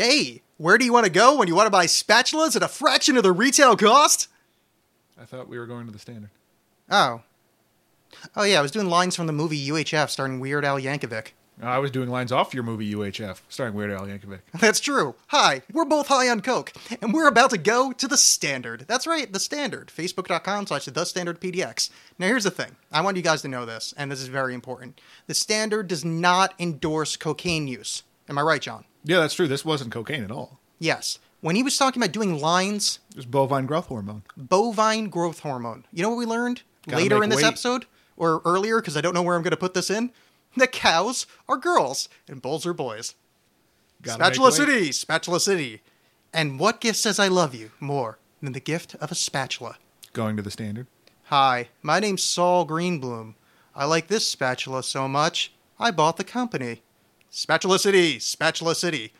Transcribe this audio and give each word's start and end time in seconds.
Hey, 0.00 0.40
where 0.56 0.78
do 0.78 0.86
you 0.86 0.94
want 0.94 1.04
to 1.04 1.12
go 1.12 1.36
when 1.36 1.46
you 1.46 1.54
want 1.54 1.66
to 1.66 1.70
buy 1.70 1.84
spatulas 1.84 2.56
at 2.56 2.62
a 2.62 2.68
fraction 2.68 3.18
of 3.18 3.22
the 3.22 3.32
retail 3.32 3.76
cost? 3.76 4.28
I 5.20 5.26
thought 5.26 5.46
we 5.46 5.58
were 5.58 5.66
going 5.66 5.84
to 5.84 5.92
the 5.92 5.98
standard. 5.98 6.30
Oh. 6.90 7.20
Oh, 8.34 8.44
yeah, 8.44 8.60
I 8.60 8.62
was 8.62 8.70
doing 8.70 8.86
lines 8.86 9.14
from 9.14 9.26
the 9.26 9.34
movie 9.34 9.68
UHF 9.68 10.08
starring 10.08 10.40
Weird 10.40 10.64
Al 10.64 10.80
Yankovic. 10.80 11.32
I 11.60 11.76
was 11.80 11.90
doing 11.90 12.08
lines 12.08 12.32
off 12.32 12.54
your 12.54 12.62
movie 12.62 12.94
UHF, 12.94 13.42
starring 13.50 13.74
Weird 13.74 13.90
Al 13.90 14.06
Yankovic. 14.06 14.38
That's 14.58 14.80
true. 14.80 15.16
Hi, 15.26 15.60
we're 15.70 15.84
both 15.84 16.08
high 16.08 16.30
on 16.30 16.40
Coke, 16.40 16.72
and 17.02 17.12
we're 17.12 17.28
about 17.28 17.50
to 17.50 17.58
go 17.58 17.92
to 17.92 18.08
the 18.08 18.16
Standard. 18.16 18.86
That's 18.88 19.06
right, 19.06 19.30
the 19.30 19.38
Standard. 19.38 19.88
Facebook.com 19.94 20.68
slash 20.68 20.86
the 20.86 21.04
Standard 21.04 21.42
PDX. 21.42 21.90
Now, 22.18 22.28
here's 22.28 22.44
the 22.44 22.50
thing. 22.50 22.74
I 22.90 23.02
want 23.02 23.18
you 23.18 23.22
guys 23.22 23.42
to 23.42 23.48
know 23.48 23.66
this, 23.66 23.92
and 23.98 24.10
this 24.10 24.22
is 24.22 24.28
very 24.28 24.54
important. 24.54 24.98
The 25.26 25.34
Standard 25.34 25.88
does 25.88 26.06
not 26.06 26.54
endorse 26.58 27.16
cocaine 27.16 27.68
use. 27.68 28.02
Am 28.30 28.38
I 28.38 28.42
right, 28.42 28.62
John? 28.62 28.84
Yeah, 29.04 29.18
that's 29.20 29.34
true. 29.34 29.48
This 29.48 29.64
wasn't 29.64 29.92
cocaine 29.92 30.22
at 30.24 30.30
all. 30.30 30.58
Yes. 30.78 31.18
When 31.40 31.56
he 31.56 31.62
was 31.62 31.76
talking 31.76 32.00
about 32.02 32.12
doing 32.12 32.38
lines, 32.40 33.00
It 33.10 33.16
was 33.16 33.26
bovine 33.26 33.66
growth 33.66 33.86
hormone. 33.86 34.22
bovine 34.36 35.08
growth 35.08 35.40
hormone. 35.40 35.84
You 35.92 36.02
know 36.02 36.10
what 36.10 36.18
we 36.18 36.26
learned 36.26 36.62
Gotta 36.86 37.02
later 37.02 37.22
in 37.24 37.28
this 37.30 37.38
weight. 37.38 37.46
episode? 37.46 37.86
Or 38.16 38.40
earlier, 38.44 38.80
because 38.80 38.96
I 38.96 39.00
don't 39.00 39.14
know 39.14 39.22
where 39.22 39.34
I'm 39.36 39.42
going 39.42 39.50
to 39.50 39.56
put 39.56 39.74
this 39.74 39.90
in? 39.90 40.12
The 40.56 40.66
cows 40.66 41.26
are 41.48 41.56
girls 41.56 42.08
and 42.28 42.40
bulls 42.40 42.64
are 42.66 42.72
boys. 42.74 43.14
Gotta 44.02 44.24
Spatula. 44.24 44.52
City, 44.52 44.92
Spatula 44.92 45.40
City. 45.40 45.82
And 46.32 46.60
what 46.60 46.80
gift 46.80 46.98
says 46.98 47.18
I 47.18 47.28
love 47.28 47.54
you 47.54 47.72
more 47.80 48.18
than 48.40 48.52
the 48.52 48.60
gift 48.60 48.94
of 48.96 49.10
a 49.10 49.14
spatula? 49.14 49.76
Going 50.12 50.36
to 50.36 50.42
the 50.42 50.50
standard. 50.50 50.86
Hi, 51.24 51.68
my 51.82 51.98
name's 52.00 52.22
Saul 52.22 52.66
Greenbloom. 52.66 53.34
I 53.74 53.84
like 53.86 54.08
this 54.08 54.26
spatula 54.26 54.82
so 54.82 55.08
much, 55.08 55.52
I 55.78 55.90
bought 55.90 56.16
the 56.16 56.24
company. 56.24 56.82
Spatula 57.30 57.78
City, 57.78 58.18
Spatula 58.18 58.74
City. 58.74 59.12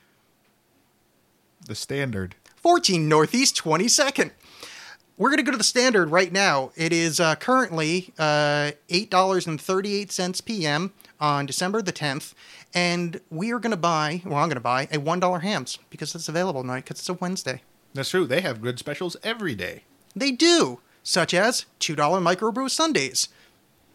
The 1.66 1.76
standard. 1.76 2.34
14 2.56 3.08
Northeast 3.08 3.56
22nd. 3.56 4.32
We're 5.16 5.28
going 5.28 5.36
to 5.38 5.44
go 5.44 5.52
to 5.52 5.58
the 5.58 5.64
standard 5.64 6.10
right 6.10 6.32
now. 6.32 6.72
It 6.74 6.92
is 6.92 7.20
uh, 7.20 7.36
currently 7.36 8.12
uh, 8.18 8.72
$8.38 8.88 10.44
p.m. 10.44 10.92
on 11.20 11.46
December 11.46 11.82
the 11.82 11.92
10th. 11.92 12.34
And 12.74 13.20
we 13.30 13.52
are 13.52 13.58
going 13.58 13.70
to 13.70 13.76
buy, 13.76 14.22
well, 14.24 14.38
I'm 14.38 14.48
going 14.48 14.54
to 14.54 14.60
buy 14.60 14.88
a 14.90 14.98
$1 14.98 15.40
hams 15.42 15.78
because 15.88 16.14
it's 16.14 16.28
available 16.28 16.62
tonight 16.62 16.84
because 16.84 16.98
it's 16.98 17.08
a 17.08 17.14
Wednesday. 17.14 17.62
That's 17.94 18.10
true. 18.10 18.26
They 18.26 18.40
have 18.40 18.62
good 18.62 18.78
specials 18.78 19.16
every 19.22 19.54
day. 19.54 19.84
They 20.16 20.32
do, 20.32 20.80
such 21.02 21.32
as 21.34 21.66
$2 21.80 21.96
microbrew 21.96 22.70
Sundays. 22.70 23.28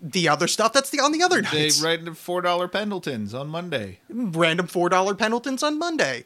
The 0.07 0.29
other 0.29 0.47
stuff 0.47 0.71
that's 0.71 0.91
the 0.91 0.99
on 0.99 1.11
the 1.13 1.23
other 1.23 1.41
They 1.41 1.63
nights. 1.63 1.81
write 1.81 2.15
four 2.15 2.41
dollar 2.41 2.67
Pendletons 2.67 3.33
on 3.33 3.47
Monday. 3.47 3.99
Random 4.07 4.67
$4 4.67 5.17
Pendletons 5.17 5.63
on 5.63 5.79
Monday. 5.79 6.25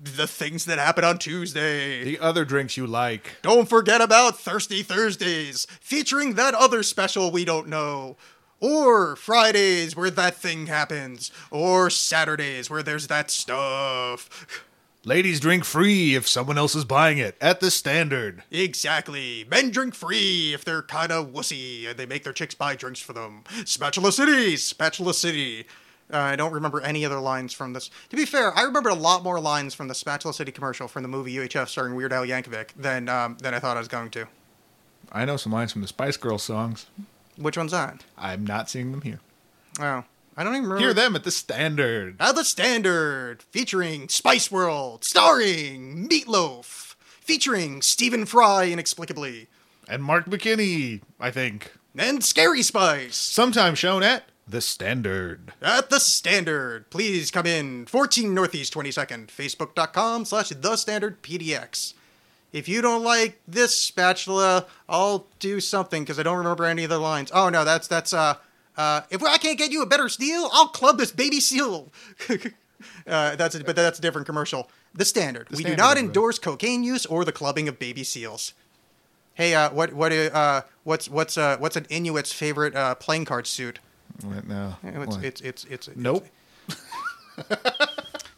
The 0.00 0.26
things 0.26 0.66
that 0.66 0.78
happen 0.78 1.04
on 1.04 1.18
Tuesday. 1.18 2.04
The 2.04 2.18
other 2.18 2.44
drinks 2.44 2.76
you 2.76 2.86
like. 2.86 3.36
Don't 3.40 3.66
forget 3.68 4.02
about 4.02 4.38
Thirsty 4.38 4.82
Thursdays, 4.82 5.66
featuring 5.80 6.34
that 6.34 6.54
other 6.54 6.82
special 6.82 7.30
we 7.30 7.46
don't 7.46 7.66
know. 7.68 8.18
Or 8.60 9.16
Fridays, 9.16 9.96
where 9.96 10.10
that 10.10 10.34
thing 10.34 10.66
happens. 10.66 11.30
Or 11.50 11.88
Saturdays, 11.88 12.68
where 12.68 12.82
there's 12.82 13.06
that 13.06 13.30
stuff. 13.30 14.66
Ladies 15.04 15.38
drink 15.38 15.64
free 15.64 16.16
if 16.16 16.28
someone 16.28 16.58
else 16.58 16.74
is 16.74 16.84
buying 16.84 17.18
it 17.18 17.36
at 17.40 17.60
the 17.60 17.70
standard. 17.70 18.42
Exactly. 18.50 19.46
Men 19.48 19.70
drink 19.70 19.94
free 19.94 20.52
if 20.52 20.64
they're 20.64 20.82
kind 20.82 21.12
of 21.12 21.28
wussy 21.28 21.88
and 21.88 21.96
they 21.96 22.04
make 22.04 22.24
their 22.24 22.32
chicks 22.32 22.54
buy 22.54 22.74
drinks 22.74 23.00
for 23.00 23.12
them. 23.12 23.44
Spatula 23.64 24.10
City, 24.10 24.56
Spatula 24.56 25.14
City. 25.14 25.66
Uh, 26.12 26.18
I 26.18 26.36
don't 26.36 26.52
remember 26.52 26.80
any 26.80 27.04
other 27.04 27.20
lines 27.20 27.52
from 27.52 27.74
this. 27.74 27.90
To 28.10 28.16
be 28.16 28.24
fair, 28.24 28.52
I 28.56 28.62
remember 28.62 28.88
a 28.88 28.94
lot 28.94 29.22
more 29.22 29.38
lines 29.40 29.74
from 29.74 29.88
the 29.88 29.94
Spatula 29.94 30.34
City 30.34 30.50
commercial 30.50 30.88
from 30.88 31.02
the 31.02 31.08
movie 31.08 31.34
UHF 31.34 31.68
starring 31.68 31.94
Weird 31.94 32.12
Al 32.12 32.24
Yankovic 32.24 32.70
than 32.76 33.08
um, 33.08 33.36
than 33.40 33.54
I 33.54 33.60
thought 33.60 33.76
I 33.76 33.80
was 33.80 33.88
going 33.88 34.10
to. 34.10 34.26
I 35.12 35.24
know 35.24 35.36
some 35.36 35.52
lines 35.52 35.72
from 35.72 35.82
the 35.82 35.88
Spice 35.88 36.16
Girls 36.16 36.42
songs. 36.42 36.86
Which 37.36 37.56
one's 37.56 37.72
that? 37.72 38.04
I'm 38.16 38.44
not 38.44 38.68
seeing 38.68 38.90
them 38.90 39.02
here. 39.02 39.20
Oh, 39.80 40.04
I 40.38 40.44
don't 40.44 40.52
even 40.54 40.62
remember. 40.70 40.78
Hear 40.84 40.94
them 40.94 41.16
at 41.16 41.24
the 41.24 41.32
standard. 41.32 42.14
At 42.20 42.36
the 42.36 42.44
Standard, 42.44 43.42
featuring 43.42 44.08
Spice 44.08 44.52
World, 44.52 45.02
starring 45.04 46.08
Meatloaf, 46.08 46.94
featuring 47.20 47.82
Stephen 47.82 48.24
Fry 48.24 48.68
inexplicably, 48.70 49.48
And 49.88 50.04
Mark 50.04 50.26
McKinney, 50.26 51.02
I 51.18 51.32
think. 51.32 51.72
and 51.96 52.22
Scary 52.22 52.62
Spice. 52.62 53.16
Sometimes 53.16 53.80
shown 53.80 54.04
at 54.04 54.26
the 54.46 54.60
standard. 54.60 55.52
At 55.60 55.90
the 55.90 55.98
Standard, 55.98 56.88
please 56.90 57.32
come 57.32 57.44
in 57.46 57.86
14 57.86 58.32
Northeast 58.32 58.72
22nd, 58.74 59.26
facebook.com 59.26 60.24
slash 60.24 60.50
the 60.50 60.76
Standard 60.76 61.20
PDX. 61.20 61.94
If 62.52 62.68
you 62.68 62.80
don't 62.80 63.02
like 63.02 63.40
this 63.48 63.76
spatula, 63.76 64.66
I'll 64.88 65.26
do 65.40 65.58
something 65.60 66.04
because 66.04 66.18
I 66.18 66.22
don't 66.22 66.38
remember 66.38 66.64
any 66.64 66.84
of 66.84 66.90
the 66.90 66.98
lines. 66.98 67.30
Oh 67.34 67.48
no, 67.50 67.64
that's 67.64 67.88
that's 67.88 68.14
uh 68.14 68.36
uh 68.78 69.02
if 69.10 69.22
I 69.22 69.36
can't 69.36 69.58
get 69.58 69.70
you 69.70 69.82
a 69.82 69.86
better 69.86 70.08
steal, 70.08 70.48
I'll 70.52 70.68
club 70.68 70.96
this 70.96 71.12
baby 71.12 71.40
seal. 71.40 71.92
uh, 73.06 73.36
that's 73.36 73.54
a, 73.54 73.64
but 73.64 73.76
that's 73.76 73.98
a 73.98 74.02
different 74.02 74.26
commercial. 74.26 74.70
The 74.94 75.04
Standard. 75.04 75.50
we 75.50 75.56
Standard 75.58 75.76
do 75.76 75.82
not 75.82 75.98
endorse 75.98 76.38
cocaine 76.38 76.82
use 76.82 77.04
or 77.04 77.24
the 77.24 77.32
clubbing 77.32 77.68
of 77.68 77.78
baby 77.78 78.04
seals. 78.04 78.54
Hey, 79.34 79.54
uh, 79.54 79.70
what 79.70 79.92
what 79.92 80.12
uh 80.12 80.62
what's 80.84 81.08
what's 81.08 81.36
uh 81.36 81.58
what's 81.58 81.76
an 81.76 81.84
Inuit's 81.84 82.32
favorite 82.32 82.74
uh 82.74 82.94
playing 82.94 83.26
card 83.26 83.46
suit? 83.46 83.78
What, 84.24 84.48
no. 84.48 84.76
It's 84.82 85.16
What? 85.16 85.24
it's 85.24 85.40
it's 85.42 85.64
it's, 85.64 85.88
it's 85.88 85.96
nope. 85.96 86.26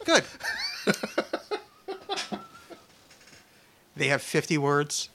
Good. 0.05 0.23
they 3.95 4.07
have 4.07 4.21
50 4.21 4.57
words 4.57 5.09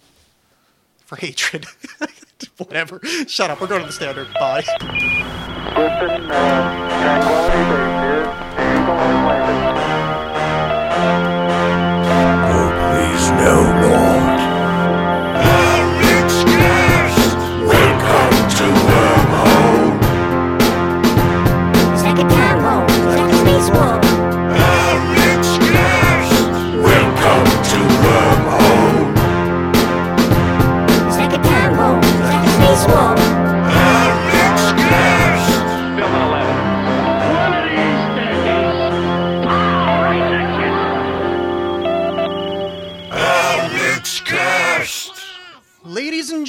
for 1.05 1.17
hatred. 1.17 1.67
Whatever. 2.59 3.01
Shut 3.27 3.51
up. 3.51 3.61
We're 3.61 3.67
going 3.67 3.83
to 3.83 3.87
the 3.87 3.93
standard. 3.93 4.29
Bye. 4.35 4.65
Listen, 5.77 6.31
uh, 6.31 6.87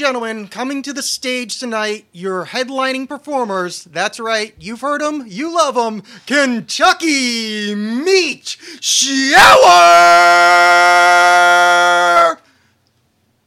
gentlemen, 0.07 0.47
coming 0.47 0.81
to 0.81 0.93
the 0.93 1.01
stage 1.01 1.59
tonight, 1.59 2.05
your 2.13 2.45
headlining 2.45 3.09
performers. 3.09 3.83
That's 3.83 4.21
right. 4.21 4.55
You've 4.57 4.79
heard 4.79 5.01
them. 5.01 5.25
You 5.27 5.53
love 5.53 5.75
them. 5.75 6.01
Kentucky 6.25 7.75
Meat 7.75 8.55
Shower! 8.79 9.43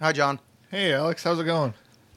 Hi, 0.02 0.12
John. 0.12 0.38
Hey, 0.70 0.90
Alexx, 0.90 1.22
how's 1.24 1.40
it 1.40 1.44
going? 1.44 1.72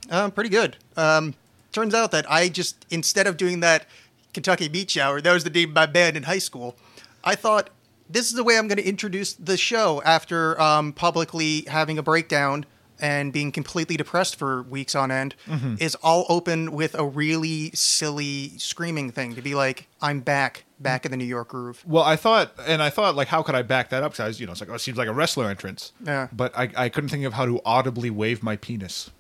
Um, 0.10 0.32
pretty 0.32 0.50
good. 0.50 0.76
Um, 0.98 1.36
turns 1.72 1.94
out 1.94 2.12
that 2.12 2.30
I 2.30 2.50
just 2.50 2.86
instead 2.90 3.28
of 3.28 3.38
doing 3.38 3.62
that 3.62 3.86
Kentucky 4.34 4.68
Beach 4.68 4.92
Shower, 4.92 5.22
that 5.22 5.32
was 5.32 5.46
the 5.46 5.52
name 5.52 5.70
of 5.70 5.76
my 5.76 5.86
band 5.86 6.18
in 6.18 6.24
high 6.24 6.40
school. 6.40 6.76
I 7.24 7.36
thought 7.36 7.70
this 8.10 8.26
is 8.26 8.34
the 8.34 8.44
way 8.44 8.58
I'm 8.58 8.68
going 8.68 8.78
to 8.78 8.86
introduce 8.86 9.32
the 9.36 9.56
show 9.56 10.02
after 10.04 10.60
um, 10.60 10.92
publicly 10.92 11.62
having 11.70 11.98
a 11.98 12.04
breakdown 12.04 12.66
and 13.00 13.34
being 13.34 13.52
completely 13.52 13.98
depressed 13.98 14.36
for 14.36 14.64
weeks 14.64 14.96
on 14.96 15.12
end. 15.12 15.36
Mm-hmm. 15.48 15.76
Is 15.80 15.98
I'll 16.04 16.26
open 16.30 16.72
with 16.72 16.96
a 16.96 17.06
really 17.06 17.72
silly 17.74 18.58
screaming 18.58 19.12
thing 19.12 19.36
to 19.36 19.42
be 19.42 19.56
like, 19.56 19.88
"I'm 20.02 20.20
back, 20.20 20.66
back 20.80 21.06
in 21.06 21.12
the 21.12 21.18
New 21.18 21.26
York 21.26 21.50
groove." 21.50 21.84
Well, 21.86 22.04
I 22.04 22.16
thought, 22.16 22.54
and 22.66 22.82
I 22.82 22.90
thought, 22.90 23.16
like, 23.16 23.28
how 23.28 23.44
could 23.44 23.56
I 23.56 23.62
back 23.62 23.90
that 23.90 24.04
up? 24.04 24.12
Because 24.12 24.24
I 24.24 24.28
was, 24.28 24.40
you 24.40 24.46
know, 24.46 24.52
it's 24.52 24.62
like, 24.62 24.70
oh, 24.70 24.76
it 24.76 24.80
seems 24.80 24.98
like 24.98 25.08
a 25.08 25.14
wrestler 25.14 25.50
entrance. 25.50 25.92
Yeah. 26.06 26.28
But 26.32 26.58
I, 26.58 26.70
I 26.76 26.90
couldn't 26.90 27.10
think 27.10 27.26
of 27.26 27.34
how 27.34 27.46
to 27.46 27.62
audibly 27.66 28.10
wave 28.10 28.44
my 28.44 28.56
penis. 28.56 29.12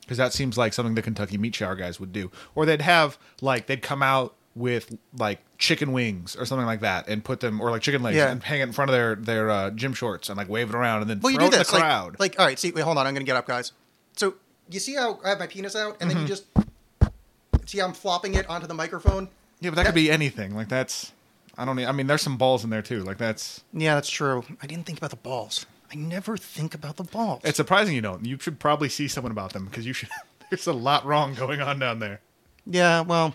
Because 0.00 0.18
that 0.18 0.32
seems 0.32 0.56
like 0.56 0.72
something 0.72 0.94
the 0.94 1.02
Kentucky 1.02 1.36
Meat 1.36 1.56
Shower 1.56 1.74
guys 1.74 1.98
would 1.98 2.12
do. 2.12 2.30
Or 2.54 2.64
they'd 2.64 2.80
have, 2.80 3.18
like, 3.40 3.66
they'd 3.66 3.82
come 3.82 4.04
out 4.04 4.36
with, 4.54 4.96
like, 5.18 5.40
chicken 5.58 5.92
wings 5.92 6.36
or 6.36 6.44
something 6.44 6.66
like 6.66 6.80
that 6.80 7.08
and 7.08 7.24
put 7.24 7.40
them, 7.40 7.60
or 7.60 7.70
like 7.70 7.82
chicken 7.82 8.02
legs, 8.02 8.16
Yeah. 8.16 8.30
and 8.30 8.42
hang 8.42 8.60
it 8.60 8.64
in 8.64 8.72
front 8.72 8.90
of 8.90 8.94
their, 8.94 9.14
their 9.14 9.50
uh, 9.50 9.70
gym 9.70 9.92
shorts 9.94 10.28
and, 10.28 10.36
like, 10.36 10.48
wave 10.48 10.68
it 10.68 10.74
around 10.74 11.00
and 11.02 11.10
then 11.10 11.20
Well, 11.20 11.32
you 11.32 11.38
do 11.38 11.48
this 11.48 11.68
the 11.68 11.74
like, 11.74 11.82
crowd. 11.82 12.16
like, 12.18 12.38
all 12.38 12.44
right. 12.46 12.58
See, 12.58 12.72
wait, 12.72 12.82
hold 12.82 12.98
on. 12.98 13.06
I'm 13.06 13.14
to 13.14 13.22
get 13.22 13.36
up, 13.36 13.46
guys. 13.46 13.72
So 14.16 14.34
you 14.70 14.80
see 14.80 14.94
how 14.94 15.18
I 15.24 15.30
have 15.30 15.38
my 15.38 15.46
penis 15.46 15.74
out, 15.76 15.96
and 16.00 16.10
then 16.10 16.18
you 16.20 16.26
just 16.26 16.44
see 17.66 17.78
how 17.78 17.86
I'm 17.86 17.92
flopping 17.92 18.34
it 18.34 18.48
onto 18.48 18.66
the 18.66 18.74
microphone. 18.74 19.28
yeah, 19.60 19.70
but 19.70 19.76
that 19.76 19.86
could 19.86 19.94
be 19.94 20.10
anything. 20.10 20.54
Like, 20.54 20.68
that's 20.68 21.12
I 21.58 21.64
don't. 21.64 21.76
Need, 21.76 21.86
I 21.86 21.92
mean, 21.92 22.06
there's 22.06 22.22
some 22.22 22.36
balls 22.36 22.64
in 22.64 22.70
there 22.70 22.82
too. 22.82 23.02
Like 23.02 23.16
that's. 23.18 23.62
Yeah, 23.72 23.94
that's 23.94 24.10
true. 24.10 24.44
I 24.62 24.66
didn't 24.66 24.84
think 24.86 24.98
about 24.98 25.10
the 25.10 25.16
balls. 25.16 25.64
I 25.90 25.94
never 25.94 26.36
think 26.36 26.74
about 26.74 26.96
the 26.96 27.04
balls. 27.04 27.40
It's 27.44 27.56
surprising 27.56 27.94
you 27.94 28.02
don't. 28.02 28.24
You 28.26 28.38
should 28.38 28.58
probably 28.58 28.88
see 28.88 29.08
someone 29.08 29.30
about 29.32 29.52
them 29.54 29.64
because 29.66 29.86
you 29.86 29.92
should. 29.94 30.08
There's 30.50 30.66
a 30.66 30.72
lot 30.72 31.04
wrong 31.06 31.34
going 31.34 31.60
on 31.62 31.78
down 31.78 31.98
there. 32.00 32.20
yeah, 32.66 33.00
well, 33.00 33.34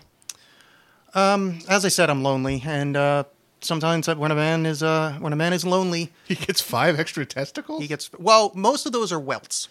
um, 1.14 1.58
as 1.68 1.84
I 1.84 1.88
said, 1.88 2.10
I'm 2.10 2.22
lonely, 2.22 2.62
and 2.64 2.96
uh, 2.96 3.24
sometimes 3.60 4.08
when 4.08 4.30
a 4.30 4.34
man 4.34 4.66
is 4.66 4.82
uh, 4.82 5.16
when 5.20 5.32
a 5.32 5.36
man 5.36 5.52
is 5.52 5.64
lonely, 5.64 6.12
He 6.26 6.34
gets 6.34 6.60
five 6.60 6.98
extra 6.98 7.24
testicles. 7.26 7.80
he 7.82 7.88
gets 7.88 8.10
well. 8.18 8.52
Most 8.54 8.86
of 8.86 8.92
those 8.92 9.12
are 9.12 9.20
welts. 9.20 9.68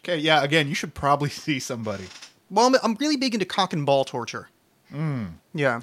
okay, 0.00 0.18
yeah. 0.18 0.42
Again, 0.42 0.68
you 0.68 0.74
should 0.74 0.94
probably 0.94 1.28
see 1.44 1.58
somebody. 1.60 2.04
Well, 2.50 2.66
I'm, 2.66 2.74
I'm 2.82 2.94
really 3.00 3.16
big 3.16 3.34
into 3.34 3.46
cock 3.46 3.72
and 3.72 3.84
ball 3.86 4.04
torture. 4.04 4.48
Yeah, 5.52 5.80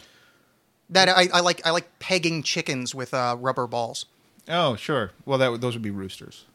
that 0.89 1.09
I, 1.09 1.27
I 1.33 1.39
like. 1.41 1.65
I 1.65 1.71
like 1.71 1.99
pegging 1.99 2.43
chickens 2.43 2.95
with 2.95 3.13
uh, 3.13 3.35
rubber 3.39 3.67
balls. 3.67 4.05
Oh, 4.47 4.75
sure. 4.75 5.11
Well, 5.25 5.37
that 5.39 5.51
would- 5.51 5.61
those 5.61 5.73
would 5.75 5.81
be 5.83 5.91
roosters 5.91 6.45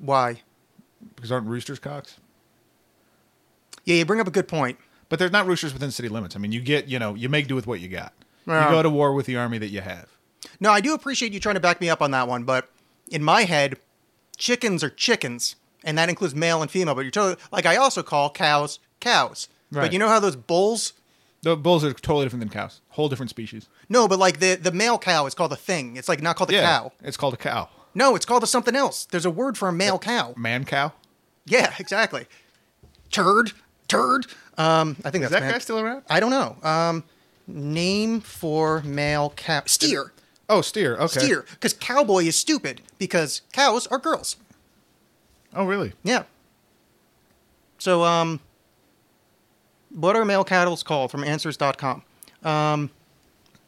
Why? 0.00 0.42
because 1.14 1.30
aren't 1.30 1.46
roosters 1.46 1.78
cocks? 1.78 2.16
Yeah, 3.84 3.96
you 3.96 4.04
bring 4.04 4.20
up 4.20 4.26
a 4.26 4.30
good 4.32 4.48
point. 4.48 4.78
But 5.08 5.18
they're 5.18 5.30
not 5.30 5.46
roosters 5.46 5.72
within 5.72 5.90
city 5.90 6.08
limits. 6.08 6.36
I 6.36 6.38
mean, 6.38 6.52
you 6.52 6.60
get, 6.60 6.86
you 6.88 6.98
know, 6.98 7.14
you 7.14 7.28
make 7.28 7.46
do 7.46 7.54
with 7.54 7.66
what 7.66 7.80
you 7.80 7.88
got. 7.88 8.12
Yeah. 8.46 8.66
You 8.66 8.70
go 8.70 8.82
to 8.82 8.90
war 8.90 9.14
with 9.14 9.26
the 9.26 9.36
army 9.36 9.58
that 9.58 9.68
you 9.68 9.80
have. 9.80 10.08
No, 10.60 10.70
I 10.70 10.80
do 10.80 10.94
appreciate 10.94 11.32
you 11.32 11.40
trying 11.40 11.54
to 11.54 11.60
back 11.60 11.80
me 11.80 11.88
up 11.88 12.02
on 12.02 12.10
that 12.12 12.28
one, 12.28 12.44
but 12.44 12.70
in 13.10 13.22
my 13.22 13.42
head, 13.44 13.76
chickens 14.36 14.82
are 14.84 14.90
chickens, 14.90 15.56
and 15.84 15.96
that 15.98 16.08
includes 16.08 16.34
male 16.34 16.62
and 16.62 16.70
female. 16.70 16.94
But 16.94 17.02
you're 17.02 17.10
totally 17.10 17.36
like 17.52 17.66
I 17.66 17.76
also 17.76 18.02
call 18.02 18.30
cows 18.30 18.78
cows. 19.00 19.48
Right. 19.70 19.82
But 19.82 19.92
you 19.92 19.98
know 19.98 20.08
how 20.08 20.20
those 20.20 20.36
bulls? 20.36 20.94
The 21.42 21.56
bulls 21.56 21.84
are 21.84 21.92
totally 21.92 22.24
different 22.24 22.40
than 22.40 22.48
cows. 22.48 22.80
Whole 22.90 23.08
different 23.08 23.30
species. 23.30 23.68
No, 23.88 24.08
but 24.08 24.18
like 24.18 24.40
the 24.40 24.54
the 24.54 24.72
male 24.72 24.98
cow 24.98 25.26
is 25.26 25.34
called 25.34 25.52
a 25.52 25.56
thing. 25.56 25.96
It's 25.96 26.08
like 26.08 26.22
not 26.22 26.36
called 26.36 26.50
a 26.50 26.54
yeah, 26.54 26.62
cow. 26.62 26.92
it's 27.02 27.16
called 27.16 27.34
a 27.34 27.38
cow. 27.38 27.68
No, 27.94 28.14
it's 28.14 28.26
called 28.26 28.42
a 28.42 28.46
something 28.46 28.76
else. 28.76 29.04
There's 29.06 29.26
a 29.26 29.30
word 29.30 29.56
for 29.58 29.68
a 29.68 29.72
male 29.72 29.98
cow. 29.98 30.34
Man 30.36 30.64
cow. 30.64 30.92
Yeah, 31.44 31.74
exactly. 31.78 32.26
Turd, 33.10 33.52
turd. 33.86 34.26
Um, 34.58 34.96
I 35.04 35.10
think 35.10 35.24
Is 35.24 35.30
that's 35.30 35.40
that 35.40 35.46
man- 35.46 35.52
guy 35.52 35.58
still 35.60 35.78
around? 35.78 36.02
I 36.10 36.20
don't 36.20 36.30
know. 36.30 36.56
Um, 36.68 37.04
name 37.46 38.20
for 38.20 38.82
male 38.82 39.30
cow. 39.36 39.62
Steer. 39.66 40.12
Oh, 40.48 40.60
steer. 40.62 40.96
Okay. 40.96 41.20
Steer. 41.20 41.44
Because 41.52 41.72
cowboy 41.74 42.24
is 42.24 42.36
stupid 42.36 42.82
because 42.98 43.42
cows 43.52 43.86
are 43.86 43.98
girls. 43.98 44.36
Oh, 45.54 45.64
really? 45.64 45.92
Yeah. 46.02 46.24
So, 47.78 48.02
um, 48.02 48.40
what 49.94 50.16
are 50.16 50.24
male 50.24 50.44
cattles 50.44 50.82
called 50.82 51.10
from 51.10 51.22
answers.com? 51.22 52.02
Um, 52.44 52.90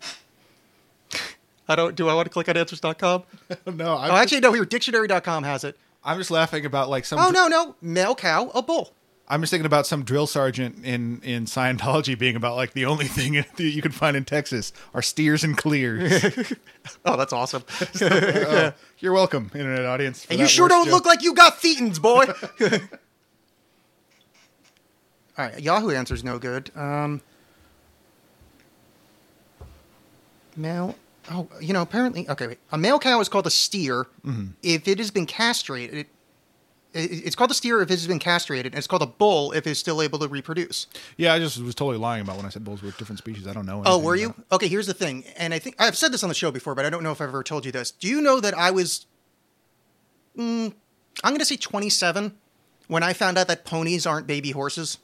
I 1.69 1.77
don't, 1.77 1.95
do 1.95 2.09
I 2.09 2.15
want 2.15 2.27
to 2.27 2.31
click 2.33 2.49
on 2.49 2.57
answers.com? 2.57 3.23
no, 3.67 3.97
I'm, 3.97 4.11
Oh, 4.11 4.17
actually, 4.17 4.41
no, 4.41 4.53
here, 4.53 4.65
dictionary.com 4.65 5.45
has 5.45 5.63
it. 5.65 5.79
I'm 6.03 6.19
just 6.19 6.31
laughing 6.31 6.65
about 6.67 6.89
like 6.89 7.05
some. 7.05 7.19
Oh, 7.21 7.31
no, 7.31 7.47
no, 7.47 7.77
male 7.81 8.15
cow, 8.15 8.51
a 8.55 8.63
bull. 8.63 8.93
I'm 9.31 9.41
just 9.41 9.51
thinking 9.53 9.67
about 9.67 9.87
some 9.87 10.03
drill 10.03 10.27
sergeant 10.27 10.85
in 10.85 11.21
in 11.23 11.45
Scientology 11.45 12.19
being 12.19 12.35
about 12.37 12.57
like 12.57 12.73
the 12.73 12.85
only 12.87 13.07
thing 13.07 13.33
that 13.57 13.61
you 13.63 13.81
can 13.81 13.93
find 13.93 14.17
in 14.17 14.25
Texas 14.25 14.73
are 14.93 15.03
steers 15.03 15.45
and 15.45 15.57
clears. 15.57 16.25
Oh, 17.05 17.17
that's 17.17 17.33
awesome. 17.33 17.63
Oh, 18.01 18.73
you're 18.99 19.13
welcome, 19.13 19.51
internet 19.55 19.85
audience. 19.85 20.27
and 20.31 20.39
you 20.41 20.47
sure 20.47 20.67
don't 20.69 20.87
joke. 20.87 20.95
look 20.95 21.07
like 21.07 21.23
you 21.23 21.35
got 21.35 21.59
thetans, 21.61 22.01
boy. 22.01 22.25
All 25.39 25.47
right, 25.47 25.61
Yahoo 25.61 25.91
answer's 25.91 26.25
no 26.25 26.39
good. 26.39 26.71
Um, 26.77 27.21
male. 30.57 30.97
Oh, 31.31 31.49
you 31.61 31.73
know, 31.73 31.83
apparently, 31.83 32.29
okay, 32.29 32.47
wait. 32.49 32.59
A 32.73 32.79
male 32.79 32.99
cow 32.99 33.21
is 33.21 33.29
called 33.29 33.47
a 33.47 33.51
steer 33.51 34.07
Mm-hmm. 34.27 34.47
if 34.63 34.89
it 34.89 34.99
has 34.99 35.11
been 35.11 35.27
castrated. 35.27 36.07
It, 36.93 37.11
it, 37.11 37.27
it's 37.27 37.37
called 37.37 37.51
a 37.51 37.55
steer 37.55 37.81
if 37.83 37.91
it 37.91 37.95
has 37.95 38.07
been 38.07 38.19
castrated, 38.19 38.73
and 38.73 38.79
it's 38.79 38.87
called 38.87 39.03
a 39.03 39.07
bull 39.07 39.53
if 39.53 39.67
it's 39.67 39.81
still 39.81 40.03
able 40.03 40.19
to 40.19 40.29
reproduce. 40.29 40.87
Yeah, 41.17 41.33
I 41.33 41.39
just 41.39 41.59
was 41.59 41.75
totally 41.75 41.99
lying 41.99 42.23
about 42.23 42.37
when 42.37 42.47
I 42.47 42.49
said 42.49 42.65
bulls 42.65 42.83
were 42.83 42.91
different 42.93 43.19
species. 43.19 43.47
I 43.47 43.53
don't 43.53 43.67
know. 43.67 43.83
Oh, 43.87 43.99
were 43.99 44.17
you? 44.17 44.35
Okay, 44.51 44.69
here's 44.69 44.87
the 44.87 44.95
thing, 44.95 45.25
and 45.37 45.55
I 45.55 45.59
think 45.59 45.77
I've 45.79 45.97
said 45.97 46.13
this 46.13 46.23
on 46.23 46.29
the 46.29 46.35
show 46.35 46.51
before, 46.51 46.75
but 46.75 46.85
I 46.85 46.91
don't 46.91 47.03
know 47.03 47.13
if 47.13 47.21
I've 47.21 47.29
ever 47.29 47.43
told 47.43 47.65
you 47.65 47.73
this. 47.73 47.91
Do 47.91 48.09
you 48.09 48.21
know 48.21 48.41
that 48.41 48.55
I 48.55 48.71
was, 48.71 49.07
mm, 50.37 50.73
I'm 51.23 51.31
going 51.31 51.39
to 51.39 51.45
say 51.45 51.57
27 51.57 52.37
when 52.89 53.03
I 53.03 53.13
found 53.13 53.39
out 53.39 53.49
that 53.49 53.65
ponies 53.65 54.07
aren't 54.07 54.27
baby 54.27 54.51
horses? 54.51 54.99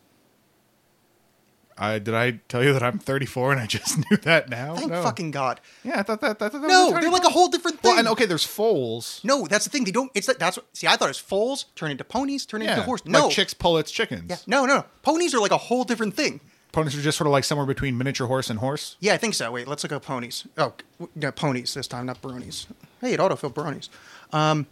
I 1.78 1.98
did 1.98 2.14
I 2.14 2.40
tell 2.48 2.64
you 2.64 2.72
that 2.72 2.82
I'm 2.82 2.98
34 2.98 3.52
and 3.52 3.60
I 3.60 3.66
just 3.66 3.98
knew 4.10 4.16
that 4.18 4.48
now? 4.48 4.76
Thank 4.76 4.90
No. 4.90 5.02
fucking 5.02 5.30
God. 5.30 5.60
Yeah, 5.84 6.00
I 6.00 6.02
thought 6.02 6.20
that. 6.22 6.42
I 6.42 6.48
thought 6.48 6.62
that 6.62 6.68
No, 6.68 6.90
they're 6.98 7.10
like 7.10 7.24
a 7.24 7.28
whole 7.30 7.48
different 7.48 7.80
thing. 7.80 7.90
Well, 7.90 7.98
and 7.98 8.08
okay, 8.08 8.24
there's 8.26 8.44
foals. 8.44 9.20
No, 9.24 9.46
that's 9.46 9.64
the 9.64 9.70
thing. 9.70 9.84
They 9.84 9.90
don't. 9.90 10.10
It's 10.14 10.26
that. 10.26 10.38
That's 10.38 10.56
what. 10.56 10.66
See, 10.74 10.86
I 10.86 10.96
thought 10.96 11.06
it 11.06 11.08
was 11.10 11.18
foals 11.18 11.66
turn 11.74 11.90
into 11.90 12.04
ponies, 12.04 12.46
turn 12.46 12.62
Yeah, 12.62 12.72
into 12.72 12.82
horses. 12.84 13.06
No, 13.08 13.24
like 13.26 13.32
chicks, 13.34 13.52
pullets, 13.54 13.90
chickens. 13.90 14.30
Yeah, 14.30 14.36
no, 14.46 14.64
no, 14.66 14.76
no. 14.76 14.84
Ponies 15.02 15.34
are 15.34 15.40
like 15.40 15.50
a 15.52 15.56
whole 15.58 15.84
different 15.84 16.14
thing. 16.14 16.40
Ponies 16.72 16.96
are 16.96 17.00
just 17.00 17.16
sort 17.16 17.26
of 17.26 17.32
like 17.32 17.44
somewhere 17.44 17.66
between 17.66 17.96
miniature 17.96 18.26
horse 18.26 18.50
and 18.50 18.58
horse. 18.58 18.96
Yeah, 19.00 19.14
I 19.14 19.16
think 19.16 19.34
so. 19.34 19.50
Wait, 19.52 19.66
let's 19.66 19.82
look 19.82 19.92
at 19.92 20.02
ponies. 20.02 20.46
Oh, 20.58 20.74
no, 21.14 21.32
ponies 21.32 21.72
this 21.72 21.86
time, 21.88 22.04
not 22.06 22.20
bronies. 22.20 22.66
Hey, 23.00 23.14
it 23.14 23.20
autofilled 23.20 23.54
bronies. 23.54 23.88
Um, 24.30 24.66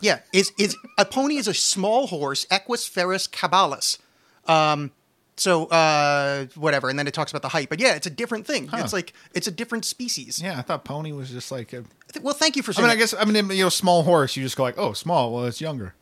yeah, 0.00 0.20
is 0.32 0.52
is 0.58 0.76
a 0.98 1.04
pony 1.04 1.36
is 1.36 1.48
a 1.48 1.54
small 1.54 2.06
horse, 2.08 2.46
Equus 2.50 2.88
ferus 2.88 3.28
caballus. 3.30 3.98
Um, 4.46 4.90
so 5.36 5.66
uh, 5.66 6.46
whatever, 6.56 6.88
and 6.88 6.98
then 6.98 7.06
it 7.06 7.14
talks 7.14 7.32
about 7.32 7.42
the 7.42 7.48
height. 7.48 7.68
But 7.68 7.80
yeah, 7.80 7.94
it's 7.94 8.06
a 8.06 8.10
different 8.10 8.46
thing. 8.46 8.66
Huh. 8.68 8.78
It's 8.80 8.92
like 8.92 9.12
it's 9.34 9.46
a 9.46 9.50
different 9.50 9.84
species. 9.84 10.40
Yeah, 10.42 10.58
I 10.58 10.62
thought 10.62 10.84
pony 10.84 11.12
was 11.12 11.30
just 11.30 11.50
like. 11.50 11.72
A, 11.72 11.78
I 12.14 12.18
Well, 12.20 12.34
thank 12.34 12.56
you 12.56 12.62
for 12.62 12.72
I 12.72 12.74
saying. 12.74 12.88
mean, 12.88 12.96
I 12.96 12.98
guess 12.98 13.14
I 13.18 13.24
mean 13.24 13.50
you 13.50 13.64
know 13.64 13.68
small 13.68 14.02
horse. 14.02 14.36
You 14.36 14.42
just 14.42 14.56
go 14.56 14.62
like, 14.62 14.78
oh, 14.78 14.92
small. 14.92 15.32
Well, 15.32 15.46
it's 15.46 15.60
younger. 15.60 15.94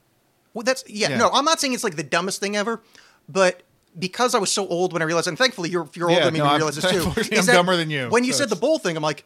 Well, 0.54 0.62
that's 0.64 0.82
yeah, 0.88 1.10
Yeah. 1.10 1.18
No, 1.18 1.30
I'm 1.30 1.44
not 1.44 1.60
saying 1.60 1.72
it's 1.74 1.84
like 1.84 1.96
the 1.96 2.02
dumbest 2.02 2.40
thing 2.40 2.56
ever, 2.56 2.82
but 3.28 3.62
because 3.98 4.34
I 4.34 4.38
was 4.38 4.50
so 4.52 4.66
old 4.68 4.92
when 4.92 5.02
I 5.02 5.04
realized, 5.04 5.28
and 5.28 5.38
thankfully 5.38 5.70
you're 5.70 5.88
you're 5.94 6.10
Yeah, 6.10 6.16
older 6.16 6.24
than 6.26 6.34
me 6.34 6.40
no, 6.40 6.50
you 6.50 6.56
realize 6.56 6.76
this 6.76 6.90
too. 6.90 7.36
I'm 7.38 7.46
dumber 7.46 7.76
than 7.76 7.90
you, 7.90 8.08
When 8.08 8.24
you 8.24 8.32
so 8.32 8.40
said 8.40 8.48
the 8.50 8.56
bull 8.56 8.78
thing, 8.78 8.96
I'm 8.96 9.02
like, 9.02 9.24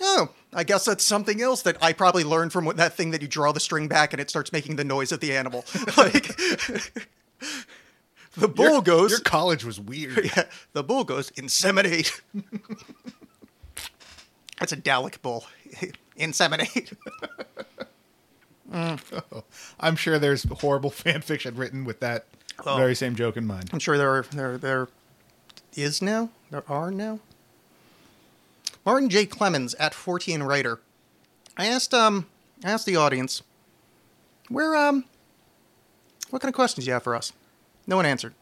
oh, 0.00 0.28
I 0.52 0.64
guess 0.64 0.84
that's 0.84 1.04
something 1.04 1.40
else 1.42 1.62
that 1.62 1.76
I 1.82 1.92
probably 1.92 2.22
learned 2.24 2.52
from 2.52 2.64
what- 2.64 2.76
that 2.76 2.94
thing 2.94 3.10
that 3.12 3.22
you 3.22 3.28
draw 3.28 3.52
the 3.52 3.60
string 3.60 3.88
back 3.88 4.12
and 4.12 4.20
it 4.20 4.30
starts 4.30 4.52
making 4.52 4.76
the 4.76 4.84
noise 4.84 5.10
of 5.12 5.20
the 5.20 5.36
animal. 5.36 5.64
like 5.96 6.36
the 8.36 8.48
bull 8.48 8.72
Your- 8.74 8.82
goes. 8.82 9.10
Your 9.10 9.20
college 9.20 9.64
was 9.64 9.78
weird. 9.80 10.24
yeah, 10.36 10.44
the 10.72 10.82
bull 10.82 11.04
goes 11.04 11.30
inseminate. 11.32 12.20
That's 14.58 14.72
a 14.72 14.76
Dalek 14.76 15.20
bull. 15.22 15.44
inseminate. 16.18 16.92
I'm 19.80 19.96
sure 19.96 20.18
there's 20.18 20.44
horrible 20.44 20.90
fan 20.90 21.20
fiction 21.22 21.56
written 21.56 21.84
with 21.84 22.00
that 22.00 22.26
Oh. 22.64 22.76
very 22.76 22.94
same 22.94 23.16
joke 23.16 23.36
in 23.38 23.46
mind. 23.46 23.70
I'm 23.72 23.78
sure 23.78 23.96
there 23.98 24.10
are, 24.14 24.22
there 24.30 24.58
there 24.58 24.88
is 25.74 26.00
now. 26.02 26.28
There 26.50 26.62
are 26.68 26.90
now. 26.90 27.18
Martin 28.84 29.08
J. 29.08 29.24
Clemens 29.26 29.74
at 29.76 29.94
14 29.94 30.42
writer. 30.42 30.78
I 31.56 31.66
asked 31.66 31.92
um 31.94 32.26
I 32.62 32.70
asked 32.70 32.86
the 32.86 32.94
audience 32.94 33.42
where 34.48 34.76
um 34.76 35.06
what 36.30 36.40
kind 36.42 36.50
of 36.50 36.54
questions 36.54 36.84
do 36.84 36.88
you 36.88 36.92
have 36.92 37.02
for 37.02 37.14
us? 37.16 37.32
No 37.86 37.96
one 37.96 38.06
answered. 38.06 38.34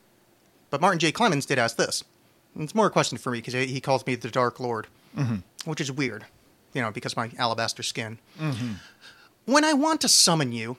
But 0.70 0.80
Martin 0.80 0.98
J. 0.98 1.12
Clemens 1.12 1.46
did 1.46 1.58
ask 1.58 1.76
this. 1.76 2.04
And 2.54 2.64
it's 2.64 2.74
more 2.74 2.86
a 2.86 2.90
question 2.90 3.18
for 3.18 3.30
me 3.30 3.38
because 3.38 3.54
he 3.54 3.80
calls 3.80 4.06
me 4.06 4.14
the 4.14 4.30
Dark 4.30 4.60
Lord, 4.60 4.86
mm-hmm. 5.16 5.36
which 5.68 5.80
is 5.80 5.92
weird, 5.92 6.26
you 6.74 6.82
know, 6.82 6.90
because 6.90 7.16
my 7.16 7.30
alabaster 7.38 7.82
skin. 7.82 8.18
Mm-hmm. 8.38 8.72
When 9.46 9.64
I 9.64 9.72
want 9.72 10.00
to 10.02 10.08
summon 10.08 10.52
you, 10.52 10.76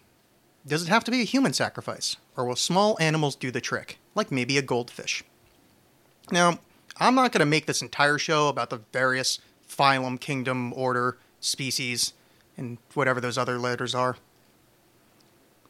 does 0.65 0.83
it 0.83 0.89
have 0.89 1.03
to 1.05 1.11
be 1.11 1.21
a 1.21 1.25
human 1.25 1.53
sacrifice, 1.53 2.17
or 2.37 2.45
will 2.45 2.55
small 2.55 2.97
animals 2.99 3.35
do 3.35 3.51
the 3.51 3.61
trick, 3.61 3.97
like 4.15 4.31
maybe 4.31 4.57
a 4.57 4.61
goldfish? 4.61 5.23
Now, 6.31 6.59
I'm 6.97 7.15
not 7.15 7.31
going 7.31 7.39
to 7.39 7.45
make 7.45 7.65
this 7.65 7.81
entire 7.81 8.17
show 8.17 8.47
about 8.47 8.69
the 8.69 8.81
various 8.93 9.39
phylum, 9.67 10.19
kingdom, 10.19 10.73
order, 10.73 11.17
species, 11.39 12.13
and 12.57 12.77
whatever 12.93 13.19
those 13.19 13.37
other 13.37 13.57
letters 13.57 13.95
are. 13.95 14.17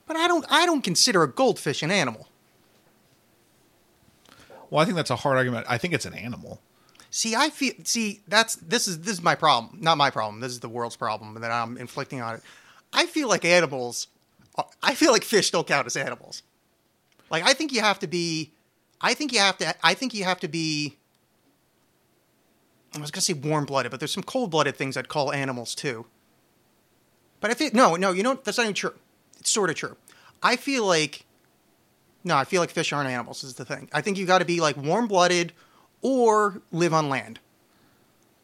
But 0.08 0.18
I 0.18 0.28
don't 0.28 0.46
I 0.50 0.66
don't 0.66 0.84
consider 0.84 1.24
a 1.24 1.32
goldfish 1.32 1.84
an 1.84 1.92
animal. 1.92 2.28
Well, 4.72 4.82
I 4.82 4.86
think 4.86 4.96
that's 4.96 5.12
a 5.12 5.18
hard 5.18 5.38
argument. 5.38 5.68
I 5.70 5.78
think 5.78 5.94
it's 5.94 6.06
an 6.06 6.16
animal. 6.16 6.62
See, 7.12 7.36
I 7.36 7.50
feel 7.50 7.74
see 7.84 8.22
that's 8.28 8.56
this 8.56 8.88
is 8.88 9.02
this 9.02 9.16
is 9.16 9.22
my 9.22 9.36
problem, 9.36 9.78
not 9.82 9.98
my 9.98 10.10
problem. 10.10 10.40
This 10.40 10.54
is 10.54 10.62
the 10.62 10.70
world's 10.70 10.96
problem 10.96 11.40
that 11.42 11.52
I'm 11.52 11.78
inflicting 11.78 12.22
on 12.22 12.36
it. 12.36 12.42
I 12.94 13.06
feel 13.06 13.28
like 13.28 13.44
animals. 13.46 14.08
I 14.82 14.96
feel 14.96 15.12
like 15.12 15.24
fish 15.24 15.52
don't 15.52 15.68
count 15.68 15.88
as 15.88 15.98
animals. 15.98 16.42
Like 17.30 17.44
I 17.46 17.54
think 17.54 17.74
you 17.74 17.82
have 17.82 18.00
to 18.00 18.08
be. 18.08 18.54
I 19.02 19.14
think 19.14 19.34
you 19.34 19.40
have 19.40 19.58
to. 19.58 19.76
I 19.86 19.94
think 19.94 20.14
you 20.14 20.24
have 20.24 20.40
to 20.40 20.48
be. 20.48 20.98
I 22.96 23.00
was 23.00 23.12
gonna 23.12 23.22
say 23.22 23.34
warm 23.34 23.66
blooded, 23.66 23.92
but 23.92 24.00
there's 24.00 24.14
some 24.14 24.24
cold 24.24 24.52
blooded 24.52 24.78
things 24.78 24.96
I'd 24.96 25.10
call 25.10 25.34
animals 25.34 25.76
too. 25.76 26.06
But 27.42 27.52
I 27.52 27.56
feel 27.56 27.72
no, 27.74 27.98
no. 27.98 28.12
You 28.12 28.24
know 28.24 28.40
that's 28.42 28.58
not 28.58 28.64
even 28.64 28.74
true. 28.74 28.94
It's 29.38 29.52
sort 29.52 29.70
of 29.70 29.76
true. 29.76 29.98
I 30.42 30.56
feel 30.56 30.86
like. 30.86 31.26
No, 32.24 32.36
I 32.38 32.44
feel 32.44 32.62
like 32.62 32.70
fish 32.70 32.94
aren't 32.94 33.10
animals. 33.10 33.44
Is 33.44 33.56
the 33.56 33.66
thing. 33.66 33.90
I 33.94 34.02
think 34.02 34.18
you 34.18 34.26
got 34.26 34.40
to 34.40 34.46
be 34.46 34.60
like 34.62 34.78
warm 34.78 35.08
blooded 35.08 35.54
or 36.02 36.62
live 36.72 36.94
on 36.94 37.10
land. 37.10 37.40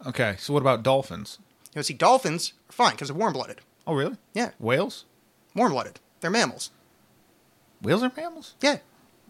Okay, 0.05 0.36
so 0.39 0.53
what 0.53 0.62
about 0.62 0.84
dolphins? 0.84 1.39
You 1.74 1.79
know, 1.79 1.81
see, 1.81 1.93
dolphins 1.93 2.53
are 2.69 2.74
fine 2.74 2.91
because 2.93 3.07
they're 3.10 3.17
warm 3.17 3.34
blooded. 3.34 3.62
Oh, 3.86 3.93
really? 3.93 4.15
Yeah, 4.34 4.51
Whales? 4.60 5.05
warm 5.55 5.72
blooded. 5.72 6.00
They're 6.22 6.31
mammals. 6.31 6.72
Whales 7.81 8.03
are 8.03 8.12
mammals? 8.15 8.55
Yeah. 8.62 8.77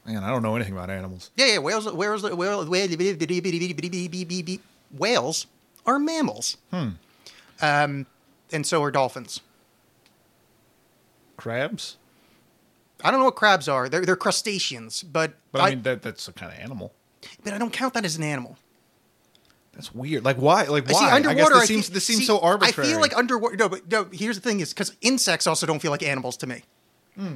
Man, 0.06 0.24
I 0.24 0.30
don't 0.30 0.42
know 0.42 0.56
anything 0.56 0.74
about 0.74 0.90
animals. 0.90 1.32
Yeah, 1.36 1.46
yeah. 1.48 1.58
Whales, 1.60 1.92
whales, 1.92 2.24
whales, 2.24 2.68
whales 2.70 4.48
whales 4.92 5.48
are 5.86 6.00
mammals. 6.00 6.58
Hmm. 6.72 6.90
Um, 7.62 8.06
and 8.52 8.66
so 8.66 8.82
are 8.84 8.92
dolphins. 8.92 9.42
Crabs? 11.36 11.98
I 13.04 13.12
don't 13.12 13.20
know 13.20 13.26
what 13.26 13.36
crabs 13.36 13.68
are. 13.68 13.90
They're 13.90 14.06
they're 14.06 14.16
crustaceans, 14.16 15.04
but 15.04 15.34
But 15.52 15.62
I, 15.62 15.70
mean, 15.72 15.84
that, 15.84 16.02
that's 16.02 16.28
a 16.28 16.34
kind 16.34 16.52
of 16.52 16.60
animal. 16.60 16.94
but 17.44 17.54
I 17.54 17.58
don't 17.58 17.72
count 17.74 17.94
that 17.94 18.06
as 18.06 18.16
an 18.16 18.24
animal. 18.24 18.58
That's 19.74 19.94
weird. 19.94 20.26
Like 20.26 20.38
why? 20.38 20.64
Like 20.64 20.90
I 20.90 20.94
why? 20.94 21.00
see 21.00 21.16
underwater. 21.16 21.56
I 21.56 21.60
this 21.60 21.64
I 21.64 21.66
seems 21.66 21.88
feel- 21.88 21.94
this 21.94 22.04
seems 22.06 22.20
see, 22.22 22.26
so 22.26 22.40
arbitrary. 22.40 22.90
I 22.90 22.92
feel 22.92 23.00
like 23.02 23.16
underwater. 23.16 23.56
No, 23.58 23.70
but 23.70 23.90
no. 23.92 24.06
Here's 24.12 24.36
the 24.40 24.42
thing: 24.42 24.60
is 24.60 24.74
because 24.74 24.96
insects 25.02 25.46
also 25.46 25.68
don't 25.68 25.80
feel 25.80 25.92
like 25.92 26.02
animals 26.02 26.36
to 26.38 26.48
me. 26.48 26.64
Hmm. 27.16 27.36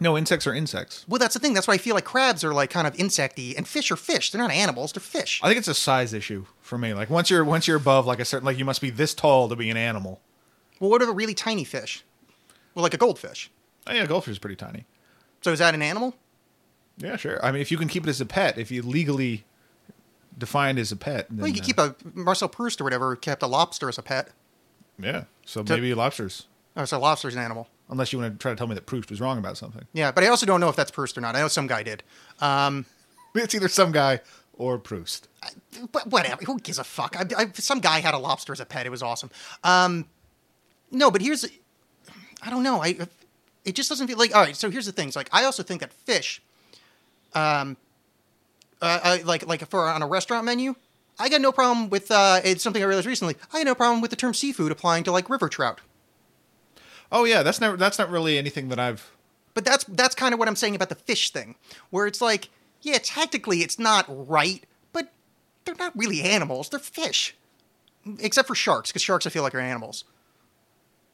no 0.00 0.16
insects 0.18 0.46
are 0.46 0.54
insects. 0.54 1.04
Well, 1.08 1.18
that's 1.18 1.34
the 1.34 1.40
thing. 1.40 1.54
That's 1.54 1.66
why 1.68 1.74
I 1.74 1.78
feel 1.78 1.94
like 1.94 2.04
crabs 2.04 2.42
are 2.44 2.52
like 2.52 2.68
kind 2.70 2.86
of 2.86 2.94
insecty, 2.94 3.56
and 3.56 3.66
fish 3.66 3.90
are 3.90 3.96
fish. 3.96 4.30
They're 4.30 4.40
not 4.42 4.50
animals. 4.50 4.92
They're 4.92 5.00
fish. 5.00 5.40
I 5.42 5.48
think 5.48 5.58
it's 5.58 5.68
a 5.68 5.74
size 5.74 6.12
issue 6.12 6.44
for 6.60 6.76
me. 6.76 6.92
Like 6.92 7.08
once 7.10 7.30
you're 7.30 7.44
once 7.44 7.66
you're 7.66 7.76
above 7.78 8.04
like 8.06 8.20
a 8.20 8.24
certain 8.26 8.44
like 8.44 8.58
you 8.58 8.64
must 8.66 8.80
be 8.82 8.90
this 8.90 9.14
tall 9.14 9.48
to 9.48 9.56
be 9.56 9.70
an 9.70 9.76
animal. 9.78 10.20
Well, 10.80 10.90
what 10.90 11.00
are 11.00 11.06
the 11.06 11.12
really 11.12 11.34
tiny 11.34 11.64
fish? 11.64 12.04
Well, 12.74 12.82
like 12.82 12.92
a 12.94 12.98
goldfish. 12.98 13.50
Oh 13.86 13.92
yeah, 13.92 14.06
goldfish 14.06 14.32
is 14.32 14.38
pretty 14.38 14.56
tiny. 14.56 14.84
So 15.42 15.52
is 15.52 15.58
that 15.58 15.74
an 15.74 15.82
animal? 15.82 16.14
Yeah, 16.96 17.16
sure. 17.16 17.44
I 17.44 17.50
mean, 17.52 17.60
if 17.60 17.70
you 17.70 17.76
can 17.76 17.88
keep 17.88 18.06
it 18.06 18.10
as 18.10 18.20
a 18.20 18.26
pet, 18.26 18.56
if 18.58 18.70
you 18.70 18.82
legally 18.82 19.44
defined 20.38 20.78
as 20.78 20.90
a 20.92 20.96
pet, 20.96 21.26
then, 21.28 21.38
Well, 21.38 21.48
you 21.48 21.54
could 21.54 21.62
uh, 21.62 21.66
keep 21.66 21.78
a 21.78 22.18
Marcel 22.18 22.48
Proust 22.48 22.80
or 22.80 22.84
whatever 22.84 23.14
kept 23.16 23.42
a 23.42 23.46
lobster 23.46 23.88
as 23.88 23.98
a 23.98 24.02
pet. 24.02 24.30
yeah. 24.98 25.24
So 25.44 25.64
So- 25.64 25.74
maybe 25.74 25.92
lobsters, 25.94 26.46
Oh, 26.76 26.84
so 26.84 26.98
lobster's 26.98 27.34
an 27.34 27.40
animal. 27.42 27.68
unless 27.90 28.12
you 28.12 28.18
want 28.18 28.32
to 28.32 28.38
try 28.42 28.50
to 28.52 28.56
tell 28.56 28.66
me 28.66 28.74
that 28.74 28.86
Proust 28.86 29.10
was 29.10 29.20
wrong 29.20 29.38
about 29.38 29.56
something. 29.58 29.86
Yeah, 29.92 30.10
but 30.12 30.24
I 30.24 30.28
also 30.28 30.46
don't 30.46 30.60
know 30.60 30.68
if 30.68 30.76
that's 30.76 30.90
Proust 30.90 31.16
or 31.18 31.20
not. 31.20 31.36
I 31.36 31.40
know 31.40 31.48
some 31.48 31.66
guy 31.66 31.82
did. 31.82 32.02
Um, 32.40 32.86
It's 33.36 33.52
either 33.54 33.68
some 33.68 33.90
guy 33.92 34.20
or 34.54 34.78
Proust. 34.78 35.26
but 35.90 36.06
whatever. 36.06 36.44
Who 36.44 36.58
gives 36.60 36.78
a 36.78 36.84
fuck? 36.84 37.16
I, 37.18 37.26
I, 37.36 37.46
some 37.54 37.80
guy 37.80 37.98
had 38.00 38.14
a 38.14 38.18
lobster 38.18 38.52
as 38.52 38.60
a 38.60 38.64
pet. 38.64 38.86
It 38.86 38.90
was 38.90 39.02
awesome. 39.02 39.30
Um, 39.64 40.06
no, 40.92 41.10
but 41.10 41.20
here's, 41.20 41.44
I 42.42 42.50
don't 42.50 42.62
know. 42.62 42.80
I 42.80 42.96
it 43.64 43.74
just 43.74 43.88
doesn't 43.88 44.06
feel 44.06 44.18
like. 44.18 44.34
All 44.34 44.42
right, 44.42 44.56
so 44.56 44.70
here's 44.70 44.86
the 44.86 44.92
thing. 44.92 45.08
It's 45.08 45.16
like 45.16 45.28
I 45.32 45.44
also 45.44 45.62
think 45.62 45.80
that 45.80 45.92
fish, 45.92 46.42
um, 47.34 47.76
uh, 48.80 49.00
I, 49.02 49.22
like 49.22 49.46
like 49.46 49.66
for 49.68 49.88
on 49.88 50.02
a 50.02 50.06
restaurant 50.06 50.44
menu, 50.44 50.74
I 51.18 51.28
got 51.28 51.40
no 51.40 51.52
problem 51.52 51.90
with. 51.90 52.10
Uh, 52.10 52.40
it's 52.44 52.62
something 52.62 52.82
I 52.82 52.86
realized 52.86 53.06
recently. 53.06 53.36
I 53.52 53.58
had 53.58 53.66
no 53.66 53.74
problem 53.74 54.00
with 54.00 54.10
the 54.10 54.16
term 54.16 54.34
seafood 54.34 54.72
applying 54.72 55.04
to 55.04 55.12
like 55.12 55.30
river 55.30 55.48
trout. 55.48 55.80
Oh 57.10 57.24
yeah, 57.24 57.42
that's 57.42 57.60
not 57.60 57.78
that's 57.78 57.98
not 57.98 58.10
really 58.10 58.38
anything 58.38 58.68
that 58.68 58.78
I've. 58.78 59.10
But 59.54 59.64
that's 59.64 59.84
that's 59.84 60.14
kind 60.14 60.34
of 60.34 60.38
what 60.40 60.48
I'm 60.48 60.56
saying 60.56 60.74
about 60.74 60.88
the 60.88 60.96
fish 60.96 61.30
thing, 61.30 61.54
where 61.90 62.06
it's 62.06 62.20
like, 62.20 62.50
yeah, 62.82 62.98
technically 62.98 63.60
it's 63.60 63.78
not 63.78 64.04
right, 64.08 64.64
but 64.92 65.12
they're 65.64 65.76
not 65.76 65.96
really 65.96 66.22
animals; 66.22 66.68
they're 66.68 66.80
fish, 66.80 67.34
except 68.18 68.48
for 68.48 68.54
sharks, 68.54 68.90
because 68.90 69.02
sharks 69.02 69.26
I 69.26 69.30
feel 69.30 69.44
like 69.44 69.54
are 69.54 69.60
animals. 69.60 70.04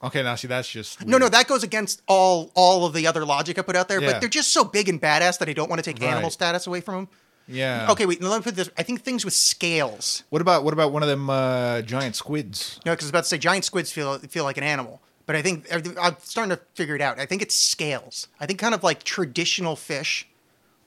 Okay, 0.03 0.23
now 0.23 0.35
see 0.35 0.49
that's 0.49 0.69
just 0.69 1.05
No, 1.07 1.19
no, 1.19 1.29
that 1.29 1.47
goes 1.47 1.63
against 1.63 2.01
all 2.09 2.51
all 2.55 2.87
of 2.87 2.95
the 2.95 3.07
other 3.07 3.25
logic 3.27 3.59
I 3.59 3.63
put 3.63 3.77
out 3.77 3.89
there. 3.89 4.01
Yeah. 4.01 4.13
But 4.13 4.21
they're 4.21 4.31
just 4.31 4.53
so 4.53 4.65
big 4.65 4.89
and 4.89 5.01
badass 5.01 5.39
that 5.39 5.49
I 5.49 5.53
don't 5.53 5.69
want 5.69 5.83
to 5.85 5.93
take 5.93 6.03
animal 6.03 6.31
status 6.31 6.67
away 6.67 6.81
from 6.81 6.95
them. 6.95 7.09
yeah. 7.49 7.91
Okay, 7.91 8.07
wait. 8.07 8.23
Let 8.23 8.39
me 8.39 8.43
put 8.43 8.57
this. 8.57 8.71
I 8.79 8.83
think 8.83 9.03
things 9.03 9.25
with 9.25 9.35
scales. 9.35 10.23
What 10.31 10.41
about 10.41 10.65
what 10.65 10.73
about 10.73 10.93
one 10.93 11.03
of 11.03 11.09
them 11.09 11.29
uh, 11.29 11.83
giant 11.83 12.17
squids? 12.17 12.81
No, 12.87 12.93
because 12.93 13.05
I 13.05 13.07
was 13.07 13.11
about 13.11 13.23
to 13.25 13.29
say 13.29 13.39
giant 13.39 13.65
squids 13.65 13.93
feel 13.93 14.19
feel 14.21 14.45
like 14.45 14.57
an 14.57 14.65
animal, 14.65 15.03
but 15.27 15.37
I 15.37 15.43
think 15.43 15.67
I'm 16.01 16.17
starting 16.23 16.57
to 16.57 16.63
figure 16.75 16.95
it 16.97 17.03
out. 17.03 17.19
I 17.21 17.27
think 17.27 17.43
it's 17.43 17.55
scales. 17.55 18.29
I 18.41 18.47
think 18.47 18.59
kind 18.59 18.75
of 18.75 18.83
like 18.83 19.03
traditional 19.03 19.77
fish, 19.77 20.27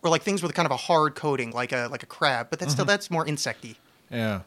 or 0.01 0.09
like 0.09 0.23
things 0.23 0.41
with 0.41 0.53
kind 0.55 0.65
of 0.65 0.71
a 0.71 0.77
hard 0.77 1.13
coating, 1.13 1.51
like 1.51 1.71
a 1.71 1.87
like 1.91 2.01
a 2.01 2.07
crab. 2.07 2.47
But 2.49 2.57
that's 2.59 2.71
Mm-hmm. 2.71 2.77
still 2.77 2.85
that's 2.85 3.11
more 3.11 3.25
insecty. 3.25 3.75
Yeah. 4.09 4.41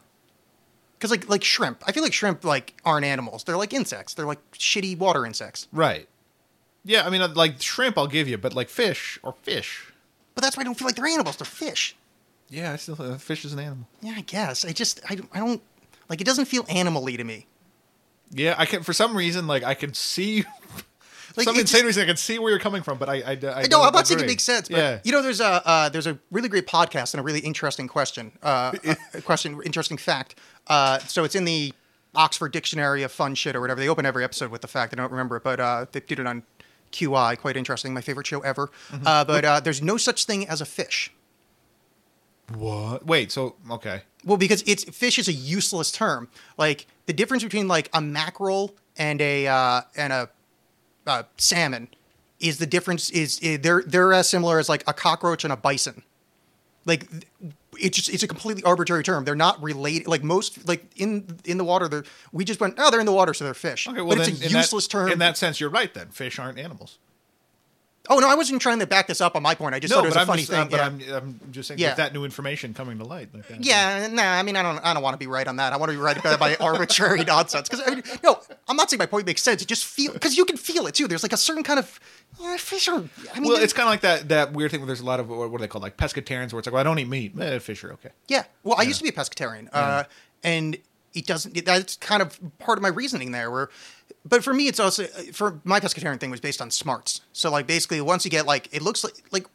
Because 0.97 1.11
like 1.11 1.29
like 1.29 1.43
shrimp, 1.43 1.83
I 1.85 1.91
feel 1.91 2.03
like 2.03 2.13
shrimp 2.13 2.43
like 2.43 2.73
aren't 2.83 3.05
animals. 3.05 3.43
They're 3.43 3.57
like 3.57 3.73
insects. 3.73 4.13
They're 4.13 4.25
like 4.25 4.39
shitty 4.51 4.97
water 4.97 5.25
insects. 5.25 5.67
Right. 5.71 6.07
Yeah, 6.83 7.05
I 7.05 7.09
mean, 7.09 7.21
uh, 7.21 7.27
like 7.35 7.61
shrimp, 7.61 7.97
I'll 7.97 8.07
give 8.07 8.27
you, 8.27 8.37
but 8.37 8.53
like 8.53 8.69
fish 8.69 9.19
or 9.21 9.33
fish. 9.43 9.91
But 10.35 10.43
that's 10.43 10.55
why 10.57 10.61
I 10.61 10.63
don't 10.63 10.77
feel 10.77 10.87
like 10.87 10.95
they're 10.95 11.05
animals. 11.07 11.35
They're 11.37 11.45
fish. 11.45 11.95
Yeah, 12.49 12.71
I 12.71 12.75
still 12.77 12.95
uh, 12.99 13.17
fish 13.17 13.43
is 13.43 13.53
an 13.53 13.59
animal. 13.59 13.87
Yeah, 14.01 14.13
I 14.15 14.21
guess. 14.21 14.63
I 14.65 14.71
just 14.71 15.01
I, 15.09 15.15
don't- 15.15 15.29
I 15.33 15.39
don't 15.39 15.61
like 16.09 16.21
it. 16.21 16.23
Doesn't 16.23 16.45
feel 16.45 16.65
animally 16.69 17.17
to 17.17 17.23
me. 17.23 17.45
Yeah, 18.31 18.55
I 18.57 18.65
can 18.65 18.83
for 18.83 18.93
some 18.93 19.15
reason 19.15 19.47
like 19.47 19.63
I 19.63 19.73
can 19.73 19.93
see 19.93 20.45
Like, 21.37 21.45
some 21.45 21.55
insane 21.57 21.79
just- 21.79 21.85
reason 21.85 22.03
I 22.03 22.05
can 22.07 22.17
see 22.17 22.39
where 22.39 22.49
you're 22.49 22.59
coming 22.59 22.81
from, 22.81 22.97
but 22.97 23.09
I 23.09 23.15
I, 23.17 23.31
I, 23.31 23.35
No, 23.35 23.39
don't 23.67 23.85
I'm 23.87 23.93
not 23.93 24.07
saying 24.07 24.19
it 24.21 24.25
makes 24.27 24.43
sense, 24.43 24.67
but 24.69 24.77
yeah, 24.77 24.99
you 25.03 25.11
know, 25.11 25.21
there's 25.21 25.39
a 25.39 25.61
uh, 25.67 25.89
there's 25.89 26.07
a 26.07 26.17
really 26.31 26.49
great 26.49 26.67
podcast 26.67 27.13
and 27.13 27.21
a 27.21 27.23
really 27.23 27.39
interesting 27.39 27.87
question. 27.87 28.31
Uh, 28.41 28.73
a 29.13 29.21
question, 29.21 29.61
interesting 29.63 29.97
fact. 29.97 30.35
Uh, 30.67 30.97
so 30.99 31.23
it's 31.23 31.35
in 31.35 31.45
the 31.45 31.73
Oxford 32.15 32.51
Dictionary 32.51 33.03
of 33.03 33.11
Fun 33.11 33.35
Shit 33.35 33.55
or 33.55 33.61
whatever. 33.61 33.79
They 33.79 33.87
open 33.89 34.05
every 34.05 34.23
episode 34.23 34.49
with 34.51 34.61
the 34.61 34.67
fact. 34.67 34.93
I 34.93 34.95
don't 34.97 35.11
remember 35.11 35.37
it, 35.37 35.43
but 35.43 35.59
uh, 35.59 35.85
they 35.91 35.99
did 35.99 36.19
it 36.19 36.25
on 36.25 36.41
QI. 36.91 37.37
Quite 37.37 37.55
interesting. 37.55 37.93
My 37.93 38.01
favorite 38.01 38.25
show 38.27 38.39
ever. 38.41 38.71
Mm-hmm. 38.89 39.05
Uh, 39.05 39.23
but 39.25 39.45
uh, 39.45 39.59
there's 39.59 39.81
no 39.81 39.97
such 39.97 40.25
thing 40.25 40.47
as 40.47 40.59
a 40.61 40.65
fish. 40.65 41.11
what? 42.55 43.05
Wait, 43.05 43.31
so 43.31 43.55
okay, 43.69 44.01
Well, 44.25 44.37
because 44.37 44.63
it's 44.65 44.83
fish 44.85 45.19
is 45.19 45.27
a 45.27 45.33
useless 45.33 45.91
term. 45.91 46.29
Like 46.57 46.87
the 47.05 47.13
difference 47.13 47.43
between 47.43 47.67
like 47.67 47.89
a 47.93 48.01
mackerel 48.01 48.75
and 48.97 49.21
a 49.21 49.47
uh, 49.47 49.81
and 49.95 50.13
a 50.13 50.29
uh, 51.07 51.23
salmon 51.37 51.87
is 52.39 52.59
the 52.59 52.67
difference 52.67 53.09
is, 53.09 53.39
is 53.39 53.59
they're 53.61 53.83
they're 53.85 54.13
as 54.13 54.29
similar 54.29 54.59
as 54.59 54.69
like 54.69 54.83
a 54.87 54.93
cockroach 54.93 55.43
and 55.43 55.51
a 55.51 55.57
bison. 55.57 56.03
Like 56.85 57.07
it's 57.79 57.95
just 57.97 58.09
it's 58.09 58.23
a 58.23 58.27
completely 58.27 58.63
arbitrary 58.63 59.03
term. 59.03 59.25
They're 59.25 59.35
not 59.35 59.61
related. 59.61 60.07
Like 60.07 60.23
most 60.23 60.67
like 60.67 60.85
in 60.95 61.39
in 61.45 61.57
the 61.57 61.63
water, 61.63 61.87
they're 61.87 62.03
we 62.31 62.45
just 62.45 62.59
went 62.59 62.75
oh 62.77 62.91
they're 62.91 62.99
in 62.99 63.05
the 63.05 63.11
water 63.11 63.33
so 63.33 63.43
they're 63.45 63.53
fish. 63.53 63.87
okay. 63.87 64.01
Well, 64.01 64.17
but 64.17 64.19
then 64.25 64.29
it's 64.29 64.41
a 64.41 64.45
in 64.47 64.51
that- 64.53 64.59
useless 64.59 64.87
term. 64.87 65.11
In 65.11 65.19
that 65.19 65.37
sense, 65.37 65.59
you're 65.59 65.69
right. 65.69 65.93
Then 65.93 66.09
fish 66.09 66.39
aren't 66.39 66.59
animals. 66.59 66.97
Oh 68.09 68.19
no, 68.19 68.29
I 68.29 68.35
wasn't 68.35 68.61
trying 68.61 68.79
to 68.79 68.87
back 68.87 69.07
this 69.07 69.21
up 69.21 69.35
on 69.35 69.43
my 69.43 69.55
point. 69.55 69.75
I 69.75 69.79
just 69.79 69.91
No, 69.91 69.97
thought 69.97 70.05
it 70.05 70.07
was 70.09 70.15
a 70.15 70.19
I'm 70.21 70.27
funny 70.27 70.41
just, 70.41 70.51
thing. 70.51 70.59
uh, 70.61 70.65
but 70.65 70.77
yeah. 70.77 70.85
I'm, 71.17 71.39
I'm 71.43 71.51
just 71.51 71.67
saying 71.67 71.79
Yeah. 71.79 71.89
with 71.89 71.97
that 71.97 72.13
new 72.13 72.25
information 72.25 72.73
coming 72.73 72.97
to 72.99 73.03
light. 73.03 73.29
Like 73.33 73.47
that. 73.47 73.63
Yeah, 73.63 74.07
nah. 74.11 74.23
I 74.23 74.43
mean, 74.43 74.55
I 74.55 74.63
don't. 74.63 74.79
I 74.79 74.93
don't 74.93 75.03
want 75.03 75.13
to 75.13 75.17
be 75.17 75.27
right 75.27 75.47
on 75.47 75.57
that. 75.57 75.73
I 75.73 75.77
want 75.77 75.91
to 75.91 75.97
be 75.97 76.01
right 76.01 76.17
about 76.17 76.39
by 76.39 76.55
arbitrary 76.59 77.23
nonsense. 77.23 77.69
Because 77.69 77.85
I 77.87 77.95
mean, 77.95 78.03
no, 78.23 78.39
I'm 78.67 78.75
not 78.75 78.89
saying 78.89 78.99
my 78.99 79.05
point 79.05 79.25
makes 79.25 79.43
sense. 79.43 79.61
It 79.61 79.67
just 79.67 79.85
feel 79.85 80.13
because 80.13 80.37
you 80.37 80.45
can 80.45 80.57
feel 80.57 80.87
it 80.87 80.95
too. 80.95 81.07
There's 81.07 81.23
like 81.23 81.33
a 81.33 81.37
certain 81.37 81.63
kind 81.63 81.79
of 81.79 81.99
yeah, 82.39 82.57
fish 82.57 82.87
are. 82.87 83.03
I 83.33 83.39
mean, 83.39 83.49
well, 83.51 83.61
it's 83.61 83.73
kind 83.73 83.87
of 83.87 83.91
like 83.93 84.01
that 84.01 84.29
that 84.29 84.53
weird 84.53 84.71
thing 84.71 84.79
where 84.81 84.87
there's 84.87 85.01
a 85.01 85.05
lot 85.05 85.19
of 85.19 85.29
what 85.29 85.51
are 85.51 85.57
they 85.59 85.67
called 85.67 85.83
like 85.83 85.97
pescatarians 85.97 86.53
where 86.53 86.59
it's 86.59 86.67
like 86.67 86.73
well 86.73 86.81
I 86.81 86.83
don't 86.83 86.99
eat 86.99 87.07
meat, 87.07 87.33
eh, 87.39 87.59
fish 87.59 87.83
are 87.83 87.93
okay. 87.93 88.09
yeah. 88.27 88.43
Well, 88.63 88.75
I 88.77 88.83
used 88.83 88.99
to 88.99 89.03
be 89.03 89.09
a 89.09 89.13
pescatarian, 89.13 89.69
uh, 89.73 90.03
and 90.43 90.77
it 91.13 91.25
doesn't. 91.25 91.65
That's 91.65 91.95
kind 91.97 92.21
of 92.21 92.39
part 92.59 92.77
of 92.77 92.81
my 92.83 92.89
reasoning 92.89 93.31
there. 93.31 93.49
Where, 93.49 93.69
but 94.27 94.43
for 94.43 94.53
me, 94.53 94.67
it's 94.67 94.79
also 94.79 95.05
for 95.31 95.59
my 95.63 95.79
pescatarian 95.79 96.19
thing 96.19 96.31
was 96.31 96.39
based 96.39 96.61
on 96.61 96.71
smarts. 96.71 97.21
So 97.33 97.51
like 97.51 97.67
basically, 97.67 98.01
once 98.01 98.25
you 98.25 98.31
get 98.31 98.45
like 98.45 98.69
it 98.71 98.81
looks 98.81 99.03
like 99.03 99.13
like 99.31 99.45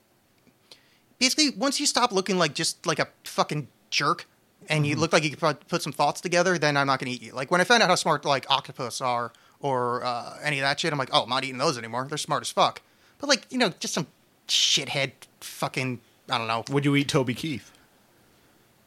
basically 1.18 1.50
once 1.50 1.80
you 1.80 1.86
stop 1.86 2.12
looking 2.12 2.38
like 2.38 2.54
just 2.54 2.86
like 2.86 2.98
a 2.98 3.08
fucking 3.24 3.68
jerk 3.90 4.26
and 4.68 4.86
you 4.86 4.96
look 4.96 5.12
like 5.12 5.24
you 5.24 5.30
could 5.30 5.58
put- 5.68 5.82
some 5.82 5.92
thoughts 5.92 6.20
together, 6.20 6.58
then 6.58 6.76
I'm 6.76 6.86
not 6.86 7.00
going 7.00 7.10
to 7.10 7.16
eat 7.16 7.22
you. 7.22 7.32
Like 7.32 7.50
when 7.50 7.60
I 7.60 7.64
found 7.64 7.82
out 7.82 7.88
how 7.88 7.96
smart 7.96 8.24
like 8.24 8.48
octopus 8.50 9.00
are 9.00 9.32
or 9.60 10.04
uh, 10.04 10.38
any 10.42 10.58
of 10.58 10.62
that 10.62 10.80
shit, 10.80 10.92
I'm 10.92 10.98
like, 10.98 11.10
oh, 11.12 11.22
I'm 11.24 11.28
not 11.28 11.44
eating 11.44 11.58
those 11.58 11.76
anymore. 11.76 12.06
They're 12.08 12.18
smart 12.18 12.42
as 12.42 12.50
fuck. 12.50 12.80
But 13.18 13.28
like 13.28 13.46
you 13.50 13.58
know, 13.58 13.70
just 13.80 13.94
some 13.94 14.06
shithead 14.48 15.12
fucking 15.40 16.00
I 16.28 16.38
don't 16.38 16.46
know. 16.46 16.64
Would 16.70 16.84
you 16.84 16.96
eat 16.96 17.08
Toby 17.08 17.34
Keith? 17.34 17.70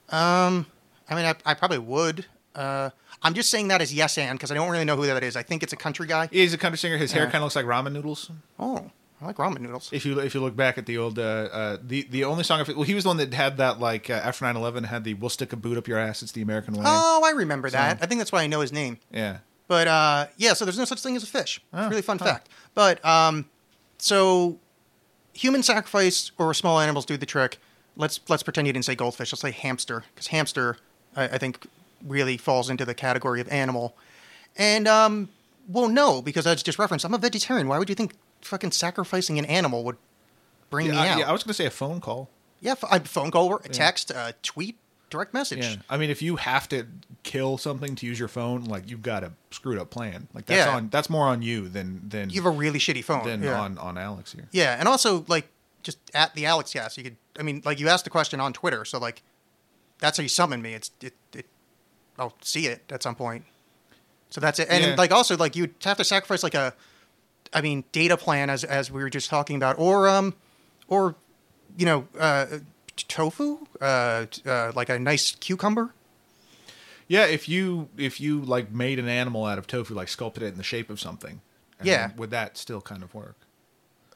Um, 0.09 0.65
I 1.09 1.15
mean, 1.15 1.25
I, 1.25 1.35
I 1.45 1.53
probably 1.53 1.79
would. 1.79 2.25
Uh, 2.53 2.91
I'm 3.25 3.33
just 3.33 3.49
saying 3.49 3.67
that 3.69 3.81
as 3.81 3.93
yes 3.93 4.17
and 4.17 4.37
because 4.37 4.51
I 4.51 4.53
don't 4.53 4.69
really 4.69 4.85
know 4.85 4.95
who 4.95 5.05
that 5.07 5.23
is. 5.23 5.35
I 5.35 5.43
think 5.43 5.63
it's 5.63 5.73
a 5.73 5.77
country 5.77 6.07
guy. 6.07 6.29
He's 6.31 6.53
a 6.53 6.57
country 6.57 6.77
singer. 6.77 6.97
His 6.97 7.11
hair 7.11 7.23
Yeah. 7.23 7.31
kind 7.31 7.37
of 7.43 7.43
looks 7.47 7.55
like 7.55 7.65
ramen 7.65 7.91
noodles. 7.93 8.29
Oh, 8.59 8.91
I 9.21 9.25
like 9.25 9.37
ramen 9.37 9.59
noodles. 9.59 9.89
If 9.91 10.05
you 10.05 10.19
if 10.19 10.33
you 10.35 10.41
look 10.41 10.55
back 10.55 10.77
at 10.77 10.85
the 10.85 10.97
old 10.97 11.17
uh, 11.17 11.21
uh, 11.51 11.77
the 11.81 12.03
the 12.11 12.23
only 12.23 12.43
song 12.43 12.61
of 12.61 12.69
it, 12.69 12.75
well 12.75 12.85
he 12.85 12.93
was 12.93 13.03
the 13.03 13.09
one 13.09 13.17
that 13.17 13.33
had 13.33 13.57
that 13.57 13.79
like 13.79 14.09
uh, 14.09 14.13
after 14.13 14.45
9-11 14.45 14.85
had 14.85 15.03
the 15.03 15.13
we'll 15.15 15.29
stick 15.29 15.51
a 15.53 15.55
boot 15.57 15.77
up 15.77 15.87
your 15.87 15.97
ass 15.97 16.21
it's 16.21 16.31
the 16.33 16.41
American 16.41 16.75
way. 16.75 16.83
Oh, 16.85 17.23
I 17.25 17.31
remember 17.31 17.69
that. 17.71 17.97
I 18.01 18.05
think 18.05 18.19
that's 18.19 18.31
why 18.31 18.43
I 18.43 18.47
know 18.47 18.61
his 18.61 18.71
name. 18.71 18.99
Yeah. 19.11 19.37
But 19.67 19.87
uh, 19.87 20.27
yeah, 20.37 20.53
so 20.53 20.63
there's 20.63 20.77
no 20.77 20.85
such 20.85 21.01
thing 21.01 21.15
as 21.15 21.23
a 21.23 21.27
fish. 21.27 21.59
Oh, 21.73 21.79
It's 21.79 21.87
a 21.87 21.89
really 21.89 22.01
fun 22.03 22.19
fact. 22.19 22.49
But 22.75 23.03
um, 23.03 23.45
so 23.97 24.59
human 25.33 25.63
sacrifice 25.63 26.31
or 26.37 26.53
small 26.53 26.79
animals 26.79 27.05
do 27.05 27.17
the 27.17 27.25
trick. 27.25 27.57
Let's 27.97 28.19
let's 28.27 28.43
pretend 28.43 28.67
you 28.67 28.73
didn't 28.73 28.85
say 28.85 28.93
goldfish. 28.95 29.31
Let's 29.33 29.41
say 29.41 29.51
hamster 29.51 30.03
because 30.13 30.27
hamster 30.27 30.77
I, 31.15 31.23
I 31.23 31.37
think 31.39 31.65
really 32.05 32.37
falls 32.37 32.69
into 32.69 32.85
the 32.85 32.93
category 32.93 33.41
of 33.41 33.47
animal. 33.49 33.95
And 34.57 34.87
um, 34.87 35.29
well, 35.67 35.89
no, 35.89 36.21
because 36.21 36.45
that's 36.45 36.63
just 36.63 36.79
reference. 36.79 37.03
I'm 37.03 37.13
a 37.13 37.17
vegetarian. 37.17 37.67
Why 37.67 37.79
would 37.79 37.89
you 37.89 37.95
think 37.95 38.13
fucking 38.41 38.71
sacrificing 38.71 39.39
an 39.39 39.45
animal 39.45 39.83
would 39.83 39.97
bring 40.69 40.89
me 40.89 40.95
I, 40.97 41.09
out? 41.09 41.19
yeah, 41.19 41.29
I 41.29 41.31
was 41.31 41.43
gonna 41.43 41.53
say 41.53 41.65
a 41.65 41.71
phone 41.71 41.99
call. 41.99 42.29
Yeah, 42.61 42.71
f- 42.71 42.83
a 42.89 42.99
phone 43.01 43.31
call, 43.31 43.47
or 43.47 43.61
a 43.65 43.69
text, 43.69 44.11
a 44.11 44.33
tweet, 44.41 44.77
direct 45.09 45.33
message. 45.33 45.59
Yeah, 45.63 45.75
I 45.89 45.97
mean, 45.97 46.09
if 46.09 46.21
you 46.21 46.37
have 46.37 46.69
to 46.69 46.87
kill 47.23 47.57
something 47.57 47.95
to 47.95 48.05
use 48.05 48.17
your 48.17 48.27
phone, 48.27 48.63
like 48.63 48.89
you've 48.89 49.01
got 49.01 49.23
a 49.23 49.33
screwed 49.51 49.77
up 49.77 49.89
plan. 49.89 50.27
Like 50.33 50.45
that's 50.45 50.65
Yeah. 50.65 50.75
on 50.75 50.89
that's 50.89 51.09
more 51.09 51.27
on 51.27 51.41
you 51.41 51.67
than 51.67 52.07
than 52.07 52.29
You 52.29 52.41
have 52.41 52.53
a 52.53 52.55
really 52.55 52.79
shitty 52.79 53.03
phone. 53.03 53.25
than 53.25 53.43
yeah. 53.43 53.59
on 53.59 53.77
on 53.77 53.95
Alexx 53.95 54.33
here. 54.33 54.47
Yeah, 54.51 54.75
and 54.79 54.87
also 54.87 55.25
like 55.27 55.49
just 55.83 55.97
at 56.13 56.33
the 56.33 56.43
Alexxcast, 56.43 56.97
you 56.97 57.03
could. 57.03 57.17
I 57.37 57.43
mean, 57.43 57.61
like 57.65 57.79
you 57.79 57.89
asked 57.89 58.05
the 58.05 58.09
question 58.09 58.39
on 58.39 58.53
Twitter, 58.53 58.85
so 58.85 58.97
like 58.99 59.21
that's 59.99 60.17
how 60.17 60.21
you 60.23 60.29
summon 60.29 60.61
me. 60.61 60.73
It's 60.73 60.91
it. 61.01 61.13
it 61.33 61.45
I'll 62.17 62.33
see 62.41 62.67
it 62.67 62.91
at 62.91 63.03
some 63.03 63.15
point. 63.15 63.45
So 64.29 64.41
that's 64.41 64.59
it. 64.59 64.67
And 64.69 64.83
Yeah. 64.83 64.95
like 64.97 65.11
also 65.11 65.37
like 65.37 65.55
you'd 65.55 65.75
have 65.83 65.97
to 65.97 66.03
sacrifice 66.03 66.43
like 66.43 66.53
a, 66.55 66.73
I 67.53 67.61
mean, 67.61 67.83
data 67.91 68.17
plan 68.17 68.49
as 68.49 68.63
as 68.63 68.91
we 68.91 69.01
were 69.01 69.09
just 69.09 69.29
talking 69.29 69.55
about, 69.55 69.77
or 69.79 70.07
um, 70.07 70.33
or 70.87 71.15
you 71.77 71.85
know, 71.85 72.07
uh, 72.19 72.45
tofu, 72.95 73.59
uh, 73.81 74.25
uh, 74.45 74.71
like 74.75 74.89
a 74.89 74.97
nice 74.99 75.31
cucumber. 75.35 75.93
Yeah, 77.07 77.25
if 77.25 77.47
you 77.47 77.89
if 77.97 78.19
you 78.19 78.41
like 78.41 78.71
made 78.71 78.97
an 78.99 79.07
animal 79.07 79.45
out 79.45 79.57
of 79.57 79.67
tofu, 79.67 79.93
like 79.93 80.07
sculpted 80.07 80.43
it 80.43 80.47
in 80.47 80.57
the 80.57 80.63
shape 80.63 80.89
of 80.89 80.99
something, 80.99 81.41
Yeah. 81.83 82.11
would 82.17 82.31
that 82.31 82.57
still 82.57 82.81
kind 82.81 83.03
of 83.03 83.13
work? 83.13 83.35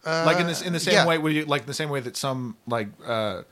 like 0.06 0.40
in 0.40 0.48
this 0.48 0.62
in 0.62 0.72
the 0.74 0.80
same 0.80 0.94
yeah. 0.94 1.06
way, 1.06 1.18
would 1.18 1.34
you 1.34 1.46
like 1.46 1.66
the 1.66 1.74
same 1.74 1.90
way 1.90 2.00
that 2.00 2.16
some 2.18 2.56
like 2.66 2.88
uh 3.06 3.44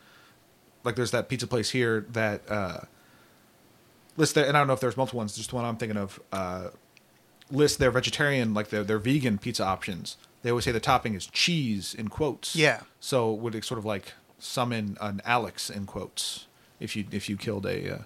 like 0.84 0.96
there's 0.96 1.12
that 1.12 1.27
pizza 1.30 1.46
place 1.46 1.70
here 1.70 2.06
that 2.13 2.50
uh 2.50 2.80
list 4.17 4.36
their, 4.36 4.45
and 4.45 4.57
I 4.57 4.59
don't 4.59 4.67
know 4.67 4.74
if 4.74 4.79
there's 4.81 4.97
multiple 4.97 5.19
ones, 5.19 5.36
just 5.38 5.51
the 5.51 5.55
one 5.55 5.65
I'm 5.65 5.77
thinking 5.77 5.97
of, 5.97 6.19
uh 6.31 6.69
list 7.50 7.79
their 7.79 7.91
vegetarian 7.91 8.53
like 8.53 8.69
their 8.71 8.83
their 8.83 9.00
vegan 9.00 9.38
pizza 9.38 9.63
options. 9.63 10.17
They 10.43 10.50
always 10.50 10.65
say 10.65 10.71
the 10.74 10.81
topping 10.81 11.13
is 11.13 11.25
cheese 11.27 11.93
in 11.93 12.09
quotes. 12.09 12.55
Yeah. 12.55 12.81
So 13.00 13.31
would 13.31 13.55
it 13.55 13.63
sort 13.63 13.77
of 13.77 13.86
like 13.86 14.13
summon 14.38 14.97
an 15.00 15.21
Alexx 15.25 15.69
in 15.74 15.86
quotes 15.86 16.45
if 16.79 16.95
you 16.95 17.05
if 17.12 17.29
you 17.29 17.38
killed 17.38 17.65
a 17.65 17.95
uh, 17.95 18.01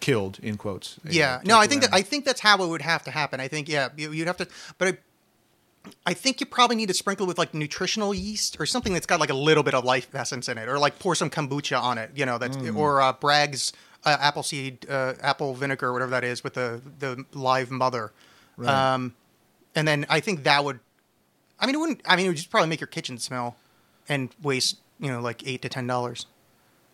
killed 0.00 0.38
in 0.42 0.56
quotes? 0.56 0.98
a, 1.04 1.12
Yeah, 1.12 1.40
no, 1.44 1.58
I 1.58 1.66
think 1.66 1.82
that, 1.82 1.92
I 1.92 2.02
think 2.02 2.24
that's 2.24 2.40
how 2.40 2.62
it 2.62 2.68
would 2.68 2.82
have 2.82 3.02
to 3.04 3.10
happen. 3.10 3.40
I 3.40 3.48
think 3.48 3.68
yeah, 3.68 3.88
you, 3.96 4.12
you'd 4.12 4.26
have 4.26 4.36
to, 4.38 4.48
but 4.78 4.88
I, 4.88 5.90
I 6.06 6.14
think 6.14 6.40
you 6.40 6.46
probably 6.46 6.76
need 6.76 6.88
to 6.88 6.94
sprinkle 6.94 7.26
with 7.26 7.38
like 7.38 7.54
nutritional 7.54 8.14
yeast 8.14 8.56
or 8.60 8.66
something 8.66 8.92
that's 8.92 9.06
got 9.06 9.20
like 9.20 9.30
a 9.30 9.34
little 9.34 9.62
bit 9.62 9.74
of 9.74 9.84
life 9.84 10.14
essence 10.14 10.48
in 10.48 10.58
it, 10.58 10.68
or 10.68 10.78
like 10.78 10.98
pour 10.98 11.14
some 11.14 11.30
kombucha 11.30 11.80
on 11.80 11.98
it, 11.98 12.10
you 12.14 12.24
know, 12.26 12.38
that's 12.38 12.56
Mm. 12.56 12.76
or 12.76 13.00
uh, 13.02 13.12
Bragg's 13.12 13.72
uh, 14.04 14.16
apple 14.20 14.42
seed, 14.42 14.86
uh, 14.88 15.14
apple 15.20 15.54
vinegar, 15.54 15.92
whatever 15.92 16.10
that 16.10 16.24
is, 16.24 16.44
with 16.44 16.54
the 16.54 16.80
the 16.98 17.24
live 17.32 17.70
mother. 17.70 18.12
Right. 18.56 18.68
Um, 18.94 19.14
and 19.74 19.88
then 19.88 20.06
I 20.08 20.20
think 20.20 20.44
that 20.44 20.64
would, 20.64 20.78
I 21.58 21.66
mean, 21.66 21.74
it 21.74 21.78
wouldn't. 21.78 22.00
I 22.06 22.16
mean, 22.16 22.26
it 22.26 22.28
would 22.28 22.36
just 22.36 22.50
probably 22.50 22.68
make 22.68 22.80
your 22.80 22.86
kitchen 22.88 23.18
smell, 23.18 23.56
and 24.08 24.30
waste 24.42 24.78
you 25.00 25.10
know 25.10 25.20
like 25.20 25.46
eight 25.46 25.62
to 25.62 25.68
ten 25.68 25.86
dollars. 25.86 26.26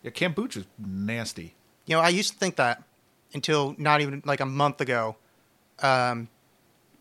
yeah, 0.03 0.11
kombucha's 0.11 0.67
nasty. 0.79 1.55
You 1.87 1.97
know, 1.97 2.03
I 2.03 2.09
used 2.09 2.33
to 2.33 2.39
think 2.39 2.57
that 2.57 2.83
until 3.35 3.75
not 3.79 4.01
even 4.01 4.23
like 4.25 4.41
a 4.41 4.47
month 4.47 4.81
ago, 4.81 5.17
um, 5.83 6.29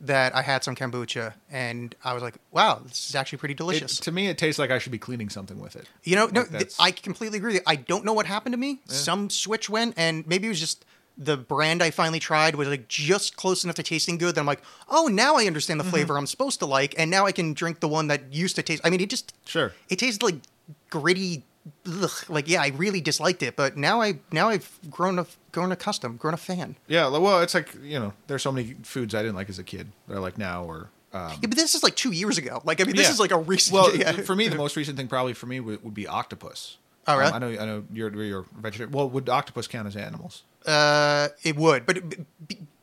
that 0.01 0.33
I 0.35 0.41
had 0.41 0.63
some 0.63 0.75
kombucha 0.75 1.33
and 1.51 1.93
I 2.03 2.13
was 2.13 2.23
like, 2.23 2.35
wow, 2.51 2.81
this 2.87 3.09
is 3.09 3.15
actually 3.15 3.39
pretty 3.39 3.53
It, 3.53 3.57
delicious. 3.57 3.99
to 3.99 4.11
me, 4.11 4.27
it 4.27 4.37
tastes 4.37 4.57
like 4.57 4.71
I 4.71 4.79
should 4.79 4.91
be 4.93 4.97
cleaning 4.99 5.29
something 5.29 5.59
with 5.59 5.75
it. 5.75 5.87
you 6.03 6.15
know, 6.15 6.27
no, 6.27 6.45
th- 6.45 6.73
I 6.79 6.91
completely 6.91 7.37
agree. 7.37 7.59
I 7.67 7.75
don't 7.75 8.05
know 8.05 8.13
what 8.13 8.25
happened 8.25 8.53
to 8.53 8.57
me. 8.57 8.79
Some 8.85 9.29
switch 9.29 9.69
went, 9.69 9.93
and 9.97 10.25
maybe 10.27 10.47
it 10.47 10.49
was 10.49 10.59
just 10.59 10.85
the 11.17 11.35
brand 11.35 11.83
I 11.83 11.91
finally 11.91 12.19
tried 12.19 12.55
was 12.55 12.69
like 12.69 12.87
just 12.87 13.35
close 13.35 13.65
enough 13.65 13.75
to 13.75 13.83
tasting 13.83 14.17
good 14.17 14.35
that 14.35 14.39
I'm 14.39 14.47
like, 14.47 14.61
oh, 14.87 15.07
now 15.11 15.35
I 15.35 15.47
understand 15.47 15.77
the 15.79 15.83
Mm-hmm. 15.83 15.91
flavor 15.91 16.17
I'm 16.17 16.27
supposed 16.27 16.59
to 16.59 16.65
like, 16.65 16.95
and 16.97 17.11
now 17.11 17.25
I 17.25 17.33
can 17.33 17.53
drink 17.53 17.81
the 17.81 17.89
one 17.89 18.07
that 18.07 18.31
used 18.33 18.55
to 18.55 18.63
taste. 18.63 18.81
I 18.85 18.89
mean, 18.89 19.01
it 19.01 19.09
just 19.09 19.33
Sure. 19.45 19.73
it 19.89 19.99
tasted 19.99 20.23
like 20.23 20.35
gritty. 20.89 21.43
Ugh, 21.85 22.09
like 22.29 22.47
yeah, 22.47 22.61
I 22.61 22.69
really 22.69 23.01
disliked 23.01 23.43
it, 23.43 23.55
but 23.55 23.77
now 23.77 24.01
I 24.01 24.19
now 24.31 24.49
I've 24.49 24.79
grown 24.89 25.19
a 25.19 25.25
grown 25.51 25.71
accustomed, 25.71 26.17
grown 26.19 26.33
a 26.33 26.37
fan. 26.37 26.75
Yeah, 26.87 27.09
well, 27.09 27.41
it's 27.41 27.53
like 27.53 27.75
you 27.83 27.99
know, 27.99 28.13
there's 28.27 28.41
so 28.41 28.51
many 28.51 28.75
foods 28.83 29.13
I 29.13 29.21
didn't 29.21 29.35
like 29.35 29.49
as 29.49 29.59
a 29.59 29.63
kid 29.63 29.91
that 30.07 30.15
I 30.15 30.19
like 30.19 30.37
now, 30.37 30.63
or 30.63 30.89
um, 31.13 31.31
Yeah, 31.41 31.47
but 31.47 31.55
this 31.55 31.75
is 31.75 31.83
like 31.83 31.95
two 31.95 32.11
years 32.11 32.37
ago. 32.37 32.61
Like 32.63 32.81
I 32.81 32.85
mean, 32.85 32.95
this 32.95 33.07
Yeah. 33.07 33.13
is 33.13 33.19
like 33.19 33.31
a 33.31 33.37
recent. 33.37 33.73
Well, 33.73 33.95
yeah. 33.95 34.13
for 34.13 34.35
me, 34.35 34.47
the 34.47 34.55
most 34.55 34.75
recent 34.75 34.97
thing 34.97 35.07
probably 35.07 35.33
for 35.33 35.45
me 35.47 35.59
would, 35.59 35.83
would 35.83 35.93
be 35.93 36.07
octopus. 36.07 36.77
Oh, 37.07 37.17
really? 37.17 37.29
Um, 37.31 37.35
I 37.35 37.39
know, 37.39 37.47
I 37.61 37.65
know 37.65 37.83
you're 37.91 38.23
you're 38.23 38.45
vegetarian. 38.57 38.91
Well, 38.91 39.09
would 39.09 39.27
octopus 39.29 39.67
count 39.67 39.87
as 39.87 39.95
animals? 39.95 40.43
Uh, 40.65 41.29
it 41.43 41.55
would, 41.55 41.85
but 41.85 41.97
it, 41.97 42.03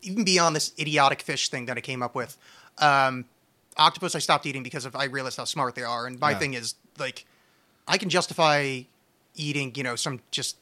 even 0.02 0.24
beyond 0.24 0.54
this 0.56 0.72
idiotic 0.78 1.22
fish 1.22 1.48
thing 1.48 1.66
that 1.66 1.76
I 1.76 1.80
came 1.80 2.02
up 2.02 2.14
with, 2.14 2.36
um, 2.78 3.24
octopus 3.76 4.14
I 4.14 4.18
stopped 4.18 4.46
eating 4.46 4.62
because 4.62 4.84
of 4.84 4.94
I 4.96 5.04
realized 5.04 5.36
how 5.36 5.44
smart 5.44 5.74
they 5.74 5.82
are. 5.82 6.06
And 6.06 6.18
my 6.20 6.30
Yeah. 6.32 6.38
thing 6.38 6.54
is 6.54 6.74
like, 6.98 7.24
I 7.88 7.98
can 7.98 8.08
justify 8.08 8.80
eating, 9.34 9.72
you 9.76 9.82
know, 9.82 9.96
some 9.96 10.20
just 10.30 10.56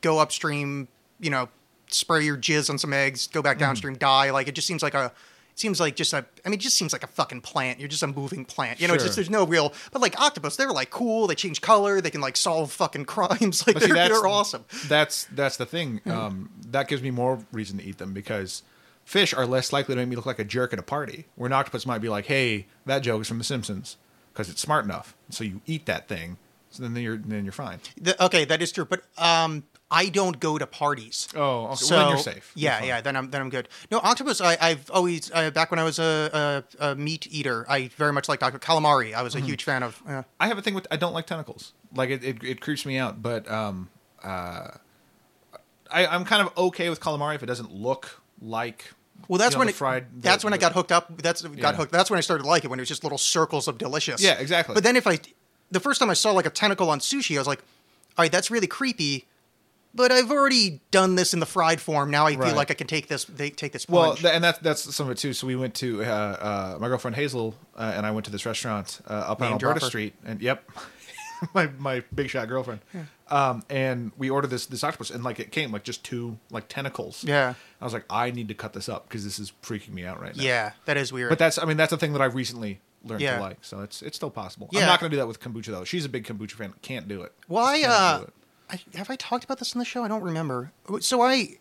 go 0.00 0.18
upstream, 0.18 0.88
you 1.20 1.30
know, 1.30 1.48
spray 1.88 2.24
your 2.24 2.36
jizz 2.36 2.68
on 2.70 2.78
some 2.78 2.92
eggs, 2.92 3.26
go 3.28 3.40
Mm-hmm. 3.40 3.44
back 3.44 3.58
downstream, 3.58 3.94
die. 3.96 4.30
Like 4.30 4.48
it 4.48 4.54
just 4.54 4.66
seems 4.66 4.82
like 4.82 4.94
a. 4.94 5.12
It 5.52 5.60
seems 5.60 5.80
like 5.80 5.96
just 5.96 6.12
a. 6.12 6.18
I 6.44 6.48
mean, 6.50 6.58
it 6.58 6.62
just 6.62 6.76
seems 6.76 6.92
like 6.92 7.02
a 7.02 7.06
fucking 7.06 7.40
plant. 7.40 7.80
You're 7.80 7.88
just 7.88 8.02
a 8.02 8.06
moving 8.06 8.44
plant. 8.44 8.78
You 8.78 8.88
know, 8.88 8.92
it's 8.94 9.02
Sure. 9.04 9.08
just 9.08 9.16
there's 9.16 9.30
no 9.30 9.46
real. 9.46 9.72
But 9.90 10.02
like 10.02 10.20
octopus, 10.20 10.56
they're 10.56 10.70
like 10.70 10.90
cool. 10.90 11.26
They 11.28 11.34
change 11.34 11.62
color. 11.62 12.02
They 12.02 12.10
can 12.10 12.20
like 12.20 12.36
solve 12.36 12.70
fucking 12.72 13.04
crimes. 13.14 13.66
Like 13.66 13.78
they're, 13.78 13.94
they're 13.94 14.26
awesome. 14.26 14.66
That's 14.86 15.24
that's 15.32 15.56
the 15.56 15.64
thing. 15.64 16.02
Um, 16.04 16.50
that 16.72 16.88
gives 16.88 17.00
me 17.02 17.10
more 17.10 17.38
reason 17.52 17.78
to 17.78 17.84
eat 17.84 17.96
them 17.96 18.12
because 18.12 18.64
fish 19.06 19.32
are 19.32 19.46
less 19.46 19.72
likely 19.72 19.94
to 19.94 20.00
make 20.02 20.08
me 20.10 20.16
look 20.16 20.26
like 20.26 20.38
a 20.38 20.44
jerk 20.44 20.74
at 20.74 20.78
a 20.78 20.82
party. 20.82 21.24
Where 21.36 21.46
an 21.46 21.54
octopus 21.54 21.86
might 21.86 22.00
be 22.02 22.10
like, 22.10 22.26
"Hey, 22.26 22.66
that 22.84 22.98
joke 22.98 23.22
is 23.22 23.28
from 23.28 23.38
The 23.38 23.44
Simpsons," 23.44 23.96
because 24.34 24.50
it's 24.50 24.60
smart 24.60 24.84
enough. 24.84 25.14
So 25.30 25.42
you 25.42 25.62
eat 25.64 25.86
that 25.86 26.06
thing, 26.06 26.36
so 26.76 26.82
then 26.82 26.96
you're 26.96 27.16
then 27.18 27.44
you're 27.44 27.52
fine. 27.52 27.78
The, 28.00 28.24
okay, 28.26 28.44
that 28.44 28.60
is 28.62 28.72
true, 28.72 28.84
but 28.84 29.02
um, 29.18 29.64
I 29.90 30.08
don't 30.08 30.38
go 30.40 30.58
to 30.58 30.66
parties. 30.66 31.28
Oh, 31.36 31.66
okay. 31.66 31.74
So 31.76 31.94
well, 31.96 32.04
then 32.06 32.14
you're 32.16 32.22
safe. 32.22 32.52
You're 32.54 32.72
Yeah, 32.72 32.84
yeah. 32.84 33.00
Then 33.00 33.16
I'm 33.16 33.30
then 33.30 33.40
I'm 33.40 33.50
good. 33.50 33.68
No, 33.90 33.98
octopus. 33.98 34.40
I, 34.40 34.56
I've 34.60 34.90
always 34.90 35.30
uh, 35.32 35.50
back 35.50 35.70
when 35.70 35.78
I 35.78 35.84
was 35.84 35.98
a, 35.98 36.64
a, 36.80 36.90
a 36.90 36.94
meat 36.96 37.26
eater, 37.30 37.64
I 37.68 37.88
very 37.96 38.12
much 38.12 38.28
liked 38.28 38.42
octopus. 38.42 38.66
calamari. 38.66 39.14
I 39.14 39.22
was 39.22 39.34
Mm-hmm. 39.34 39.44
a 39.44 39.46
huge 39.46 39.64
fan 39.64 39.82
of. 39.82 40.02
Uh, 40.06 40.22
I 40.40 40.48
have 40.48 40.58
a 40.58 40.62
thing 40.62 40.74
with 40.74 40.86
I 40.90 40.96
don't 40.96 41.12
like 41.12 41.26
tentacles. 41.26 41.72
Like 41.94 42.10
it, 42.10 42.24
it, 42.24 42.42
it 42.44 42.60
creeps 42.60 42.84
me 42.84 42.98
out. 42.98 43.22
But 43.22 43.50
um, 43.50 43.88
uh, 44.24 44.68
I, 45.90 46.06
I'm 46.06 46.24
kind 46.24 46.46
of 46.46 46.56
okay 46.58 46.88
with 46.90 47.00
calamari 47.00 47.34
if 47.36 47.42
it 47.42 47.46
doesn't 47.46 47.72
look 47.72 48.20
like. 48.40 48.92
well, 49.28 49.38
that's 49.38 49.52
you 49.52 49.56
know, 49.56 49.60
when 49.60 49.66
the 49.68 49.72
it, 49.72 49.76
fried. 49.76 50.06
the- 50.16 50.20
that's 50.20 50.42
when 50.44 50.52
I 50.52 50.58
got 50.58 50.72
hooked 50.72 50.92
up. 50.92 51.22
That's 51.22 51.42
got 51.42 51.56
Yeah. 51.56 51.72
hooked. 51.74 51.92
That's 51.92 52.10
when 52.10 52.18
I 52.18 52.22
started 52.22 52.42
to 52.42 52.48
like 52.48 52.64
it 52.64 52.68
when 52.68 52.78
it 52.78 52.82
was 52.82 52.88
just 52.88 53.04
little 53.04 53.18
circles 53.18 53.68
of 53.68 53.78
delicious. 53.78 54.20
Yeah, 54.20 54.34
exactly. 54.34 54.74
But 54.74 54.82
then 54.82 54.96
if 54.96 55.06
I, 55.06 55.18
the 55.70 55.80
first 55.80 56.00
time 56.00 56.10
I 56.10 56.14
saw 56.14 56.32
like 56.32 56.46
a 56.46 56.50
tentacle 56.50 56.90
on 56.90 57.00
sushi, 57.00 57.36
I 57.36 57.38
was 57.38 57.46
like, 57.48 57.60
all 58.18 58.22
right, 58.22 58.32
that's 58.32 58.50
really 58.50 58.66
creepy. 58.66 59.26
But 59.94 60.12
I've 60.12 60.30
already 60.30 60.80
done 60.90 61.14
this 61.14 61.32
in 61.32 61.40
the 61.40 61.46
fried 61.46 61.80
form. 61.80 62.10
Now 62.10 62.26
I 62.26 62.34
Right. 62.34 62.48
feel 62.48 62.56
like 62.56 62.70
I 62.70 62.74
can 62.74 62.86
take 62.86 63.08
this. 63.08 63.24
They 63.24 63.48
take 63.48 63.72
this. 63.72 63.88
Well, 63.88 64.04
plunge. 64.04 64.20
th- 64.20 64.34
and 64.34 64.44
that's 64.44 64.58
that's 64.58 64.94
some 64.94 65.06
of 65.06 65.12
it 65.12 65.16
too. 65.18 65.32
So 65.32 65.46
we 65.46 65.56
went 65.56 65.74
to 65.76 66.04
uh, 66.04 66.06
uh, 66.06 66.78
my 66.78 66.88
girlfriend 66.88 67.16
Hazel 67.16 67.54
uh, 67.74 67.94
and 67.96 68.04
I 68.04 68.10
went 68.10 68.26
to 68.26 68.30
this 68.30 68.44
restaurant 68.44 69.00
uh, 69.08 69.12
up 69.12 69.40
on 69.40 69.52
Alberta 69.52 69.58
dropper. 69.80 69.86
Street, 69.86 70.12
and 70.22 70.42
yep, 70.42 70.70
my 71.54 71.68
my 71.78 72.02
big 72.14 72.28
shot 72.28 72.46
girlfriend. 72.48 72.80
Um, 73.30 73.62
and 73.70 74.12
we 74.18 74.28
ordered 74.28 74.48
this 74.48 74.66
this 74.66 74.84
octopus, 74.84 75.08
and 75.10 75.24
like 75.24 75.40
it 75.40 75.50
came 75.50 75.72
like 75.72 75.82
just 75.82 76.04
two 76.04 76.36
like 76.50 76.68
tentacles. 76.68 77.24
Yeah. 77.24 77.54
I 77.80 77.84
was 77.84 77.94
like, 77.94 78.04
I 78.10 78.30
need 78.30 78.48
to 78.48 78.54
cut 78.54 78.74
this 78.74 78.90
up 78.90 79.08
because 79.08 79.24
this 79.24 79.38
is 79.38 79.52
freaking 79.62 79.94
me 79.94 80.04
out 80.04 80.20
right 80.20 80.36
now. 80.36 80.42
yeah, 80.42 80.72
that 80.84 80.98
is 80.98 81.10
weird. 81.10 81.30
But 81.30 81.38
that's 81.38 81.56
I 81.58 81.64
mean 81.64 81.78
that's 81.78 81.92
a 81.94 81.96
thing 81.98 82.12
that 82.12 82.20
I've 82.20 82.34
recently 82.34 82.80
learned 83.06 83.22
Yeah. 83.22 83.36
to 83.36 83.42
like. 83.42 83.58
So 83.62 83.80
it's 83.80 84.02
it's 84.02 84.16
still 84.16 84.30
possible. 84.30 84.68
Yeah. 84.72 84.80
I'm 84.82 84.86
not 84.86 85.00
going 85.00 85.10
to 85.10 85.16
do 85.16 85.20
that 85.20 85.26
with 85.28 85.40
kombucha 85.40 85.66
though. 85.66 85.84
She's 85.84 86.04
a 86.04 86.08
big 86.08 86.24
kombucha 86.24 86.52
fan. 86.52 86.74
Can't 86.82 87.08
do 87.08 87.22
it. 87.22 87.32
Why? 87.48 87.80
Just 87.82 87.90
Uh, 87.90 88.20
it. 88.22 88.32
I, 88.94 88.98
have 88.98 89.10
I 89.10 89.16
talked 89.16 89.44
about 89.44 89.58
this 89.58 89.74
in 89.74 89.78
the 89.78 89.84
show? 89.84 90.02
I 90.04 90.08
don't 90.08 90.22
remember. 90.24 90.72
So 91.00 91.22
I, 91.22 91.56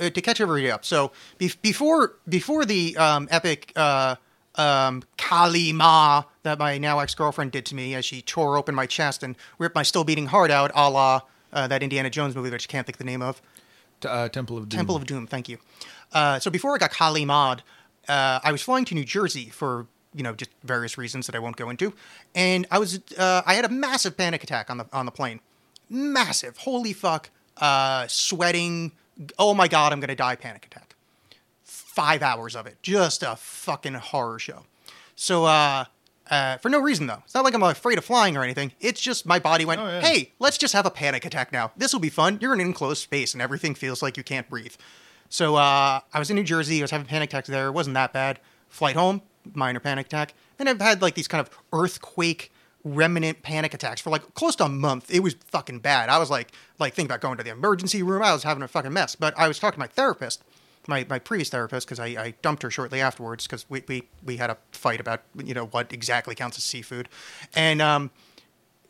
uh, 0.00 0.10
to 0.10 0.20
catch 0.20 0.40
everybody 0.40 0.70
up. 0.70 0.84
So 0.84 1.10
be- 1.38 1.52
before 1.62 2.14
before 2.28 2.64
the 2.64 2.96
um, 2.96 3.26
epic 3.30 3.72
uh, 3.74 4.16
um, 4.54 5.02
Kali 5.16 5.72
Ma 5.72 6.24
that 6.44 6.58
my 6.58 6.78
now 6.78 7.00
ex 7.00 7.14
girlfriend 7.14 7.50
did 7.52 7.66
to 7.66 7.74
me 7.74 7.94
as 7.94 8.04
she 8.04 8.22
tore 8.22 8.56
open 8.56 8.74
my 8.74 8.86
chest 8.86 9.22
and 9.22 9.34
ripped 9.58 9.74
my 9.74 9.82
still 9.82 10.04
beating 10.04 10.26
heart 10.26 10.50
out, 10.50 10.70
a 10.74 10.88
la 10.90 11.22
uh, 11.52 11.66
that 11.66 11.82
Indiana 11.82 12.10
Jones 12.10 12.36
movie, 12.36 12.50
that 12.50 12.62
I 12.62 12.66
can't 12.66 12.86
think 12.86 12.96
of 12.96 12.98
the 12.98 13.04
name 13.04 13.22
of. 13.22 13.40
T- 14.00 14.06
uh, 14.08 14.28
Temple 14.28 14.58
of 14.58 14.68
Doom. 14.68 14.78
Temple 14.78 14.96
of 14.96 15.06
Doom. 15.06 15.26
Thank 15.26 15.48
you. 15.48 15.58
Uh, 16.12 16.38
so 16.38 16.50
before 16.50 16.74
I 16.74 16.78
got 16.78 16.90
Kali 16.92 17.24
Mod, 17.24 17.62
uh, 18.08 18.38
I 18.44 18.52
was 18.52 18.62
flying 18.62 18.84
to 18.86 18.94
New 18.94 19.04
Jersey 19.04 19.48
for 19.48 19.86
you 20.18 20.22
know 20.24 20.34
just 20.34 20.50
various 20.64 20.98
reasons 20.98 21.26
that 21.26 21.34
I 21.34 21.38
won't 21.38 21.56
go 21.56 21.70
into, 21.70 21.94
and 22.34 22.66
I 22.70 22.78
was 22.78 23.00
uh, 23.16 23.40
I 23.46 23.54
had 23.54 23.64
a 23.64 23.70
massive 23.70 24.16
panic 24.18 24.42
attack 24.44 24.68
on 24.68 24.76
the 24.76 24.86
on 24.92 25.06
the 25.06 25.12
plane, 25.12 25.40
massive. 25.88 26.58
Holy 26.58 26.92
fuck! 26.92 27.30
Uh, 27.56 28.06
sweating. 28.08 28.92
Oh 29.38 29.54
my 29.54 29.68
god, 29.68 29.92
I'm 29.92 30.00
gonna 30.00 30.14
die. 30.14 30.36
Panic 30.36 30.66
attack. 30.66 30.94
Five 31.64 32.22
hours 32.22 32.54
of 32.54 32.66
it, 32.66 32.76
just 32.82 33.22
a 33.22 33.36
fucking 33.36 33.94
horror 33.94 34.38
show. 34.38 34.64
So 35.16 35.44
uh, 35.46 35.84
uh, 36.30 36.56
for 36.58 36.68
no 36.68 36.78
reason 36.80 37.06
though. 37.06 37.22
It's 37.24 37.34
not 37.34 37.44
like 37.44 37.54
I'm 37.54 37.62
afraid 37.62 37.98
of 37.98 38.04
flying 38.04 38.36
or 38.36 38.44
anything. 38.44 38.72
It's 38.80 39.00
just 39.00 39.26
my 39.26 39.38
body 39.38 39.64
went, 39.64 39.80
Oh, 39.80 39.86
yeah. 39.86 40.00
hey, 40.00 40.32
let's 40.38 40.58
just 40.58 40.74
have 40.74 40.86
a 40.86 40.90
panic 40.90 41.24
attack 41.24 41.52
now. 41.52 41.72
This 41.76 41.92
will 41.92 42.00
be 42.00 42.08
fun. 42.10 42.38
You're 42.40 42.54
in 42.54 42.60
an 42.60 42.66
enclosed 42.66 43.02
space 43.02 43.32
and 43.32 43.42
everything 43.42 43.74
feels 43.74 44.02
like 44.02 44.16
you 44.16 44.22
can't 44.22 44.48
breathe. 44.48 44.74
So 45.28 45.56
uh, 45.56 46.00
I 46.12 46.18
was 46.18 46.30
in 46.30 46.36
New 46.36 46.44
Jersey. 46.44 46.78
I 46.78 46.82
was 46.82 46.90
having 46.90 47.06
panic 47.06 47.30
attacks 47.30 47.48
there. 47.48 47.66
It 47.68 47.72
wasn't 47.72 47.94
that 47.94 48.12
bad. 48.12 48.38
Flight 48.68 48.94
home, 48.96 49.22
minor 49.54 49.80
panic 49.80 50.06
attack. 50.06 50.34
Then 50.56 50.68
I've 50.68 50.80
had 50.80 51.02
like 51.02 51.14
these 51.14 51.28
kind 51.28 51.46
of 51.46 51.50
earthquake 51.72 52.52
remnant 52.84 53.42
panic 53.42 53.74
attacks 53.74 54.00
for 54.00 54.10
like 54.10 54.34
close 54.34 54.56
to 54.56 54.64
a 54.64 54.68
month. 54.68 55.10
It 55.10 55.20
was 55.20 55.34
fucking 55.46 55.80
bad. 55.80 56.08
I 56.08 56.18
was 56.18 56.30
like, 56.30 56.52
like 56.78 56.94
thinking 56.94 57.10
about 57.10 57.20
going 57.20 57.38
to 57.38 57.44
the 57.44 57.50
emergency 57.50 58.02
room. 58.02 58.22
I 58.22 58.32
was 58.32 58.42
having 58.42 58.62
a 58.62 58.68
fucking 58.68 58.92
mess. 58.92 59.14
But 59.14 59.34
I 59.36 59.48
was 59.48 59.58
talking 59.58 59.76
to 59.76 59.80
my 59.80 59.86
therapist, 59.88 60.42
my, 60.86 61.04
my 61.08 61.18
previous 61.18 61.50
therapist, 61.50 61.86
because 61.86 62.00
I, 62.00 62.06
I 62.06 62.34
dumped 62.42 62.62
her 62.62 62.70
shortly 62.70 63.00
afterwards 63.00 63.46
because 63.46 63.68
we, 63.68 63.82
we, 63.88 64.08
we 64.24 64.36
had 64.36 64.50
a 64.50 64.56
fight 64.72 65.00
about, 65.00 65.22
you 65.36 65.54
know, 65.54 65.66
what 65.66 65.92
exactly 65.92 66.34
counts 66.34 66.56
as 66.56 66.64
seafood. 66.64 67.08
And, 67.54 67.82
um, 67.82 68.10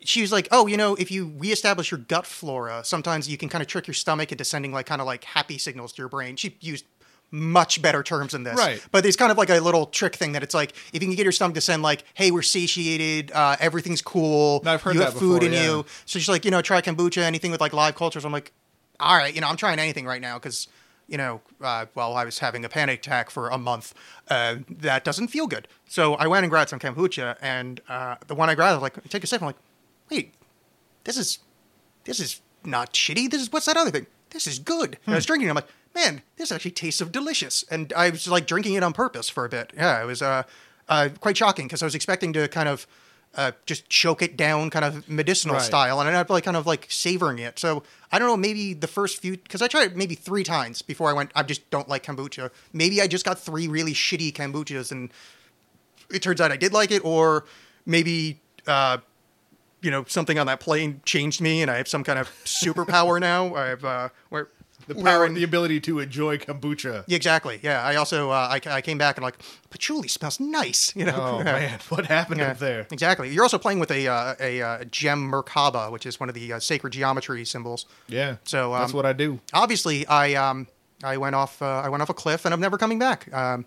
she 0.01 0.21
was 0.21 0.31
like, 0.31 0.47
"Oh, 0.49 0.65
you 0.67 0.77
know, 0.77 0.95
if 0.95 1.11
you 1.11 1.33
reestablish 1.37 1.91
your 1.91 1.99
gut 1.99 2.25
flora, 2.25 2.85
sometimes 2.85 3.27
you 3.27 3.37
can 3.37 3.49
kind 3.49 3.61
of 3.61 3.67
trick 3.67 3.85
your 3.85 3.93
stomach 3.93 4.31
into 4.31 4.45
sending 4.45 4.71
like 4.71 4.85
kind 4.85 5.01
of 5.01 5.07
like 5.07 5.25
happy 5.25 5.57
signals 5.57 5.91
to 5.93 6.01
your 6.01 6.07
brain." 6.07 6.37
She 6.37 6.55
used 6.61 6.85
much 7.31 7.81
better 7.81 8.01
terms 8.03 8.31
than 8.31 8.43
this, 8.43 8.57
Right. 8.57 8.83
But 8.91 9.05
it's 9.05 9.15
kind 9.17 9.31
of 9.31 9.37
like 9.37 9.49
a 9.49 9.59
little 9.59 9.85
trick 9.85 10.15
thing 10.15 10.31
that 10.33 10.43
it's 10.43 10.53
like 10.53 10.71
if 10.93 11.01
you 11.01 11.07
can 11.07 11.15
get 11.15 11.23
your 11.23 11.31
stomach 11.31 11.55
to 11.55 11.61
send 11.61 11.83
like, 11.83 12.03
"Hey, 12.13 12.31
we're 12.31 12.41
satiated, 12.41 13.31
uh, 13.31 13.55
everything's 13.59 14.01
cool, 14.01 14.61
No, 14.63 14.73
I've 14.73 14.81
heard 14.81 14.95
you 14.95 14.99
that 14.99 15.11
have 15.11 15.19
food 15.19 15.41
before, 15.41 15.47
in 15.47 15.53
yeah. 15.53 15.63
you." 15.63 15.85
So 16.05 16.19
she's 16.19 16.29
like, 16.29 16.45
you 16.45 16.51
know, 16.51 16.61
try 16.61 16.81
kombucha, 16.81 17.21
anything 17.21 17.51
with 17.51 17.61
like 17.61 17.73
live 17.73 17.95
cultures. 17.95 18.25
I'm 18.25 18.31
like, 18.31 18.51
all 18.99 19.15
right, 19.15 19.33
you 19.33 19.41
know, 19.41 19.47
I'm 19.47 19.57
trying 19.57 19.79
anything 19.79 20.05
right 20.05 20.21
now 20.21 20.37
because. 20.37 20.67
You 21.11 21.17
know, 21.17 21.41
uh, 21.59 21.87
while 21.95 22.13
I 22.15 22.23
was 22.23 22.37
having 22.37 22.63
a 22.63 22.69
panic 22.69 22.99
attack 22.99 23.31
for 23.31 23.49
a 23.49 23.57
month, 23.57 23.95
uh, 24.27 24.57
that 24.69 25.03
doesn't 25.03 25.29
feel 25.29 25.47
good. 25.47 25.67
So 25.87 26.13
I 26.13 26.27
went 26.27 26.43
and 26.43 26.51
grabbed 26.51 26.69
some 26.69 26.77
kombucha, 26.79 27.35
and 27.41 27.81
uh, 27.89 28.17
the 28.27 28.35
one 28.35 28.47
I 28.47 28.53
grabbed, 28.53 28.73
I 28.73 28.75
was 28.75 28.83
like, 28.83 29.09
take 29.09 29.23
a 29.23 29.25
sip. 29.25 29.41
I'm 29.41 29.47
like, 29.47 29.55
wait, 30.11 30.35
this 31.05 31.17
is 31.17 31.39
this 32.03 32.19
is 32.19 32.41
not 32.63 32.93
shitty. 32.93 33.27
This 33.31 33.41
is 33.41 33.51
what's 33.51 33.65
that 33.65 33.75
other 33.75 33.89
thing? 33.89 34.05
This 34.29 34.45
is 34.45 34.59
good. 34.59 34.99
And 35.07 35.15
I 35.15 35.17
was 35.17 35.25
drinking 35.25 35.47
it. 35.47 35.49
I'm 35.49 35.55
like, 35.55 35.67
man, 35.99 36.21
this 36.37 36.51
actually 36.51 36.71
tastes 36.71 37.01
of 37.01 37.11
delicious. 37.11 37.63
And 37.69 37.91
I 37.95 38.09
was 38.09 38.27
like 38.27 38.47
drinking 38.47 38.75
it 38.75 38.83
on 38.83 38.93
purpose 38.93 39.29
for 39.29 39.45
a 39.45 39.49
bit. 39.49 39.73
Yeah, 39.75 40.01
it 40.01 40.05
was 40.05 40.21
uh, 40.21 40.43
uh, 40.87 41.09
quite 41.19 41.37
shocking 41.37 41.67
because 41.67 41.81
I 41.81 41.85
was 41.85 41.95
expecting 41.95 42.31
to 42.33 42.47
kind 42.47 42.69
of 42.69 42.87
uh, 43.35 43.51
just 43.65 43.89
choke 43.89 44.21
it 44.21 44.35
down, 44.37 44.69
kind 44.69 44.83
of 44.85 45.07
medicinal 45.09 45.55
Right. 45.57 45.63
style, 45.63 45.99
and 45.99 46.07
I 46.07 46.11
ended 46.11 46.21
up 46.21 46.29
like 46.29 46.45
kind 46.45 46.57
of 46.57 46.65
like 46.65 46.87
savoring 46.89 47.37
it. 47.39 47.59
So 47.59 47.83
I 48.11 48.17
don't 48.17 48.27
know, 48.27 48.37
maybe 48.37 48.73
the 48.73 48.87
first 48.87 49.21
few 49.21 49.37
because 49.37 49.61
I 49.61 49.67
tried 49.67 49.91
it 49.91 49.95
maybe 49.97 50.15
three 50.15 50.43
times 50.43 50.81
before 50.81 51.09
I 51.09 51.13
went. 51.13 51.31
I 51.35 51.43
just 51.43 51.69
don't 51.69 51.87
like 51.87 52.03
kombucha. 52.03 52.49
Maybe 52.73 53.01
I 53.01 53.07
just 53.07 53.25
got 53.25 53.37
three 53.37 53.67
really 53.67 53.93
shitty 53.93 54.33
kombuchas 54.33 54.91
and 54.91 55.11
it 56.09 56.21
turns 56.23 56.41
out 56.41 56.51
I 56.51 56.57
did 56.57 56.73
like 56.73 56.89
it, 56.91 57.05
or 57.05 57.45
maybe 57.85 58.39
uh, 58.65 58.97
you 59.81 59.91
know 59.91 60.05
something 60.07 60.39
on 60.39 60.47
that 60.47 60.59
plane 60.59 61.01
changed 61.05 61.39
me, 61.39 61.61
and 61.61 61.69
I 61.69 61.77
have 61.77 61.87
some 61.87 62.03
kind 62.03 62.17
of 62.17 62.29
superpower 62.45 63.19
now. 63.31 63.53
I 63.53 63.65
have 63.67 63.85
uh, 63.85 64.09
where 64.29 64.47
The 64.89 64.95
power, 65.03 65.25
in- 65.25 65.35
the 65.35 65.43
ability 65.43 65.79
to 65.81 65.99
enjoy 65.99 66.37
kombucha. 66.39 67.03
Exactly. 67.07 67.59
Yeah, 67.61 67.83
I 67.83 67.95
also 67.95 68.31
uh, 68.31 68.33
I, 68.33 68.59
I 68.69 68.81
came 68.81 68.97
back 68.97 69.17
and 69.17 69.23
like 69.23 69.37
patchouli 69.69 70.07
smells 70.07 70.39
nice. 70.39 70.95
You 70.95 71.05
know. 71.05 71.15
Oh 71.39 71.43
man, 71.43 71.79
what 71.89 72.07
happened 72.07 72.39
Yeah, 72.39 72.51
up 72.51 72.59
there? 72.59 72.87
Exactly. 72.91 73.31
You're 73.33 73.43
also 73.43 73.57
playing 73.59 73.79
with 73.79 73.91
a 73.91 74.07
uh, 74.07 74.35
a 74.39 74.61
uh, 74.61 74.83
gem 74.85 75.31
Merkaba, 75.31 75.91
which 75.91 76.05
is 76.05 76.19
one 76.19 76.27
of 76.29 76.35
the 76.35 76.53
uh, 76.53 76.59
sacred 76.59 76.91
geometry 76.93 77.45
symbols. 77.45 77.85
Yeah. 78.07 78.37
So, 78.43 78.73
that's 78.73 78.91
um, 78.91 78.97
what 78.97 79.05
I 79.05 79.13
do. 79.13 79.39
Obviously, 79.53 80.07
I 80.07 80.33
um 80.33 80.67
I 81.03 81.17
went 81.17 81.35
off 81.35 81.61
uh, 81.61 81.81
I 81.85 81.89
went 81.89 82.01
off 82.01 82.09
a 82.09 82.13
cliff, 82.15 82.45
and 82.45 82.53
I'm 82.53 82.59
never 82.61 82.77
coming 82.77 82.99
back. 82.99 83.31
Um, 83.33 83.65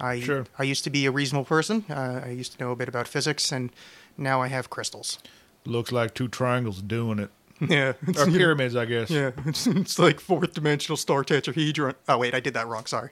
I 0.00 0.20
Sure. 0.20 0.44
I 0.58 0.64
used 0.64 0.84
to 0.84 0.90
be 0.90 1.06
a 1.06 1.10
reasonable 1.10 1.44
person. 1.44 1.84
Uh, 1.88 2.22
I 2.24 2.30
used 2.30 2.52
to 2.58 2.64
know 2.64 2.72
a 2.72 2.76
bit 2.76 2.88
about 2.88 3.08
physics, 3.08 3.52
and 3.52 3.70
now 4.16 4.42
I 4.42 4.48
have 4.48 4.70
crystals. 4.70 5.18
Looks 5.64 5.92
like 5.92 6.14
two 6.14 6.28
triangles 6.28 6.82
doing 6.82 7.18
it. 7.18 7.30
Yeah. 7.68 7.94
Or 8.16 8.26
pyramids, 8.26 8.76
I 8.76 8.84
guess. 8.84 9.10
Yeah, 9.10 9.32
it's, 9.46 9.66
it's 9.66 9.98
like 9.98 10.20
fourth 10.20 10.54
dimensional 10.54 10.96
star 10.96 11.24
tetrahedron. 11.24 11.94
Oh 12.08 12.18
wait, 12.18 12.32
I 12.34 12.40
did 12.40 12.54
that 12.54 12.68
wrong. 12.68 12.86
Sorry. 12.86 13.10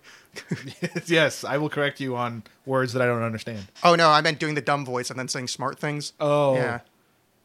yes, 1.06 1.42
I 1.42 1.58
will 1.58 1.68
correct 1.68 1.98
you 1.98 2.14
on 2.14 2.44
words 2.64 2.92
that 2.92 3.02
I 3.02 3.06
don't 3.06 3.22
understand. 3.22 3.66
Oh 3.82 3.96
no, 3.96 4.08
I 4.08 4.20
meant 4.20 4.38
doing 4.38 4.54
the 4.54 4.60
dumb 4.60 4.84
voice 4.84 5.10
and 5.10 5.18
then 5.18 5.26
saying 5.26 5.48
smart 5.48 5.78
things. 5.80 6.12
Oh. 6.20 6.54
yeah. 6.54 6.80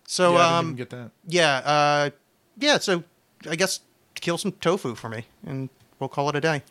So 0.05 0.33
yeah, 0.33 0.57
um, 0.57 0.75
get 0.75 0.89
that. 0.91 1.11
yeah, 1.25 1.55
uh, 1.57 2.09
yeah. 2.57 2.77
So 2.77 3.03
I 3.49 3.55
guess 3.55 3.79
kill 4.15 4.37
some 4.37 4.51
tofu 4.51 4.93
for 4.93 5.09
me, 5.09 5.25
and 5.45 5.69
we'll 5.99 6.09
call 6.09 6.29
it 6.29 6.35
a 6.35 6.41
day. 6.41 6.61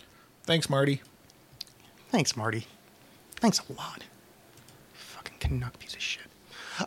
Thanks, 0.45 0.71
Marty. 0.71 1.01
Thanks, 2.11 2.37
Marty. 2.37 2.67
Thanks 3.37 3.61
a 3.69 3.73
lot. 3.73 4.05
Fucking 4.93 5.37
Canuck 5.41 5.79
piece 5.79 5.95
of 5.95 6.03
shit. 6.03 6.27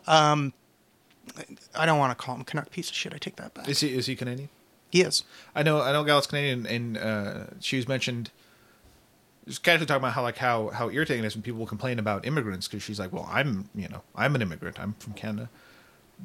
Um, 0.07 0.53
I 1.75 1.85
don't 1.85 1.99
want 1.99 2.17
to 2.17 2.23
call 2.23 2.35
him 2.35 2.43
Canuck 2.43 2.69
piece 2.71 2.89
of 2.89 2.95
shit. 2.95 3.13
I 3.13 3.17
take 3.17 3.35
that 3.37 3.53
back. 3.53 3.67
Is 3.67 3.79
he 3.79 3.95
is 3.95 4.05
he 4.05 4.15
Canadian? 4.15 4.49
he 4.93 5.01
is. 5.01 5.23
I 5.55 5.63
know 5.63 5.81
I 5.81 5.91
know 5.91 6.03
Gal's 6.03 6.27
Canadian, 6.27 6.67
and 6.67 6.97
uh, 6.97 7.45
she 7.59 7.77
was 7.77 7.87
mentioned. 7.87 8.29
Just 9.47 9.63
casually 9.63 9.87
talking 9.87 10.01
about 10.01 10.13
how 10.13 10.21
like 10.21 10.37
how 10.37 10.69
how 10.69 10.89
irritating 10.89 11.23
it 11.23 11.27
is 11.27 11.35
when 11.35 11.41
people 11.41 11.65
complain 11.65 11.99
about 11.99 12.25
immigrants 12.25 12.67
because 12.67 12.83
she's 12.83 12.99
like, 12.99 13.11
well, 13.11 13.27
I'm 13.29 13.69
you 13.73 13.89
know 13.89 14.03
I'm 14.15 14.35
an 14.35 14.41
immigrant, 14.41 14.79
I'm 14.79 14.93
from 14.99 15.13
Canada, 15.13 15.49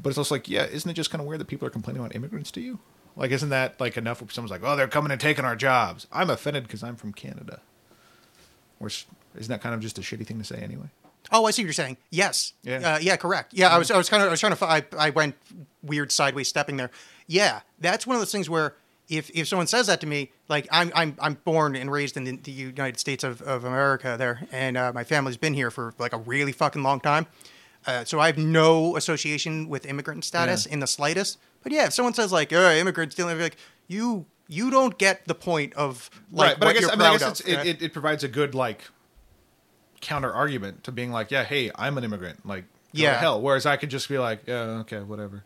but 0.00 0.10
it's 0.10 0.18
also 0.18 0.34
like, 0.34 0.48
yeah, 0.48 0.66
isn't 0.66 0.88
it 0.88 0.94
just 0.94 1.10
kind 1.10 1.20
of 1.20 1.26
weird 1.26 1.40
that 1.40 1.48
people 1.48 1.66
are 1.66 1.70
complaining 1.70 2.00
about 2.00 2.14
immigrants 2.14 2.50
to 2.52 2.60
you? 2.60 2.78
Like, 3.16 3.30
isn't 3.32 3.48
that 3.48 3.80
like 3.80 3.96
enough? 3.96 4.20
Where 4.20 4.30
someone's 4.30 4.52
like, 4.52 4.60
oh, 4.62 4.76
they're 4.76 4.86
coming 4.86 5.10
and 5.10 5.20
taking 5.20 5.44
our 5.44 5.56
jobs. 5.56 6.06
I'm 6.12 6.30
offended 6.30 6.64
because 6.64 6.84
I'm 6.84 6.94
from 6.94 7.12
Canada. 7.12 7.60
Or 8.78 8.88
isn't 8.88 9.48
that 9.48 9.62
kind 9.62 9.74
of 9.74 9.80
just 9.80 9.98
a 9.98 10.02
shitty 10.02 10.26
thing 10.26 10.38
to 10.38 10.44
say 10.44 10.58
anyway? 10.58 10.90
Oh, 11.30 11.44
I 11.46 11.50
see 11.50 11.62
what 11.62 11.66
you're 11.66 11.72
saying. 11.74 11.96
Yes. 12.10 12.52
Yeah. 12.62 12.76
Uh, 12.94 12.98
yeah. 13.00 13.16
Correct. 13.16 13.52
Yeah. 13.54 13.68
I 13.68 13.78
was. 13.78 13.90
I 13.90 13.96
was 13.96 14.08
kind 14.08 14.22
of. 14.22 14.28
I 14.28 14.30
was 14.30 14.40
trying 14.40 14.56
to. 14.56 14.64
I, 14.64 14.84
I 14.98 15.10
went 15.10 15.34
weird 15.82 16.10
sideways 16.12 16.48
stepping 16.48 16.76
there. 16.76 16.90
Yeah. 17.26 17.60
That's 17.80 18.06
one 18.06 18.16
of 18.16 18.20
those 18.20 18.32
things 18.32 18.48
where 18.48 18.74
if 19.08 19.30
if 19.34 19.48
someone 19.48 19.66
says 19.66 19.86
that 19.88 20.00
to 20.00 20.06
me, 20.06 20.30
like 20.48 20.66
I'm 20.70 20.90
I'm 20.94 21.16
I'm 21.20 21.34
born 21.44 21.76
and 21.76 21.90
raised 21.90 22.16
in 22.16 22.24
the, 22.24 22.36
the 22.36 22.50
United 22.52 22.98
States 22.98 23.24
of, 23.24 23.40
of 23.42 23.64
America 23.64 24.16
there, 24.18 24.46
and 24.52 24.76
uh, 24.76 24.92
my 24.94 25.04
family's 25.04 25.36
been 25.36 25.54
here 25.54 25.70
for 25.70 25.94
like 25.98 26.12
a 26.12 26.18
really 26.18 26.52
fucking 26.52 26.82
long 26.82 27.00
time. 27.00 27.26
Uh, 27.86 28.04
so 28.04 28.20
I 28.20 28.26
have 28.26 28.36
no 28.38 28.96
association 28.96 29.68
with 29.68 29.86
immigrant 29.86 30.24
status 30.24 30.66
Yeah. 30.66 30.72
in 30.74 30.80
the 30.80 30.86
slightest. 30.86 31.38
But 31.62 31.72
yeah, 31.72 31.86
if 31.86 31.94
someone 31.94 32.12
says 32.14 32.32
like, 32.32 32.52
"Oh, 32.52 32.70
immigrants," 32.74 33.14
dealing 33.14 33.36
with 33.36 33.42
like 33.44 33.56
you. 33.86 34.26
You 34.50 34.70
don't 34.70 34.96
get 34.96 35.26
the 35.26 35.34
point 35.34 35.74
of 35.74 36.08
like 36.32 36.48
right, 36.52 36.58
but 36.58 36.66
what 36.68 36.76
I 36.76 36.80
guess 36.80 36.88
I 36.90 36.96
mean 36.96 37.02
I 37.02 37.18
guess 37.18 37.40
of. 37.40 37.46
it, 37.48 37.66
it, 37.66 37.82
it 37.82 37.92
provides 37.92 38.24
a 38.24 38.28
good 38.28 38.54
like 38.54 38.82
counter 40.00 40.32
argument 40.32 40.84
to 40.84 40.92
being 40.92 41.10
like, 41.12 41.30
yeah, 41.30 41.44
hey, 41.44 41.70
I'm 41.74 41.98
an 41.98 42.04
immigrant, 42.04 42.44
like, 42.46 42.64
Yeah. 42.92 43.18
hell. 43.18 43.40
Whereas 43.40 43.66
I 43.66 43.76
could 43.76 43.90
just 43.90 44.08
be 44.08 44.18
like, 44.18 44.40
yeah, 44.46 44.80
okay, 44.82 45.00
whatever. 45.00 45.44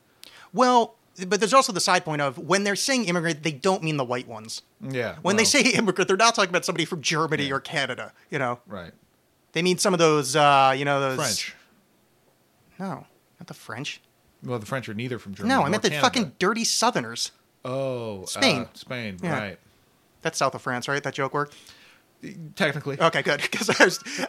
Well, 0.53 0.95
but 1.27 1.41
there's 1.41 1.53
also 1.55 1.73
the 1.73 1.81
side 1.81 2.05
point 2.05 2.23
of 2.23 2.39
when 2.39 2.65
they're 2.65 2.77
saying 2.77 3.05
immigrant, 3.07 3.43
they 3.43 3.53
don't 3.53 3.83
mean 3.83 3.97
the 3.99 4.05
white 4.05 4.27
ones. 4.29 4.63
Yeah. 4.81 5.17
When 5.23 5.37
they 5.37 5.45
say 5.45 5.61
immigrant, 5.75 6.09
they're 6.09 6.17
not 6.17 6.35
talking 6.35 6.51
about 6.51 6.65
somebody 6.65 6.85
from 6.85 7.03
Germany 7.03 7.53
or 7.53 7.61
Canada. 7.61 8.13
You 8.31 8.39
know, 8.39 8.61
right, 8.67 8.93
they 9.53 9.63
mean 9.63 9.79
some 9.79 9.93
of 9.93 9.99
those. 9.99 10.35
Uh, 10.37 10.75
you 10.77 10.85
know, 10.85 11.01
those 11.01 11.17
French. 11.19 11.55
No, 12.79 13.07
not 13.39 13.47
the 13.47 13.55
French. 13.55 14.01
Well, 14.43 14.59
the 14.59 14.67
French 14.67 14.89
are 14.89 14.95
neither 14.95 15.19
from 15.19 15.35
Germany. 15.35 15.55
No, 15.55 15.63
I 15.65 15.69
meant 15.69 15.83
the 15.83 15.91
Canada. 15.91 16.11
fuin 16.13 16.33
dirty 16.39 16.65
Southerners. 16.65 17.31
oh 17.65 18.25
Spain. 18.25 18.63
uh, 18.63 18.67
Spain, 18.75 19.19
Yeah. 19.23 19.39
right? 19.39 19.59
That's 20.23 20.39
south 20.39 20.55
of 20.55 20.63
France, 20.63 20.89
right? 20.89 21.03
That 21.03 21.15
joke 21.15 21.35
worked. 21.35 21.55
Technically, 22.55 23.01
Okay, 23.01 23.23
good. 23.23 23.41
Because 23.51 23.69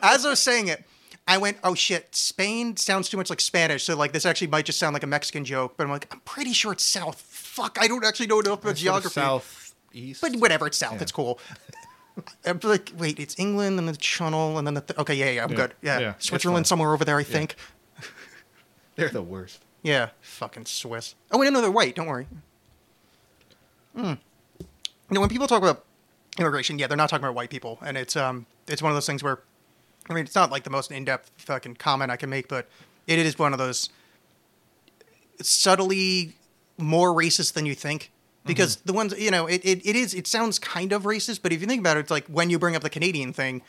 as 0.01 0.25
I 0.25 0.29
was 0.29 0.41
saying 0.41 0.67
it, 0.67 0.84
I 1.27 1.38
went, 1.38 1.58
"Oh 1.63 1.75
shit, 1.75 2.15
Spain 2.15 2.75
sounds 2.75 3.08
too 3.10 3.17
much 3.17 3.29
like 3.29 3.39
Spanish." 3.39 3.84
So 3.84 3.95
like, 3.95 4.12
this 4.12 4.25
actually 4.25 4.47
might 4.47 4.65
just 4.65 4.79
sound 4.79 4.93
like 4.93 5.03
a 5.03 5.08
Mexican 5.08 5.45
joke. 5.45 5.77
But 5.77 5.86
I'm 5.86 5.89
like, 5.91 6.08
I'm 6.12 6.19
pretty 6.21 6.53
sure 6.53 6.71
it's 6.73 6.84
south. 6.84 7.21
Fuck, 7.21 7.77
I 7.79 7.88
don't 7.88 8.03
actually 8.03 8.27
know 8.27 8.39
enough 8.39 8.63
about 8.63 8.75
geography. 8.75 9.13
South 9.21 9.75
east. 9.93 10.21
But 10.21 10.36
whatever, 10.38 10.67
it's 10.67 10.77
south. 10.77 10.95
Yeah. 10.95 11.01
It's 11.01 11.12
cool. 11.12 11.39
I'm 12.45 12.60
like, 12.63 12.91
wait, 12.97 13.19
it's 13.19 13.38
England 13.39 13.79
and 13.79 13.88
the 13.88 13.95
Channel 13.95 14.58
and 14.58 14.67
then 14.67 14.73
the. 14.75 14.82
Th- 14.82 14.99
okay, 14.99 15.15
yeah, 15.15 15.32
yeah, 15.32 15.43
I'm 15.43 15.51
Yeah, 15.51 15.56
good. 15.56 15.73
Yeah, 15.82 15.99
yeah, 15.99 16.13
Switzerland 16.19 16.67
somewhere 16.67 16.93
over 16.93 17.06
there, 17.06 17.17
I 17.17 17.23
think. 17.23 17.56
they're 18.95 19.10
the 19.10 19.21
worst. 19.23 19.63
Yeah, 19.82 20.10
fucking 20.21 20.65
Swiss. 20.65 21.15
Oh, 21.32 21.39
wait, 21.39 21.51
no, 21.51 21.62
they're 21.62 21.71
white. 21.71 21.95
Don't 21.95 22.08
worry. 22.08 22.27
Hmm. 23.95 24.13
You 24.60 24.65
know, 25.12 25.19
when 25.21 25.29
people 25.29 25.47
talk 25.47 25.62
about 25.62 25.86
immigration, 26.38 26.80
yeah, 26.80 26.88
they're 26.88 26.98
not 26.98 27.10
talking 27.10 27.24
about 27.24 27.36
white 27.36 27.50
people, 27.50 27.80
and 27.86 27.98
it's 27.98 28.15
um, 28.15 28.46
it's 28.67 28.82
one 28.82 28.91
of 28.91 28.96
those 28.96 29.06
things 29.06 29.24
where, 29.24 29.39
I 30.10 30.13
mean, 30.13 30.24
it's 30.26 30.36
not 30.36 30.52
like 30.52 30.63
the 30.63 30.69
most 30.69 30.91
in-depth 30.91 31.32
fucking 31.38 31.76
comment 31.76 32.12
I 32.12 32.15
can 32.15 32.30
make, 32.30 32.48
but 32.48 32.67
it 33.08 33.19
is 33.19 33.38
one 33.38 33.54
of 33.54 33.60
those 33.60 33.89
subtly 35.41 36.34
more 36.78 37.13
racist 37.13 37.54
than 37.54 37.65
you 37.65 37.76
think. 37.76 38.12
Because 38.46 38.76
mm-hmm. 38.76 38.88
the 38.88 38.93
ones, 38.93 39.13
you 39.17 39.32
know, 39.32 39.48
it, 39.48 39.62
it, 39.63 39.88
it 39.88 39.96
is, 39.96 40.13
it 40.13 40.28
sounds 40.28 40.60
kind 40.60 40.91
of 40.91 41.04
racist, 41.04 41.41
but 41.41 41.54
if 41.54 41.62
you 41.62 41.67
think 41.67 41.80
about 41.80 41.96
it, 41.96 42.02
it's 42.02 42.12
like 42.12 42.28
when 42.28 42.50
you 42.50 42.60
bring 42.60 42.76
up 42.76 42.82
the 42.82 42.89
Canadian 42.89 43.32
thing, 43.32 43.62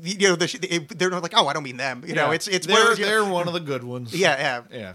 you 0.00 0.28
know, 0.28 0.36
they're 0.36 1.10
not 1.10 1.24
like, 1.24 1.32
oh, 1.34 1.48
I 1.48 1.52
don't 1.52 1.64
mean 1.64 1.78
them. 1.78 2.04
You 2.06 2.14
know, 2.14 2.30
it's, 2.30 2.46
it's, 2.46 2.68
they're, 2.68 2.76
whereas 2.76 2.98
they're 2.98 3.24
one 3.24 3.48
of 3.48 3.52
the 3.52 3.58
good 3.58 3.82
ones. 3.82 4.14
yeah, 4.14 4.62
yeah. 4.70 4.94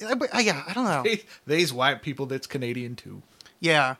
yeah. 0.00 0.10
Uh, 0.10 0.16
but, 0.16 0.34
I- 0.34 0.40
yeah, 0.40 0.64
I 0.66 0.72
don't 0.72 0.86
know. 0.86 1.04
These 1.46 1.72
white 1.72 2.02
people 2.02 2.26
that's 2.26 2.48
Canadian 2.48 2.96
too. 2.96 3.22
Yeah, 3.60 3.94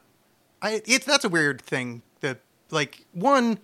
I 0.62 0.82
it's 0.86 1.06
that's 1.06 1.24
a 1.24 1.28
weird 1.28 1.60
thing. 1.62 2.02
That 2.20 2.40
like 2.70 3.04
one, 3.12 3.58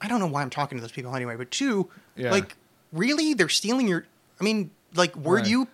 I 0.00 0.08
don't 0.08 0.20
know 0.20 0.26
why 0.26 0.42
I'm 0.42 0.50
talking 0.50 0.78
to 0.78 0.82
those 0.82 0.92
people 0.92 1.14
anyway. 1.16 1.36
But 1.36 1.50
two, 1.50 1.90
Yeah. 2.16 2.30
like 2.30 2.56
really, 2.92 3.34
they're 3.34 3.48
stealing 3.48 3.88
your. 3.88 4.06
I 4.40 4.44
mean, 4.44 4.70
like, 4.94 5.16
were 5.16 5.36
Right. 5.36 5.46
you 5.46 5.68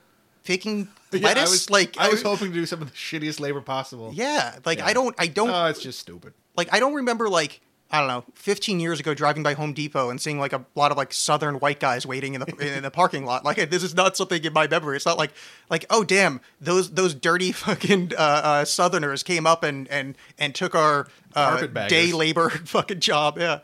picking 0.44 0.88
Yeah, 1.12 1.20
lettuce? 1.20 1.48
I 1.48 1.50
was 1.50 1.70
like, 1.70 1.96
I 1.98 2.08
was 2.08 2.22
hoping 2.22 2.48
to 2.48 2.54
do 2.54 2.66
some 2.66 2.80
of 2.82 2.90
the 2.90 2.96
shittiest 2.96 3.40
labor 3.40 3.60
possible. 3.60 4.10
Yeah, 4.14 4.58
like 4.64 4.78
Yeah. 4.78 4.86
I 4.86 4.92
don't, 4.94 5.14
I 5.18 5.26
don't, 5.26 5.50
Oh, 5.50 5.66
it's 5.66 5.80
just 5.82 5.98
stupid. 5.98 6.32
like 6.56 6.68
I 6.72 6.80
don't 6.80 6.94
remember 6.94 7.28
like 7.28 7.60
I 7.94 8.00
don't 8.00 8.08
know, 8.08 8.24
15 8.34 8.80
years 8.80 8.98
ago, 8.98 9.14
driving 9.14 9.44
by 9.44 9.54
Home 9.54 9.72
Depot 9.72 10.10
and 10.10 10.20
seeing 10.20 10.40
like 10.40 10.52
a 10.52 10.64
lot 10.74 10.90
of 10.90 10.96
like 10.96 11.12
Southern 11.12 11.60
white 11.60 11.78
guys 11.78 12.04
waiting 12.04 12.34
in 12.34 12.40
the 12.40 12.56
in 12.76 12.82
the 12.82 12.90
parking 12.90 13.24
lot. 13.24 13.44
Like 13.44 13.70
this 13.70 13.84
is 13.84 13.94
not 13.94 14.16
something 14.16 14.42
in 14.42 14.52
my 14.52 14.66
memory. 14.66 14.96
It's 14.96 15.06
not 15.06 15.16
like 15.16 15.30
like 15.70 15.86
oh 15.90 16.02
damn 16.02 16.40
those 16.60 16.90
those 16.90 17.14
dirty 17.14 17.52
fucking 17.52 18.10
uh, 18.18 18.20
uh, 18.20 18.64
Southerners 18.64 19.22
came 19.22 19.46
up 19.46 19.62
and 19.62 19.86
and 19.86 20.16
and 20.40 20.56
took 20.56 20.74
our 20.74 21.06
uh, 21.36 21.66
day 21.86 22.10
labor 22.10 22.50
fucking 22.64 22.98
job. 22.98 23.38
Yeah. 23.38 23.60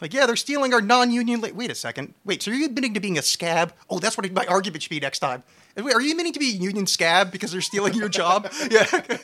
Like, 0.00 0.12
yeah, 0.12 0.26
they're 0.26 0.34
stealing 0.34 0.74
our 0.74 0.82
non-union. 0.82 1.40
La- 1.40 1.52
Wait 1.54 1.70
a 1.70 1.74
second. 1.74 2.14
Wait, 2.24 2.42
so 2.42 2.50
are 2.50 2.54
you're 2.54 2.68
admitting 2.68 2.94
to 2.94 3.00
being 3.00 3.16
a 3.16 3.22
scab? 3.22 3.72
Oh, 3.88 4.00
that's 4.00 4.18
what 4.18 4.30
my 4.32 4.44
argument 4.44 4.82
should 4.82 4.90
be 4.90 5.00
next 5.00 5.20
time. 5.20 5.44
Wait, 5.76 5.94
are 5.94 6.02
you 6.02 6.10
admitting 6.10 6.32
to 6.32 6.40
be 6.40 6.50
a 6.50 6.56
union 6.56 6.86
scab 6.86 7.30
because 7.30 7.52
they're 7.52 7.62
stealing 7.62 7.94
your 7.94 8.08
job? 8.08 8.52
Yeah. 8.70 9.16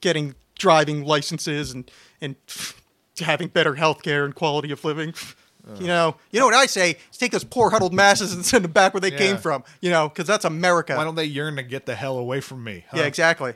Getting 0.00 0.34
driving 0.62 1.04
licenses 1.04 1.72
and 1.72 1.90
and 2.20 2.36
having 3.18 3.48
better 3.48 3.74
health 3.74 4.02
care 4.02 4.24
and 4.24 4.34
quality 4.34 4.70
of 4.70 4.84
living. 4.84 5.12
You 5.78 5.86
know, 5.86 6.16
you 6.32 6.40
know 6.40 6.46
what 6.46 6.54
I 6.56 6.66
say? 6.66 6.96
Is 7.12 7.18
take 7.18 7.30
those 7.30 7.44
poor 7.44 7.70
huddled 7.70 7.92
masses 7.92 8.32
and 8.32 8.44
send 8.44 8.64
them 8.64 8.72
back 8.72 8.94
where 8.94 9.00
they 9.00 9.12
came 9.12 9.36
from. 9.38 9.62
You 9.80 9.90
know, 9.90 10.08
because 10.08 10.26
that's 10.26 10.44
America. 10.44 10.96
Why 10.96 11.04
don't 11.04 11.14
they 11.14 11.24
yearn 11.24 11.54
to 11.56 11.62
get 11.62 11.86
the 11.86 11.94
hell 11.94 12.18
away 12.18 12.40
from 12.40 12.64
me? 12.64 12.84
huh? 12.90 12.98
Yeah, 12.98 13.04
exactly. 13.04 13.54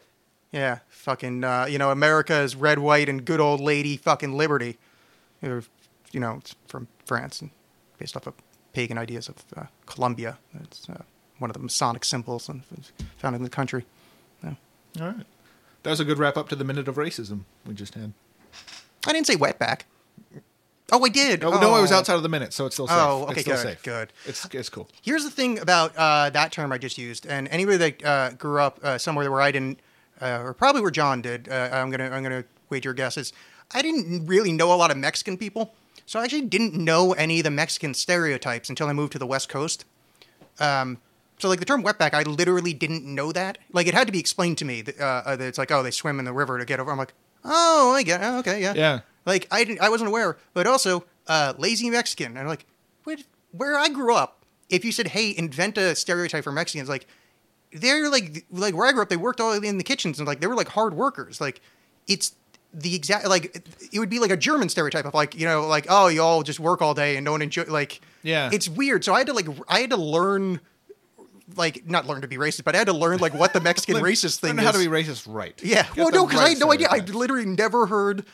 Yeah, 0.53 0.79
fucking. 0.89 1.43
Uh, 1.43 1.67
you 1.69 1.79
know, 1.79 1.91
America 1.91 2.35
is 2.41 2.55
red, 2.55 2.79
white, 2.79 3.09
and 3.09 3.25
good 3.25 3.41
old 3.41 3.61
lady 3.61 3.97
fucking 3.97 4.37
liberty. 4.37 4.79
Or, 5.43 5.65
you 6.13 6.21
know, 6.21 6.37
it's 6.39 6.55
from 6.69 6.87
France 7.05 7.41
and 7.41 7.51
based 7.99 8.17
off 8.17 8.27
of 8.29 8.35
pagan 8.73 8.99
ideas 8.99 9.29
of 9.29 9.37
uh, 9.57 9.65
Columbia. 9.87 10.39
It's 10.63 10.89
uh, 10.89 11.03
one 11.39 11.51
of 11.51 11.55
the 11.55 11.63
Masonic 11.63 12.05
symbols 12.05 12.49
and 12.49 12.63
found 13.17 13.35
in 13.35 13.43
the 13.43 13.51
country. 13.51 13.85
Yeah. 14.45 14.55
All 15.01 15.09
right. 15.09 15.27
That 15.87 15.91
was 15.91 16.01
a 16.01 16.05
good 16.05 16.19
wrap 16.19 16.37
up 16.37 16.49
to 16.49 16.57
the 16.57 16.65
minute 16.65 16.89
of 16.89 16.97
racism 16.97 17.43
we 17.65 17.73
just 17.73 17.95
had. 17.95 18.13
I 19.07 19.13
didn't 19.13 19.29
say 19.29 19.37
wetback. 19.37 19.83
Oh, 20.91 21.05
I 21.05 21.09
did. 21.09 21.43
No, 21.43 21.51
no, 21.61 21.77
it 21.77 21.81
was 21.81 21.93
Oh. 21.93 21.97
outside 21.99 22.15
of 22.17 22.25
the 22.25 22.29
minute, 22.29 22.53
so 22.53 22.67
it's 22.67 22.75
still 22.75 22.89
safe. 22.89 22.97
Oh, 22.99 23.23
okay, 23.23 23.33
it's 23.35 23.41
still 23.43 23.55
good, 23.55 23.63
safe. 23.63 23.83
good. 23.85 24.13
It's 24.25 24.45
it's 24.53 24.69
cool. 24.69 24.89
Here's 25.01 25.23
the 25.23 25.31
thing 25.31 25.61
about 25.61 25.95
uh, 25.97 26.31
that 26.31 26.51
term 26.51 26.73
I 26.73 26.79
just 26.79 26.99
used, 26.99 27.25
and 27.25 27.47
anybody 27.53 27.77
that 27.77 28.05
uh, 28.05 28.31
grew 28.33 28.59
up 28.61 28.81
uh, 28.83 28.99
somewhere 28.99 29.31
where 29.31 29.41
I 29.41 29.53
didn't, 29.53 29.79
uh, 30.21 30.41
or 30.43 30.55
probably 30.55 30.81
where 30.83 30.91
John 30.91 31.23
did, 31.23 31.49
uh, 31.49 31.69
I'm 31.73 31.91
gonna 31.93 32.11
I'm 32.11 32.25
gonna 32.25 32.43
wager 32.69 32.93
guesses. 32.93 33.33
I 33.73 33.81
didn't 33.81 34.27
really 34.27 34.51
know 34.51 34.73
a 34.73 34.75
lot 34.75 34.91
of 34.91 34.97
Mexican 34.97 35.37
people, 35.39 35.73
so 36.05 36.19
I 36.19 36.25
actually 36.25 36.43
didn't 36.43 36.75
know 36.75 37.13
any 37.13 37.39
of 37.39 37.45
the 37.45 37.51
Mexican 37.53 37.95
stereotypes 37.95 38.69
until 38.69 38.89
I 38.89 38.93
moved 38.93 39.13
to 39.13 39.21
the 39.21 39.27
West 39.27 39.49
Coast. 39.49 39.85
Um, 40.59 40.99
so 41.39 41.49
like 41.49 41.59
the 41.59 41.65
term 41.65 41.83
wetback, 41.83 42.15
I 42.15 42.23
literally 42.23 42.73
didn't 42.75 43.05
know 43.05 43.33
that. 43.33 43.59
Like 43.73 43.87
it 43.87 43.95
had 43.95 44.07
to 44.07 44.13
be 44.13 44.19
explained 44.21 44.59
to 44.59 44.65
me 44.65 44.83
that, 44.83 44.99
uh, 45.01 45.23
uh, 45.27 45.37
that 45.37 45.47
it's 45.47 45.59
like, 45.59 45.71
oh, 45.71 45.83
they 45.83 45.91
swim 45.91 46.19
in 46.19 46.25
the 46.25 46.33
river 46.33 46.59
to 46.59 46.65
get 46.65 46.81
over. 46.81 46.91
I'm 46.91 46.99
like, 46.99 47.15
oh, 47.45 47.93
I 47.95 48.03
get, 48.03 48.21
it. 48.23 48.27
okay, 48.41 48.61
yeah, 48.63 48.75
Yeah. 48.75 49.01
Like 49.25 49.47
I 49.51 49.65
didn't, 49.65 49.81
I 49.81 49.89
wasn't 49.89 50.09
aware, 50.09 50.37
but 50.55 50.67
also 50.67 51.05
uh, 51.27 51.55
lazy 51.59 51.91
Mexican. 51.91 52.29
And 52.29 52.39
I'm 52.39 52.47
like, 52.47 52.65
wait, 53.05 53.27
where 53.53 53.77
I 53.79 53.89
grew 53.89 54.15
up, 54.15 54.45
if 54.69 54.85
you 54.85 54.93
said, 54.93 55.09
hey, 55.09 55.35
invent 55.37 55.77
a 55.79 55.95
stereotype 55.95 56.45
for 56.45 56.53
Mexicans, 56.53 56.89
like 56.89 57.07
they're 57.73 58.09
like 58.11 58.45
like 58.51 58.75
where 58.75 58.87
I 58.87 58.93
grew 58.93 59.03
up, 59.03 59.09
they 59.09 59.17
worked 59.17 59.41
all 59.41 59.53
in 59.53 59.79
the 59.79 59.85
kitchens 59.85 60.19
and 60.19 60.27
like 60.27 60.41
they 60.41 60.47
were 60.47 60.55
like 60.55 60.69
hard 60.69 60.95
workers. 60.95 61.41
Like 61.41 61.61
it's 62.07 62.35
the 62.73 62.95
exact 62.95 63.27
like 63.27 63.63
it 63.93 63.99
would 63.99 64.09
be 64.11 64.19
like 64.19 64.31
a 64.31 64.37
German 64.37 64.69
stereotype 64.69 65.05
of 65.05 65.15
like 65.15 65.35
you 65.35 65.47
know 65.47 65.67
like 65.67 65.87
oh 65.89 66.09
you 66.09 66.23
all 66.23 66.43
just 66.43 66.61
work 66.61 66.81
all 66.83 66.95
day 66.95 67.17
and 67.17 67.25
don't 67.27 67.43
enjoy 67.43 67.65
like 67.65 68.01
Yeah. 68.23 68.51
it's 68.53 68.69
weird. 68.69 69.05
So 69.05 69.15
I 69.15 69.19
had 69.19 69.27
to 69.29 69.33
like 69.33 69.47
I 69.69 69.81
had 69.81 69.91
to 69.91 69.97
learn 69.97 70.61
like 71.55 71.87
not 71.89 72.07
learn 72.07 72.23
to 72.23 72.29
be 72.29 72.37
racist, 72.37 72.65
but 72.65 72.75
I 72.75 72.79
had 72.79 72.87
to 72.89 72.93
learn 72.93 73.19
like 73.19 73.35
what 73.35 73.53
the 73.53 73.61
Mexican 73.61 73.97
racist 74.03 74.39
thing 74.41 74.51
learn 74.51 74.61
is. 74.61 74.65
how 74.65 74.73
to 74.73 74.79
be 74.79 74.87
racist 74.87 75.27
right. 75.33 75.55
Yeah. 75.63 75.83
Get 75.85 75.97
well, 75.97 76.11
no, 76.11 76.27
because 76.27 76.41
I 76.41 76.49
had 76.51 76.59
no 76.59 76.73
idea. 76.73 76.89
I 76.91 76.99
literally 76.99 77.47
never 77.47 77.87
heard 77.87 78.25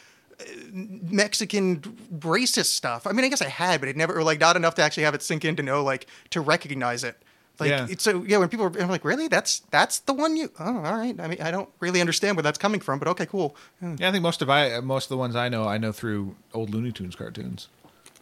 uh, 0.41 0.45
Mexican 0.73 1.81
racist 2.19 2.67
stuff. 2.67 3.07
I 3.07 3.13
mean, 3.13 3.25
I 3.25 3.29
guess 3.29 3.43
I 3.43 3.49
had, 3.49 3.81
but 3.81 3.89
it 3.89 3.97
never, 3.97 4.17
or 4.17 4.23
like, 4.23 4.41
not 4.41 4.57
enough 4.57 4.75
to 4.77 4.83
actually 4.83 5.03
have 5.05 5.15
it 5.15 5.23
sink 5.23 5.45
in 5.45 5.57
to 5.57 5.63
know, 5.63 5.83
like, 5.85 6.07
to 6.31 6.41
recognize 6.41 7.05
it. 7.05 7.21
Like, 7.61 7.69
Yeah. 7.69 7.87
it's 7.91 8.03
so, 8.03 8.25
yeah, 8.25 8.39
when 8.39 8.49
people 8.49 8.67
are 8.67 8.81
I'm 8.81 8.89
like, 8.89 9.05
really? 9.05 9.29
That's, 9.29 9.61
that's 9.71 9.99
the 10.01 10.15
one 10.15 10.37
you, 10.37 10.51
oh, 10.59 10.77
all 10.79 10.97
right. 10.97 11.15
I 11.21 11.29
mean, 11.29 11.41
I 11.43 11.51
don't 11.51 11.69
really 11.81 12.01
understand 12.01 12.37
where 12.37 12.43
that's 12.43 12.59
coming 12.59 12.81
from, 12.81 12.99
but 12.99 13.09
okay, 13.09 13.27
cool. 13.27 13.55
Yeah. 13.83 13.97
Yeah, 13.99 14.09
I 14.09 14.13
think 14.13 14.23
most 14.23 14.41
of 14.41 14.49
I 14.49 14.81
most 14.81 15.05
of 15.05 15.09
the 15.11 15.17
ones 15.19 15.37
I 15.37 15.51
know 15.51 15.65
I 15.65 15.77
know 15.77 15.93
through 15.93 16.35
old 16.55 16.71
Looney 16.71 16.93
Tunes 16.93 17.15
cartoons. 17.15 17.69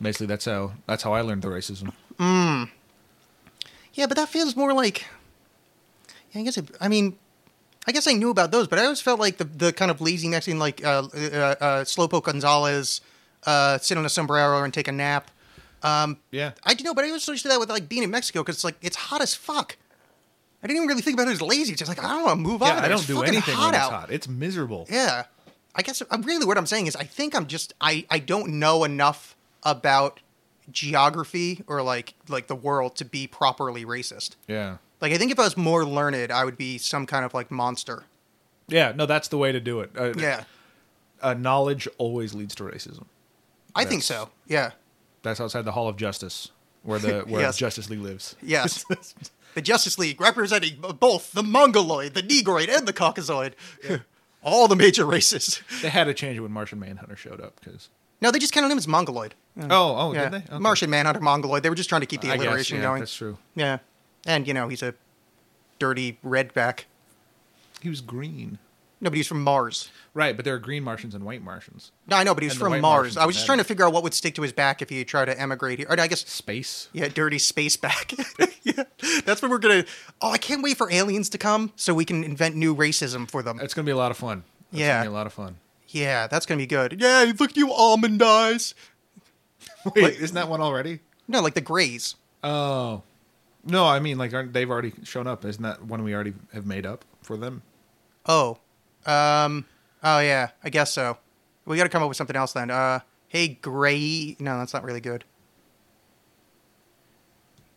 Basically, 0.03 0.27
that's 0.27 0.47
how 0.47 0.73
that's 0.87 1.05
how 1.05 1.13
I 1.13 1.21
learned 1.21 1.43
the 1.43 1.49
racism. 1.49 1.93
Yeah, 3.95 4.07
but 4.07 4.17
that 4.17 4.29
feels 4.29 4.57
more 4.57 4.73
like, 4.73 5.05
yeah, 6.33 6.41
I 6.41 6.45
guess, 6.45 6.57
it, 6.59 6.71
I 6.81 6.89
mean, 6.89 7.19
I 7.87 7.93
guess 7.93 8.07
I 8.07 8.13
knew 8.13 8.31
about 8.31 8.51
those, 8.53 8.69
but 8.69 8.79
I 8.79 8.85
always 8.85 9.01
felt 9.01 9.19
like 9.19 9.39
the, 9.39 9.45
the 9.45 9.73
kind 9.73 9.91
of 9.91 10.01
lazy 10.01 10.29
Mexican, 10.29 10.59
like 10.59 10.85
uh, 10.85 11.09
uh, 11.13 11.19
uh, 11.61 11.85
Slowpoke 11.85 12.25
Gonzalez, 12.25 13.01
uh, 13.47 13.79
sit 13.79 13.97
on 13.99 14.05
a 14.05 14.09
sombrero 14.09 14.63
and 14.63 14.73
take 14.73 14.87
a 14.89 14.93
nap. 14.93 15.31
Um, 15.83 16.19
Yeah, 16.31 16.53
I 16.63 16.75
do 16.75 16.85
know, 16.85 16.93
but 16.95 17.05
I 17.05 17.11
was 17.11 17.23
associated 17.23 17.53
that 17.53 17.59
with 17.61 17.71
like 17.71 17.89
being 17.89 18.03
in 18.03 18.11
Mexico 18.11 18.43
because 18.43 18.57
it's 18.57 18.65
like 18.65 18.77
it's 18.83 18.97
hot 18.97 19.23
as 19.23 19.35
fuck. 19.35 19.77
I 20.63 20.67
didn't 20.67 20.77
even 20.77 20.89
really 20.89 21.01
think 21.01 21.15
about 21.19 21.29
it 21.29 21.33
as 21.33 21.41
lazy. 21.41 21.73
It's 21.73 21.79
just 21.79 21.89
like 21.89 22.05
I 22.05 22.09
don't 22.09 22.23
want 22.23 22.37
to 22.39 22.43
move 22.43 22.61
yeah. 22.61 22.77
on. 22.77 22.85
I 22.85 22.89
don't 22.89 22.99
It's 22.99 23.07
do 23.07 23.23
anything 23.23 23.55
hot 23.55 23.73
when 23.73 23.75
it's 23.75 23.83
out. 23.83 23.93
hot. 23.93 24.13
It's 24.13 24.29
miserable. 24.29 24.87
Yeah, 24.91 25.25
I 25.75 25.81
guess 25.81 26.03
I'm 26.11 26.21
really 26.21 26.45
what 26.45 26.59
I'm 26.59 26.67
saying 26.67 26.87
is 26.87 26.97
I 26.97 27.05
think 27.05 27.35
I'm 27.35 27.47
just 27.47 27.73
I 27.81 28.05
I 28.11 28.19
don't 28.19 28.59
know 28.59 28.85
enough 28.85 29.35
about 29.63 30.21
geography 30.73 31.63
or 31.67 31.83
like 31.83 32.15
like 32.29 32.47
the 32.47 32.55
world 32.57 32.97
to 32.97 33.05
be 33.05 33.27
properly 33.27 33.85
racist. 33.85 34.37
Yeah, 34.49 34.77
Like 35.01 35.13
I 35.13 35.19
think 35.19 35.33
if 35.33 35.39
I 35.39 35.45
was 35.45 35.57
more 35.57 35.85
learned, 35.85 36.31
I 36.33 36.45
would 36.45 36.57
be 36.57 36.79
some 36.79 37.07
kind 37.07 37.25
of 37.25 37.35
like 37.35 37.51
monster. 37.51 38.05
yeah. 38.69 38.93
No, 38.95 39.07
that's 39.07 39.29
the 39.29 39.39
way 39.39 39.53
to 39.53 39.61
do 39.61 39.81
it. 39.81 39.91
Uh, 39.97 40.13
Yeah, 40.17 40.45
uh, 41.23 41.35
knowledge 41.35 41.89
always 41.99 42.35
leads 42.35 42.55
to 42.57 42.65
racism. 42.65 43.05
I 43.75 43.85
think 43.85 44.03
so. 44.03 44.31
Yeah. 44.47 44.73
That's 45.23 45.41
outside 45.41 45.65
the 45.65 45.73
Hall 45.73 45.89
of 45.89 45.97
Justice, 45.97 46.51
where 46.83 46.99
the 46.99 47.21
where 47.21 47.41
Yes. 47.47 47.57
Justice 47.59 47.89
League 47.91 48.01
lives. 48.01 48.37
Yes. 48.43 48.85
the 49.55 49.63
Justice 49.63 49.99
League 49.99 50.21
representing 50.21 50.83
both 50.99 51.33
the 51.33 51.43
Mongoloid, 51.43 52.15
the 52.15 52.23
Negroid, 52.23 52.69
and 52.69 52.87
the 52.89 52.93
Caucasoid. 52.93 53.53
All 54.43 54.69
the 54.69 54.77
major 54.77 55.05
races. 55.05 55.61
They 55.83 55.91
had 55.91 56.05
to 56.05 56.15
change 56.15 56.39
it 56.39 56.41
when 56.41 56.51
Martian 56.53 56.81
Manhunter 56.81 57.15
showed 57.17 57.41
up 57.43 57.61
because. 57.61 57.91
No, 58.21 58.31
they 58.31 58.39
just 58.39 58.53
kind 58.53 58.63
counted 58.65 58.73
him 58.73 58.79
as 58.79 58.87
Mongoloid. 58.89 59.35
Oh, 59.63 59.69
oh, 59.71 60.13
yeah. 60.13 60.29
did 60.29 60.33
they? 60.33 60.53
Okay. 60.53 60.59
Martian 60.59 60.91
Manhunter, 60.91 61.21
Mongoloid. 61.21 61.63
They 61.63 61.71
were 61.71 61.75
just 61.75 61.89
trying 61.89 62.03
to 62.03 62.07
keep 62.07 62.21
the 62.21 62.29
I 62.31 62.37
guess, 62.37 62.45
alliteration 62.47 62.77
yeah, 62.79 62.83
going. 62.85 63.01
That's 63.01 63.15
true. 63.15 63.39
Yeah. 63.55 63.79
And, 64.27 64.47
you 64.47 64.55
know, 64.55 64.69
he's 64.69 64.83
a 64.83 64.95
dirty 65.79 66.19
redback. 66.25 66.85
He 67.81 67.89
was 67.89 68.01
green. 68.01 68.59
No, 69.03 69.09
but 69.09 69.17
he's 69.17 69.27
from 69.27 69.43
Mars. 69.43 69.91
Right, 70.13 70.37
but 70.37 70.45
there 70.45 70.55
are 70.55 70.59
green 70.59 70.85
Martians 70.85 71.15
and 71.15 71.25
white 71.25 71.43
Martians. 71.43 71.91
No, 72.07 72.17
I 72.17 72.25
know, 72.25 72.35
but 72.35 72.43
he 72.43 72.49
was 72.49 72.53
And 72.55 72.61
from 72.61 72.73
Mars. 72.73 72.83
Martians 72.83 73.17
I 73.17 73.25
was 73.25 73.35
just 73.35 73.47
trying 73.47 73.57
to 73.59 73.65
figure 73.65 73.87
out 73.87 73.95
what 73.95 74.03
would 74.03 74.13
stick 74.13 74.35
to 74.35 74.43
his 74.43 74.53
back 74.53 74.83
if 74.83 74.91
he 74.91 75.03
tried 75.05 75.27
to 75.27 75.41
emigrate 75.41 75.79
here. 75.79 75.87
Or 75.89 75.99
I 75.99 76.07
guess 76.07 76.21
Space. 76.29 76.89
Yeah, 76.93 77.09
dirty 77.09 77.39
space 77.39 77.79
back. 77.79 78.13
yeah. 78.63 78.85
That's 79.25 79.41
when 79.41 79.51
we're 79.51 79.59
gonna. 79.59 79.87
Oh, 80.21 80.31
I 80.31 80.39
can't 80.39 80.63
wait 80.63 80.77
for 80.77 80.93
aliens 80.93 81.31
to 81.31 81.39
come 81.39 81.73
so 81.77 81.95
we 81.95 82.05
can 82.05 82.23
invent 82.23 82.57
new 82.57 82.77
racism 82.77 83.31
for 83.31 83.43
them. 83.43 83.59
It's 83.63 83.73
gonna 83.73 83.87
be 83.87 83.93
a 83.93 83.97
lot 83.97 84.11
of 84.11 84.19
fun. 84.19 84.45
It's 84.71 84.81
Yeah. 84.81 84.99
gonna 84.99 85.05
be 85.05 85.15
a 85.15 85.17
lot 85.17 85.27
of 85.27 85.33
fun. 85.33 85.57
Yeah, 85.91 86.27
that's 86.27 86.47
gonna 86.47 86.59
be 86.59 86.67
good. 86.67 87.01
Yeah, 87.01 87.33
look 87.39 87.57
you 87.57 87.73
almond 87.73 88.23
eyes. 88.23 88.75
Wait, 89.97 90.21
isn't 90.21 90.35
that 90.35 90.49
one 90.49 90.61
already? 90.61 91.01
No, 91.27 91.41
like 91.41 91.55
the 91.55 91.61
Greys. 91.61 92.17
Oh, 92.43 93.03
no. 93.65 93.87
I 93.87 93.99
mean, 94.01 94.19
like, 94.19 94.33
aren't 94.33 94.53
they've 94.53 94.71
already 94.71 94.93
shown 95.05 95.27
up? 95.27 95.45
Isn't 95.45 95.63
that 95.63 95.85
one 95.85 96.03
we 96.03 96.15
already 96.15 96.35
have 96.53 96.67
made 96.67 96.87
up 96.87 97.05
for 97.23 97.37
them? 97.37 97.63
Oh, 98.27 98.59
um, 99.07 99.65
oh 100.03 100.21
yeah, 100.21 100.51
I 100.63 100.71
guess 100.71 100.93
so. 100.93 101.19
We 101.65 101.77
got 101.77 101.85
to 101.85 101.89
come 101.89 102.03
up 102.03 102.09
with 102.09 102.17
something 102.17 102.37
else 102.37 102.53
then. 102.53 102.71
Uh, 102.71 103.01
hey 103.29 103.49
Gray. 103.49 104.37
No, 104.39 104.59
that's 104.59 104.75
not 104.75 104.85
really 104.85 105.01
good. 105.01 105.25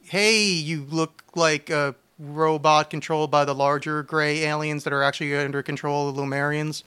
Hey, 0.04 0.44
you 0.44 0.86
look 0.90 1.24
like 1.36 1.70
a 1.70 1.96
robot 2.20 2.90
controlled 2.90 3.32
by 3.32 3.46
the 3.46 3.56
larger 3.56 4.04
gray 4.04 4.44
aliens 4.44 4.84
that 4.84 4.94
are 4.94 5.04
actually 5.04 5.36
under 5.36 5.64
control 5.64 6.10
of 6.10 6.16
the 6.16 6.22
Lumerians. 6.22 6.84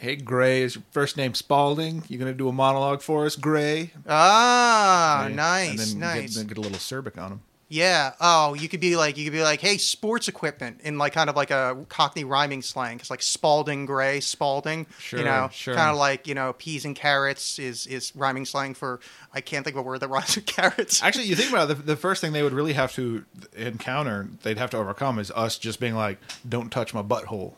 Hey, 0.00 0.16
Gray, 0.16 0.62
is 0.62 0.76
your 0.76 0.84
first 0.92 1.18
name 1.18 1.34
Spalding? 1.34 2.04
You 2.08 2.16
gonna 2.16 2.32
do 2.32 2.48
a 2.48 2.52
monologue 2.52 3.02
for 3.02 3.26
us, 3.26 3.36
Gray? 3.36 3.92
Ah, 4.08 5.24
Right? 5.26 5.34
nice, 5.34 5.68
and 5.70 5.78
then 5.78 5.98
nice. 5.98 6.30
Get, 6.30 6.34
then 6.36 6.46
get 6.46 6.56
a 6.56 6.60
little 6.62 6.78
Serbic 6.78 7.18
on 7.18 7.32
him. 7.32 7.40
Yeah. 7.68 8.14
Oh, 8.18 8.54
you 8.54 8.66
could 8.70 8.80
be 8.80 8.96
like 8.96 9.18
you 9.18 9.24
could 9.24 9.34
be 9.34 9.42
like, 9.42 9.60
hey, 9.60 9.76
sports 9.76 10.26
equipment 10.26 10.80
in 10.82 10.96
like 10.96 11.12
kind 11.12 11.28
of 11.28 11.36
like 11.36 11.50
a 11.50 11.84
Cockney 11.90 12.24
rhyming 12.24 12.62
slang. 12.62 12.98
It's 12.98 13.10
like 13.10 13.20
Spalding 13.20 13.84
Gray, 13.84 14.20
Spalding. 14.20 14.86
Sure, 14.98 15.18
You 15.20 15.24
know, 15.26 15.50
sure. 15.52 15.74
kind 15.74 15.90
of 15.90 15.96
like 15.98 16.26
you 16.26 16.34
know, 16.34 16.54
peas 16.54 16.86
and 16.86 16.96
carrots 16.96 17.58
is 17.58 17.86
is 17.86 18.16
rhyming 18.16 18.46
slang 18.46 18.72
for. 18.72 19.00
I 19.34 19.42
can't 19.42 19.64
think 19.66 19.76
of 19.76 19.80
a 19.80 19.82
word 19.86 19.98
that 20.00 20.08
rhymes 20.08 20.34
with 20.34 20.46
carrots. 20.56 21.02
Actually, 21.02 21.26
you 21.26 21.36
think 21.36 21.50
about 21.50 21.70
it, 21.70 21.74
the, 21.76 21.82
the 21.82 21.96
first 21.96 22.22
thing 22.22 22.32
they 22.32 22.42
would 22.42 22.54
really 22.54 22.72
have 22.72 22.92
to 22.94 23.24
encounter, 23.54 24.28
they'd 24.44 24.56
have 24.58 24.70
to 24.70 24.78
overcome, 24.78 25.18
is 25.18 25.30
us 25.32 25.58
just 25.58 25.78
being 25.78 25.94
like, 25.94 26.18
"Don't 26.48 26.70
touch 26.72 26.94
my 26.94 27.02
butthole," 27.02 27.52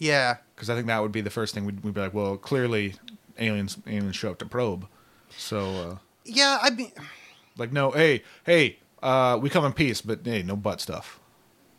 yeah. 0.00 0.38
because 0.56 0.68
I 0.68 0.74
think 0.74 0.88
that 0.88 1.00
would 1.00 1.12
be 1.12 1.20
the 1.20 1.30
first 1.30 1.54
thing 1.54 1.64
we'd, 1.64 1.84
we'd 1.84 1.94
be 1.94 2.00
like, 2.00 2.12
"Well, 2.14 2.36
clearly, 2.36 2.94
aliens 3.38 3.78
aliens 3.86 4.16
show 4.16 4.32
up 4.32 4.38
to 4.38 4.46
probe." 4.46 4.86
So, 5.36 5.60
uh, 5.90 5.96
Yeah. 6.24 6.58
I 6.60 6.70
mean, 6.70 6.90
like, 7.56 7.70
no, 7.72 7.92
hey, 7.92 8.24
hey, 8.44 8.78
uh, 9.02 9.38
we 9.40 9.48
come 9.48 9.64
in 9.64 9.72
peace, 9.72 10.00
but 10.00 10.20
hey, 10.24 10.42
no 10.42 10.56
butt 10.56 10.80
stuff. 10.80 11.20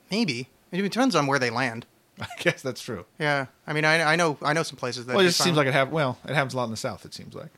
maybe 0.10 0.48
it 0.72 0.82
depends 0.82 1.16
on 1.16 1.28
where 1.28 1.40
they 1.40 1.50
land. 1.50 1.86
I 2.22 2.28
guess 2.40 2.62
that's 2.62 2.82
true. 2.82 3.06
Yeah, 3.20 3.48
I 3.66 3.74
mean, 3.74 3.84
I, 3.86 4.14
I 4.14 4.16
know 4.16 4.38
I 4.42 4.54
know 4.54 4.64
some 4.64 4.78
places 4.78 5.06
that. 5.08 5.16
Well, 5.16 5.26
it 5.26 5.30
just 5.30 5.42
seems 5.44 5.58
like 5.58 5.68
it 5.68 5.74
have. 5.74 5.92
Well, 5.92 6.18
it 6.26 6.34
happens 6.36 6.54
a 6.54 6.58
lot 6.58 6.66
in 6.66 6.72
the 6.72 6.78
South. 6.78 7.04
It 7.06 7.14
seems 7.14 7.34
like. 7.36 7.50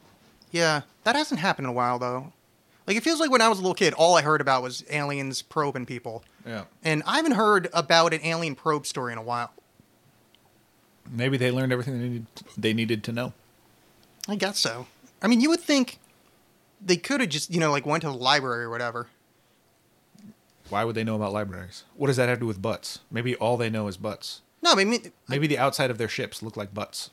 Yeah, 0.52 0.82
that 1.04 1.16
hasn't 1.16 1.40
happened 1.42 1.66
in 1.66 1.70
a 1.70 1.74
while 1.74 2.00
though. 2.00 2.32
Like 2.88 2.96
it 2.98 3.04
feels 3.04 3.20
like 3.20 3.32
when 3.32 3.42
I 3.42 3.48
was 3.50 3.58
a 3.60 3.62
little 3.62 3.74
kid, 3.76 3.94
all 3.94 4.16
I 4.16 4.22
heard 4.22 4.42
about 4.42 4.62
was 4.62 4.84
aliens 4.90 5.42
probing 5.42 5.86
people, 5.86 6.24
Yeah. 6.46 6.66
and 6.84 7.02
I 7.06 7.16
haven't 7.18 7.32
heard 7.34 7.70
about 7.74 8.14
an 8.14 8.20
alien 8.24 8.56
probe 8.56 8.86
story 8.86 9.12
in 9.14 9.18
a 9.18 9.22
while. 9.24 9.52
Maybe 11.14 11.38
they 11.38 11.52
learned 11.52 11.72
everything 11.72 12.00
they 12.00 12.10
needed. 12.10 12.28
They 12.58 12.74
needed 12.74 13.04
to 13.06 13.12
know. 13.12 13.34
I 14.28 14.36
guess 14.36 14.58
so. 14.58 14.88
I 15.22 15.28
mean, 15.28 15.42
you 15.42 15.50
would 15.50 15.60
think 15.60 16.00
they 16.84 16.98
could 16.98 17.22
have 17.22 17.30
just 17.30 17.54
you 17.54 17.60
know 17.60 17.72
like 17.72 17.86
went 17.86 18.02
to 18.02 18.08
the 18.08 18.14
library 18.16 18.64
or 18.64 18.70
whatever. 18.70 19.08
Why 20.70 20.84
would 20.84 20.96
they 20.96 21.04
know 21.04 21.16
about 21.16 21.34
libraries? 21.34 21.84
What 21.96 22.08
does 22.08 22.18
that 22.18 22.30
have 22.30 22.40
to 22.40 22.42
do 22.42 22.48
with 22.48 22.62
butts? 22.62 23.00
Maybe 23.12 23.36
all 23.36 23.58
they 23.58 23.70
know 23.70 23.88
is 23.88 23.98
butts. 23.98 24.42
No, 24.62 24.72
I 24.72 24.86
mean, 24.86 25.12
Maybe 25.28 25.46
the 25.46 25.58
outside 25.58 25.92
of 25.92 25.98
their 25.98 26.08
ships 26.08 26.42
look 26.42 26.56
like 26.56 26.74
butts. 26.74 27.12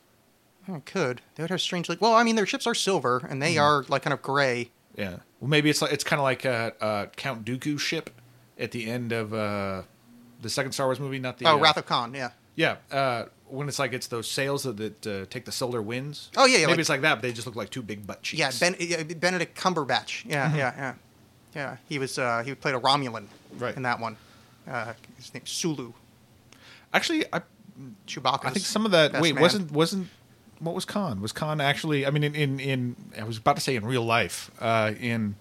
oh, 0.69 0.77
it 0.77 0.87
could. 0.87 1.21
They 1.35 1.43
would 1.43 1.51
have 1.51 1.61
strange 1.61 1.89
like. 1.89 2.01
Well, 2.01 2.15
I 2.15 2.23
mean, 2.23 2.37
their 2.37 2.47
ships 2.47 2.67
are 2.67 2.75
silver 2.75 3.27
and 3.29 3.43
they 3.43 3.59
are 3.59 3.85
like 3.89 4.03
kind 4.03 4.15
of 4.15 4.23
gray. 4.23 4.71
Yeah. 4.97 5.17
Well, 5.41 5.49
maybe 5.49 5.69
it's 5.69 5.83
like 5.83 5.93
it's 5.93 6.05
kind 6.05 6.21
of 6.21 6.25
like 6.25 6.45
a, 6.45 6.73
uh, 6.81 7.07
Count 7.17 7.45
Dooku's 7.45 7.83
ship 7.83 8.11
at 8.59 8.71
the 8.71 8.89
end 8.91 9.13
of 9.13 9.35
uh, 9.35 9.83
the 10.41 10.49
second 10.49 10.73
Star 10.73 10.87
Wars 10.87 11.01
movie, 11.01 11.19
not 11.19 11.39
the 11.39 11.47
oh, 11.47 11.57
uh, 11.57 11.59
Wrath 11.59 11.77
of 11.77 11.87
Khan. 11.87 12.15
Yeah. 12.15 12.31
Yeah, 12.57 12.77
uh, 12.93 13.25
when 13.51 13.69
it's 13.69 13.79
like 13.79 13.93
it's 13.93 14.07
those 14.09 14.29
sails 14.31 14.63
that, 14.65 14.77
that 14.77 15.07
uh, 15.07 15.27
take 15.31 15.45
the 15.45 15.53
solar 15.53 15.83
winds. 15.83 16.31
Oh, 16.37 16.47
yeah, 16.47 16.59
yeah, 16.59 16.67
Maybe 16.67 16.71
like- 16.73 16.79
it's 16.81 16.89
like 16.89 17.01
that, 17.03 17.17
but 17.17 17.23
they 17.23 17.33
just 17.33 17.47
look 17.47 17.57
like 17.57 17.71
two 17.71 17.83
big 17.83 18.07
butt 18.07 18.23
cheeks. 18.23 18.39
Yeah, 18.41 18.51
ben, 18.71 18.77
yeah, 18.79 19.03
Benedict 19.03 19.57
Cumberbatch. 19.59 20.25
Yeah, 20.27 20.49
Mm-hmm. 20.49 20.59
yeah, 20.59 20.73
yeah, 20.77 20.95
yeah. 21.55 21.77
He 21.89 21.99
was 21.99 22.19
uh, 22.19 22.43
he 22.45 22.55
played 22.55 22.75
a 22.75 22.79
Romulan 22.81 23.27
Right. 23.59 23.77
in 23.77 23.83
that 23.83 23.99
one. 24.01 24.17
Uh, 24.69 24.93
his 25.17 25.33
name's 25.35 25.51
Sulu. 25.51 25.93
Actually, 26.93 27.25
I 27.33 27.43
Chewbacca. 28.07 28.45
I 28.47 28.51
think 28.51 28.67
some 28.67 28.85
of 28.85 28.93
that. 28.93 29.21
Wait, 29.21 29.35
man. 29.35 29.43
wasn't 29.43 29.71
wasn't 29.73 30.09
what 30.59 30.75
was 30.75 30.85
Khan? 30.85 31.21
Was 31.21 31.33
Khan 31.33 31.61
actually? 31.61 32.05
I 32.07 32.11
mean, 32.11 32.25
in 32.25 32.35
in, 32.35 32.61
in 32.61 32.97
I 33.19 33.25
was 33.25 33.39
about 33.39 33.57
to 33.57 33.63
say 33.63 33.77
in 33.77 33.85
real 33.87 34.05
life, 34.05 34.51
uh, 34.61 34.93
in 35.01 35.37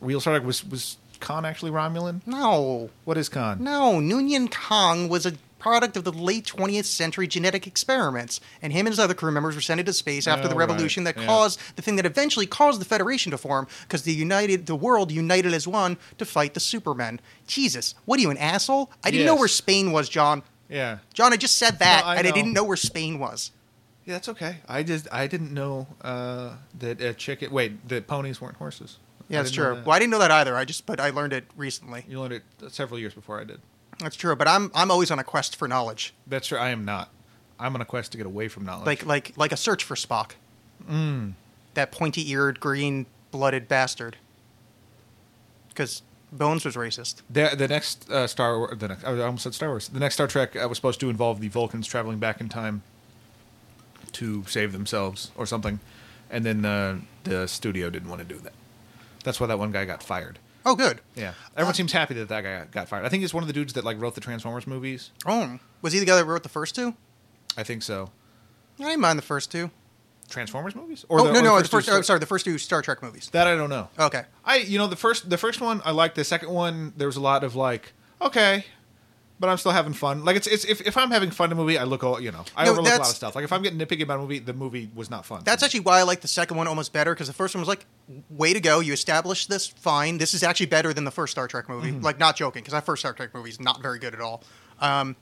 real 0.00 0.20
Star 0.20 0.34
Trek, 0.34 0.46
was 0.46 0.64
was 0.64 0.96
Khan 1.20 1.44
actually 1.44 1.70
Romulan? 1.70 2.20
no, 2.26 2.90
What 3.04 3.16
is 3.18 3.28
Khan? 3.28 3.62
no. 3.62 4.00
Noonien 4.00 4.50
Kong 4.50 5.08
was 5.08 5.24
a 5.26 5.32
product 5.58 5.96
of 5.96 6.04
the 6.04 6.12
late 6.12 6.44
20th 6.44 6.84
century 6.84 7.26
genetic 7.26 7.66
experiments, 7.66 8.40
and 8.62 8.72
him 8.72 8.86
and 8.86 8.92
his 8.92 8.98
other 8.98 9.14
crew 9.14 9.30
members 9.32 9.54
were 9.54 9.60
sent 9.60 9.80
into 9.80 9.92
space 9.92 10.26
after 10.26 10.48
the 10.48 10.54
Oh, 10.54 10.58
right. 10.58 10.68
revolution 10.68 11.04
that 11.04 11.16
Yeah. 11.18 11.26
caused 11.26 11.58
the 11.76 11.82
thing 11.82 11.96
that 11.96 12.06
eventually 12.06 12.46
caused 12.46 12.80
the 12.80 12.84
Federation 12.84 13.30
to 13.32 13.38
form, 13.38 13.66
because 13.82 14.02
the 14.02 14.12
united 14.12 14.66
the 14.66 14.76
world 14.76 15.10
united 15.10 15.52
as 15.52 15.66
one 15.66 15.96
to 16.18 16.24
fight 16.24 16.54
the 16.54 16.60
Supermen. 16.60 17.20
Jesus, 17.46 17.94
what 18.04 18.18
are 18.18 18.22
you 18.22 18.30
an 18.30 18.38
asshole? 18.38 18.90
I 19.02 19.10
didn't 19.10 19.26
know 19.26 19.34
where 19.34 19.48
Spain 19.48 19.92
was, 19.92 20.08
John. 20.08 20.42
Yeah, 20.68 20.98
John, 21.14 21.32
I 21.32 21.36
just 21.36 21.56
said 21.56 21.78
that, 21.78 22.04
No, 22.04 22.10
I 22.10 22.16
and 22.16 22.26
I 22.26 22.30
didn't 22.30 22.52
know 22.52 22.64
where 22.64 22.76
Spain 22.76 23.18
was. 23.18 23.52
yeah, 24.04 24.14
that's 24.14 24.28
okay. 24.28 24.58
I 24.68 24.82
just 24.82 25.06
I 25.12 25.26
didn't 25.26 25.52
know 25.52 25.86
uh, 26.02 26.54
that 26.78 27.00
a 27.00 27.14
chicken. 27.14 27.50
Wait, 27.50 27.88
the 27.88 28.00
ponies 28.02 28.40
weren't 28.40 28.56
horses. 28.56 28.98
Yeah, 29.30 29.42
that's 29.42 29.50
true. 29.54 29.74
that. 29.74 29.84
Well, 29.86 29.94
I 29.94 29.98
didn't 29.98 30.10
know 30.12 30.18
that 30.20 30.30
either. 30.30 30.56
I 30.56 30.64
just, 30.64 30.86
but 30.86 31.00
I 31.00 31.10
learned 31.10 31.34
it 31.34 31.44
recently. 31.56 32.04
You 32.08 32.18
learned 32.20 32.32
it 32.34 32.42
several 32.72 32.98
years 32.98 33.12
before 33.12 33.38
I 33.40 33.44
did. 33.44 33.60
That's 33.98 34.16
true. 34.16 34.34
But 34.36 34.48
I'm, 34.48 34.70
I'm 34.74 34.90
always 34.90 35.10
on 35.10 35.18
a 35.18 35.24
quest 35.24 35.56
for 35.56 35.68
knowledge, 35.68 36.14
That's 36.26 36.48
true. 36.48 36.58
I 36.58 36.70
am 36.70 36.84
not. 36.84 37.10
I'm 37.58 37.74
on 37.74 37.80
a 37.80 37.84
quest 37.84 38.12
to 38.12 38.18
get 38.18 38.26
away 38.26 38.48
from 38.48 38.64
knowledge. 38.64 38.86
like, 38.86 39.04
like, 39.04 39.32
like 39.36 39.52
a 39.52 39.56
search 39.56 39.82
for 39.82 39.96
Spock. 39.96 40.32
Mm. 40.88 41.32
That 41.74 41.90
pointy-eared, 41.90 42.60
green-blooded 42.60 43.66
bastard. 43.66 44.16
Because 45.68 46.02
Bones 46.30 46.64
was 46.64 46.76
racist. 46.76 47.22
The, 47.30 47.54
the 47.56 47.68
next 47.68 48.10
uh, 48.10 48.26
Star 48.26 48.58
Wars, 48.58 48.78
the 48.78 48.88
next, 48.88 49.04
I 49.04 49.18
almost 49.20 49.44
said 49.44 49.54
Star 49.54 49.70
Wars. 49.70 49.88
The 49.88 50.00
next 50.00 50.14
Star 50.14 50.26
Trek 50.26 50.54
uh, 50.56 50.68
was 50.68 50.76
supposed 50.78 51.00
to 51.00 51.10
involve 51.10 51.40
the 51.40 51.48
Vulcans 51.48 51.86
traveling 51.86 52.18
back 52.18 52.40
in 52.40 52.48
time 52.48 52.82
to 54.12 54.44
save 54.46 54.72
themselves 54.72 55.30
or 55.36 55.46
something, 55.46 55.80
and 56.30 56.44
then 56.44 56.64
uh, 56.64 56.98
the 57.24 57.46
studio 57.46 57.88
didn't 57.90 58.08
want 58.08 58.20
to 58.20 58.26
do 58.26 58.40
that. 58.40 58.52
That's 59.24 59.40
why 59.40 59.46
that 59.46 59.58
one 59.58 59.72
guy 59.72 59.84
got 59.84 60.02
fired. 60.02 60.38
Oh, 60.68 60.74
good. 60.74 61.00
Yeah, 61.14 61.30
uh, 61.30 61.32
everyone 61.56 61.72
seems 61.74 61.92
happy 61.92 62.12
that 62.14 62.28
that 62.28 62.44
guy 62.44 62.66
got 62.70 62.88
fired. 62.88 63.06
I 63.06 63.08
think 63.08 63.22
he's 63.22 63.32
one 63.32 63.42
of 63.42 63.46
the 63.46 63.54
dudes 63.54 63.72
that 63.72 63.84
like 63.84 63.98
wrote 63.98 64.14
the 64.14 64.20
Transformers 64.20 64.66
movies. 64.66 65.12
Oh, 65.24 65.58
was 65.80 65.94
he 65.94 65.98
the 65.98 66.04
guy 66.04 66.16
that 66.16 66.26
wrote 66.26 66.42
the 66.42 66.50
first 66.50 66.74
two? 66.74 66.94
I 67.56 67.62
think 67.62 67.82
so. 67.82 68.10
I 68.78 68.84
didn't 68.84 69.00
mind 69.00 69.18
the 69.18 69.22
first 69.22 69.50
two. 69.50 69.70
Transformers 70.28 70.76
movies? 70.76 71.06
oh 71.08 71.24
the- 71.24 71.32
no, 71.32 71.38
or 71.38 71.42
no, 71.42 71.56
the 71.56 71.62
two 71.62 71.68
first. 71.68 71.86
Star- 71.86 71.98
oh, 71.98 72.02
sorry, 72.02 72.20
the 72.20 72.26
first 72.26 72.44
two 72.44 72.58
Star 72.58 72.82
Trek 72.82 73.02
movies. 73.02 73.30
That 73.32 73.46
I 73.46 73.54
don't 73.56 73.70
know. 73.70 73.88
Okay. 73.98 74.24
I 74.44 74.58
you 74.58 74.76
know 74.76 74.86
the 74.86 74.94
first 74.96 75.30
the 75.30 75.38
first 75.38 75.62
one 75.62 75.80
I 75.86 75.90
liked. 75.90 76.16
The 76.16 76.24
second 76.24 76.50
one 76.50 76.92
there 76.98 77.08
was 77.08 77.16
a 77.16 77.20
lot 77.22 77.44
of 77.44 77.56
like 77.56 77.94
okay, 78.20 78.66
but 79.40 79.48
I'm 79.48 79.56
still 79.58 79.72
having 79.72 79.92
fun. 79.92 80.24
Like 80.24 80.36
it's 80.36 80.46
it's 80.46 80.64
if, 80.64 80.80
if 80.86 80.96
I'm 80.96 81.10
having 81.10 81.30
fun 81.30 81.48
in 81.48 81.52
a 81.52 81.54
movie, 81.54 81.78
I 81.78 81.84
look 81.84 82.02
all 82.04 82.20
you 82.20 82.32
know 82.32 82.44
I 82.56 82.64
No, 82.64 82.72
overlook 82.72 82.94
a 82.94 82.98
lot 82.98 83.00
of 83.10 83.14
stuff. 83.14 83.34
Like 83.34 83.44
if 83.44 83.52
I'm 83.52 83.62
getting 83.62 83.78
nitpicky 83.78 84.02
about 84.02 84.18
a 84.18 84.22
movie, 84.22 84.38
the 84.38 84.52
movie 84.52 84.90
was 84.94 85.10
not 85.10 85.24
fun. 85.24 85.42
That's 85.44 85.62
actually 85.62 85.80
why 85.80 85.98
I 85.98 86.02
like 86.02 86.20
the 86.20 86.28
second 86.28 86.56
one 86.56 86.66
almost 86.66 86.92
better 86.92 87.14
because 87.14 87.28
the 87.28 87.32
first 87.34 87.54
one 87.54 87.60
was 87.60 87.68
like, 87.68 87.86
way 88.30 88.52
to 88.52 88.60
go, 88.60 88.80
you 88.80 88.92
established 88.92 89.48
this, 89.48 89.66
fine. 89.66 90.18
This 90.18 90.34
is 90.34 90.42
actually 90.42 90.66
better 90.66 90.92
than 90.92 91.04
the 91.04 91.10
first 91.10 91.30
Star 91.32 91.46
Trek 91.48 91.68
movie. 91.68 91.90
Mm-hmm. 91.90 92.02
Like, 92.02 92.18
not 92.18 92.36
joking, 92.36 92.62
because 92.62 92.72
that 92.72 92.84
first 92.86 93.00
Star 93.00 93.12
Trek 93.12 93.34
movie 93.34 93.50
is 93.50 93.60
not 93.60 93.82
very 93.82 93.98
good 93.98 94.14
at 94.14 94.20
all. 94.20 94.42
Um, 94.80 95.16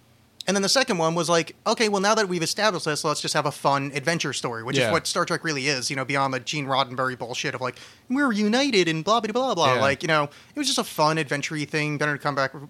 and 0.48 0.54
then 0.56 0.62
the 0.62 0.68
second 0.68 0.98
one 0.98 1.16
was 1.16 1.28
like, 1.28 1.56
okay, 1.66 1.88
well, 1.88 2.00
now 2.00 2.14
that 2.14 2.28
we've 2.28 2.42
established 2.42 2.84
this, 2.84 3.02
let's 3.02 3.20
just 3.20 3.34
have 3.34 3.46
a 3.46 3.50
fun 3.52 3.90
adventure 3.94 4.32
story, 4.32 4.62
which 4.62 4.78
Yeah. 4.78 4.86
is 4.86 4.92
what 4.92 5.06
Star 5.08 5.24
Trek 5.24 5.42
really 5.42 5.66
is, 5.66 5.90
you 5.90 5.96
know, 5.96 6.04
beyond 6.04 6.32
the 6.32 6.38
Gene 6.38 6.66
Roddenberry 6.66 7.18
bullshit 7.18 7.54
of 7.56 7.60
like, 7.60 7.76
we're 8.08 8.30
united 8.30 8.86
and 8.86 9.04
blah, 9.04 9.20
blah, 9.20 9.32
blah, 9.32 9.54
blah. 9.56 9.74
Yeah. 9.74 9.80
Like, 9.80 10.02
you 10.04 10.06
know, 10.06 10.24
it 10.24 10.56
was 10.56 10.68
just 10.68 10.78
a 10.78 10.84
fun 10.84 11.18
adventure 11.18 11.58
thing. 11.64 11.98
Benedict 11.98 12.22
Cumberbatch, 12.24 12.68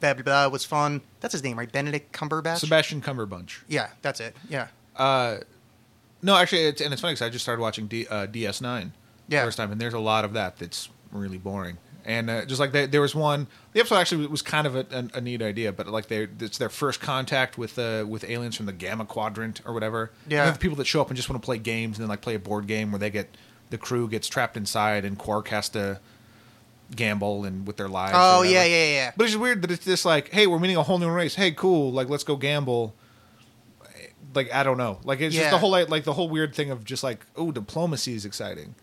blah, 0.00 0.14
blah, 0.14 0.22
blah, 0.22 0.48
was 0.48 0.64
fun. 0.64 1.00
That's 1.20 1.32
his 1.32 1.42
name, 1.42 1.58
right? 1.58 1.70
Benedict 1.70 2.12
Cumberbatch? 2.12 2.58
Sebastian 2.58 3.00
Cumberbunch. 3.00 3.60
yeah, 3.68 3.90
that's 4.02 4.20
it. 4.20 4.36
Yeah. 4.48 4.68
Uh, 4.96 5.38
no, 6.22 6.36
actually, 6.36 6.62
it's, 6.62 6.80
and 6.80 6.92
it's 6.92 7.02
funny 7.02 7.12
because 7.14 7.26
I 7.26 7.30
just 7.30 7.44
started 7.44 7.60
watching 7.62 7.86
D, 7.86 8.06
uh, 8.08 8.26
DS9 8.26 8.90
Yeah. 9.28 9.44
first 9.44 9.56
time, 9.58 9.70
and 9.72 9.80
there's 9.80 9.94
a 9.94 9.98
lot 9.98 10.24
of 10.24 10.32
that 10.32 10.58
that's 10.58 10.88
really 11.12 11.38
boring. 11.38 11.78
And 12.04 12.30
uh, 12.30 12.44
just 12.44 12.60
like 12.60 12.70
they, 12.70 12.86
there 12.86 13.00
was 13.00 13.16
one, 13.16 13.48
the 13.72 13.80
episode 13.80 13.96
actually 13.96 14.26
was 14.28 14.40
kind 14.40 14.66
of 14.66 14.76
a, 14.76 14.86
a, 14.92 15.18
a 15.18 15.20
neat 15.20 15.42
idea, 15.42 15.72
but 15.72 15.88
like 15.88 16.06
they, 16.06 16.28
it's 16.38 16.56
their 16.56 16.68
first 16.68 17.00
contact 17.00 17.58
with 17.58 17.76
uh, 17.80 18.04
with 18.08 18.22
aliens 18.24 18.54
from 18.56 18.66
the 18.66 18.72
Gamma 18.72 19.04
Quadrant 19.04 19.60
or 19.66 19.74
whatever. 19.74 20.12
Yeah. 20.28 20.48
The 20.52 20.56
people 20.58 20.76
that 20.76 20.86
show 20.86 21.00
up 21.00 21.08
and 21.08 21.16
just 21.16 21.28
want 21.28 21.42
to 21.42 21.44
play 21.44 21.58
games 21.58 21.98
and 21.98 22.04
then 22.04 22.08
like 22.08 22.20
play 22.20 22.36
a 22.36 22.38
board 22.38 22.68
game 22.68 22.92
where 22.92 23.00
they 23.00 23.10
get 23.10 23.36
the 23.70 23.78
crew 23.78 24.08
gets 24.08 24.28
trapped 24.28 24.56
inside 24.56 25.04
and 25.04 25.18
Quark 25.18 25.48
has 25.48 25.68
to 25.70 25.98
gamble 26.94 27.44
and 27.44 27.66
with 27.66 27.76
their 27.76 27.88
lives. 27.88 28.14
Oh, 28.16 28.42
yeah, 28.42 28.64
yeah, 28.64 28.84
yeah. 28.84 29.12
But 29.16 29.24
it's 29.24 29.32
just 29.32 29.40
weird 29.40 29.62
that 29.62 29.70
it's 29.70 29.84
just 29.84 30.04
like, 30.04 30.30
hey, 30.30 30.46
we're 30.46 30.58
meeting 30.58 30.76
a 30.76 30.82
whole 30.82 30.98
new 30.98 31.10
race. 31.10 31.34
Hey, 31.34 31.52
cool. 31.52 31.92
Like, 31.92 32.08
let's 32.08 32.24
go 32.24 32.36
gamble. 32.36 32.94
Like, 34.34 34.52
I 34.52 34.62
don't 34.62 34.78
know. 34.78 35.00
Like, 35.02 35.20
it's 35.20 35.34
just 35.34 35.50
the 35.50 35.58
whole 35.58 35.70
like, 35.70 35.88
like 35.88 36.04
the 36.04 36.12
whole 36.12 36.28
weird 36.28 36.54
thing 36.54 36.70
of 36.70 36.84
just 36.84 37.02
like, 37.02 37.24
oh, 37.36 37.50
diplomacy 37.50 38.14
is 38.14 38.24
exciting. 38.24 38.74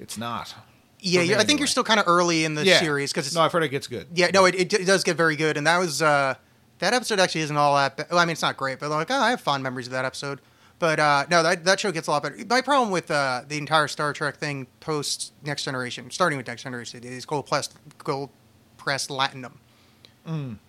It's 0.00 0.18
not. 0.18 0.54
Yeah, 1.00 1.20
yeah, 1.20 1.34
I 1.34 1.38
think 1.38 1.50
anyway. 1.50 1.60
you're 1.60 1.66
still 1.66 1.84
kind 1.84 2.00
of 2.00 2.08
early 2.08 2.46
in 2.46 2.54
the 2.54 2.64
yeah. 2.64 2.78
series 2.78 3.12
because 3.12 3.26
it's 3.26 3.36
no, 3.36 3.42
I've 3.42 3.52
heard 3.52 3.62
it 3.62 3.68
gets 3.68 3.86
good. 3.86 4.06
Yeah, 4.14 4.28
no, 4.32 4.46
it, 4.46 4.54
it, 4.54 4.72
it 4.72 4.86
does 4.86 5.04
get 5.04 5.18
very 5.18 5.36
good, 5.36 5.58
and 5.58 5.66
that 5.66 5.76
was 5.76 6.00
uh, 6.00 6.34
that 6.78 6.94
episode 6.94 7.20
actually 7.20 7.42
isn't 7.42 7.56
all 7.56 7.74
that. 7.76 8.08
Well, 8.10 8.18
I 8.18 8.24
mean, 8.24 8.32
it's 8.32 8.40
not 8.40 8.56
great, 8.56 8.80
but 8.80 8.88
like, 8.88 9.10
oh, 9.10 9.14
I 9.14 9.28
have 9.28 9.40
fond 9.42 9.62
memories 9.62 9.86
of 9.86 9.92
that 9.92 10.06
episode. 10.06 10.40
But 10.78 10.98
uh, 11.00 11.26
no, 11.30 11.42
that 11.42 11.64
that 11.64 11.80
show 11.80 11.92
gets 11.92 12.08
a 12.08 12.10
lot 12.10 12.22
better. 12.24 12.36
My 12.48 12.60
problem 12.60 12.90
with 12.90 13.10
uh, 13.10 13.42
the 13.46 13.56
entire 13.58 13.88
Star 13.88 14.12
Trek 14.12 14.36
thing 14.36 14.66
post 14.80 15.32
Next 15.44 15.64
Generation, 15.64 16.10
starting 16.10 16.36
with 16.36 16.46
Next 16.46 16.62
Generation, 16.64 17.02
is 17.04 17.24
gold 17.24 17.46
pressed 17.46 17.74
gold 17.98 18.30
pressed 18.76 19.08
latinum, 19.08 19.52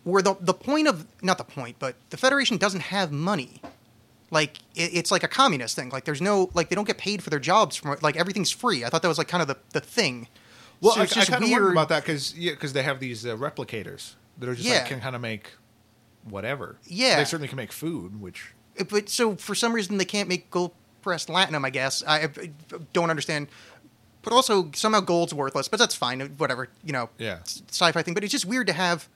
where 0.04 0.22
the 0.22 0.36
the 0.40 0.54
point 0.54 0.88
of 0.88 1.06
not 1.22 1.38
the 1.38 1.44
point, 1.44 1.78
but 1.80 1.96
the 2.12 2.18
Federation 2.18 2.58
doesn't 2.58 2.82
have 2.82 3.12
money. 3.12 3.62
Like 4.32 4.58
it, 4.76 4.92
it's 4.94 5.12
like 5.12 5.24
a 5.24 5.28
communist 5.28 5.76
thing. 5.76 5.90
Like 5.90 6.06
there's 6.06 6.22
no 6.22 6.50
like 6.54 6.70
they 6.70 6.76
don't 6.76 6.88
get 6.88 6.98
paid 6.98 7.24
for 7.24 7.30
their 7.30 7.40
jobs 7.40 7.76
from 7.76 7.98
like 8.02 8.16
everything's 8.16 8.52
free. 8.52 8.86
I 8.86 8.90
thought 8.90 9.02
that 9.02 9.08
was 9.08 9.18
like 9.18 9.28
kind 9.28 9.42
of 9.42 9.48
the, 9.48 9.58
the 9.72 9.80
thing. 9.82 10.28
Well, 10.82 10.94
So 10.94 11.02
I, 11.02 11.04
I 11.04 11.26
kind 11.26 11.44
of 11.44 11.50
weird. 11.50 11.72
about 11.72 11.90
that 11.90 12.04
because 12.04 12.36
yeah, 12.38 12.52
because 12.52 12.74
they 12.74 12.84
have 12.84 13.00
these 13.00 13.26
uh, 13.26 13.36
replicators 13.38 14.14
that 14.40 14.50
are 14.50 14.56
just 14.56 14.68
Yeah. 14.68 14.76
like 14.80 14.88
can 14.88 15.00
kind 15.02 15.16
of 15.16 15.22
make 15.22 15.52
whatever. 16.24 16.78
Yeah. 16.86 17.18
they 17.18 17.26
certainly 17.26 17.48
can 17.48 17.58
make 17.58 17.72
food, 17.72 18.20
which 18.20 18.52
but 18.90 19.10
so 19.10 19.36
for 19.36 19.56
some 19.56 19.74
reason 19.74 19.98
they 19.98 20.06
can't 20.06 20.30
make 20.30 20.50
gold 20.50 20.72
pressed 21.02 21.28
latinum. 21.30 21.66
I 21.66 21.70
guess 21.70 22.04
I, 22.06 22.24
I 22.24 22.30
don't 22.94 23.10
understand. 23.10 23.48
But 24.22 24.34
also 24.34 24.72
somehow 24.74 25.02
gold's 25.02 25.34
worthless. 25.34 25.68
But 25.68 25.80
that's 25.80 25.96
fine. 25.96 26.20
Whatever 26.38 26.70
you 26.84 26.94
know. 26.94 27.10
Yeah. 27.18 27.40
Sci-fi 27.44 28.02
thing. 28.02 28.14
But 28.14 28.24
it's 28.24 28.32
just 28.32 28.46
weird 28.46 28.68
to 28.68 28.74
have. 28.74 29.08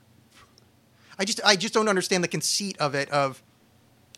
I 1.17 1.25
just 1.25 1.41
I 1.43 1.55
just 1.55 1.73
don't 1.73 1.89
understand 1.89 2.23
the 2.23 2.27
conceit 2.27 2.77
of 2.79 2.95
it. 2.95 3.09
Of 3.09 3.41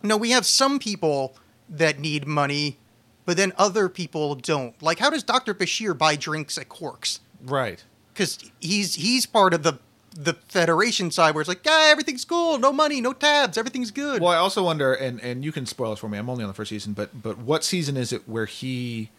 no, 0.03 0.17
we 0.17 0.31
have 0.31 0.45
some 0.45 0.79
people 0.79 1.35
that 1.69 1.99
need 1.99 2.27
money, 2.27 2.77
but 3.25 3.37
then 3.37 3.53
other 3.57 3.87
people 3.87 4.35
don't. 4.35 4.79
Like, 4.81 4.99
how 4.99 5.09
does 5.09 5.23
Doctor 5.23 5.53
Bashir 5.53 5.97
buy 5.97 6.15
drinks 6.15 6.57
at 6.57 6.69
Quarks? 6.69 7.19
right. 7.43 7.83
Because 8.13 8.51
he's 8.59 8.95
he's 8.95 9.25
part 9.25 9.53
of 9.53 9.63
the 9.63 9.79
the 10.13 10.33
Federation 10.33 11.09
side 11.11 11.33
where 11.33 11.41
it's 11.41 11.47
like, 11.47 11.65
yeah, 11.65 11.87
everything's 11.91 12.25
cool, 12.25 12.57
no 12.57 12.71
money, 12.73 12.99
no 13.01 13.13
tabs, 13.13 13.57
everything's 13.57 13.91
good. 13.91 14.21
Well, 14.21 14.31
I 14.31 14.35
also 14.37 14.63
wonder, 14.63 14.93
and 14.93 15.19
and 15.21 15.43
you 15.45 15.51
can 15.51 15.65
spoil 15.65 15.93
it 15.93 15.99
for 15.99 16.09
me. 16.09 16.17
I'm 16.17 16.29
only 16.29 16.43
on 16.43 16.49
the 16.49 16.53
first 16.53 16.69
season, 16.69 16.93
but 16.93 17.21
but 17.21 17.37
what 17.37 17.63
season 17.63 17.95
is 17.97 18.11
it 18.11 18.27
where 18.27 18.45
he 18.45 19.09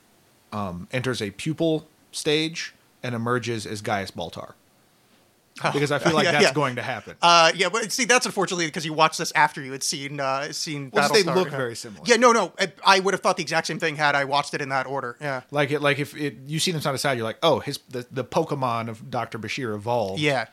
um, 0.52 0.88
enters 0.92 1.22
a 1.22 1.30
pupil 1.30 1.86
stage 2.12 2.74
and 3.02 3.14
emerges 3.14 3.66
as 3.66 3.80
Gaius 3.80 4.10
Baltar? 4.10 4.52
because 5.74 5.92
I 5.92 5.98
feel 5.98 6.14
like 6.14 6.24
Yeah, 6.24 6.32
that's 6.32 6.44
yeah. 6.46 6.52
going 6.54 6.76
to 6.76 6.82
happen. 6.82 7.14
Uh, 7.20 7.52
yeah, 7.54 7.68
but 7.68 7.92
see, 7.92 8.06
that's 8.06 8.24
unfortunately 8.24 8.66
because 8.66 8.86
you 8.86 8.94
watched 8.94 9.18
this 9.18 9.32
after 9.34 9.62
you 9.62 9.70
had 9.72 9.82
seen 9.82 10.18
uh, 10.18 10.50
seen. 10.50 10.90
Well, 10.92 11.12
they 11.12 11.22
look 11.22 11.50
Yeah. 11.50 11.56
very 11.56 11.76
similar. 11.76 12.02
Yeah, 12.06 12.16
no, 12.16 12.32
no, 12.32 12.52
I, 12.58 12.72
I 12.84 13.00
would 13.00 13.12
have 13.12 13.20
thought 13.20 13.36
the 13.36 13.42
exact 13.42 13.66
same 13.66 13.78
thing 13.78 13.96
had 13.96 14.14
I 14.14 14.24
watched 14.24 14.54
it 14.54 14.62
in 14.62 14.70
that 14.70 14.86
order. 14.86 15.16
Yeah, 15.20 15.42
like 15.50 15.70
it, 15.70 15.80
like 15.82 15.98
if 15.98 16.16
it, 16.16 16.36
you 16.46 16.58
see 16.58 16.72
them 16.72 16.80
side 16.80 16.92
to 16.92 16.98
side, 16.98 17.18
you're 17.18 17.24
like, 17.26 17.38
oh, 17.42 17.60
his 17.60 17.78
the, 17.90 18.06
the 18.10 18.24
Pokemon 18.24 18.88
of 18.88 19.10
Doctor 19.10 19.38
Bashir 19.38 19.74
evolved. 19.74 20.20
yeah. 20.20 20.46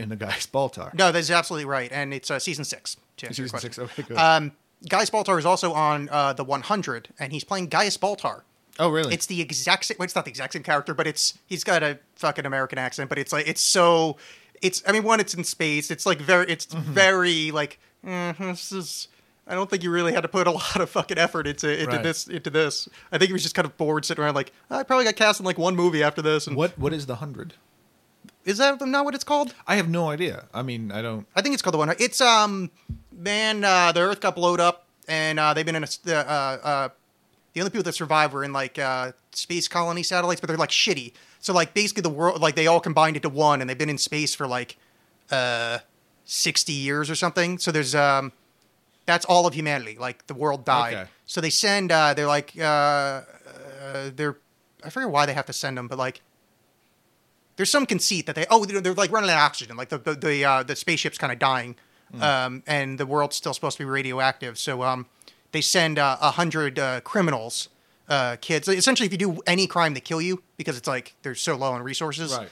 In 0.00 0.08
the 0.08 0.16
guy's 0.16 0.46
Baltar. 0.52 0.92
No, 0.94 1.12
that's 1.12 1.30
absolutely 1.30 1.66
right, 1.66 1.90
and 1.92 2.12
it's 2.12 2.30
uh, 2.30 2.38
season 2.38 2.64
six. 2.64 2.96
To 3.18 3.26
answer 3.26 3.42
Season 3.44 3.58
six. 3.60 3.78
Okay, 3.78 4.02
good. 4.02 4.16
Um, 4.16 4.52
Gaius 4.88 5.10
Baltar 5.10 5.38
is 5.38 5.44
also 5.46 5.72
on 5.74 6.08
uh, 6.10 6.32
the 6.32 6.42
100, 6.42 7.08
and 7.18 7.32
he's 7.32 7.44
playing 7.44 7.66
Gaius 7.68 7.96
Baltar. 7.98 8.42
oh, 8.78 8.88
really? 8.88 9.12
It's 9.12 9.26
the 9.26 9.40
exact 9.42 9.84
same. 9.84 9.96
Well, 9.98 10.04
it's 10.06 10.14
not 10.14 10.24
the 10.24 10.30
exact 10.30 10.54
same 10.54 10.62
character, 10.62 10.94
but 10.94 11.06
it's 11.06 11.38
he's 11.46 11.62
got 11.64 11.82
a 11.82 11.98
fucking 12.16 12.46
American 12.46 12.78
accent. 12.78 13.08
But 13.10 13.18
it's 13.18 13.32
like 13.32 13.46
it's 13.46 13.60
so. 13.60 14.16
It's 14.62 14.82
I 14.86 14.92
mean, 14.92 15.04
one, 15.04 15.20
it's 15.20 15.34
in 15.34 15.44
space. 15.44 15.90
It's 15.90 16.06
like 16.06 16.18
very. 16.20 16.46
It's 16.50 16.66
Mm-hmm. 16.66 16.92
very 16.92 17.50
like. 17.50 17.78
mm, 18.04 18.36
this 18.38 18.72
is. 18.72 19.08
I 19.46 19.54
don't 19.54 19.68
think 19.68 19.82
you 19.82 19.90
really 19.90 20.12
had 20.12 20.20
to 20.22 20.28
put 20.28 20.46
a 20.46 20.50
lot 20.62 20.76
of 20.80 20.88
fucking 20.88 21.18
effort 21.18 21.46
into 21.46 21.68
into 21.70 21.96
Right. 21.96 22.02
this 22.02 22.26
into 22.28 22.48
this. 22.50 22.88
I 23.12 23.18
think 23.18 23.28
he 23.28 23.32
was 23.34 23.42
just 23.42 23.54
kind 23.54 23.66
of 23.66 23.76
bored 23.76 24.04
sitting 24.06 24.22
around 24.24 24.34
like 24.34 24.52
I 24.70 24.82
probably 24.82 25.04
got 25.04 25.16
cast 25.16 25.40
in 25.40 25.46
like 25.46 25.58
one 25.58 25.76
movie 25.76 26.02
after 26.02 26.22
this. 26.22 26.46
And 26.46 26.56
what 26.56 26.78
what 26.78 26.92
is 26.94 27.04
the 27.06 27.16
hundred? 27.16 27.54
Is 28.44 28.58
that 28.58 28.80
not 28.80 29.04
what 29.04 29.14
it's 29.14 29.24
called? 29.24 29.54
I 29.66 29.76
have 29.76 29.88
no 29.88 30.10
idea. 30.10 30.46
I 30.54 30.62
mean, 30.62 30.90
I 30.92 31.02
don't. 31.02 31.26
I 31.36 31.42
think 31.42 31.52
it's 31.52 31.62
called 31.62 31.74
the 31.74 31.78
one. 31.78 31.94
It's 31.98 32.20
um, 32.20 32.70
man, 33.12 33.64
uh, 33.64 33.92
the 33.92 34.00
Earth 34.00 34.20
got 34.20 34.34
blowed 34.34 34.60
up, 34.60 34.86
and 35.08 35.38
uh, 35.38 35.54
they've 35.54 35.66
been 35.66 35.76
in 35.76 35.84
a. 35.84 35.88
Uh, 36.06 36.12
uh, 36.12 36.88
the 37.52 37.60
only 37.60 37.70
people 37.70 37.82
that 37.82 37.94
survive 37.94 38.32
were 38.32 38.44
in 38.44 38.52
like 38.52 38.78
uh, 38.78 39.12
space 39.32 39.68
colony 39.68 40.02
satellites, 40.02 40.40
but 40.40 40.48
they're 40.48 40.56
like 40.56 40.70
shitty. 40.70 41.12
So 41.40 41.52
like 41.52 41.74
basically 41.74 42.02
the 42.02 42.10
world, 42.10 42.40
like 42.40 42.54
they 42.54 42.66
all 42.66 42.80
combined 42.80 43.16
into 43.16 43.28
one, 43.28 43.60
and 43.60 43.68
they've 43.68 43.78
been 43.78 43.90
in 43.90 43.98
space 43.98 44.34
for 44.34 44.46
like 44.46 44.76
uh, 45.30 45.78
sixty 46.24 46.72
years 46.72 47.10
or 47.10 47.14
something. 47.14 47.58
So 47.58 47.72
there's 47.72 47.94
um, 47.94 48.32
that's 49.06 49.24
all 49.24 49.46
of 49.46 49.54
humanity. 49.54 49.96
Like 49.98 50.26
the 50.28 50.34
world 50.34 50.64
died. 50.64 50.94
Okay. 50.94 51.10
So 51.26 51.40
they 51.40 51.50
send. 51.50 51.92
Uh, 51.92 52.14
they're 52.14 52.26
like 52.26 52.54
uh, 52.58 52.62
uh, 52.62 53.22
they're. 54.14 54.38
I 54.82 54.90
forget 54.90 55.10
why 55.10 55.26
they 55.26 55.34
have 55.34 55.46
to 55.46 55.52
send 55.52 55.76
them, 55.76 55.88
but 55.88 55.98
like 55.98 56.22
there's 57.60 57.68
some 57.68 57.84
conceit 57.84 58.24
that 58.24 58.34
they 58.34 58.46
oh 58.48 58.64
they're, 58.64 58.80
they're 58.80 58.94
like 58.94 59.12
running 59.12 59.28
out 59.28 59.36
of 59.36 59.42
oxygen. 59.42 59.76
Like 59.76 59.90
the 59.90 59.98
the 59.98 60.14
the, 60.14 60.44
uh, 60.46 60.62
the 60.62 60.74
spaceship's 60.74 61.18
kind 61.18 61.30
of 61.30 61.38
dying 61.38 61.76
um, 62.18 62.62
and 62.66 62.98
the 62.98 63.04
world's 63.04 63.36
still 63.36 63.52
supposed 63.52 63.76
to 63.76 63.84
be 63.84 63.90
radioactive. 63.90 64.58
So 64.58 64.82
um, 64.82 65.04
they 65.52 65.60
send 65.60 65.98
uh, 65.98 66.16
a 66.22 66.30
hundred 66.30 66.78
uh, 66.78 67.02
criminals 67.02 67.68
uh, 68.08 68.36
kids. 68.40 68.66
Essentially 68.66 69.04
if 69.04 69.12
you 69.12 69.18
do 69.18 69.42
any 69.46 69.66
crime 69.66 69.92
they 69.92 70.00
kill 70.00 70.22
you 70.22 70.42
because 70.56 70.78
it's 70.78 70.88
like 70.88 71.14
they're 71.20 71.34
so 71.34 71.54
low 71.54 71.72
on 71.72 71.82
resources. 71.82 72.34
Right. 72.34 72.48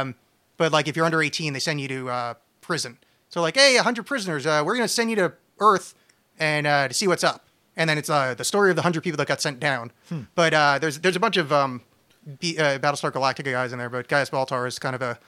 um, 0.00 0.14
but 0.56 0.70
like 0.70 0.86
if 0.86 0.94
you're 0.94 1.04
under 1.04 1.20
18 1.20 1.52
they 1.52 1.58
send 1.58 1.80
you 1.80 1.88
to 1.88 2.08
uh, 2.10 2.34
prison. 2.60 2.98
So 3.30 3.42
like 3.42 3.56
hey 3.56 3.74
100 3.74 4.06
prisoners 4.06 4.46
uh, 4.46 4.62
we're 4.64 4.76
going 4.76 4.86
to 4.86 4.94
send 4.94 5.10
you 5.10 5.16
to 5.16 5.32
earth 5.58 5.96
and 6.38 6.64
uh, 6.64 6.86
to 6.86 6.94
see 6.94 7.08
what's 7.08 7.24
up. 7.24 7.44
And 7.76 7.90
then 7.90 7.98
it's 7.98 8.08
uh, 8.08 8.34
the 8.34 8.44
story 8.44 8.70
of 8.70 8.76
the 8.76 8.82
100 8.82 9.02
people 9.02 9.16
that 9.16 9.26
got 9.26 9.40
sent 9.40 9.58
down. 9.58 9.90
But 10.36 10.54
uh, 10.54 10.78
there's 10.78 11.00
there's 11.00 11.16
a 11.16 11.20
bunch 11.20 11.36
of 11.38 11.52
um, 11.52 11.82
B, 12.40 12.58
uh, 12.58 12.78
Battlestar 12.78 13.12
Galactica 13.12 13.52
guys 13.52 13.72
in 13.72 13.78
there, 13.78 13.90
but 13.90 14.08
Gaius 14.08 14.30
Baltar 14.30 14.66
is 14.66 14.78
kind 14.78 14.94
of 14.94 15.02
a. 15.02 15.18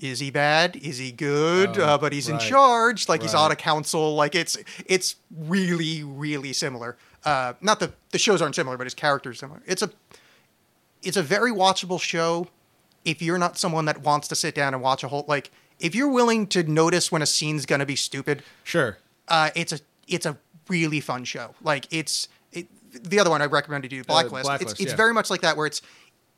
Is 0.00 0.20
he 0.20 0.30
bad? 0.30 0.76
Is 0.76 0.98
he 0.98 1.10
good? 1.10 1.76
Oh, 1.76 1.84
uh, 1.84 1.98
but 1.98 2.12
he's 2.12 2.28
in 2.28 2.38
charge. 2.38 3.08
Like 3.08 3.20
he's 3.22 3.34
on 3.34 3.50
a 3.50 3.56
council. 3.56 4.14
Like 4.14 4.36
it's 4.36 4.56
it's 4.86 5.16
really 5.36 6.04
really 6.04 6.52
similar. 6.52 6.96
Uh, 7.24 7.54
not 7.60 7.80
the 7.80 7.92
the 8.10 8.18
shows 8.18 8.40
aren't 8.40 8.54
similar, 8.54 8.76
but 8.76 8.84
his 8.84 8.94
characters 8.94 9.40
similar. 9.40 9.60
It's 9.66 9.82
a 9.82 9.90
it's 11.02 11.16
a 11.16 11.22
very 11.22 11.50
watchable 11.50 12.00
show. 12.00 12.46
If 13.04 13.20
you're 13.22 13.38
not 13.38 13.58
someone 13.58 13.86
that 13.86 14.02
wants 14.02 14.28
to 14.28 14.36
sit 14.36 14.54
down 14.54 14.72
and 14.72 14.82
watch 14.82 15.02
a 15.02 15.08
whole 15.08 15.24
like, 15.26 15.50
if 15.80 15.94
you're 15.96 16.10
willing 16.10 16.46
to 16.48 16.62
notice 16.62 17.10
when 17.10 17.22
a 17.22 17.26
scene's 17.26 17.66
gonna 17.66 17.86
be 17.86 17.96
stupid, 17.96 18.44
Sure. 18.62 18.98
uh, 19.26 19.50
it's 19.56 19.72
a 19.72 19.80
it's 20.06 20.26
a 20.26 20.36
really 20.68 21.00
fun 21.00 21.24
show. 21.24 21.54
Like 21.62 21.86
it's 21.90 22.28
it, 22.52 22.68
the 22.92 23.18
other 23.18 23.30
one 23.30 23.42
I 23.42 23.46
recommended 23.46 23.92
you, 23.92 24.04
Blacklist. 24.04 24.44
Blacklist, 24.44 24.72
it's 24.74 24.80
it's 24.80 24.90
yeah. 24.92 24.96
very 24.96 25.12
much 25.14 25.28
like 25.28 25.40
that, 25.40 25.56
where 25.56 25.66
it's 25.66 25.82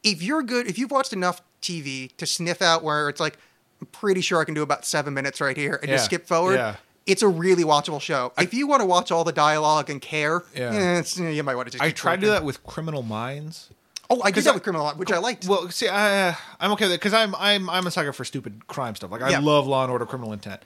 if 0.02 0.22
you're 0.22 0.42
good, 0.42 0.66
if 0.66 0.78
you've 0.78 0.90
watched 0.90 1.12
enough 1.12 1.42
TV 1.62 2.14
to 2.16 2.26
sniff 2.26 2.62
out 2.62 2.82
where 2.82 3.08
it's 3.08 3.20
like, 3.20 3.38
I'm 3.80 3.86
pretty 3.88 4.20
sure 4.20 4.40
I 4.40 4.44
can 4.44 4.54
do 4.54 4.62
about 4.62 4.84
seven 4.84 5.14
minutes 5.14 5.40
right 5.40 5.56
here 5.56 5.74
and 5.80 5.88
Yeah, 5.88 5.96
just 5.96 6.06
skip 6.06 6.26
forward. 6.26 6.54
yeah. 6.54 6.76
It's 7.06 7.22
a 7.22 7.28
really 7.28 7.64
watchable 7.64 8.00
show. 8.00 8.32
if 8.38 8.52
you 8.54 8.66
want 8.66 8.80
to 8.80 8.86
watch 8.86 9.10
all 9.10 9.24
the 9.24 9.32
dialogue 9.32 9.90
and 9.90 10.00
care, 10.00 10.42
Yeah. 10.54 10.70
eh, 10.72 10.98
it's, 10.98 11.18
you 11.18 11.42
might 11.42 11.54
want 11.54 11.66
to 11.68 11.72
just. 11.72 11.82
I 11.82 11.90
tried 11.90 12.16
to 12.16 12.26
do 12.26 12.30
that 12.30 12.44
with 12.44 12.62
Criminal 12.64 13.02
Minds. 13.02 13.70
Oh, 14.10 14.20
I 14.22 14.30
did 14.30 14.44
that 14.44 14.50
I- 14.50 14.54
with 14.54 14.62
Criminal, 14.62 14.84
Law, 14.86 14.94
which 14.94 15.10
I 15.10 15.18
liked. 15.18 15.46
Well, 15.46 15.70
see, 15.70 15.88
I, 15.88 16.36
I'm 16.60 16.72
okay 16.72 16.84
with 16.86 16.92
it 16.92 17.00
because 17.00 17.14
I'm 17.14 17.34
I'm 17.36 17.70
I'm 17.70 17.86
a 17.86 17.90
sucker 17.90 18.12
for 18.12 18.24
stupid 18.24 18.66
crime 18.66 18.94
stuff. 18.96 19.10
Like 19.10 19.22
I 19.22 19.30
Yeah. 19.30 19.38
love 19.40 19.66
Law 19.66 19.82
and 19.82 19.90
Order, 19.92 20.04
Criminal 20.04 20.32
Intent. 20.32 20.62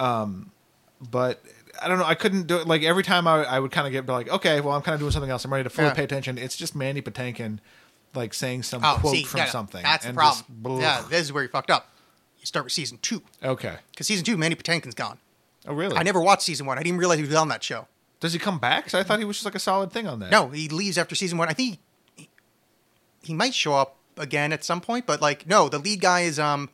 Um, 0.00 0.50
but 1.10 1.42
I 1.80 1.88
don't 1.88 1.98
know. 1.98 2.04
I 2.04 2.14
couldn't 2.14 2.46
do 2.46 2.56
it. 2.58 2.66
Like 2.66 2.82
every 2.82 3.02
time 3.02 3.26
I, 3.28 3.44
I 3.44 3.58
would 3.60 3.70
kind 3.70 3.86
of 3.86 3.92
get 3.92 4.06
like, 4.06 4.28
okay, 4.30 4.60
well, 4.60 4.74
I'm 4.74 4.82
kind 4.82 4.94
of 4.94 5.00
doing 5.00 5.12
something 5.12 5.30
else. 5.30 5.44
I'm 5.44 5.52
ready 5.52 5.64
to 5.64 5.70
fully 5.70 5.88
Yeah. 5.88 5.94
pay 5.94 6.04
attention. 6.04 6.38
It's 6.38 6.56
just 6.56 6.74
Mandy 6.74 7.02
Patinkin, 7.02 7.58
like 8.14 8.34
saying 8.34 8.62
some 8.62 8.82
oh, 8.84 8.96
quote 9.00 9.14
see, 9.14 9.22
from 9.24 9.46
something. 9.46 9.82
That's 9.82 10.04
the 10.04 10.10
and 10.10 10.16
problem. 10.16 10.44
just, 10.64 10.80
yeah, 10.80 11.04
this 11.08 11.22
is 11.22 11.32
where 11.32 11.42
you 11.42 11.48
fucked 11.48 11.70
up. 11.70 11.90
You 12.38 12.46
start 12.46 12.64
with 12.64 12.72
season 12.72 12.98
two 13.02 13.22
Okay. 13.42 13.76
because 13.90 14.06
season 14.06 14.24
two, 14.24 14.36
Mandy 14.36 14.56
Patinkin's 14.56 14.94
gone. 14.94 15.18
Oh, 15.66 15.74
really? 15.74 15.96
I 15.96 16.02
never 16.02 16.20
watched 16.20 16.42
season 16.42 16.66
one. 16.66 16.78
I 16.78 16.80
didn't 16.80 16.88
even 16.88 16.98
realize 17.00 17.18
he 17.18 17.24
was 17.24 17.34
on 17.34 17.48
that 17.48 17.62
show. 17.62 17.88
Does 18.20 18.32
he 18.32 18.38
come 18.38 18.58
back? 18.58 18.92
I 18.94 19.02
thought 19.02 19.18
he 19.18 19.24
was 19.24 19.36
just 19.36 19.44
like 19.44 19.54
a 19.54 19.60
solid 19.60 19.92
thing 19.92 20.06
on 20.06 20.20
that. 20.20 20.30
No, 20.30 20.48
he 20.48 20.68
leaves 20.68 20.98
after 20.98 21.14
season 21.14 21.38
one. 21.38 21.48
I 21.48 21.52
think 21.52 21.78
he, 22.16 22.28
he 23.22 23.34
might 23.34 23.54
show 23.54 23.74
up 23.74 23.96
again 24.16 24.52
at 24.52 24.64
some 24.64 24.80
point, 24.80 25.06
but 25.06 25.20
like, 25.20 25.46
no, 25.46 25.68
the 25.68 25.78
lead 25.78 26.00
guy 26.00 26.20
is 26.20 26.38
um 26.38 26.70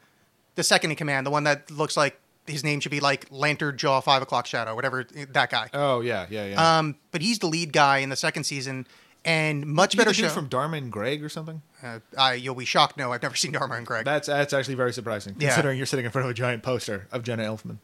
the 0.54 0.62
second 0.62 0.90
in 0.90 0.96
command, 0.96 1.26
the 1.26 1.30
one 1.30 1.44
that 1.44 1.70
looks 1.70 1.96
like 1.96 2.18
his 2.46 2.62
name 2.62 2.80
should 2.80 2.90
be 2.90 3.00
like 3.00 3.26
Lantern 3.30 3.76
Jaw 3.76 4.00
Five 4.00 4.22
O'clock 4.22 4.46
Shadow, 4.46 4.74
whatever 4.74 5.04
that 5.30 5.50
guy. 5.50 5.68
Oh 5.72 6.00
yeah, 6.00 6.26
yeah, 6.30 6.46
yeah. 6.46 6.78
Um, 6.78 6.96
but 7.10 7.22
he's 7.22 7.38
the 7.38 7.46
lead 7.46 7.72
guy 7.72 7.98
in 7.98 8.08
the 8.08 8.16
second 8.16 8.44
season, 8.44 8.86
and 9.24 9.66
much 9.66 9.96
better 9.96 10.12
show. 10.12 10.28
from 10.28 10.48
Dharma 10.48 10.76
and 10.76 10.90
Greg 10.92 11.22
or 11.24 11.28
something. 11.28 11.62
uh, 11.82 12.00
I, 12.18 12.34
you'll 12.34 12.54
be 12.54 12.64
shocked. 12.64 12.96
No, 12.96 13.12
I've 13.12 13.22
never 13.22 13.36
seen 13.36 13.52
Dharma 13.52 13.76
and 13.76 13.86
Greg. 13.86 14.04
That's 14.04 14.26
that's 14.28 14.52
actually 14.52 14.74
very 14.74 14.92
surprising, 14.92 15.36
Yeah. 15.38 15.48
considering 15.48 15.76
you're 15.78 15.86
sitting 15.86 16.04
in 16.04 16.10
front 16.10 16.26
of 16.26 16.30
a 16.30 16.34
giant 16.34 16.62
poster 16.62 17.08
of 17.12 17.22
Jenna 17.22 17.44
Elfman 17.44 17.78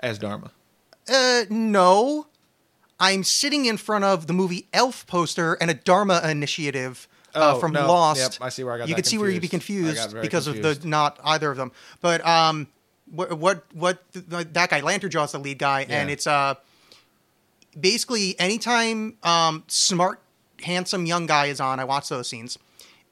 as 0.00 0.18
Dharma. 0.18 0.50
Uh, 1.08 1.44
no. 1.50 2.26
I'm 3.00 3.22
sitting 3.22 3.64
in 3.66 3.76
front 3.76 4.04
of 4.04 4.26
the 4.26 4.32
movie 4.32 4.66
Elf 4.72 5.06
poster 5.06 5.54
and 5.60 5.70
a 5.70 5.74
Dharma 5.74 6.20
initiative 6.24 7.06
uh, 7.34 7.54
Oh, 7.54 7.60
from 7.60 7.72
no. 7.72 7.86
Lost. 7.86 8.20
Yep, 8.40 8.46
I 8.46 8.48
see 8.48 8.64
where 8.64 8.74
I 8.74 8.78
got 8.78 8.88
You 8.88 8.94
that 8.96 9.02
can 9.02 9.08
see 9.08 9.18
where 9.18 9.30
you'd 9.30 9.40
be 9.40 9.46
confused. 9.48 9.98
I 9.98 10.02
confused 10.02 10.22
because 10.22 10.46
of 10.48 10.60
the 10.62 10.80
not 10.86 11.18
either 11.24 11.50
of 11.50 11.56
them. 11.56 11.70
But 12.00 12.26
um, 12.26 12.66
what 13.10 13.38
what 13.38 13.64
what 13.72 14.02
th- 14.12 14.24
that 14.52 14.70
guy 14.70 14.80
Lanternjaw's 14.80 15.30
the 15.32 15.38
lead 15.38 15.58
guy, 15.58 15.86
and 15.88 16.10
it's 16.10 16.26
uh 16.26 16.54
basically 17.78 18.38
anytime 18.40 19.16
um 19.22 19.64
smart 19.68 20.20
handsome 20.62 21.06
young 21.06 21.26
guy 21.26 21.46
is 21.46 21.60
on, 21.60 21.80
I 21.80 21.84
watch 21.84 22.08
those 22.08 22.28
scenes. 22.28 22.58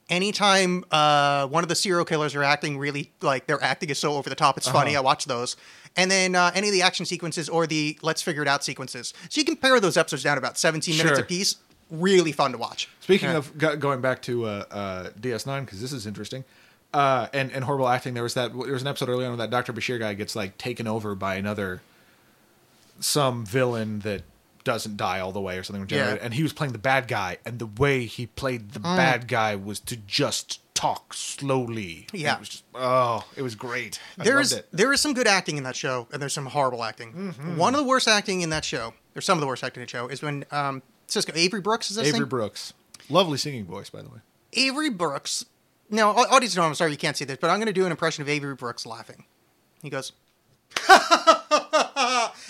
Anytime 0.08 0.84
uh, 0.92 1.48
one 1.48 1.64
of 1.64 1.68
the 1.68 1.74
serial 1.74 2.04
killers 2.04 2.34
are 2.36 2.44
acting 2.44 2.78
really 2.78 3.10
like 3.22 3.46
their 3.48 3.60
acting 3.62 3.90
is 3.90 3.98
so 3.98 4.14
over 4.14 4.30
the 4.30 4.36
top, 4.36 4.56
it's 4.56 4.68
funny. 4.68 4.90
Uh-huh. 4.92 5.00
I 5.00 5.04
watch 5.04 5.24
those, 5.24 5.56
and 5.96 6.08
then 6.08 6.36
uh, 6.36 6.52
any 6.54 6.68
of 6.68 6.72
the 6.72 6.82
action 6.82 7.04
sequences 7.06 7.48
or 7.48 7.66
the 7.66 7.98
let's 8.02 8.22
figure 8.22 8.40
it 8.42 8.46
out 8.46 8.62
sequences. 8.62 9.12
So 9.28 9.40
you 9.40 9.44
can 9.44 9.56
pare 9.56 9.80
those 9.80 9.96
episodes 9.96 10.22
down 10.22 10.38
about 10.38 10.58
seventeen 10.58 10.96
minutes 10.96 11.16
Sure. 11.16 11.24
apiece. 11.24 11.56
Really 11.90 12.30
fun 12.30 12.52
to 12.52 12.58
watch. 12.58 12.88
Speaking 13.00 13.30
Yeah. 13.30 13.36
of 13.38 13.58
go- 13.58 13.76
going 13.76 14.00
back 14.00 14.22
to 14.22 14.44
uh, 14.46 14.64
uh, 14.70 15.10
DS9, 15.20 15.64
because 15.64 15.80
this 15.80 15.92
is 15.92 16.06
interesting, 16.06 16.44
uh, 16.94 17.26
and 17.32 17.50
and 17.50 17.64
horrible 17.64 17.88
acting. 17.88 18.14
There 18.14 18.22
was 18.22 18.34
that. 18.34 18.52
There 18.52 18.72
was 18.72 18.82
an 18.82 18.88
episode 18.88 19.08
early 19.08 19.24
on 19.24 19.32
where 19.32 19.38
that 19.38 19.50
Doctor 19.50 19.72
Bashir 19.72 19.98
guy 19.98 20.14
gets 20.14 20.36
like 20.36 20.56
taken 20.56 20.86
over 20.86 21.16
by 21.16 21.34
another 21.34 21.80
some 23.00 23.44
villain 23.44 24.00
that 24.00 24.22
doesn't 24.66 24.96
die 24.98 25.20
all 25.20 25.32
the 25.32 25.40
way 25.40 25.56
or 25.56 25.62
something. 25.62 25.86
Yeah. 25.88 26.18
And 26.20 26.34
he 26.34 26.42
was 26.42 26.52
playing 26.52 26.72
the 26.74 26.78
bad 26.78 27.06
guy, 27.08 27.38
and 27.46 27.58
the 27.58 27.66
way 27.66 28.04
he 28.04 28.26
played 28.26 28.72
the 28.72 28.80
Mm. 28.80 28.96
bad 28.96 29.28
guy 29.28 29.54
was 29.56 29.78
to 29.80 29.96
just 29.96 30.60
talk 30.74 31.14
slowly. 31.14 32.06
Yeah. 32.12 32.34
it 32.34 32.40
was 32.40 32.48
just 32.50 32.64
oh, 32.74 33.24
it 33.36 33.42
was 33.42 33.54
great. 33.54 33.98
I 34.18 34.24
there 34.24 34.40
is 34.40 34.60
there 34.72 34.92
is 34.92 35.00
some 35.00 35.14
good 35.14 35.26
acting 35.28 35.56
in 35.56 35.62
that 35.62 35.76
show, 35.76 36.08
and 36.12 36.20
there's 36.20 36.34
some 36.34 36.46
horrible 36.46 36.82
acting. 36.84 37.12
Mm-hmm. 37.14 37.56
One 37.56 37.74
of 37.74 37.78
the 37.78 37.86
worst 37.86 38.08
acting 38.08 38.40
in 38.42 38.50
that 38.50 38.64
show, 38.64 38.92
or 39.14 39.20
some 39.22 39.38
of 39.38 39.40
the 39.40 39.46
worst 39.46 39.62
acting 39.64 39.80
in 39.82 39.86
the 39.86 39.90
show, 39.90 40.08
is 40.08 40.20
when 40.20 40.44
um, 40.50 40.82
Sisko 41.08 41.34
Avery 41.36 41.60
Brooks 41.60 41.88
is 41.90 41.96
this 41.96 42.08
Avery 42.08 42.20
thing? 42.20 42.28
Brooks, 42.28 42.74
lovely 43.08 43.38
singing 43.38 43.64
voice, 43.64 43.88
by 43.88 44.02
the 44.02 44.08
way. 44.08 44.18
Avery 44.52 44.90
Brooks. 44.90 45.46
Now, 45.88 46.10
au- 46.10 46.26
audience, 46.34 46.56
know 46.56 46.62
I'm 46.64 46.74
sorry 46.74 46.90
you 46.90 46.96
can't 46.96 47.16
see 47.16 47.24
this, 47.24 47.38
but 47.40 47.48
I'm 47.48 47.58
going 47.58 47.66
to 47.66 47.72
do 47.72 47.84
an 47.86 47.92
impression 47.92 48.22
of 48.22 48.28
Avery 48.28 48.56
Brooks 48.56 48.84
laughing. 48.84 49.24
He 49.82 49.88
goes, 49.90 50.10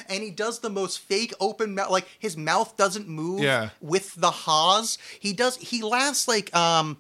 and 0.09 0.23
he 0.23 0.31
does 0.31 0.59
the 0.61 0.71
most 0.71 1.01
fake 1.01 1.33
open 1.41 1.75
mouth, 1.75 1.91
like 1.91 2.07
his 2.19 2.37
mouth 2.37 2.77
doesn't 2.77 3.09
move 3.09 3.41
Yeah. 3.41 3.71
with 3.81 4.15
the 4.15 4.31
haws. 4.31 4.99
He 5.21 5.33
does. 5.33 5.57
He 5.57 5.83
laughs 5.83 6.27
like 6.29 6.55
um. 6.55 6.99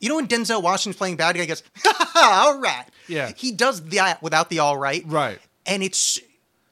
You 0.00 0.10
know 0.10 0.16
when 0.16 0.28
Denzel 0.28 0.62
Washington's 0.62 0.96
playing 0.98 1.16
bad 1.16 1.34
guy, 1.34 1.42
he 1.42 1.46
goes, 1.46 1.62
"All 2.14 2.58
right." 2.58 2.84
Yeah. 3.08 3.32
He 3.36 3.52
does 3.52 3.80
that 3.86 4.22
without 4.22 4.50
the 4.50 4.58
"all 4.58 4.76
right." 4.76 5.02
Right. 5.06 5.38
And 5.64 5.82
it's 5.82 6.20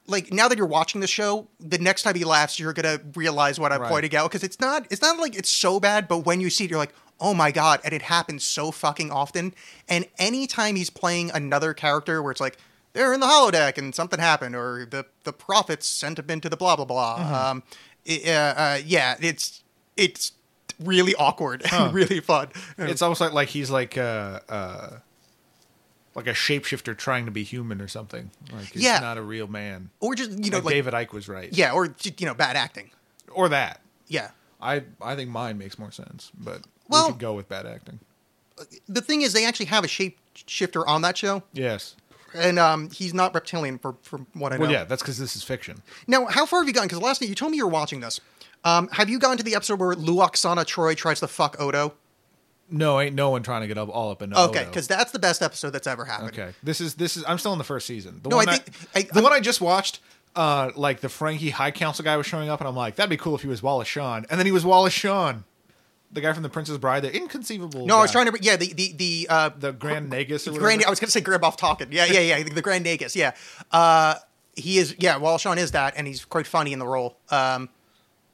like 0.07 0.33
now 0.33 0.49
that 0.49 0.59
you're 0.59 0.67
watching 0.67 1.01
the 1.01 1.07
show, 1.07 1.47
the 1.59 1.79
next 1.79 2.03
time 2.03 2.15
he 2.15 2.25
laughs, 2.25 2.59
you're 2.59 2.75
gonna 2.75 3.01
realize 3.15 3.59
what 3.59 3.73
I'm 3.73 3.81
Right. 3.81 3.89
pointing 3.91 4.15
out 4.17 4.31
because 4.31 4.43
it's 4.43 4.61
not 4.61 4.87
it's 4.91 5.01
not 5.01 5.19
like 5.19 5.35
it's 5.35 5.49
so 5.49 5.81
bad, 5.81 6.09
but 6.09 6.19
when 6.27 6.41
you 6.41 6.51
see 6.51 6.65
it, 6.65 6.71
you're 6.71 6.79
like, 6.79 6.93
oh 7.21 7.33
my 7.33 7.51
god, 7.53 7.81
and 7.85 7.95
it 7.95 8.03
happens 8.03 8.45
so 8.45 8.71
fucking 8.71 9.11
often. 9.11 9.55
And 9.89 10.05
anytime 10.19 10.77
he's 10.77 10.91
playing 10.91 11.31
another 11.31 11.73
character 11.73 12.23
where 12.23 12.33
it's 12.33 12.41
like 12.41 12.59
they're 12.93 13.13
in 13.13 13.21
the 13.21 13.27
holodeck 13.27 13.79
and 13.79 13.95
something 13.95 14.19
happened, 14.21 14.55
or 14.57 14.87
the 14.91 15.07
the 15.25 15.33
prophets 15.33 15.87
sent 15.87 16.19
him 16.19 16.31
into 16.31 16.49
the 16.49 16.57
blah 16.57 16.77
blah 16.77 16.85
blah. 16.85 17.19
Mm-hmm. 17.19 17.35
Um, 17.35 17.63
it- 18.05 18.29
uh, 18.29 18.55
uh, 18.57 18.79
yeah, 18.85 19.17
it's 19.21 19.63
it's 19.97 20.33
really 20.83 21.15
awkward 21.15 21.63
and 21.73 21.95
really 21.95 22.21
fun. 22.21 22.49
It's 22.79 23.03
almost 23.03 23.21
like 23.21 23.33
like 23.33 23.49
he's 23.49 23.71
like 23.71 23.97
uh 23.99 24.41
uh 24.49 24.91
like 26.15 26.27
a 26.27 26.33
shapeshifter 26.33 26.97
trying 26.97 27.25
to 27.25 27.31
be 27.31 27.43
human 27.43 27.81
or 27.81 27.89
something. 27.89 28.31
Like 28.53 28.73
he's 28.73 28.83
Yeah. 28.83 28.99
not 28.99 29.17
a 29.17 29.23
real 29.23 29.47
man. 29.47 29.91
or 30.01 30.15
just 30.15 30.31
you 30.33 30.51
know 30.51 30.59
like, 30.59 30.65
like 30.67 30.75
David 30.75 30.95
Icke 30.95 31.13
was 31.13 31.29
right. 31.29 31.49
yeah, 31.53 31.73
or 31.73 31.89
just, 31.89 32.21
you 32.21 32.27
know 32.27 32.35
bad 32.35 32.57
acting. 32.57 32.91
Or 33.31 33.49
that. 33.49 33.81
Yeah. 34.09 34.31
I 34.61 34.83
I 35.01 35.17
think 35.17 35.31
mine 35.31 35.57
makes 35.59 35.79
more 35.79 35.91
sense, 35.91 36.31
but 36.39 36.63
Well- 36.89 37.07
we 37.07 37.13
could 37.13 37.21
go 37.21 37.33
with 37.35 37.49
bad 37.49 37.65
acting. 37.67 37.99
The 38.89 39.01
thing 39.01 39.23
is, 39.23 39.33
they 39.33 39.45
actually 39.47 39.67
have 39.67 39.83
a 39.83 39.89
shapeshifter 39.89 40.85
on 40.87 41.03
that 41.03 41.17
show, 41.17 41.43
Yes. 41.55 41.97
And 42.35 42.59
um, 42.59 42.91
he's 42.91 43.13
not 43.15 43.35
reptilian 43.35 43.79
for 43.79 43.97
from 44.03 44.27
what 44.35 44.53
I 44.53 44.57
know. 44.57 44.63
Well, 44.63 44.71
yeah, 44.73 44.85
that's 44.85 45.03
because 45.03 45.19
this 45.19 45.37
is 45.37 45.43
fiction. 45.43 45.83
Now, 46.07 46.27
how 46.27 46.47
far 46.47 46.61
have 46.61 46.69
you 46.69 46.75
gotten? 46.75 46.89
Because 46.89 47.03
last 47.03 47.21
night 47.21 47.29
you 47.29 47.35
told 47.35 47.51
me 47.53 47.59
you 47.59 47.65
were 47.67 47.71
watching 47.73 48.01
this. 48.01 48.21
Um, 48.65 48.89
have 48.93 49.09
you 49.11 49.19
gotten 49.19 49.39
to 49.39 49.43
the 49.43 49.55
episode 49.55 49.81
where 49.81 49.95
Lwaxana 49.95 50.65
Troi 50.65 50.97
tries 50.97 51.21
to 51.21 51.27
fuck 51.29 51.61
Odo? 51.61 51.95
No, 52.71 53.01
ain't 53.01 53.15
no 53.15 53.29
one 53.31 53.43
trying 53.43 53.61
to 53.63 53.67
get 53.67 53.77
up 53.77 53.89
all 53.91 54.11
up 54.11 54.23
in 54.23 54.33
Okay, 54.33 54.65
because 54.65 54.87
that's 54.89 55.13
the 55.13 55.19
best 55.19 55.43
episode 55.43 55.71
that's 55.71 55.87
ever 55.87 56.05
happened. 56.07 56.31
Okay, 56.31 56.53
this 56.63 56.81
is 56.81 56.95
this 56.95 57.17
is. 57.17 57.25
I'm 57.29 57.39
still 57.39 57.53
in 57.53 57.59
the 57.59 57.65
first 57.65 57.87
season. 57.87 58.21
The 58.23 58.31
No, 58.31 58.37
one 58.37 58.49
I 58.49 58.57
think- 58.57 58.77
I- 58.95 59.03
the 59.03 59.15
I'm- 59.17 59.25
one 59.25 59.33
I 59.33 59.41
just 59.41 59.61
watched. 59.61 60.01
Uh, 60.35 60.71
like 60.77 61.01
the 61.01 61.09
Ferengi 61.09 61.51
High 61.51 61.73
Council 61.73 62.03
guy 62.03 62.17
was 62.17 62.25
showing 62.25 62.49
up, 62.49 62.59
and 62.61 62.67
I'm 62.67 62.75
like, 62.75 62.97
that'd 62.97 63.11
be 63.11 63.19
cool 63.19 63.35
if 63.35 63.43
he 63.43 63.49
was 63.49 63.63
Wallace 63.63 63.87
Shawn, 63.89 64.25
and 64.31 64.39
then 64.39 64.47
he 64.47 64.53
was 64.53 64.65
Wallace 64.65 64.95
Shawn, 64.95 65.45
the 66.13 66.21
guy 66.21 66.33
from 66.33 66.43
the 66.43 66.49
Princess 66.49 66.77
Bride, 66.79 67.03
the 67.05 67.15
inconceivable. 67.15 67.87
No, 67.87 67.99
I 67.99 68.03
was 68.03 68.13
trying 68.13 68.31
to. 68.31 68.39
Yeah, 68.41 68.57
the 68.57 68.73
the 68.73 68.93
the 68.93 69.27
uh, 69.31 69.51
the 69.59 69.73
Grand 69.73 70.11
Nagus 70.13 70.47
or. 70.47 70.59
Grand. 70.59 70.85
I 70.85 70.91
was 70.91 71.01
going 71.01 71.07
to 71.09 71.13
say 71.13 71.21
Grand 71.21 71.43
Moff 71.43 71.59
Tarkin. 71.59 71.89
Yeah, 71.91 72.05
yeah, 72.05 72.21
yeah. 72.21 72.43
The 72.43 72.63
Grand 72.63 72.85
Nagus. 72.85 73.15
Yeah. 73.17 73.33
Uh, 73.71 74.17
he 74.55 74.79
is. 74.79 74.95
Yeah, 74.99 75.17
Wallace 75.17 75.43
Shawn 75.43 75.59
is 75.59 75.71
that, 75.73 75.95
and 75.97 76.07
he's 76.07 76.25
quite 76.25 76.47
funny 76.47 76.73
in 76.73 76.79
the 76.79 76.87
role. 76.87 77.17
Um, 77.31 77.69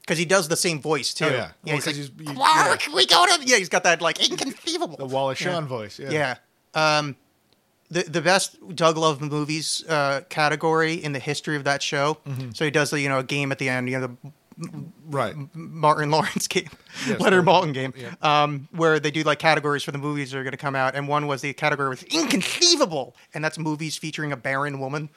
because 0.01 0.17
he 0.17 0.25
does 0.25 0.47
the 0.47 0.57
same 0.57 0.81
voice 0.81 1.13
too. 1.13 1.25
Oh, 1.25 1.29
yeah. 1.29 1.51
Well, 1.63 1.75
he's 1.75 1.85
like, 1.85 1.95
he's- 1.95 2.09
you- 2.17 2.33
Quark, 2.33 2.87
yeah. 2.87 2.93
we 2.95 3.05
go 3.05 3.25
to. 3.27 3.39
Yeah, 3.45 3.57
he's 3.57 3.69
got 3.69 3.83
that 3.83 4.01
like 4.01 4.19
inconceivable. 4.27 4.97
the 4.97 5.05
Wallace 5.05 5.37
Shawn 5.37 5.67
voice. 5.67 5.99
Yeah. 5.99 6.35
Yeah. 6.73 6.97
Um, 6.97 7.15
the 7.91 8.03
the 8.03 8.21
best 8.21 8.57
Doug 8.75 8.97
Love 8.97 9.21
movies 9.21 9.83
uh, 9.87 10.21
category 10.29 10.93
in 10.95 11.13
the 11.13 11.19
history 11.19 11.55
of 11.55 11.63
that 11.63 11.81
show. 11.81 12.17
Mm-hmm. 12.27 12.51
So 12.53 12.65
he 12.65 12.71
does 12.71 12.89
the 12.89 12.99
you 12.99 13.07
know 13.09 13.19
a 13.19 13.23
game 13.23 13.51
at 13.51 13.59
the 13.59 13.69
end, 13.69 13.89
you 13.89 13.99
know 13.99 14.07
the 14.21 14.31
Right. 15.05 15.35
Martin 15.53 16.11
Lawrence 16.11 16.47
game, 16.47 16.69
Yes, 17.07 17.19
Leonard 17.21 17.45
the- 17.45 17.51
Maltin 17.51 17.73
game, 17.73 17.93
yeah. 17.97 18.13
um, 18.21 18.67
where 18.71 18.99
they 18.99 19.11
do 19.11 19.23
like 19.23 19.39
categories 19.39 19.83
for 19.83 19.91
the 19.91 19.97
movies 19.97 20.31
that 20.31 20.37
are 20.39 20.43
going 20.43 20.51
to 20.51 20.57
come 20.57 20.75
out, 20.75 20.95
and 20.95 21.07
one 21.07 21.27
was 21.27 21.41
the 21.41 21.53
category 21.53 21.89
was 21.89 22.03
inconceivable, 22.03 23.15
and 23.33 23.43
that's 23.43 23.57
movies 23.57 23.97
featuring 23.97 24.31
a 24.31 24.37
barren 24.37 24.79
woman. 24.79 25.09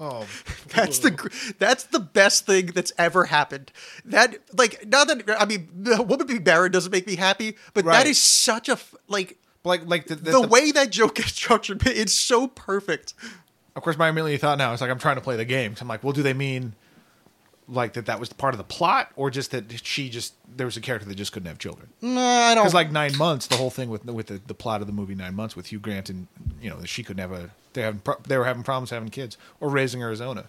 Oh, 0.00 0.26
That's 0.68 0.98
the 0.98 1.54
that's 1.58 1.84
the 1.84 2.00
best 2.00 2.44
thing 2.44 2.66
that's 2.66 2.92
ever 2.98 3.24
happened. 3.24 3.72
That 4.04 4.36
like 4.56 4.86
not 4.86 5.08
that 5.08 5.36
I 5.40 5.46
mean 5.46 5.68
the 5.74 6.02
woman 6.02 6.26
being 6.26 6.42
barren 6.42 6.70
doesn't 6.70 6.92
make 6.92 7.06
me 7.06 7.16
happy, 7.16 7.56
but 7.72 7.84
Right. 7.86 7.98
that 7.98 8.06
is 8.06 8.20
such 8.20 8.68
a 8.68 8.78
like 9.06 9.38
like 9.64 9.86
like 9.86 10.06
the, 10.06 10.16
the, 10.16 10.40
way 10.46 10.70
that 10.72 10.90
joke 10.90 11.18
is 11.18 11.26
structured, 11.26 11.86
it's 11.86 12.12
so 12.12 12.48
perfect. 12.48 13.14
Of 13.74 13.82
course, 13.82 13.96
my 13.96 14.08
immediate 14.10 14.40
thought 14.40 14.58
now 14.58 14.72
is 14.74 14.80
like 14.82 14.90
I'm 14.90 14.98
trying 14.98 15.16
to 15.16 15.22
play 15.22 15.36
the 15.36 15.44
game. 15.46 15.76
So 15.76 15.82
I'm 15.82 15.88
like, 15.88 16.04
well, 16.04 16.12
do 16.12 16.22
they 16.22 16.34
mean 16.34 16.74
like 17.68 17.92
that 17.92 18.06
that 18.06 18.18
was 18.18 18.32
part 18.32 18.54
of 18.54 18.58
the 18.58 18.64
plot, 18.64 19.10
or 19.16 19.30
just 19.30 19.50
that 19.50 19.64
she 19.86 20.08
just 20.08 20.34
there 20.56 20.66
was 20.66 20.76
a 20.76 20.80
character 20.80 21.06
that 21.08 21.14
just 21.16 21.32
couldn't 21.32 21.48
have 21.48 21.58
children? 21.58 21.88
No, 22.00 22.20
I 22.20 22.54
don't. 22.54 22.64
Because 22.64 22.74
like 22.74 22.90
nine 22.90 23.16
months, 23.16 23.46
the 23.46 23.56
whole 23.56 23.70
thing 23.70 23.90
with 23.90 24.04
with 24.06 24.28
the, 24.28 24.40
the 24.46 24.54
plot 24.54 24.80
of 24.80 24.86
the 24.86 24.92
movie 24.92 25.14
Nine 25.14 25.34
Months 25.34 25.54
with 25.54 25.66
Hugh 25.66 25.78
Grant 25.78 26.08
and 26.08 26.26
you 26.60 26.70
know 26.70 26.78
that 26.80 26.86
she 26.88 27.02
couldn't 27.02 27.20
have 27.20 27.32
a 27.32 27.50
they 27.74 27.82
having 27.82 28.00
pro- 28.00 28.16
they 28.26 28.38
were 28.38 28.44
having 28.46 28.62
problems 28.62 28.90
having 28.90 29.10
kids 29.10 29.36
or 29.60 29.68
raising 29.68 30.00
Arizona. 30.02 30.46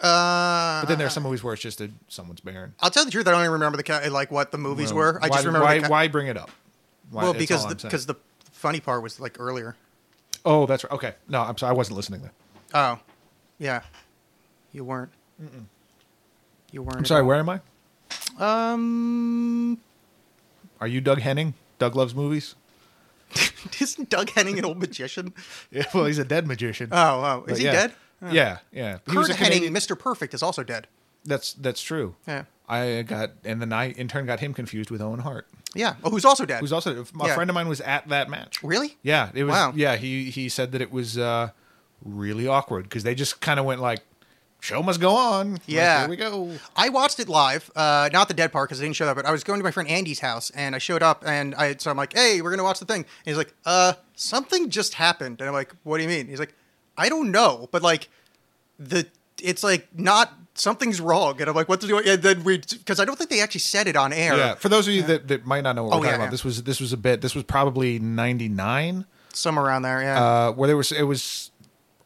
uh, 0.00 0.80
But 0.82 0.86
then 0.88 0.98
there's 0.98 1.12
some 1.12 1.22
movies 1.22 1.42
where 1.42 1.54
it's 1.54 1.62
just 1.62 1.80
a 1.80 1.90
someone's 2.08 2.40
barren. 2.40 2.74
I'll 2.80 2.90
tell 2.90 3.02
you 3.02 3.06
the 3.06 3.10
truth. 3.12 3.26
I 3.28 3.30
don't 3.32 3.40
even 3.40 3.52
remember 3.52 3.76
the 3.76 3.82
ca- 3.82 4.08
like 4.10 4.30
what 4.30 4.50
the 4.52 4.58
movies 4.58 4.92
Well, 4.92 4.98
were. 5.12 5.18
I 5.22 5.28
why, 5.28 5.36
just 5.36 5.46
remember 5.46 5.64
why, 5.66 5.78
ca- 5.80 5.88
why 5.88 6.08
bring 6.08 6.26
it 6.26 6.36
up. 6.36 6.50
Why, 7.10 7.22
well 7.24 7.32
that's 7.32 7.42
because 7.42 7.66
the, 7.66 7.74
because 7.74 8.06
the 8.06 8.14
funny 8.52 8.80
part 8.80 9.02
was 9.02 9.18
like 9.18 9.36
earlier. 9.40 9.76
oh 10.44 10.66
that's 10.66 10.84
right. 10.84 10.92
Okay, 10.92 11.14
no, 11.28 11.40
I'm 11.40 11.56
sorry, 11.58 11.70
I 11.70 11.74
wasn't 11.74 11.96
listening 11.96 12.20
then. 12.22 12.30
Oh, 12.74 12.98
yeah, 13.58 13.80
you 14.72 14.84
weren't. 14.84 15.10
You 16.72 16.82
weren't. 16.82 16.98
I'm 16.98 17.04
sorry. 17.04 17.22
Where 17.22 17.36
am 17.38 17.48
I? 17.48 17.60
Um, 18.38 19.78
Are 20.80 20.86
you 20.88 21.00
Doug 21.00 21.20
Henning? 21.20 21.54
Doug 21.78 21.94
loves 21.96 22.14
movies. 22.14 22.54
isn't 23.80 24.08
Doug 24.10 24.30
Henning 24.30 24.58
an 24.58 24.64
old 24.64 24.78
magician? 24.78 25.32
Yeah, 25.70 25.84
well, 25.94 26.06
he's 26.06 26.18
a 26.18 26.24
dead 26.24 26.46
magician. 26.46 26.88
Oh, 26.92 26.96
oh, 27.22 27.42
But 27.46 27.52
is 27.52 27.58
he 27.58 27.64
yeah. 27.66 27.72
dead? 27.72 27.92
Yeah, 28.32 28.58
yeah. 28.72 28.98
He 29.10 29.16
was 29.16 29.28
Curt 29.28 29.36
a 29.36 29.38
Henning, 29.38 29.58
Canadian- 29.62 29.74
Mr. 29.74 29.98
Perfect, 29.98 30.34
is 30.34 30.42
also 30.42 30.62
dead. 30.62 30.86
That's 31.24 31.52
that's 31.54 31.80
true. 31.82 32.14
Yeah. 32.26 32.44
I 32.68 33.02
got 33.02 33.30
and 33.44 33.60
then 33.60 33.72
I 33.72 33.90
in 33.90 34.08
turn 34.08 34.26
got 34.26 34.40
him 34.40 34.54
confused 34.54 34.90
with 34.90 35.00
Owen 35.02 35.20
Hart, 35.20 35.46
Yeah. 35.74 35.94
Oh, 36.04 36.10
who's 36.10 36.24
also 36.24 36.44
dead? 36.46 36.60
who's 36.60 36.72
also 36.72 37.02
a 37.02 37.26
Yeah. 37.26 37.34
friend 37.34 37.50
of 37.50 37.54
mine 37.54 37.68
was 37.68 37.80
at 37.82 38.08
that 38.08 38.28
match. 38.30 38.62
really? 38.62 38.96
Yeah, 39.02 39.30
it 39.34 39.44
was. 39.44 39.52
Wow. 39.52 39.72
Yeah, 39.76 39.96
he 39.96 40.30
he 40.30 40.48
said 40.48 40.72
that 40.72 40.80
it 40.80 40.90
was 40.90 41.18
uh, 41.18 41.50
really 42.04 42.46
awkward 42.46 42.84
because 42.84 43.02
they 43.02 43.14
just 43.14 43.40
kind 43.40 43.60
of 43.60 43.66
went 43.66 43.80
like, 43.80 44.00
"Show 44.60 44.82
must 44.82 45.00
go 45.00 45.10
on." 45.16 45.52
Like, 45.52 45.62
Yeah. 45.66 46.00
here 46.00 46.08
we 46.08 46.16
go. 46.16 46.50
I 46.76 46.88
watched 46.88 47.18
it 47.20 47.28
live, 47.28 47.70
uh, 47.76 48.08
not 48.12 48.28
the 48.28 48.34
dead 48.34 48.52
part 48.52 48.68
because 48.68 48.80
I 48.80 48.84
didn't 48.84 48.96
show 48.96 49.06
up, 49.08 49.16
but 49.16 49.26
I 49.26 49.32
was 49.32 49.42
going 49.44 49.58
to 49.60 49.64
my 49.64 49.70
friend 49.70 49.88
Andy's 49.88 50.20
house 50.20 50.50
and 50.54 50.74
I 50.74 50.78
showed 50.78 51.02
up 51.02 51.22
and 51.26 51.54
I 51.54 51.76
so 51.78 51.90
I'm 51.90 51.96
like, 51.96 52.12
hey, 52.12 52.40
we're 52.40 52.50
gonna 52.50 52.64
watch 52.64 52.78
the 52.78 52.84
thing. 52.86 53.00
And 53.02 53.06
he's 53.24 53.36
like, 53.36 53.52
uh, 53.66 53.94
something 54.14 54.70
just 54.70 54.94
happened, 54.94 55.40
and 55.40 55.48
I'm 55.48 55.54
like, 55.54 55.74
what 55.82 55.96
do 55.98 56.02
you 56.02 56.08
mean? 56.08 56.26
He's 56.28 56.38
like, 56.40 56.54
I 56.96 57.08
don't 57.08 57.30
know, 57.30 57.68
but 57.72 57.82
like, 57.82 58.08
the 58.78 59.06
it's 59.42 59.62
like 59.62 59.88
not 59.96 60.32
something's 60.54 61.00
wrong, 61.00 61.40
and 61.40 61.48
I'm 61.48 61.56
like, 61.56 61.68
what 61.68 61.80
do? 61.80 61.98
And 61.98 62.22
then 62.22 62.44
we 62.44 62.58
because 62.58 63.00
I 63.00 63.04
don't 63.06 63.16
think 63.16 63.30
they 63.30 63.40
actually 63.40 63.60
said 63.60 63.86
it 63.86 63.96
on 63.96 64.12
air. 64.12 64.36
Yeah, 64.36 64.54
for 64.56 64.68
those 64.68 64.86
of 64.86 64.92
you 64.92 65.02
that, 65.04 65.28
that 65.28 65.46
might 65.46 65.62
not 65.62 65.76
know 65.76 65.84
what 65.84 65.94
Oh, 65.94 65.98
we're 65.98 66.04
talking 66.04 66.10
yeah, 66.10 66.14
about, 66.16 66.24
yeah. 66.24 66.30
this 66.30 66.44
was 66.44 66.62
this 66.64 66.80
was 66.80 66.92
a 66.92 66.98
bit. 66.98 67.22
This 67.22 67.34
was 67.34 67.44
probably 67.44 67.98
'99, 67.98 69.06
somewhere 69.32 69.64
around 69.64 69.82
there. 69.82 70.02
Yeah. 70.02 70.22
uh, 70.22 70.52
where 70.52 70.66
there 70.66 70.76
was 70.76 70.92
it 70.92 71.04
was. 71.04 71.49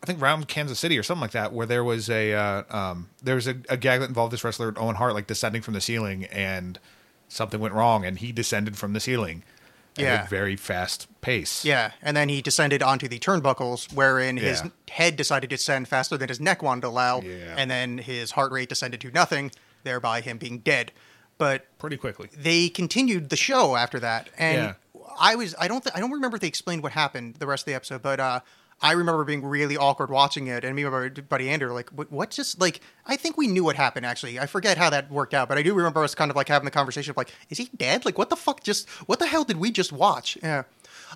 I 0.05 0.07
think 0.07 0.21
around 0.21 0.49
Kansas 0.49 0.79
City 0.79 0.99
or 0.99 1.03
something 1.03 1.23
like 1.23 1.31
that, 1.31 1.55
where 1.55 1.65
there 1.67 1.83
was 1.83 2.11
a 2.11 2.35
uh, 2.35 2.63
um, 2.69 3.09
there 3.23 3.37
was 3.37 3.47
a, 3.47 3.57
a 3.71 3.79
gag 3.79 4.01
that 4.01 4.09
involved 4.11 4.35
this 4.35 4.45
wrestler 4.45 4.75
Owen 4.77 4.97
Hart 4.97 5.15
like 5.15 5.27
descending 5.27 5.63
from 5.63 5.73
the 5.73 5.81
ceiling, 5.81 6.25
and 6.27 6.79
something 7.29 7.59
went 7.59 7.73
wrong, 7.73 8.05
and 8.05 8.19
he 8.19 8.31
descended 8.31 8.77
from 8.77 8.93
the 8.93 9.01
ceiling 9.01 9.43
at 9.97 10.03
Yeah. 10.03 10.25
a 10.25 10.29
very 10.29 10.57
fast 10.57 11.07
pace. 11.23 11.65
Yeah, 11.65 11.93
and 12.03 12.15
then 12.15 12.29
he 12.29 12.43
descended 12.43 12.83
onto 12.83 13.09
the 13.09 13.19
turnbuckles, 13.19 13.91
wherein 13.95 14.37
his 14.37 14.61
Yeah. 14.63 14.71
head 14.91 15.17
decided 15.17 15.49
to 15.49 15.57
descend 15.57 15.89
faster 15.89 16.19
than 16.19 16.29
his 16.29 16.39
neck 16.39 16.63
wanted 16.63 16.83
to 16.83 16.89
allow, 16.89 17.23
Yeah. 17.23 17.55
and 17.57 17.71
then 17.71 17.97
his 17.97 18.33
heart 18.33 18.53
rate 18.53 18.69
descended 18.69 19.01
to 19.01 19.11
nothing, 19.11 19.53
thereby 19.85 20.21
him 20.21 20.37
being 20.37 20.59
dead. 20.59 20.93
But 21.39 21.67
pretty 21.79 21.97
quickly. 21.97 22.29
they 22.37 22.69
continued 22.69 23.31
the 23.31 23.37
show 23.37 23.75
after 23.75 23.99
that, 24.01 24.29
and 24.37 24.59
Yeah. 24.59 24.75
I 25.19 25.35
was 25.37 25.55
I 25.59 25.67
don't 25.67 25.83
th- 25.83 25.95
I 25.97 26.01
don't 26.01 26.11
remember 26.13 26.37
if 26.37 26.41
they 26.43 26.49
explained 26.49 26.83
what 26.83 26.93
happened 26.93 27.37
the 27.37 27.47
rest 27.47 27.63
of 27.63 27.67
the 27.67 27.75
episode, 27.75 28.03
but 28.03 28.21
uh, 28.21 28.41
I 28.83 28.93
remember 28.93 29.25
being 29.25 29.45
really 29.45 29.77
awkward 29.77 30.11
watching 30.11 30.47
it, 30.47 30.65
and 30.65 30.77
me 30.77 30.85
and 30.85 30.93
my 30.93 31.09
buddy 31.23 31.49
Andrew 31.49 31.73
like, 31.73 31.91
what, 31.91 32.11
what 32.13 32.31
just 32.31 32.61
like 32.61 32.81
I 33.07 33.17
think 33.17 33.37
we 33.37 33.47
knew 33.47 33.65
what 33.65 33.77
happened 33.77 34.07
actually. 34.07 34.39
I 34.39 34.47
forget 34.47 34.79
how 34.79 34.91
that 34.91 35.11
worked 35.11 35.35
out, 35.35 35.49
but 35.49 35.59
I 35.59 35.63
do 35.63 35.75
remember 35.75 36.03
us 36.03 36.15
kind 36.15 36.31
of 36.31 36.37
like 36.37 36.49
having 36.49 36.65
the 36.65 36.71
conversation 36.71 37.11
of 37.11 37.17
like, 37.17 37.33
is 37.51 37.59
he 37.59 37.71
dead? 37.77 38.05
Like, 38.05 38.19
what 38.19 38.31
the 38.31 38.37
fuck? 38.37 38.63
Just 38.63 38.89
what 39.07 39.19
the 39.19 39.27
hell 39.27 39.45
did 39.45 39.57
we 39.59 39.71
just 39.71 39.93
watch? 39.93 40.39
Yeah. 40.43 40.65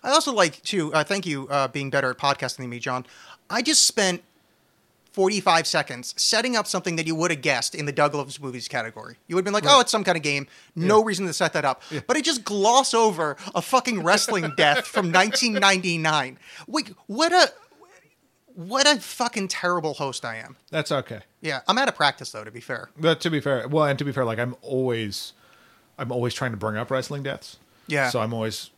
I 0.03 0.11
also 0.11 0.33
like 0.33 0.63
to 0.65 0.93
uh, 0.95 1.05
thank 1.05 1.27
you 1.27 1.49
uh, 1.49 1.69
being 1.69 1.91
better 1.91 2.11
at 2.11 2.19
podcasting 2.19 2.59
than 2.59 2.71
me, 2.71 2.79
John. 2.79 3.07
I 3.51 3.63
just 3.63 3.87
spent 3.87 4.23
45 5.13 5.67
seconds 5.67 6.15
setting 6.17 6.55
up 6.57 6.67
something 6.67 6.97
that 6.97 7.07
you 7.07 7.15
would 7.15 7.31
have 7.31 7.43
guessed 7.43 7.75
in 7.75 7.87
the 7.87 7.93
Doug 7.93 8.15
Loves 8.15 8.41
Movies 8.41 8.69
category. 8.69 9.17
You 9.27 9.35
would 9.37 9.41
have 9.41 9.45
been 9.45 9.55
like, 9.55 9.65
oh, 9.67 9.81
it's 9.81 9.91
some 9.91 10.05
kind 10.05 10.17
of 10.17 10.23
game. 10.23 10.47
No 10.77 11.03
reason 11.03 11.27
to 11.27 11.33
set 11.33 11.53
that 11.55 11.65
up. 11.65 11.83
But 12.07 12.17
it 12.17 12.25
just 12.25 12.45
gloss 12.45 12.95
over 12.95 13.37
a 13.55 13.63
fucking 13.63 14.05
wrestling 14.05 14.53
death 14.57 14.87
from 14.87 15.13
1999. 15.13 16.39
Wait, 16.67 16.93
what 17.07 17.33
a. 17.33 17.51
What 18.55 18.89
a 18.89 19.01
fucking 19.01 19.47
terrible 19.47 19.95
host 19.95 20.25
I 20.25 20.37
am. 20.39 20.57
That's 20.73 20.91
okay. 20.91 21.21
Yeah, 21.41 21.61
I'm 21.69 21.79
out 21.79 21.87
of 21.87 21.95
practice 21.95 22.33
though. 22.33 22.43
To 22.43 22.51
be 22.51 22.59
fair. 22.61 22.91
But 22.99 23.21
to 23.21 23.31
be 23.31 23.39
fair, 23.41 23.69
well, 23.69 23.85
and 23.85 23.97
to 24.01 24.05
be 24.05 24.11
fair, 24.11 24.25
like 24.25 24.41
I'm 24.41 24.57
always, 24.63 25.33
I'm 25.97 26.11
always 26.11 26.35
trying 26.35 26.51
to 26.51 26.57
bring 26.57 26.77
up 26.77 26.91
wrestling 26.91 27.23
deaths. 27.23 27.59
Yeah. 27.87 28.11
So 28.11 28.19
I'm 28.21 28.35
always. 28.35 28.71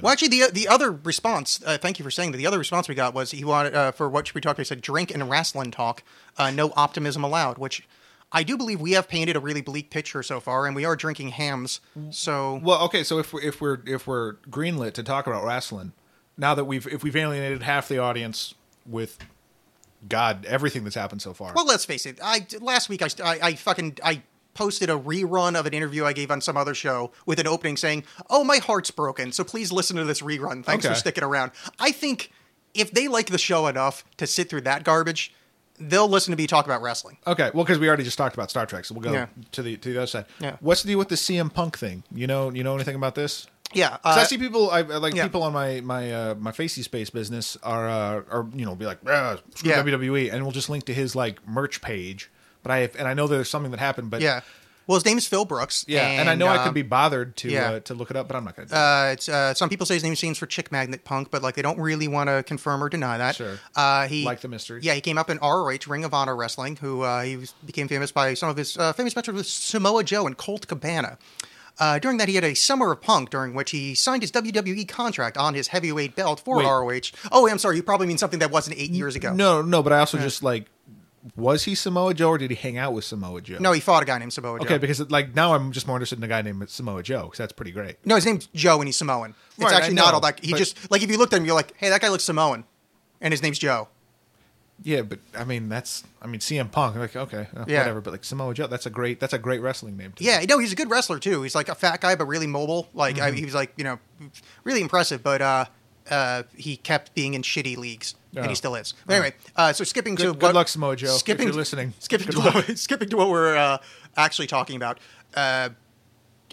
Well, 0.00 0.12
actually, 0.12 0.28
the 0.28 0.50
the 0.52 0.68
other 0.68 0.92
response, 0.92 1.60
uh, 1.66 1.78
thank 1.78 1.98
you 1.98 2.04
for 2.04 2.10
saying 2.10 2.32
that. 2.32 2.38
The 2.38 2.46
other 2.46 2.58
response 2.58 2.88
we 2.88 2.94
got 2.94 3.14
was 3.14 3.32
he 3.32 3.44
wanted 3.44 3.74
uh, 3.74 3.92
for 3.92 4.08
what 4.08 4.26
should 4.26 4.34
we 4.34 4.40
talk? 4.40 4.56
He 4.56 4.64
said, 4.64 4.80
"Drink 4.80 5.10
and 5.10 5.28
wrestling 5.28 5.70
talk, 5.70 6.02
uh, 6.38 6.50
no 6.50 6.72
optimism 6.76 7.24
allowed." 7.24 7.58
Which 7.58 7.86
I 8.32 8.42
do 8.42 8.56
believe 8.56 8.80
we 8.80 8.92
have 8.92 9.08
painted 9.08 9.36
a 9.36 9.40
really 9.40 9.60
bleak 9.60 9.90
picture 9.90 10.22
so 10.22 10.40
far, 10.40 10.66
and 10.66 10.74
we 10.74 10.84
are 10.84 10.96
drinking 10.96 11.30
hams. 11.30 11.80
So 12.10 12.60
Well, 12.62 12.82
okay. 12.84 13.04
So 13.04 13.18
if 13.18 13.32
we're, 13.32 13.42
if 13.42 13.60
we're 13.60 13.78
if 13.86 14.06
we're 14.06 14.34
greenlit 14.50 14.92
to 14.94 15.02
talk 15.02 15.26
about 15.26 15.44
wrestling, 15.44 15.92
now 16.38 16.54
that 16.54 16.64
we've 16.64 16.86
if 16.86 17.02
we've 17.02 17.16
alienated 17.16 17.62
half 17.62 17.88
the 17.88 17.98
audience 17.98 18.54
with 18.86 19.18
God, 20.08 20.46
everything 20.46 20.84
that's 20.84 20.96
happened 20.96 21.22
so 21.22 21.34
far. 21.34 21.52
Well, 21.54 21.66
let's 21.66 21.84
face 21.84 22.06
it. 22.06 22.18
I 22.22 22.46
last 22.60 22.88
week 22.88 23.02
I, 23.02 23.08
I, 23.22 23.38
I 23.42 23.54
fucking 23.54 23.98
I 24.02 24.22
posted 24.54 24.90
a 24.90 24.98
rerun 24.98 25.58
of 25.58 25.66
an 25.66 25.72
interview 25.74 26.04
I 26.04 26.12
gave 26.12 26.30
on 26.30 26.40
some 26.40 26.56
other 26.56 26.74
show 26.74 27.12
with 27.26 27.38
an 27.38 27.46
opening 27.46 27.76
saying, 27.76 28.04
"Oh, 28.30 28.44
my 28.44 28.58
heart's 28.58 28.90
broken, 28.90 29.32
so 29.32 29.44
please 29.44 29.72
listen 29.72 29.96
to 29.96 30.04
this 30.04 30.20
rerun. 30.20 30.64
Thanks 30.64 30.84
Okay. 30.84 30.94
for 30.94 30.98
sticking 30.98 31.24
around." 31.24 31.52
I 31.78 31.92
think 31.92 32.30
if 32.74 32.90
they 32.90 33.08
like 33.08 33.26
the 33.30 33.38
show 33.38 33.66
enough 33.66 34.04
to 34.16 34.26
sit 34.26 34.48
through 34.50 34.62
that 34.62 34.84
garbage, 34.84 35.32
they'll 35.78 36.08
listen 36.08 36.30
to 36.32 36.36
me 36.36 36.46
talk 36.46 36.64
about 36.64 36.80
wrestling. 36.82 37.18
Okay, 37.26 37.50
well, 37.54 37.64
because 37.64 37.78
we 37.78 37.88
already 37.88 38.04
just 38.04 38.18
talked 38.18 38.34
about 38.34 38.50
Star 38.50 38.66
Trek, 38.66 38.84
so 38.84 38.94
we'll 38.94 39.02
go 39.02 39.12
Yeah. 39.12 39.26
to 39.52 39.62
the 39.62 39.76
to 39.78 39.92
the 39.92 39.98
other 39.98 40.06
side. 40.06 40.26
Yeah. 40.40 40.56
What's 40.60 40.82
the 40.82 40.88
deal 40.88 40.98
with 40.98 41.08
the 41.08 41.16
CM 41.16 41.50
Punk 41.52 41.78
thing? 41.78 42.04
You 42.14 42.26
know, 42.26 42.50
you 42.50 42.62
know 42.62 42.74
anything 42.74 42.94
about 42.96 43.14
this? 43.14 43.46
Yeah, 43.74 43.94
uh, 44.04 44.16
I 44.18 44.24
see 44.24 44.36
people, 44.36 44.70
I 44.70 44.80
I 44.80 44.82
like 44.82 45.14
yeah. 45.14 45.22
people 45.24 45.42
on 45.42 45.54
my 45.54 45.80
my 45.80 46.12
uh, 46.12 46.34
my 46.34 46.52
Facey 46.52 46.82
Space 46.82 47.08
business 47.08 47.56
are 47.62 47.88
uh, 47.88 48.22
are 48.30 48.46
you 48.54 48.66
know 48.66 48.74
be 48.74 48.84
like, 48.84 48.98
ah, 49.08 49.38
screw 49.54 49.70
Yeah. 49.70 49.82
WWE, 49.82 50.30
and 50.30 50.42
we'll 50.42 50.52
just 50.52 50.68
link 50.68 50.84
to 50.84 50.94
his 50.94 51.16
like 51.16 51.46
merch 51.48 51.80
page. 51.80 52.30
But 52.62 52.72
I 52.72 52.78
and 52.98 53.08
I 53.08 53.14
know 53.14 53.26
there's 53.26 53.50
something 53.50 53.70
that 53.72 53.80
happened, 53.80 54.10
but 54.10 54.20
yeah. 54.20 54.40
Well, 54.86 54.96
his 54.96 55.04
name 55.04 55.16
is 55.16 55.28
Phil 55.28 55.44
Brooks. 55.44 55.84
yeah, 55.86 56.06
and, 56.06 56.28
I 56.28 56.34
know 56.34 56.48
I 56.48 56.58
could 56.58 56.68
um, 56.68 56.74
be 56.74 56.82
bothered 56.82 57.36
to 57.36 57.48
yeah. 57.48 57.70
uh, 57.70 57.80
to 57.80 57.94
look 57.94 58.10
it 58.10 58.16
up, 58.16 58.26
but 58.26 58.36
I'm 58.36 58.44
not 58.44 58.56
gonna. 58.56 58.74
Uh, 58.74 59.12
it's, 59.12 59.28
uh, 59.28 59.54
some 59.54 59.68
people 59.68 59.86
say 59.86 59.94
his 59.94 60.02
name 60.02 60.16
stands 60.16 60.38
for 60.38 60.46
Chick 60.46 60.72
Magnet 60.72 61.04
Punk, 61.04 61.30
but 61.30 61.40
like 61.40 61.54
they 61.54 61.62
don't 61.62 61.78
really 61.78 62.08
want 62.08 62.28
to 62.28 62.42
confirm 62.42 62.82
or 62.82 62.88
deny 62.88 63.18
that. 63.18 63.36
Sure. 63.36 63.58
Uh, 63.76 64.08
he 64.08 64.24
Like 64.24 64.40
the 64.40 64.48
mystery. 64.48 64.80
Yeah, 64.82 64.94
he 64.94 65.00
came 65.00 65.18
up 65.18 65.30
in 65.30 65.38
ROH 65.38 65.78
Ring 65.86 66.04
of 66.04 66.12
Honor 66.12 66.34
Wrestling, 66.34 66.76
who 66.76 67.02
uh, 67.02 67.22
he 67.22 67.36
was, 67.36 67.52
became 67.64 67.86
famous 67.86 68.10
by 68.10 68.34
some 68.34 68.48
of 68.48 68.56
his 68.56 68.76
uh, 68.76 68.92
famous 68.92 69.14
matches 69.14 69.34
with 69.34 69.46
Samoa 69.46 70.02
Joe 70.02 70.26
and 70.26 70.36
Colt 70.36 70.66
Cabana. 70.66 71.16
Uh, 71.78 71.98
during 71.98 72.18
that, 72.18 72.28
he 72.28 72.34
had 72.34 72.44
a 72.44 72.54
Summer 72.54 72.92
of 72.92 73.00
Punk, 73.00 73.30
during 73.30 73.54
which 73.54 73.70
he 73.70 73.94
signed 73.94 74.22
his 74.22 74.30
WWE 74.32 74.86
contract 74.88 75.38
on 75.38 75.54
his 75.54 75.68
heavyweight 75.68 76.14
belt 76.14 76.40
for 76.40 76.58
Wait. 76.58 76.64
ROH. 76.64 77.28
Oh, 77.30 77.48
I'm 77.48 77.58
sorry, 77.58 77.76
you 77.76 77.82
probably 77.82 78.06
mean 78.06 78.18
something 78.18 78.40
that 78.40 78.50
wasn't 78.50 78.78
eight 78.78 78.90
years 78.90 79.16
ago. 79.16 79.32
No, 79.32 79.62
no, 79.62 79.82
but 79.82 79.92
I 79.92 80.00
also 80.00 80.18
just 80.18 80.42
like, 80.42 80.66
was 81.36 81.64
he 81.64 81.74
Samoa 81.74 82.14
Joe 82.14 82.30
or 82.30 82.38
did 82.38 82.50
he 82.50 82.56
hang 82.56 82.76
out 82.78 82.92
with 82.92 83.04
Samoa 83.04 83.40
Joe? 83.40 83.58
No, 83.60 83.72
he 83.72 83.80
fought 83.80 84.02
a 84.02 84.06
guy 84.06 84.18
named 84.18 84.32
Samoa 84.32 84.58
Joe. 84.58 84.64
Okay, 84.64 84.78
because 84.78 85.08
like 85.10 85.34
now 85.36 85.54
I'm 85.54 85.70
just 85.72 85.86
more 85.86 85.96
interested 85.96 86.18
in 86.18 86.24
a 86.24 86.28
guy 86.28 86.42
named 86.42 86.68
Samoa 86.68 87.02
Joe 87.02 87.22
because 87.24 87.38
that's 87.38 87.52
pretty 87.52 87.70
great. 87.72 87.96
no, 88.04 88.16
his 88.16 88.26
name's 88.26 88.46
Joe 88.54 88.78
and 88.80 88.88
he's 88.88 88.96
Samoan. 88.96 89.34
It's 89.56 89.64
Right, 89.64 89.72
actually 89.74 89.94
not 89.94 90.14
all 90.14 90.20
that. 90.20 90.44
He 90.44 90.52
but- 90.52 90.58
just 90.58 90.90
like 90.90 91.02
if 91.02 91.10
you 91.10 91.18
looked 91.18 91.32
at 91.32 91.38
him, 91.38 91.44
you're 91.44 91.54
like, 91.54 91.74
hey, 91.76 91.88
that 91.90 92.00
guy 92.00 92.08
looks 92.08 92.24
Samoan, 92.24 92.64
and 93.20 93.32
his 93.32 93.42
name's 93.42 93.58
Joe. 93.58 93.88
Yeah, 94.84 95.02
but 95.02 95.20
I 95.38 95.44
mean 95.44 95.68
that's 95.68 96.02
I 96.20 96.26
mean 96.26 96.40
CM 96.40 96.68
Punk 96.72 96.96
like 96.96 97.14
okay 97.14 97.46
uh, 97.56 97.64
Yeah. 97.68 97.78
whatever, 97.80 98.00
but 98.00 98.10
like 98.10 98.24
Samoa 98.24 98.52
Joe 98.52 98.66
that's 98.66 98.86
a 98.86 98.90
great 98.90 99.20
that's 99.20 99.32
a 99.32 99.38
great 99.38 99.60
wrestling 99.60 99.96
name. 99.96 100.12
Too. 100.16 100.24
Yeah, 100.24 100.44
no, 100.48 100.58
he's 100.58 100.72
a 100.72 100.76
good 100.76 100.90
wrestler 100.90 101.20
too. 101.20 101.42
He's 101.42 101.54
like 101.54 101.68
a 101.68 101.74
fat 101.76 102.00
guy, 102.00 102.16
but 102.16 102.24
really 102.24 102.48
mobile. 102.48 102.88
Like 102.92 103.14
Mm-hmm. 103.16 103.24
I, 103.24 103.30
he 103.30 103.44
was 103.44 103.54
like 103.54 103.72
you 103.76 103.84
know, 103.84 104.00
really 104.64 104.80
impressive. 104.80 105.22
But 105.22 105.40
uh, 105.40 105.64
uh, 106.10 106.42
he 106.56 106.76
kept 106.76 107.14
being 107.14 107.34
in 107.34 107.42
shitty 107.42 107.76
leagues, 107.76 108.14
and 108.34 108.46
Oh. 108.46 108.48
he 108.48 108.54
still 108.54 108.74
is. 108.74 108.94
But 109.06 109.14
anyway, 109.14 109.34
uh, 109.56 109.72
so 109.72 109.84
skipping 109.84 110.16
to 110.16 110.22
Good- 110.24 110.38
good 110.40 110.42
what, 110.46 110.54
luck, 110.54 110.68
Samoa 110.68 110.96
Joe, 110.96 111.08
if 111.14 111.20
Skipping, 111.20 111.46
you're 111.48 111.56
listening. 111.56 111.92
Skipping 111.98 112.26
Good 112.28 112.36
to 112.36 112.50
what, 112.50 112.78
skipping 112.78 113.08
to 113.10 113.16
what 113.16 113.28
we're 113.28 113.56
uh, 113.56 113.78
actually 114.16 114.46
talking 114.46 114.76
about. 114.76 114.98
Uh, 115.34 115.70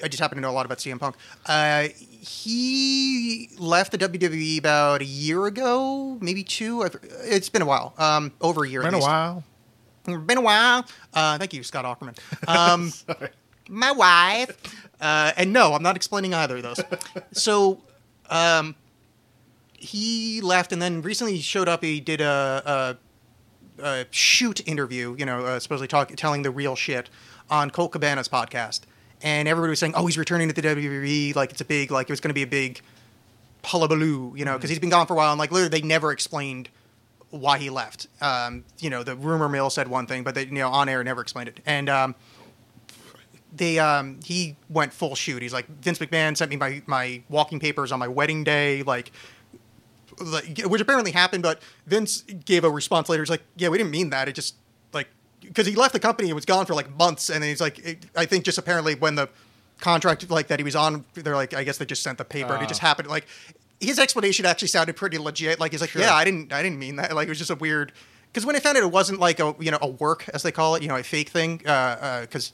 I 0.02 0.08
just 0.08 0.22
happen 0.22 0.38
to 0.38 0.42
know 0.42 0.50
a 0.50 0.54
lot 0.54 0.66
about 0.66 0.78
CM 0.78 0.98
Punk. 1.00 1.16
Uh, 1.46 1.90
he 2.54 3.50
left 3.58 3.92
the 3.92 3.98
WWE 3.98 4.58
about 4.58 5.02
a 5.02 5.06
year 5.06 5.46
ago, 5.46 6.18
maybe 6.22 6.44
two. 6.44 6.84
It's 7.24 7.50
been 7.50 7.62
a 7.62 7.66
while, 7.66 7.94
um, 7.98 8.32
over 8.42 8.64
a 8.64 8.70
year. 8.70 8.82
Been 8.84 8.94
a 8.94 9.00
while. 9.00 9.44
Been 10.06 10.38
a 10.38 10.42
while. 10.42 10.86
Uh, 11.14 11.38
thank 11.38 11.54
you, 11.54 11.64
Scott 11.64 11.86
Aukerman. 11.86 12.18
Um, 12.48 12.92
my 13.70 13.92
wife. 13.92 14.58
Uh, 15.00 15.32
and 15.38 15.54
no, 15.54 15.74
I'm 15.74 15.84
not 15.84 15.96
explaining 15.96 16.34
either 16.34 16.58
of 16.58 16.64
those. 16.64 16.80
so, 17.34 17.82
um, 18.30 18.76
he 19.80 20.42
left, 20.42 20.72
and 20.72 20.82
then 20.82 21.02
recently 21.02 21.36
he 21.36 21.42
showed 21.42 21.68
up. 21.68 21.84
He 21.84 22.00
did 22.00 22.22
a, 22.22 22.98
a, 23.80 23.84
a 23.84 24.06
shoot 24.12 24.68
interview, 24.68 25.16
you 25.18 25.26
know, 25.26 25.46
uh, 25.46 25.60
supposedly 25.60 25.88
talk, 25.88 26.12
telling 26.16 26.44
the 26.44 26.52
real 26.52 26.76
shit 26.76 27.10
on 27.50 27.70
Colt 27.70 27.92
Cabana's 27.92 28.28
podcast. 28.28 28.82
And 29.22 29.48
everybody 29.48 29.72
was 29.72 29.80
saying, 29.80 29.94
"Oh, 29.96 30.06
he's 30.06 30.18
returning 30.18 30.48
to 30.50 30.54
the 30.54 30.62
WWE. 30.62 31.36
Like 31.36 31.52
it's 31.52 31.62
a 31.62 31.66
big, 31.66 31.92
like 31.92 32.10
it 32.10 32.14
was 32.14 32.20
going 32.20 32.30
to 32.30 32.36
be 32.36 32.44
a 32.44 32.48
big 32.48 32.82
hullabaloo, 33.64 34.34
you 34.36 34.46
know, 34.46 34.56
because 34.56 34.70
he's 34.70 34.80
been 34.80 34.90
gone 34.90 35.08
for 35.08 35.14
a 35.14 35.18
while." 35.18 35.32
And 35.32 35.40
like 35.40 35.52
literally, 35.52 35.82
they 35.82 35.86
never 35.86 36.12
explained 36.12 36.70
why 37.32 37.58
he 37.58 37.70
left. 37.70 38.08
Um, 38.22 38.64
you 38.80 38.90
know, 38.90 39.04
the 39.04 39.16
rumor 39.16 39.50
mill 39.50 39.70
said 39.70 39.88
one 39.88 40.08
thing, 40.08 40.24
but 40.24 40.36
they, 40.36 40.46
you 40.46 40.52
know, 40.54 40.70
on 40.70 40.90
air 40.90 41.04
never 41.04 41.22
explained 41.22 41.50
it. 41.50 41.60
And 41.66 41.90
um, 41.90 42.16
they, 43.56 43.80
um, 43.80 44.20
he 44.24 44.56
went 44.70 44.94
full 44.94 45.16
shoot. 45.16 45.42
He's 45.42 45.54
like, 45.54 45.68
Vince 45.68 46.00
McMahon 46.00 46.36
sent 46.36 46.50
me 46.50 46.58
my 46.58 46.82
my 46.86 47.22
walking 47.30 47.60
papers 47.60 47.92
on 47.92 48.00
my 48.00 48.08
wedding 48.08 48.44
day, 48.44 48.84
like, 48.84 49.12
like 50.22 50.60
which 50.66 50.82
apparently 50.82 51.12
happened. 51.12 51.44
But 51.44 51.62
Vince 51.88 52.22
gave 52.46 52.64
a 52.64 52.70
response 52.70 53.10
later. 53.10 53.24
He's 53.24 53.30
like, 53.30 53.44
yeah, 53.58 53.70
we 53.70 53.78
didn't 53.78 53.92
mean 53.92 54.10
that. 54.12 54.28
It 54.28 54.34
just 54.34 54.56
like 54.94 55.08
because 55.42 55.66
he 55.68 55.76
left 55.76 55.94
the 55.94 56.00
company, 56.00 56.30
it 56.30 56.34
was 56.34 56.46
gone 56.46 56.66
for 56.66 56.74
like 56.74 56.90
months, 56.98 57.30
and 57.30 57.42
then 57.42 57.50
he's 57.50 57.62
like, 57.62 57.80
it, 57.80 58.06
I 58.16 58.26
think 58.26 58.46
just 58.46 58.58
apparently 58.58 58.96
when 58.96 59.16
the 59.16 59.30
contract 59.80 60.30
like 60.30 60.48
that 60.48 60.60
he 60.60 60.64
was 60.64 60.76
on, 60.76 61.06
they're 61.14 61.36
like, 61.36 61.54
I 61.54 61.64
guess 61.64 61.78
they 61.78 61.86
just 61.86 62.04
sent 62.04 62.18
the 62.18 62.26
paper, 62.26 62.54
and 62.54 62.62
it 62.62 62.66
Ah. 62.66 62.70
just 62.70 62.82
happened. 62.82 63.08
Like 63.08 63.28
his 63.80 63.98
explanation 64.00 64.46
actually 64.46 64.68
sounded 64.68 64.96
pretty 64.96 65.18
legit. 65.18 65.60
Like 65.60 65.72
he's 65.72 65.82
like, 65.82 65.94
yeah, 65.96 66.14
I 66.14 66.26
didn't, 66.26 66.52
I 66.52 66.62
didn't 66.62 66.80
mean 66.80 66.98
that. 66.98 67.16
Like 67.16 67.28
it 67.28 67.32
was 67.32 67.38
just 67.38 67.52
a 67.52 67.56
weird. 67.56 67.92
Because 68.32 68.46
when 68.46 68.56
I 68.56 68.60
found 68.60 68.78
it, 68.78 68.84
it 68.84 68.92
wasn't 68.92 69.20
like 69.20 69.40
a 69.40 69.56
you 69.60 69.72
know 69.72 69.80
a 69.82 69.88
work 69.88 70.28
as 70.34 70.44
they 70.44 70.52
call 70.52 70.76
it, 70.76 70.82
you 70.84 70.88
know, 70.88 70.98
a 70.98 71.04
fake 71.04 71.30
thing. 71.30 71.58
Because 71.58 72.54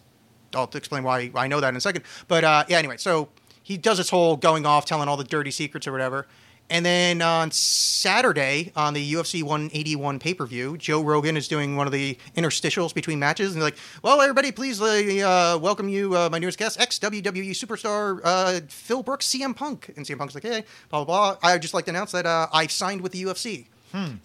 I'll 0.53 0.69
explain 0.73 1.03
why 1.03 1.31
I 1.35 1.47
know 1.47 1.59
that 1.59 1.69
in 1.69 1.75
a 1.75 1.81
second. 1.81 2.03
But 2.27 2.43
uh, 2.43 2.63
yeah, 2.69 2.77
anyway, 2.77 2.97
so 2.97 3.27
he 3.61 3.75
does 3.77 3.97
this 3.97 4.09
whole 4.09 4.37
going 4.37 4.65
off, 4.65 4.85
telling 4.85 5.09
all 5.09 5.17
the 5.17 5.23
dirty 5.23 5.51
secrets 5.51 5.87
or 5.87 5.91
whatever. 5.91 6.27
And 6.69 6.83
then 6.83 7.21
on 7.21 7.51
Saturday 7.51 8.71
on 8.75 8.95
the 8.95 9.13
UFC 9.13 9.43
181 9.43 10.17
pay 10.17 10.33
per 10.33 10.47
view, 10.47 10.77
Joe 10.77 11.03
Rogan 11.03 11.37
is 11.37 11.47
doing 11.47 11.75
one 11.75 11.85
of 11.85 11.93
the 11.93 12.17
interstitials 12.35 12.93
between 12.93 13.19
matches, 13.19 13.53
and 13.53 13.61
they're 13.61 13.67
like, 13.67 13.77
"Well, 14.01 14.19
everybody, 14.19 14.51
please 14.51 14.81
uh, 14.81 15.59
welcome 15.61 15.89
you, 15.89 16.15
uh, 16.17 16.29
my 16.31 16.39
newest 16.39 16.57
guest, 16.57 16.79
ex 16.79 16.97
WWE 16.97 17.51
superstar 17.51 18.19
uh, 18.23 18.61
Phil 18.67 19.03
Brooks, 19.03 19.27
CM 19.27 19.55
Punk." 19.55 19.93
And 19.95 20.05
CM 20.05 20.17
Punk's 20.17 20.33
like, 20.33 20.43
"Hey, 20.43 20.63
blah 20.89 21.03
blah 21.05 21.35
blah. 21.35 21.49
I'd 21.49 21.61
just 21.61 21.75
like 21.75 21.85
to 21.85 21.91
announce 21.91 22.11
that 22.13 22.25
uh, 22.25 22.47
I've 22.51 22.71
signed 22.71 23.01
with 23.01 23.11
the 23.11 23.23
UFC." 23.23 23.67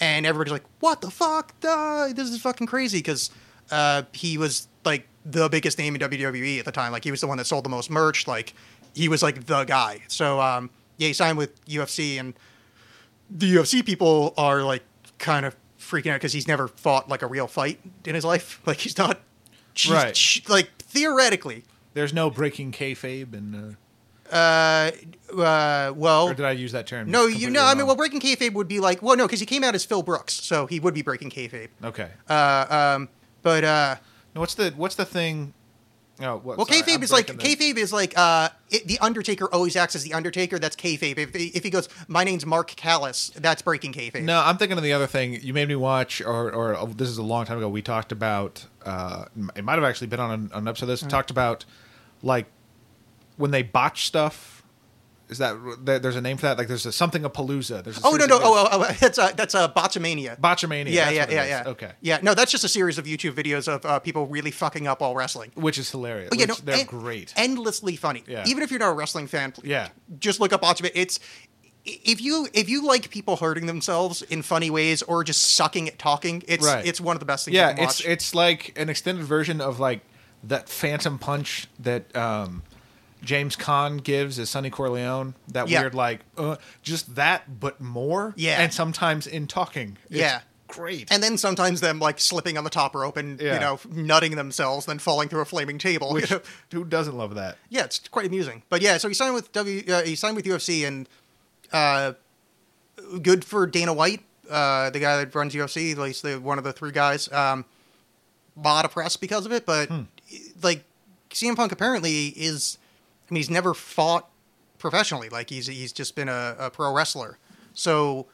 And 0.00 0.24
everybody's 0.26 0.52
like, 0.52 0.64
"What 0.80 1.02
the 1.02 1.10
fuck? 1.10 1.58
Duh, 1.60 2.08
this 2.14 2.30
is 2.30 2.40
fucking 2.40 2.66
crazy!" 2.66 2.98
Because 2.98 3.30
uh, 3.70 4.04
he 4.12 4.38
was 4.38 4.66
like 4.84 5.06
the 5.26 5.48
biggest 5.50 5.78
name 5.78 5.94
in 5.94 6.00
WWE 6.00 6.58
at 6.58 6.64
the 6.64 6.72
time. 6.72 6.90
Like 6.90 7.04
he 7.04 7.10
was 7.10 7.20
the 7.20 7.26
one 7.26 7.36
that 7.38 7.44
sold 7.44 7.64
the 7.66 7.68
most 7.68 7.90
merch. 7.90 8.26
Like 8.26 8.54
he 8.94 9.08
was 9.08 9.22
like 9.22 9.44
the 9.44 9.64
guy. 9.64 10.00
So 10.08 10.40
um, 10.40 10.70
yeah, 11.00 11.08
he 11.08 11.12
signed 11.14 11.38
with 11.38 11.64
UFC, 11.64 12.20
and 12.20 12.34
the 13.30 13.54
UFC 13.56 13.84
people 13.84 14.34
are 14.36 14.62
like 14.62 14.82
kind 15.18 15.46
of 15.46 15.56
freaking 15.78 16.10
out 16.10 16.16
because 16.16 16.32
he's 16.34 16.46
never 16.46 16.68
fought 16.68 17.08
like 17.08 17.22
a 17.22 17.26
real 17.26 17.46
fight 17.46 17.80
in 18.04 18.14
his 18.14 18.24
life. 18.24 18.60
Like 18.66 18.76
he's 18.78 18.96
not, 18.98 19.18
she's- 19.74 19.92
Right. 20.04 20.16
sh- 20.16 20.46
like 20.48 20.70
theoretically. 20.78 21.64
There's 21.94 22.12
no 22.12 22.30
breaking 22.30 22.72
kayfabe, 22.72 23.32
and 23.32 23.76
Uh, 24.30 24.36
uh, 24.36 25.92
well, 25.96 26.28
uh, 26.28 26.30
or 26.30 26.34
did 26.34 26.44
I 26.46 26.52
use 26.52 26.72
that 26.72 26.86
term? 26.86 27.10
no, 27.10 27.26
you 27.26 27.50
know, 27.50 27.64
I 27.64 27.74
mean, 27.74 27.86
well, 27.86 27.96
breaking 27.96 28.20
kayfabe 28.20 28.52
would 28.52 28.68
be 28.68 28.78
like, 28.78 29.02
well, 29.02 29.16
no, 29.16 29.26
because 29.26 29.40
he 29.40 29.46
came 29.46 29.64
out 29.64 29.74
as 29.74 29.84
Phil 29.84 30.02
Brooks, 30.02 30.34
so 30.34 30.66
he 30.66 30.78
would 30.78 30.94
be 30.94 31.02
breaking 31.02 31.30
kayfabe. 31.30 31.68
okay. 31.82 32.10
Uh, 32.28 32.66
um, 32.96 33.08
but 33.42 33.64
uh, 33.64 33.96
No, 34.34 34.40
what's 34.42 34.54
the 34.54 34.70
what's 34.76 34.94
the 34.94 35.04
thing? 35.06 35.52
Oh, 36.22 36.36
what, 36.36 36.58
Well, 36.58 36.66
sorry, 36.66 36.82
kayfabe 36.82 36.94
I'm 36.96 37.02
is 37.02 37.12
like 37.12 37.26
the- 37.28 37.34
kayfabe 37.34 37.76
is 37.76 37.92
like 37.92 38.16
uh, 38.16 38.50
it, 38.68 38.86
the 38.86 38.98
Undertaker 38.98 39.52
always 39.52 39.74
acts 39.76 39.96
as 39.96 40.04
the 40.04 40.12
Undertaker. 40.12 40.58
That's 40.58 40.76
kayfabe. 40.76 41.18
If, 41.18 41.34
if 41.34 41.64
he 41.64 41.70
goes, 41.70 41.88
my 42.08 42.24
name's 42.24 42.44
Mark 42.44 42.68
Callis, 42.76 43.30
that's 43.36 43.62
breaking 43.62 43.92
kayfabe. 43.92 44.22
No, 44.22 44.40
I'm 44.40 44.58
thinking 44.58 44.76
of 44.76 44.84
the 44.84 44.92
other 44.92 45.06
thing. 45.06 45.40
You 45.40 45.54
made 45.54 45.68
me 45.68 45.76
watch, 45.76 46.20
or, 46.20 46.50
or 46.52 46.76
oh, 46.76 46.86
this 46.86 47.08
is 47.08 47.18
a 47.18 47.22
long 47.22 47.46
time 47.46 47.58
ago. 47.58 47.68
We 47.68 47.82
talked 47.82 48.12
about. 48.12 48.66
Uh, 48.84 49.24
it 49.56 49.64
might 49.64 49.74
have 49.74 49.84
actually 49.84 50.06
been 50.08 50.20
on 50.20 50.30
an, 50.30 50.50
an 50.54 50.68
episode 50.68 50.84
of 50.84 50.88
this. 50.88 51.02
Mm. 51.02 51.08
Talked 51.08 51.30
about 51.30 51.64
like 52.22 52.46
when 53.36 53.50
they 53.50 53.62
botch 53.62 54.06
stuff. 54.06 54.59
Is 55.30 55.38
that 55.38 55.56
there's 56.02 56.16
a 56.16 56.20
name 56.20 56.36
for 56.36 56.42
that? 56.46 56.58
Like 56.58 56.68
there's 56.68 56.84
a, 56.86 56.92
something 56.92 57.24
a 57.24 57.30
palooza. 57.30 57.82
There's 57.84 57.98
a 57.98 58.00
Oh 58.04 58.16
no 58.16 58.26
no 58.26 58.38
oh, 58.42 58.68
oh, 58.72 58.78
oh 58.82 58.96
that's 59.00 59.18
uh, 59.18 59.32
that's 59.32 59.54
uh, 59.54 59.68
botchamania. 59.72 60.38
Botchamania. 60.40 60.90
yeah 60.92 61.10
yeah 61.10 61.26
yeah 61.30 61.44
yeah 61.44 61.62
Okay, 61.66 61.92
yeah 62.00 62.18
no 62.22 62.34
that's 62.34 62.50
just 62.50 62.64
a 62.64 62.68
series 62.68 62.98
of 62.98 63.04
YouTube 63.06 63.32
videos 63.32 63.68
of 63.68 63.84
uh, 63.86 63.98
people 64.00 64.26
really 64.26 64.50
fucking 64.50 64.86
up 64.86 65.00
all 65.02 65.14
wrestling. 65.14 65.52
which 65.54 65.78
is 65.78 65.90
hilarious. 65.90 66.30
Oh, 66.32 66.36
yeah, 66.36 66.46
which 66.46 66.48
no, 66.48 66.72
they're 66.72 66.80
en- 66.80 66.86
great. 66.86 67.32
endlessly 67.36 67.96
funny. 67.96 68.24
Yeah. 68.26 68.44
Even 68.46 68.62
if 68.62 68.70
you're 68.70 68.80
not 68.80 68.90
a 68.90 68.94
wrestling 68.94 69.26
fan, 69.28 69.54
Yeah. 69.62 69.88
just 70.18 70.40
look 70.40 70.52
up 70.52 70.62
Botchamania. 70.62 70.92
It's 70.94 71.20
if 71.84 72.20
you 72.20 72.46
if 72.52 72.68
you 72.68 72.84
like 72.86 73.08
people 73.10 73.36
hurting 73.36 73.66
themselves 73.66 74.20
in 74.22 74.42
funny 74.42 74.68
ways 74.68 75.00
or 75.02 75.24
just 75.24 75.54
sucking 75.54 75.88
at 75.88 75.98
talking, 75.98 76.42
it's 76.46 76.66
Right. 76.66 76.84
it's 76.86 77.00
one 77.00 77.16
of 77.16 77.20
the 77.20 77.26
best 77.26 77.46
things. 77.46 77.54
yeah, 77.54 77.74
it's 77.78 78.00
it's 78.00 78.34
like 78.34 78.72
an 78.76 78.88
extended 78.90 79.24
version 79.24 79.60
of 79.60 79.80
like 79.80 80.00
that 80.44 80.68
Phantom 80.68 81.18
Punch 81.18 81.68
that 81.78 82.14
um, 82.16 82.62
James 83.22 83.56
Caan 83.56 84.02
gives 84.02 84.38
as 84.38 84.50
Sonny 84.50 84.70
Corleone. 84.70 85.34
That 85.48 85.68
Yeah. 85.68 85.80
weird 85.80 85.94
like 85.94 86.20
uh, 86.38 86.56
just 86.82 87.14
that, 87.16 87.60
but 87.60 87.80
more. 87.80 88.32
Yeah. 88.36 88.60
and 88.62 88.72
sometimes 88.72 89.26
in 89.26 89.46
talking. 89.46 89.98
It's 90.08 90.18
Yeah. 90.20 90.40
great. 90.68 91.10
and 91.10 91.22
then 91.22 91.36
sometimes 91.36 91.80
them 91.80 91.98
like 91.98 92.20
slipping 92.20 92.56
on 92.56 92.64
the 92.64 92.70
top 92.70 92.94
rope 92.94 93.16
and 93.16 93.40
Yeah. 93.40 93.54
you 93.54 93.60
know 93.60 93.80
nutting 93.90 94.36
themselves, 94.36 94.86
then 94.86 94.98
falling 94.98 95.28
through 95.28 95.40
a 95.40 95.44
flaming 95.44 95.78
table. 95.78 96.12
Which 96.12 96.30
you 96.30 96.36
know? 96.38 96.42
who 96.72 96.84
doesn't 96.84 97.16
love 97.16 97.34
that? 97.34 97.58
Yeah, 97.68 97.84
it's 97.84 97.98
quite 98.08 98.26
amusing. 98.26 98.62
But 98.68 98.80
yeah, 98.80 98.96
so 98.98 99.08
he 99.08 99.14
signed 99.14 99.34
with 99.34 99.50
W. 99.52 99.82
Uh, 99.92 100.02
he 100.02 100.14
signed 100.14 100.36
with 100.36 100.44
UFC, 100.46 100.86
and 100.86 101.08
uh, 101.72 102.12
good 103.22 103.44
for 103.44 103.66
Dana 103.66 103.92
White. 103.92 104.22
uh, 104.50 104.90
the 104.90 104.98
guy 104.98 105.16
that 105.16 105.32
runs 105.32 105.54
UFC, 105.54 105.92
at 105.92 105.98
least 105.98 106.22
the 106.24 106.40
one 106.40 106.58
of 106.58 106.64
the 106.64 106.72
three 106.72 106.90
guys, 106.90 107.30
um, 107.32 107.64
a 108.56 108.60
lot 108.60 108.84
of 108.84 108.90
press 108.90 109.16
because 109.16 109.46
of 109.46 109.52
it. 109.52 109.64
But 109.64 109.88
Hmm. 109.88 110.02
like 110.62 110.82
CM 111.32 111.54
Punk 111.54 111.70
apparently 111.70 112.28
is, 112.28 112.76
I 113.30 113.34
mean, 113.34 113.38
he's 113.38 113.50
never 113.50 113.74
fought 113.74 114.28
professionally. 114.78 115.28
Like 115.28 115.50
he's 115.50 115.66
he's 115.66 115.92
just 115.92 116.16
been 116.16 116.28
a, 116.28 116.56
a 116.58 116.70
pro 116.70 116.92
wrestler. 116.92 117.38
So 117.74 118.26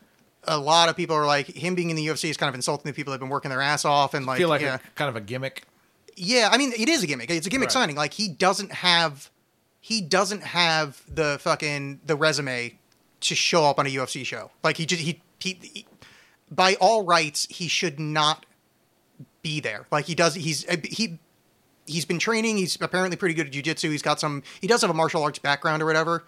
a 0.44 0.58
lot 0.58 0.88
of 0.88 0.96
people 0.96 1.14
are 1.16 1.26
like 1.26 1.48
him 1.48 1.74
being 1.74 1.90
in 1.90 1.96
the 1.96 2.06
UFC 2.06 2.30
is 2.30 2.36
kind 2.36 2.48
of 2.48 2.54
insulting 2.54 2.88
the 2.90 2.94
people 2.94 3.10
that 3.10 3.16
have 3.16 3.20
been 3.20 3.28
working 3.28 3.50
their 3.50 3.60
ass 3.60 3.84
off 3.84 4.14
and 4.14 4.24
like 4.26 4.38
feel 4.38 4.48
like 4.48 4.62
yeah. 4.62 4.76
a, 4.76 4.78
kind 4.94 5.08
of 5.08 5.16
a 5.16 5.20
gimmick. 5.20 5.64
Yeah, 6.16 6.48
I 6.50 6.56
mean, 6.56 6.72
it 6.72 6.88
is 6.88 7.02
a 7.02 7.06
gimmick. 7.06 7.30
It's 7.30 7.46
a 7.46 7.50
gimmick 7.50 7.66
Right. 7.66 7.72
signing. 7.72 7.96
Like 7.96 8.14
he 8.14 8.28
doesn't 8.28 8.72
have, 8.72 9.30
he 9.80 10.00
doesn't 10.00 10.42
have 10.42 11.02
the 11.12 11.38
fucking 11.40 12.00
the 12.06 12.16
resume 12.16 12.78
to 13.20 13.34
show 13.34 13.64
up 13.64 13.78
on 13.78 13.86
a 13.86 13.90
UFC 13.90 14.24
show. 14.24 14.50
Like 14.62 14.78
he 14.78 14.86
just 14.86 15.02
he 15.02 15.20
he, 15.40 15.58
he 15.62 15.86
by 16.50 16.74
all 16.76 17.04
rights 17.04 17.46
he 17.50 17.68
should 17.68 18.00
not 18.00 18.46
be 19.42 19.60
there. 19.60 19.86
Like 19.90 20.06
he 20.06 20.14
does. 20.14 20.34
He's 20.34 20.64
he. 20.84 21.18
He's 21.86 22.04
been 22.04 22.18
training. 22.18 22.56
He's 22.56 22.76
apparently 22.80 23.16
pretty 23.16 23.34
good 23.34 23.46
at 23.46 23.52
jujitsu. 23.52 23.90
He's 23.90 24.02
got 24.02 24.20
some. 24.20 24.42
He 24.60 24.66
does 24.66 24.80
have 24.82 24.90
a 24.90 24.94
martial 24.94 25.22
arts 25.22 25.38
background 25.38 25.82
or 25.82 25.86
whatever, 25.86 26.24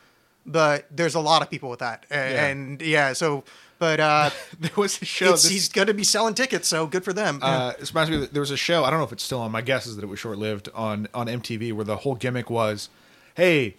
but 0.47 0.87
there's 0.91 1.15
a 1.15 1.21
lot 1.21 1.43
of 1.43 1.51
people 1.51 1.69
with 1.71 1.81
that. 1.81 2.07
A- 2.11 2.15
Yeah. 2.15 2.47
And 2.47 2.81
yeah, 2.83 3.13
so 3.13 3.45
but 3.79 4.01
uh, 4.01 4.31
There 4.61 4.71
was 4.77 5.01
a 5.01 5.05
show. 5.05 5.33
this- 5.33 5.49
he's 5.49 5.69
going 5.69 5.87
to 5.89 5.95
be 5.95 6.05
selling 6.05 6.35
tickets, 6.35 6.67
so 6.69 6.87
good 6.87 7.05
for 7.05 7.13
them. 7.13 7.39
Uh, 7.43 7.73
this 7.79 7.93
reminds 7.95 8.11
me. 8.11 8.27
There 8.33 8.41
was 8.41 8.51
a 8.51 8.57
show. 8.57 8.85
I 8.85 8.91
don't 8.91 8.99
know 8.99 9.05
if 9.05 9.13
it's 9.13 9.23
still 9.25 9.41
on. 9.41 9.51
My 9.53 9.61
guess 9.63 9.87
is 9.87 9.97
that 9.97 10.03
it 10.05 10.09
was 10.09 10.19
short 10.19 10.39
lived 10.39 10.69
on 10.75 11.09
on 11.15 11.27
MTV, 11.27 11.73
where 11.73 11.85
the 11.85 11.97
whole 11.99 12.15
gimmick 12.15 12.51
was, 12.51 12.89
"Hey, 13.35 13.77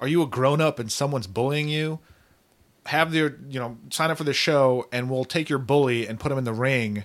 are 0.00 0.08
you 0.08 0.22
a 0.22 0.26
grown 0.26 0.60
up 0.60 0.78
and 0.78 0.90
someone's 0.92 1.26
bullying 1.26 1.68
you? 1.68 1.98
Have 2.86 3.12
their 3.12 3.36
you 3.48 3.60
know 3.60 3.78
sign 3.90 4.10
up 4.10 4.18
for 4.18 4.24
the 4.24 4.32
show, 4.34 4.88
and 4.90 5.08
we'll 5.08 5.24
take 5.24 5.48
your 5.48 5.60
bully 5.60 6.06
and 6.08 6.18
put 6.18 6.32
him 6.32 6.38
in 6.38 6.44
the 6.44 6.52
ring 6.52 7.04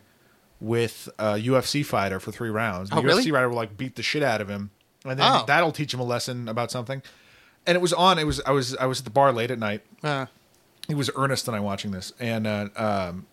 with 0.59 1.07
a 1.19 1.35
UFC 1.35 1.85
fighter 1.85 2.19
for 2.19 2.31
three 2.31 2.49
rounds. 2.49 2.89
The 2.89 2.97
Oh, 2.97 3.01
really? 3.01 3.23
UFC 3.23 3.31
fighter 3.31 3.49
will 3.49 3.55
like 3.55 3.77
beat 3.77 3.95
the 3.95 4.03
shit 4.03 4.23
out 4.23 4.41
of 4.41 4.47
him, 4.49 4.71
and 5.05 5.19
then 5.19 5.31
Oh. 5.31 5.43
that'll 5.45 5.71
teach 5.71 5.93
him 5.93 5.99
a 5.99 6.03
lesson 6.05 6.47
about 6.47 6.71
something. 6.71 7.01
And 7.65 7.75
it 7.75 7.81
was 7.81 7.93
on. 7.93 8.17
It 8.17 8.25
was 8.25 8.41
I 8.45 8.51
was 8.51 8.75
I 8.77 8.85
was 8.85 8.99
at 8.99 9.05
the 9.05 9.11
bar 9.11 9.31
late 9.33 9.51
at 9.51 9.59
night, 9.59 9.81
Uh, 10.03 10.25
it 10.89 10.95
was 10.95 11.09
Ernest 11.15 11.47
and 11.47 11.55
I 11.57 11.59
watching 11.59 11.91
this, 11.91 12.13
and 12.19 12.47
uh, 12.47 12.69
um, 12.75 13.25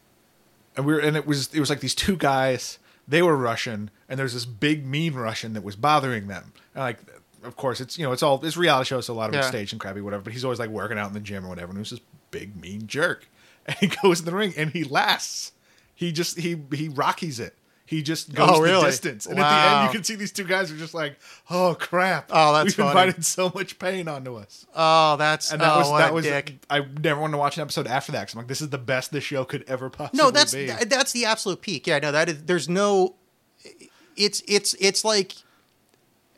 and 0.76 0.84
we 0.84 0.92
were, 0.94 0.98
and 0.98 1.16
it 1.16 1.26
was 1.26 1.54
it 1.54 1.60
was 1.60 1.70
like 1.70 1.80
these 1.80 1.94
two 1.94 2.16
guys. 2.16 2.78
They 3.06 3.22
were 3.22 3.36
Russian, 3.36 3.90
and 4.08 4.18
there's 4.18 4.32
this 4.32 4.44
big 4.46 4.86
mean 4.86 5.14
Russian 5.14 5.52
that 5.52 5.62
was 5.62 5.76
bothering 5.76 6.26
them. 6.26 6.52
And 6.74 6.82
like, 6.82 6.98
of 7.42 7.54
course, 7.54 7.80
it's 7.80 7.96
you 7.98 8.04
know 8.04 8.12
it's 8.12 8.22
all 8.22 8.44
it's 8.44 8.56
reality 8.56 8.88
show, 8.88 9.00
so 9.00 9.12
a 9.12 9.14
lot 9.14 9.28
of 9.28 9.34
it's 9.36 9.44
Yeah. 9.46 9.50
staged 9.50 9.72
and 9.72 9.80
crappy, 9.80 10.00
whatever. 10.00 10.22
But 10.24 10.32
he's 10.32 10.44
always 10.44 10.58
like 10.58 10.70
working 10.70 10.98
out 10.98 11.08
in 11.08 11.14
the 11.14 11.20
gym 11.20 11.44
or 11.46 11.48
whatever. 11.48 11.68
And 11.70 11.78
it 11.78 11.80
was 11.80 11.90
this 11.90 12.00
big 12.30 12.56
mean 12.60 12.86
jerk, 12.86 13.28
and 13.66 13.76
he 13.78 13.86
goes 13.86 14.18
in 14.20 14.24
the 14.26 14.34
ring 14.34 14.52
and 14.56 14.70
he 14.70 14.84
lasts. 14.84 15.52
He 15.94 16.12
just 16.12 16.38
he 16.38 16.60
he 16.72 16.88
rockies 16.88 17.40
it. 17.40 17.56
He 17.86 18.02
just 18.02 18.32
goes 18.34 18.48
Oh, 18.50 18.62
the 18.62 18.86
distance, 18.86 19.26
and 19.26 19.38
at 19.38 19.42
the 19.48 19.76
end 19.76 19.86
you 19.86 19.98
can 19.98 20.04
see 20.04 20.14
these 20.14 20.32
two 20.32 20.44
guys 20.44 20.72
are 20.72 20.76
just 20.76 20.94
like, 20.94 21.18
"Oh 21.50 21.76
crap! 21.78 22.30
Oh, 22.32 22.54
that's 22.54 22.64
we've 22.64 22.74
funny. 22.76 22.88
invited 22.88 23.24
so 23.26 23.52
much 23.54 23.78
pain 23.78 24.08
onto 24.08 24.36
us." 24.36 24.64
oh, 24.74 25.16
that's 25.18 25.52
And 25.52 25.60
that 25.60 25.70
oh, 25.70 25.78
was 25.80 25.98
that 25.98 26.14
was 26.14 26.24
dick. 26.24 26.54
I 26.70 26.80
never 27.02 27.20
wanted 27.20 27.32
to 27.32 27.38
watch 27.38 27.58
an 27.58 27.62
episode 27.62 27.86
after 27.86 28.12
that 28.12 28.22
because 28.22 28.34
I'm 28.34 28.38
like, 28.38 28.48
this 28.48 28.62
is 28.62 28.70
the 28.70 28.78
best 28.78 29.12
this 29.12 29.22
show 29.24 29.44
could 29.44 29.64
ever 29.68 29.90
possibly 29.90 30.16
be. 30.18 30.22
No, 30.24 30.30
that's 30.30 30.54
be. 30.54 30.66
th- 30.66 30.88
that's 30.88 31.12
the 31.12 31.26
absolute 31.26 31.60
peak. 31.60 31.86
Yeah, 31.86 31.98
no, 31.98 32.10
that 32.10 32.30
is. 32.30 32.42
There's 32.44 32.70
no. 32.70 33.16
It's 34.16 34.42
it's 34.48 34.74
it's 34.80 35.04
like. 35.04 35.34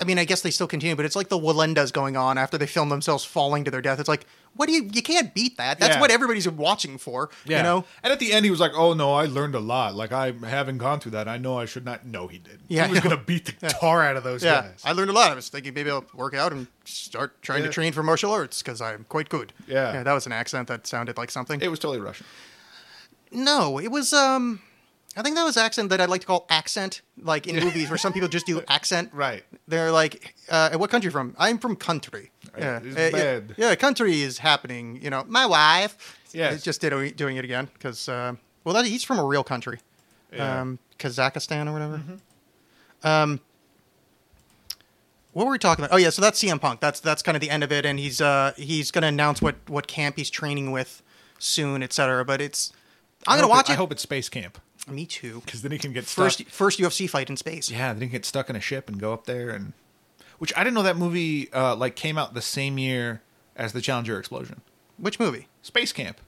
I 0.01 0.05
mean, 0.05 0.19
I 0.19 0.25
guess 0.25 0.43
they 0.43 0.51
still 0.51 0.67
continue, 0.67 0.97
but 0.97 1.05
it's 1.07 1.17
like 1.17 1.29
the 1.29 1.39
Wallendas 1.39 1.91
going 1.93 2.17
on 2.19 2.37
after 2.39 2.59
they 2.59 2.67
film 2.67 2.89
themselves 2.91 3.25
falling 3.25 3.65
to 3.65 3.71
their 3.71 3.81
death. 3.81 3.99
It's 3.99 4.11
like, 4.11 4.27
what 4.57 4.67
do 4.69 4.73
you? 4.73 4.89
You 4.93 5.03
can't 5.03 5.33
beat 5.35 5.57
that. 5.59 5.79
That's 5.79 5.95
Yeah. 5.95 6.01
what 6.01 6.11
everybody's 6.11 6.49
watching 6.49 6.99
for. 6.99 7.31
yeah. 7.45 7.59
You 7.59 7.63
know. 7.63 7.85
And 8.03 8.13
at 8.13 8.19
the 8.19 8.33
end, 8.33 8.45
he 8.45 8.51
was 8.51 8.61
like, 8.61 8.73
"Oh 8.75 8.93
no, 8.95 9.13
I 9.15 9.27
learned 9.27 9.55
a 9.55 9.61
lot. 9.61 9.95
Like 9.95 10.13
I 10.13 10.33
haven't 10.45 10.79
gone 10.79 11.01
through 11.01 11.13
that. 11.13 11.29
I 11.29 11.39
know 11.39 11.59
I 11.59 11.65
should 11.67 11.85
not." 11.85 12.07
No, 12.07 12.27
he 12.27 12.39
did. 12.39 12.61
Yeah, 12.69 12.85
he 12.87 12.91
was 12.91 13.01
I 13.01 13.03
know. 13.05 13.11
gonna 13.11 13.23
beat 13.23 13.59
the 13.61 13.69
tar 13.81 14.03
out 14.03 14.17
of 14.17 14.25
those 14.25 14.43
Yeah, 14.43 14.63
guys. 14.63 14.83
I 14.85 14.93
learned 14.93 15.11
a 15.11 15.13
lot. 15.13 15.31
I 15.31 15.35
was 15.35 15.49
thinking 15.49 15.75
maybe 15.75 15.91
I'll 15.91 16.05
work 16.15 16.35
out 16.35 16.53
and 16.53 16.67
start 16.85 17.41
trying 17.43 17.61
Yeah. 17.63 17.67
to 17.69 17.73
train 17.73 17.93
for 17.93 18.03
martial 18.03 18.33
arts 18.33 18.63
because 18.63 18.81
I'm 18.81 19.05
quite 19.09 19.29
good. 19.29 19.53
Yeah. 19.67 20.03
that 20.03 20.13
was 20.13 20.27
an 20.27 20.33
accent 20.33 20.69
that 20.69 20.87
sounded 20.87 21.17
like 21.17 21.31
something. 21.31 21.61
it 21.61 21.69
was 21.69 21.79
totally 21.79 22.01
Russian. 22.01 22.27
No, 23.33 23.79
it 23.79 23.91
was 23.91 24.13
um 24.13 24.61
I 25.19 25.23
think 25.23 25.35
that 25.37 25.45
was 25.45 25.57
accent 25.57 25.89
that 25.91 26.01
I'd 26.01 26.11
like 26.11 26.21
to 26.21 26.27
call 26.27 26.45
accent, 26.51 27.01
like 27.19 27.47
in 27.47 27.57
movies 27.65 27.89
where 27.89 27.97
some 27.97 28.13
people 28.13 28.29
just 28.29 28.45
do 28.45 28.61
accent. 28.69 29.09
Right. 29.15 29.45
They're 29.67 29.91
like, 29.91 30.35
uh, 30.51 30.77
what 30.77 30.91
country 30.91 31.07
you 31.09 31.11
from? 31.11 31.35
I'm 31.39 31.57
from 31.59 31.75
country. 31.75 32.33
Yeah. 32.59 32.81
it's 32.83 32.97
Uh, 32.97 33.01
yeah. 33.01 33.11
bad. 33.11 33.55
yeah, 33.57 33.75
country 33.75 34.21
is 34.23 34.39
happening. 34.39 35.01
You 35.03 35.11
know, 35.11 35.25
my 35.29 35.47
wife. 35.47 36.19
Yes. 36.33 36.55
is 36.57 36.63
Just 36.63 36.81
did, 36.81 37.17
doing 37.17 37.37
it 37.39 37.45
again 37.45 37.69
because, 37.73 38.09
uh, 38.09 38.35
well, 38.65 38.75
that, 38.75 38.85
he's 38.85 39.05
from 39.05 39.19
a 39.19 39.25
real 39.25 39.43
country, 39.45 39.79
Yeah. 40.33 40.61
um, 40.61 40.79
Kazakhstan 40.99 41.69
or 41.69 41.73
whatever. 41.73 41.97
Mm-hmm. 41.99 43.07
Um, 43.07 43.41
what 45.33 45.47
were 45.47 45.53
we 45.53 45.59
talking 45.59 45.85
about? 45.85 45.95
Oh 45.95 45.99
yeah, 45.99 46.11
so 46.11 46.23
that's 46.23 46.43
CM 46.43 46.59
Punk. 46.61 46.81
That's 46.81 46.99
that's 47.01 47.23
kind 47.23 47.37
of 47.37 47.41
the 47.43 47.51
end 47.51 47.63
of 47.63 47.71
it, 47.71 47.85
and 47.85 47.99
he's 47.99 48.21
uh 48.23 48.53
he's 48.57 48.91
gonna 48.91 49.09
announce 49.09 49.43
what 49.43 49.57
what 49.67 49.87
camp 49.87 50.17
he's 50.17 50.31
training 50.31 50.73
with 50.73 51.03
soon, 51.39 51.83
etc. 51.83 52.25
But 52.25 52.41
it's 52.41 52.73
I'm 53.27 53.39
gonna 53.39 53.49
watch 53.49 53.69
it, 53.69 53.73
it. 53.73 53.75
I 53.75 53.77
hope 53.77 53.93
it's 53.93 54.03
space 54.03 54.29
camp 54.31 54.59
Me 54.89 55.05
too. 55.05 55.41
because 55.45 55.61
then 55.63 55.73
he 55.73 55.79
can 55.79 55.93
get 55.93 56.07
stuck. 56.07 56.25
First 56.25 56.45
first 56.49 56.79
UFC 56.81 57.09
fight 57.09 57.29
in 57.29 57.37
space. 57.37 57.71
Yeah, 57.71 57.93
then 57.93 58.01
he 58.03 58.09
can 58.09 58.13
get 58.13 58.25
stuck 58.25 58.49
in 58.49 58.57
a 58.57 58.61
ship 58.61 58.89
and 58.89 58.99
go 58.99 59.13
up 59.13 59.27
there 59.27 59.51
and. 59.51 59.73
Which 60.39 60.53
I 60.57 60.63
didn't 60.65 60.75
know 60.75 60.83
that 60.83 60.97
movie 60.97 61.53
uh, 61.53 61.75
like 61.77 61.97
came 61.97 62.19
out 62.19 62.35
the 62.35 62.43
same 62.43 62.79
year 62.79 63.23
as 63.57 63.73
the 63.73 63.81
Challenger 63.81 64.19
explosion. 64.19 64.61
Which 64.99 65.19
movie? 65.19 65.49
Space 65.63 65.93
Camp. 65.93 66.21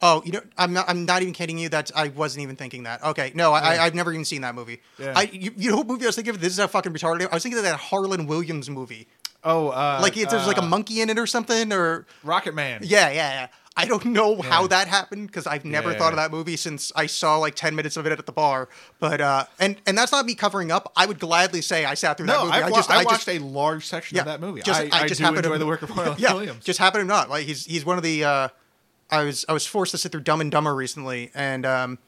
Oh, 0.00 0.22
you 0.24 0.30
know, 0.30 0.40
I'm 0.56 0.72
not. 0.72 0.88
I'm 0.88 1.04
not 1.04 1.22
even 1.22 1.34
kidding 1.34 1.58
you. 1.58 1.68
That's 1.68 1.90
I 1.94 2.08
wasn't 2.08 2.44
even 2.44 2.54
thinking 2.54 2.84
that. 2.84 3.02
Okay, 3.02 3.32
no, 3.34 3.52
I, 3.52 3.74
Yeah. 3.74 3.82
I, 3.82 3.86
I've 3.86 3.94
never 3.96 4.12
even 4.12 4.24
seen 4.24 4.42
that 4.42 4.54
movie. 4.54 4.80
Yeah. 4.96 5.12
I, 5.16 5.22
you, 5.22 5.52
you 5.56 5.70
know 5.70 5.78
what 5.78 5.88
movie 5.88 6.04
I 6.04 6.08
was 6.08 6.14
thinking 6.14 6.34
of? 6.34 6.40
This 6.40 6.52
is 6.52 6.58
how 6.58 6.68
fucking 6.68 6.92
retarded. 6.92 7.28
I 7.30 7.34
was 7.34 7.42
thinking 7.42 7.58
of 7.58 7.64
that 7.64 7.76
Harland 7.80 8.28
Williams 8.28 8.70
movie. 8.70 9.08
Oh, 9.42 9.68
uh, 9.68 9.98
Like 10.00 10.16
it's, 10.16 10.30
there's 10.32 10.46
like 10.46 10.56
a 10.58 10.62
uh, 10.62 10.66
monkey 10.66 11.00
in 11.00 11.10
it 11.10 11.18
or 11.18 11.26
something, 11.26 11.72
or 11.72 12.06
Rocket 12.22 12.54
Man. 12.54 12.80
yeah, 12.84 13.08
yeah, 13.10 13.12
yeah. 13.12 13.48
I 13.78 13.84
don't 13.84 14.04
know 14.06 14.42
how 14.42 14.66
that 14.66 14.88
happened 14.88 15.28
because 15.28 15.46
I've 15.46 15.64
never 15.64 15.92
Yeah. 15.92 15.98
thought 15.98 16.12
of 16.12 16.16
that 16.16 16.30
movie 16.32 16.56
since 16.56 16.90
I 16.96 17.06
saw 17.06 17.36
like 17.38 17.54
ten 17.54 17.74
minutes 17.76 17.96
of 17.96 18.06
it 18.06 18.12
at 18.12 18.26
the 18.26 18.32
bar. 18.32 18.68
But 18.98 19.20
uh, 19.20 19.44
and 19.60 19.80
and 19.86 19.96
that's 19.96 20.10
not 20.12 20.26
me 20.26 20.34
covering 20.34 20.72
up. 20.72 20.92
I 20.96 21.06
would 21.06 21.20
gladly 21.20 21.62
say 21.62 21.84
I 21.84 21.94
sat 21.94 22.16
through 22.16 22.26
that 22.26 22.40
movie. 22.44 22.52
I, 22.52 22.66
I 22.66 22.70
wa- 22.70 22.82
I, 22.88 22.94
I 23.00 23.04
watched 23.04 23.26
just 23.26 23.28
a 23.28 23.38
large 23.38 23.86
section 23.86 24.18
of 24.18 24.24
that 24.26 24.40
movie. 24.40 24.62
Just, 24.62 24.80
I, 24.80 25.04
I, 25.04 25.06
just 25.08 25.18
do 25.18 25.24
happened 25.24 25.46
enjoy 25.46 25.52
to, 25.54 25.58
the 25.60 25.66
work 25.66 25.82
of 25.82 25.90
Harland 25.90 26.18
yeah, 26.20 26.34
Williams. 26.34 26.64
Just 26.64 26.80
happened 26.80 27.02
to 27.02 27.06
not 27.06 27.30
like 27.30 27.46
he's 27.46 27.64
he's 27.64 27.84
one 27.86 27.96
of 27.96 28.02
the. 28.02 28.24
Uh, 28.24 28.48
I 29.10 29.22
was 29.22 29.44
I 29.48 29.52
was 29.52 29.64
forced 29.64 29.92
to 29.92 29.98
sit 29.98 30.12
through 30.12 30.22
Dumb 30.22 30.40
and 30.40 30.50
Dumber 30.50 30.74
recently, 30.74 31.30
and 31.34 31.64
um, 31.64 31.98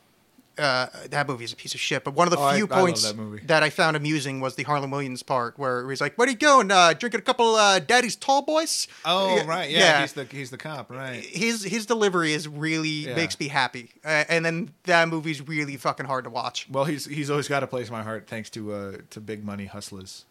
uh, 0.61 0.87
that 1.09 1.27
movie 1.27 1.45
is 1.45 1.53
a 1.53 1.57
piece 1.57 1.75
of 1.75 1.81
shit. 1.81 2.05
But 2.05 2.15
one 2.15 2.27
of 2.27 2.31
the 2.33 2.39
Oh, 2.39 2.53
few 2.55 2.65
I 2.67 2.69
points 2.69 3.03
that 3.03 3.17
movie. 3.17 3.43
I 3.49 3.71
found 3.71 3.97
amusing 3.97 4.41
was 4.41 4.55
the 4.55 4.63
Harland 4.65 4.93
Williams 4.93 5.23
part 5.23 5.59
where 5.59 5.89
he's 5.91 6.01
like, 6.01 6.17
"Where 6.17 6.27
are 6.29 6.31
you 6.31 6.37
going? 6.37 6.71
Uh, 6.71 6.93
drinking 6.93 7.21
a 7.21 7.23
couple 7.23 7.55
uh, 7.57 7.79
Daddy's 7.79 8.17
Tall 8.17 8.43
Boys?" 8.43 8.87
oh, 9.05 9.37
Yeah, 9.37 9.47
right. 9.47 9.71
Yeah, 9.71 9.79
yeah. 9.79 10.01
he's 10.03 10.13
the 10.13 10.25
he's 10.25 10.51
the 10.51 10.59
cop, 10.59 10.91
right? 10.91 11.25
his 11.25 11.65
his 11.65 11.87
delivery 11.87 12.33
is 12.33 12.47
really 12.47 12.89
Yeah. 13.07 13.15
makes 13.17 13.39
me 13.41 13.49
happy, 13.49 13.91
uh, 14.05 14.25
and 14.29 14.45
then 14.45 14.71
that 14.85 15.09
movie's 15.09 15.41
really 15.47 15.77
fucking 15.77 16.07
hard 16.07 16.25
to 16.25 16.31
watch. 16.31 16.67
Well, 16.71 16.85
he's 16.85 17.07
he's 17.07 17.31
always 17.31 17.49
got 17.49 17.63
a 17.63 17.67
place 17.67 17.89
in 17.89 17.93
my 17.93 18.03
heart 18.03 18.27
thanks 18.29 18.51
to 18.51 18.73
uh 18.73 18.93
to 19.11 19.21
Big 19.21 19.45
Money 19.45 19.67
Hustlers. 19.67 20.25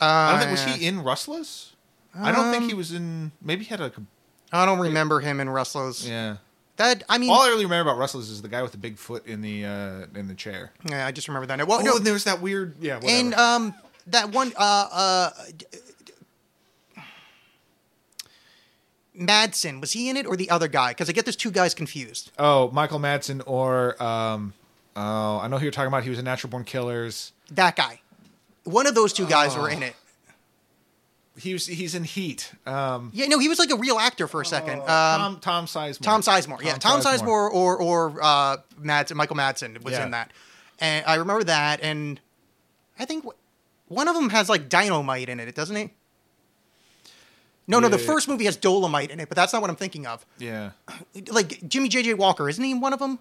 Uh, 0.00 0.04
I 0.04 0.30
don't 0.32 0.40
think 0.40 0.50
was 0.52 0.64
he 0.76 0.86
in 0.86 1.02
Rustlers? 1.02 1.72
I 2.14 2.32
don't 2.32 2.50
think 2.50 2.64
he 2.64 2.72
Um, 2.72 2.78
was 2.78 2.92
in. 2.92 3.32
Maybe 3.42 3.64
he 3.64 3.68
had 3.70 3.80
a. 3.80 3.92
I 4.52 4.64
don't 4.64 4.78
remember 4.78 5.20
him 5.20 5.40
in 5.40 5.48
Rustlers. 5.50 6.08
Yeah. 6.08 6.36
That 6.76 7.02
I 7.08 7.16
mean, 7.18 7.30
All 7.30 7.40
I 7.42 7.48
really 7.48 7.64
remember 7.64 7.90
about 7.90 7.98
Russell 7.98 8.20
is 8.20 8.42
the 8.42 8.48
guy 8.48 8.62
with 8.62 8.72
the 8.72 8.78
big 8.78 8.98
foot 8.98 9.26
in 9.26 9.40
the 9.40 9.64
uh 9.64 10.06
in 10.14 10.28
the 10.28 10.34
chair. 10.34 10.72
yeah, 10.88 11.06
I 11.06 11.12
just 11.12 11.26
remember 11.28 11.46
that. 11.46 11.66
Well, 11.66 11.80
Oh, 11.80 11.82
no, 11.82 11.96
and 11.96 12.04
there 12.04 12.12
was 12.12 12.24
that 12.24 12.40
weird. 12.42 12.76
Yeah. 12.80 12.96
Whatever. 12.96 13.12
And 13.18 13.34
um, 13.34 13.74
that 14.08 14.30
one, 14.30 14.52
uh, 14.56 14.88
uh, 14.92 15.30
Madsen 19.18 19.80
was 19.80 19.92
he 19.92 20.08
in 20.10 20.16
it 20.16 20.26
or 20.26 20.36
the 20.36 20.50
other 20.50 20.68
guy? 20.68 20.90
Because 20.90 21.08
I 21.08 21.12
get 21.12 21.24
those 21.24 21.36
two 21.36 21.50
guys 21.50 21.74
confused. 21.74 22.30
oh, 22.38 22.70
Michael 22.70 22.98
Madsen 23.00 23.42
or 23.46 24.00
um. 24.02 24.52
Oh, 24.98 25.38
I 25.42 25.48
know 25.48 25.58
who 25.58 25.64
you're 25.64 25.72
talking 25.72 25.88
about. 25.88 26.04
He 26.04 26.10
was 26.10 26.18
in 26.18 26.24
Natural 26.24 26.50
Born 26.50 26.64
Killers. 26.64 27.32
That 27.50 27.76
guy, 27.76 28.00
one 28.64 28.86
of 28.86 28.94
those 28.94 29.12
two 29.12 29.26
guys 29.26 29.54
were 29.54 29.68
in 29.68 29.82
it. 29.82 29.94
He 31.38 31.52
was. 31.52 31.66
He's 31.66 31.94
in 31.94 32.04
Heat. 32.04 32.52
Um. 32.66 33.10
Yeah, 33.12 33.26
no, 33.26 33.38
he 33.38 33.48
was 33.48 33.58
like 33.58 33.70
a 33.70 33.76
real 33.76 33.98
actor 33.98 34.26
for 34.26 34.40
a 34.40 34.46
second. 34.46 34.80
Um, 34.80 34.86
Tom 34.86 35.38
Tom 35.40 35.66
Sizemore. 35.66 36.00
Tom 36.02 36.22
Sizemore, 36.22 36.62
yeah, 36.62 36.74
Tom 36.78 37.00
Sizemore 37.00 37.50
or 37.52 37.76
or 37.80 38.18
uh, 38.22 38.56
Michael 38.78 39.36
Madsen 39.36 39.82
was 39.84 39.92
Yeah. 39.92 40.04
in 40.04 40.10
that, 40.12 40.32
and 40.78 41.04
I 41.06 41.16
remember 41.16 41.44
that, 41.44 41.80
and 41.82 42.18
I 42.98 43.04
think 43.04 43.24
w- 43.24 43.38
one 43.88 44.08
of 44.08 44.14
them 44.14 44.30
has 44.30 44.48
like 44.48 44.68
dynamite 44.70 45.28
in 45.28 45.38
it, 45.38 45.54
doesn't 45.54 45.76
he? 45.76 45.90
No, 47.68 47.80
no, 47.80 47.88
the 47.88 47.98
Yeah. 47.98 48.06
first 48.06 48.28
movie 48.28 48.44
has 48.44 48.56
Dolemite 48.56 49.10
in 49.10 49.18
it, 49.20 49.28
but 49.28 49.34
that's 49.36 49.52
not 49.52 49.60
what 49.60 49.70
I'm 49.70 49.76
thinking 49.76 50.06
of. 50.06 50.24
Yeah. 50.38 50.70
like 51.28 51.68
Jimmy 51.68 51.88
J.J. 51.88 52.14
Walker, 52.14 52.48
isn't 52.48 52.62
he 52.62 52.74
one 52.74 52.92
of 52.92 52.98
them? 53.00 53.18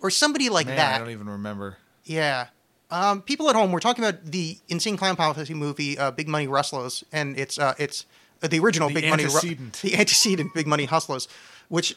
Or 0.00 0.10
somebody 0.10 0.48
like 0.48 0.66
Man, 0.66 0.76
that. 0.76 0.94
I 0.96 0.98
don't 0.98 1.10
even 1.10 1.28
remember. 1.28 1.76
Yeah. 2.04 2.48
Um, 2.90 3.22
people 3.22 3.48
at 3.48 3.56
home, 3.56 3.72
we're 3.72 3.80
talking 3.80 4.04
about 4.04 4.24
the 4.24 4.58
Insane 4.68 4.96
Clown 4.96 5.16
Posse 5.16 5.54
movie, 5.54 5.96
uh, 5.98 6.10
Big 6.10 6.28
Money 6.28 6.48
Rustlers, 6.48 7.04
and 7.12 7.38
it's 7.38 7.58
uh, 7.58 7.74
it's 7.78 8.04
uh, 8.42 8.48
the 8.48 8.58
original 8.58 8.88
The 8.88 8.94
Big 8.94 9.10
Money, 9.10 9.24
Ru- 9.24 9.30
the 9.82 9.96
antecedent 9.96 10.52
Big 10.54 10.66
Money 10.66 10.86
Hustlers, 10.86 11.28
which 11.68 11.96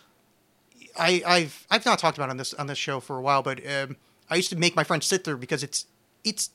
I, 0.97 1.23
I've 1.25 1.65
I've 1.71 1.85
not 1.85 1.99
talked 1.99 2.17
about 2.17 2.29
on 2.29 2.37
this 2.37 2.53
on 2.53 2.67
this 2.67 2.77
show 2.77 2.99
for 2.99 3.17
a 3.17 3.21
while, 3.21 3.41
but 3.41 3.59
um, 3.67 3.97
I 4.29 4.35
used 4.35 4.49
to 4.51 4.55
make 4.55 4.75
my 4.75 4.83
friends 4.83 5.05
sit 5.05 5.23
through 5.23 5.37
because 5.37 5.63
it's 5.63 5.85
it's 6.23 6.51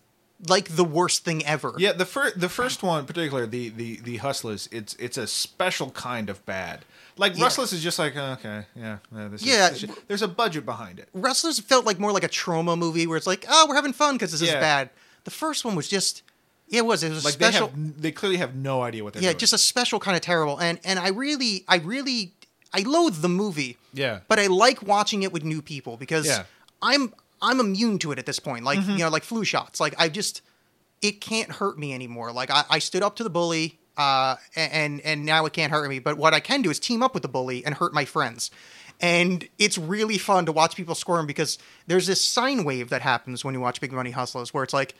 like 0.48 0.68
the 0.76 0.84
worst 0.84 1.24
thing 1.24 1.44
ever. 1.44 1.74
Yeah, 1.78 1.92
the 1.92 2.06
first 2.06 2.38
the 2.38 2.48
first 2.48 2.82
one, 2.82 3.06
particularly 3.06 3.48
the 3.48 3.68
the 3.70 3.96
the 4.00 4.16
Hustlers, 4.18 4.68
it's 4.70 4.94
it's 4.94 5.18
a 5.18 5.26
special 5.26 5.90
kind 5.90 6.30
of 6.30 6.44
bad. 6.46 6.84
Like 7.18 7.36
Yeah. 7.36 7.44
Rustless 7.44 7.72
is 7.72 7.82
just 7.82 7.98
like 7.98 8.16
uh, 8.16 8.36
okay, 8.38 8.64
yeah, 8.76 8.98
yeah, 9.14 9.28
this 9.28 9.42
is- 9.42 9.46
this 9.48 9.82
is- 9.84 9.90
there's 10.06 10.22
a 10.22 10.28
budget 10.28 10.64
behind 10.64 10.98
it. 10.98 11.08
Wrestlers 11.12 11.58
felt 11.58 11.84
like 11.84 11.98
more 11.98 12.12
like 12.12 12.24
a 12.24 12.28
trauma 12.28 12.76
movie 12.76 13.06
where 13.06 13.16
it's 13.16 13.26
like, 13.26 13.44
oh, 13.48 13.66
we're 13.68 13.74
having 13.74 13.92
fun 13.92 14.14
because 14.14 14.32
this 14.32 14.40
is 14.42 14.50
bad. 14.52 14.90
The 15.24 15.30
first 15.30 15.64
one 15.64 15.74
was 15.74 15.88
just, 15.88 16.22
yeah, 16.68 16.78
it 16.78 16.86
was. 16.86 17.02
It 17.02 17.10
was 17.10 17.24
a 17.24 17.26
Like 17.26 17.34
special. 17.34 17.68
they 17.68 17.82
have, 17.82 18.02
they 18.02 18.12
clearly 18.12 18.36
have 18.38 18.54
no 18.54 18.82
idea 18.82 19.02
what 19.04 19.12
they're 19.12 19.20
doing. 19.20 19.28
yeah, 19.28 19.32
doing. 19.32 19.38
just 19.40 19.52
a 19.52 19.58
special 19.58 19.98
kind 20.00 20.16
of 20.16 20.22
terrible. 20.22 20.58
And 20.58 20.78
and 20.84 20.98
I 20.98 21.08
really, 21.08 21.64
I 21.68 21.76
really, 21.76 22.32
I 22.72 22.80
loathe 22.80 23.16
the 23.20 23.28
movie. 23.28 23.76
Yeah. 23.92 24.20
But 24.28 24.38
I 24.38 24.46
like 24.46 24.82
watching 24.82 25.22
it 25.22 25.32
with 25.32 25.44
new 25.44 25.60
people 25.62 25.96
because 25.96 26.26
Yeah. 26.26 26.44
I'm 26.80 27.12
I'm 27.42 27.58
immune 27.60 27.98
to 28.00 28.12
it 28.12 28.18
at 28.18 28.26
this 28.26 28.38
point. 28.38 28.64
Like 28.64 28.78
Mm-hmm. 28.78 28.92
you 28.92 28.98
know, 28.98 29.08
like 29.10 29.24
flu 29.24 29.44
shots. 29.44 29.80
Like 29.80 29.94
I 29.98 30.08
just, 30.08 30.42
it 31.02 31.20
can't 31.20 31.50
hurt 31.52 31.78
me 31.78 31.92
anymore. 31.94 32.32
Like 32.32 32.50
I, 32.50 32.64
I 32.70 32.78
stood 32.80 33.02
up 33.02 33.16
to 33.16 33.24
the 33.24 33.30
bully. 33.30 33.78
Uh, 33.98 34.36
and 34.54 35.00
and 35.00 35.26
now 35.26 35.44
it 35.44 35.52
can't 35.52 35.72
hurt 35.72 35.88
me. 35.88 35.98
But 35.98 36.16
what 36.16 36.32
I 36.32 36.40
can 36.40 36.62
do 36.62 36.70
is 36.70 36.78
team 36.78 37.02
up 37.02 37.12
with 37.14 37.22
the 37.22 37.28
bully 37.28 37.64
and 37.66 37.74
hurt 37.74 37.92
my 37.92 38.04
friends. 38.04 38.50
And 39.00 39.48
it's 39.58 39.76
really 39.76 40.18
fun 40.18 40.46
to 40.46 40.52
watch 40.52 40.76
people 40.76 40.94
squirm 40.94 41.26
because 41.26 41.58
there's 41.86 42.06
this 42.06 42.22
sine 42.22 42.64
wave 42.64 42.90
that 42.90 43.02
happens 43.02 43.44
when 43.44 43.54
you 43.54 43.60
watch 43.60 43.80
Big 43.80 43.92
Money 43.92 44.10
Hustlers 44.10 44.54
where 44.54 44.64
it's 44.64 44.72
like, 44.72 44.94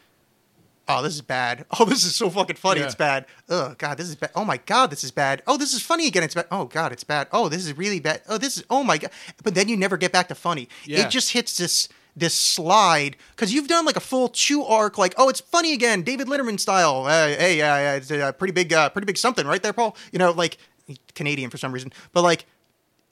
oh, 0.88 1.02
this 1.02 1.14
is 1.14 1.22
bad. 1.22 1.64
Oh, 1.78 1.84
this 1.84 2.04
is 2.04 2.14
so 2.14 2.30
fucking 2.30 2.56
funny. 2.56 2.80
Yeah. 2.80 2.86
It's 2.86 2.94
bad. 2.94 3.26
Oh, 3.48 3.74
God, 3.76 3.98
this 3.98 4.08
is 4.08 4.16
bad. 4.16 4.30
Oh, 4.34 4.44
my 4.44 4.56
God, 4.58 4.90
this 4.90 5.04
is 5.04 5.10
bad. 5.10 5.42
Oh, 5.46 5.56
this 5.56 5.74
is 5.74 5.82
funny 5.82 6.06
again. 6.06 6.22
It's 6.22 6.34
bad. 6.34 6.46
Oh, 6.50 6.64
God, 6.64 6.92
it's 6.92 7.04
bad. 7.04 7.28
Oh, 7.32 7.48
this 7.48 7.64
is 7.66 7.76
really 7.76 8.00
bad. 8.00 8.22
Oh, 8.28 8.38
this 8.38 8.56
is, 8.56 8.64
oh, 8.70 8.82
my 8.84 8.98
God. 8.98 9.10
But 9.42 9.54
then 9.54 9.68
you 9.68 9.76
never 9.76 9.96
get 9.96 10.12
back 10.12 10.28
to 10.28 10.34
funny. 10.34 10.68
Yeah. 10.84 11.06
It 11.06 11.10
just 11.10 11.32
hits 11.32 11.56
this 11.56 11.88
this 12.18 12.34
slide 12.34 13.16
because 13.30 13.52
you've 13.52 13.68
done 13.68 13.84
like 13.84 13.96
a 13.96 14.00
full 14.00 14.28
chew 14.28 14.64
arc 14.64 14.98
like 14.98 15.14
oh 15.16 15.28
it's 15.28 15.40
funny 15.40 15.72
again 15.72 16.02
david 16.02 16.26
letterman 16.26 16.58
style 16.58 17.04
uh, 17.06 17.28
hey 17.28 17.60
uh, 17.60 17.96
it's 17.96 18.10
a 18.10 18.32
pretty 18.32 18.52
big 18.52 18.72
uh, 18.72 18.88
pretty 18.90 19.06
big 19.06 19.16
something 19.16 19.46
right 19.46 19.62
there 19.62 19.72
paul 19.72 19.96
you 20.12 20.18
know 20.18 20.30
like 20.32 20.58
canadian 21.14 21.50
for 21.50 21.58
some 21.58 21.72
reason 21.72 21.92
but 22.12 22.22
like 22.22 22.46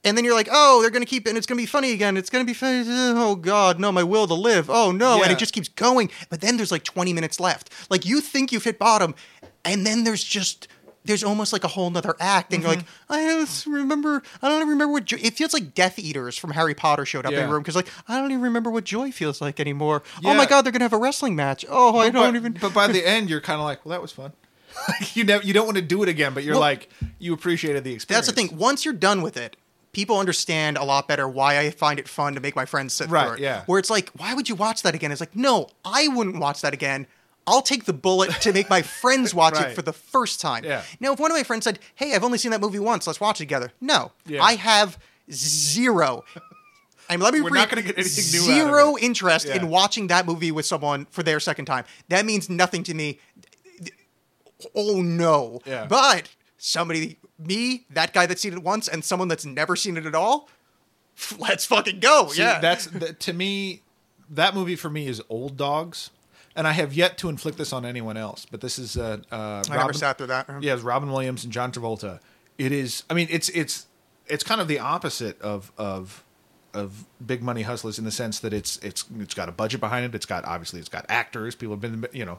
and 0.05 0.17
then 0.17 0.25
you're 0.25 0.35
like, 0.35 0.49
oh, 0.53 0.81
they're 0.81 0.91
gonna 0.91 1.05
keep 1.05 1.27
it, 1.27 1.31
and 1.31 1.37
it's 1.37 1.49
gonna 1.49 1.61
be 1.61 1.67
funny 1.67 1.91
again. 1.91 2.17
It's 2.17 2.31
gonna 2.31 2.45
be 2.45 2.55
funny. 2.55 2.85
Oh 2.87 3.35
God, 3.35 3.81
no, 3.81 3.91
my 3.91 4.05
will 4.05 4.29
to 4.29 4.35
live. 4.35 4.71
Oh 4.71 4.93
no, 4.93 5.21
and 5.23 5.33
it 5.33 5.39
just 5.39 5.53
keeps 5.53 5.69
going. 5.69 6.11
But 6.31 6.41
then 6.41 6.57
there's 6.57 6.71
like 6.71 6.85
20 6.85 7.13
minutes 7.13 7.41
left. 7.41 7.73
Like 7.91 8.07
you 8.07 8.21
think 8.21 8.53
you've 8.53 8.63
hit 8.63 8.79
bottom, 8.79 9.17
and 9.65 9.85
then 9.85 10.05
there's 10.05 10.23
just 10.23 10.69
there's 11.07 11.25
almost 11.25 11.53
like 11.53 11.65
a 11.65 11.69
whole 11.69 11.89
nother 11.91 12.15
act, 12.21 12.53
and 12.53 12.63
you're 12.63 12.71
like, 12.71 12.81
Mm-hmm. 12.81 13.13
I 13.13 13.21
don't 13.27 13.67
remember. 13.67 14.23
I 14.43 14.49
don't 14.49 14.57
even 14.59 14.69
remember 14.69 14.93
what. 14.93 15.05
Joy, 15.05 15.19
it 15.23 15.35
feels 15.35 15.53
like 15.55 15.75
Death 15.75 15.99
Eaters 15.99 16.37
from 16.37 16.51
Harry 16.51 16.75
Potter 16.75 17.07
showed 17.07 17.25
up 17.27 17.33
in 17.33 17.47
the 17.47 17.53
room 17.53 17.63
because 17.63 17.77
like 17.77 17.89
I 18.09 18.17
don't 18.19 18.31
even 18.31 18.43
remember 18.43 18.71
what 18.71 18.85
joy 18.85 19.11
feels 19.13 19.41
like 19.41 19.61
anymore. 19.61 20.03
Oh 20.25 20.35
my 20.35 20.47
God, 20.47 20.63
they're 20.63 20.73
gonna 20.73 20.85
have 20.85 20.93
a 20.93 20.99
wrestling 20.99 21.37
match. 21.37 21.65
Oh, 21.69 21.99
I 21.99 22.11
don't 22.11 22.37
even. 22.37 22.53
But 22.61 22.75
by 22.75 22.87
the 22.89 23.07
end, 23.09 23.31
you're 23.31 23.41
kind 23.41 23.61
of 23.61 23.65
like, 23.65 23.85
well, 23.87 23.91
that 23.91 24.03
was 24.03 24.13
fun. 24.13 24.33
you 25.15 25.25
never, 25.25 25.43
you 25.45 25.55
don't 25.55 25.65
want 25.67 25.77
to 25.77 25.83
do 25.83 26.03
it 26.03 26.09
again, 26.09 26.35
but 26.35 26.45
you're 26.45 26.55
Well- 26.55 26.61
like, 26.61 26.89
you 27.19 27.33
appreciated 27.33 27.83
the 27.85 27.93
experience. 27.95 28.27
That's 28.27 28.35
the 28.37 28.49
thing. 28.49 28.59
Once 28.59 28.85
you're 28.85 28.93
done 28.93 29.23
with 29.23 29.37
it, 29.39 29.57
people 29.93 30.19
understand 30.19 30.77
a 30.77 30.85
lot 30.85 31.09
better 31.09 31.27
why 31.27 31.59
I 31.59 31.71
find 31.71 31.99
it 31.99 32.07
fun 32.09 32.35
to 32.35 32.41
make 32.41 32.55
my 32.55 32.67
friends 32.67 32.93
sit 32.93 33.09
Right, 33.09 33.25
through 33.27 33.35
it. 33.37 33.41
yeah. 33.41 33.63
Where 33.65 33.79
it's 33.79 33.89
like, 33.89 34.11
why 34.17 34.35
would 34.35 34.49
you 34.51 34.55
watch 34.55 34.83
that 34.83 34.95
again? 34.95 35.13
It's 35.13 35.21
like, 35.21 35.35
no, 35.35 35.69
I 35.85 36.09
wouldn't 36.09 36.39
watch 36.39 36.61
that 36.61 36.75
again. 36.75 37.07
I'll 37.47 37.63
take 37.63 37.85
the 37.85 37.93
bullet 37.93 38.31
to 38.43 38.53
make 38.53 38.69
my 38.69 38.83
friends 38.83 39.35
watch 39.41 39.55
Right. 39.55 39.71
it 39.71 39.75
for 39.75 39.83
the 39.83 39.93
first 39.93 40.41
time. 40.41 40.65
Yeah. 40.65 40.83
Now, 41.01 41.13
if 41.13 41.21
one 41.21 41.31
of 41.31 41.37
my 41.37 41.43
friends 41.45 41.65
said, 41.65 41.79
"Hey, 41.95 42.15
I've 42.15 42.25
only 42.25 42.39
seen 42.39 42.51
that 42.51 42.61
movie 42.61 42.79
once. 42.79 43.07
Let's 43.07 43.21
watch 43.21 43.41
it 43.41 43.45
together," 43.45 43.73
no, 43.81 44.13
Yeah. 44.27 44.43
I 44.43 44.55
have 44.57 44.99
zero. 45.31 46.25
I 47.09 47.13
mean, 47.17 47.21
let 47.23 47.35
me 47.35 47.41
We're 47.41 47.51
read, 47.51 47.61
not 47.61 47.71
gonna 47.71 47.83
get 47.83 47.97
anything 47.99 48.33
new 48.33 48.47
out 48.53 48.61
of 48.61 48.67
Zero 48.69 48.97
interest 48.99 49.47
Yeah. 49.47 49.57
in 49.57 49.69
watching 49.69 50.09
that 50.09 50.27
movie 50.27 50.51
with 50.51 50.67
someone 50.67 51.07
for 51.13 51.23
their 51.23 51.39
second 51.39 51.67
time. 51.67 51.85
That 52.09 52.25
means 52.27 52.51
nothing 52.51 52.83
to 52.85 52.95
me 52.95 53.21
oh 54.75 55.03
no. 55.03 55.61
Yeah. 55.67 55.87
But 55.87 56.29
somebody, 56.59 57.19
me, 57.39 57.87
that 57.91 58.13
guy 58.13 58.27
that's 58.27 58.41
seen 58.41 58.53
it 58.55 58.63
once, 58.63 58.89
and 58.89 59.05
someone 59.05 59.29
that's 59.29 59.45
never 59.45 59.77
seen 59.77 59.97
it 59.97 60.07
at 60.07 60.15
all, 60.15 60.49
let's 61.39 61.67
fucking 61.67 62.01
go. 62.01 62.29
See, 62.29 62.41
yeah. 62.43 62.59
that's 62.61 62.87
that, 62.87 63.21
to 63.21 63.33
me. 63.33 63.83
That 64.29 64.55
movie 64.55 64.75
for 64.75 64.91
me 64.91 65.07
is 65.07 65.23
Old 65.29 65.57
Dogs, 65.57 66.11
and 66.57 66.67
I 66.67 66.73
have 66.73 66.95
yet 66.95 67.19
to 67.19 67.29
inflict 67.29 67.59
this 67.59 67.73
on 67.73 67.85
anyone 67.85 68.17
else. 68.17 68.47
But 68.51 68.61
this 68.63 68.79
is 68.79 68.97
uh, 68.97 69.19
uh, 69.31 69.63
I 69.71 69.77
never 69.77 69.93
sat 69.93 70.19
through 70.19 70.29
that. 70.29 70.49
Yeah, 70.61 70.75
it's 70.75 70.83
Robin 70.83 71.11
Williams 71.11 71.45
and 71.45 71.53
John 71.53 71.71
Travolta. 71.71 72.19
It 72.59 72.73
is. 72.73 73.05
I 73.11 73.15
mean, 73.15 73.29
it's 73.31 73.49
it's 73.51 73.87
it's 74.27 74.43
kind 74.43 74.61
of 74.61 74.67
the 74.67 74.79
opposite 74.79 75.41
of 75.43 75.71
of 75.77 76.25
of 76.73 77.05
Big 77.25 77.43
Money 77.43 77.63
Hustlers 77.63 77.99
in 77.99 78.05
the 78.05 78.11
sense 78.11 78.41
that 78.41 78.53
it's 78.53 78.79
it's 78.79 79.05
it's 79.19 79.35
got 79.35 79.49
a 79.49 79.53
budget 79.53 79.81
behind 79.81 80.07
it. 80.07 80.15
It's 80.15 80.27
got 80.27 80.45
obviously 80.45 80.81
it's 80.81 80.89
got 80.89 81.05
actors. 81.09 81.55
People 81.55 81.75
have 81.75 81.81
been 81.81 82.07
you 82.13 82.25
know 82.25 82.39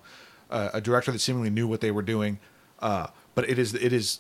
uh, 0.50 0.70
a 0.74 0.82
director 0.82 1.12
that 1.12 1.20
seemingly 1.20 1.52
knew 1.52 1.68
what 1.68 1.82
they 1.82 1.92
were 1.92 2.02
doing. 2.02 2.40
Uh, 2.80 3.08
but 3.36 3.48
it 3.50 3.60
is 3.60 3.76
it 3.76 3.94
is 3.94 4.20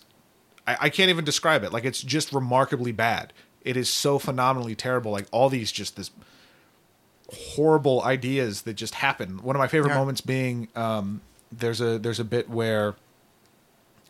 I, 0.67 0.77
I 0.81 0.89
can't 0.89 1.09
even 1.09 1.25
describe 1.25 1.63
it. 1.63 1.73
Like 1.73 1.85
it's 1.85 2.01
just 2.01 2.31
remarkably 2.31 2.91
bad. 2.91 3.33
It 3.61 3.75
is 3.75 3.89
so 3.89 4.19
phenomenally 4.19 4.75
terrible. 4.75 5.11
Like 5.11 5.25
all 5.31 5.49
these 5.49 5.71
just 5.71 5.95
this 5.95 6.11
horrible 7.33 8.01
ideas 8.03 8.61
that 8.63 8.73
just 8.75 8.95
happen. 8.95 9.41
One 9.43 9.55
of 9.55 9.59
my 9.59 9.67
favorite 9.67 9.89
Yeah. 9.91 9.97
moments 9.97 10.21
being 10.21 10.67
um, 10.75 11.21
there's 11.51 11.81
a 11.81 11.97
there's 11.99 12.19
a 12.19 12.23
bit 12.25 12.49
where 12.49 12.95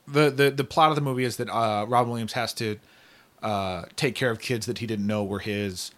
the 0.08 0.30
the 0.30 0.52
the 0.52 0.64
plot 0.64 0.90
of 0.90 0.96
the 0.96 1.02
movie 1.02 1.24
is 1.24 1.38
that 1.38 1.50
uh, 1.50 1.86
Robin 1.88 2.10
Williams 2.12 2.34
has 2.34 2.54
to 2.56 2.78
uh, 3.44 3.84
take 3.96 4.16
care 4.16 4.32
of 4.32 4.40
kids 4.40 4.66
that 4.66 4.80
he 4.80 4.88
didn't 4.88 5.06
know 5.08 5.24
were 5.24 5.40
his, 5.40 5.92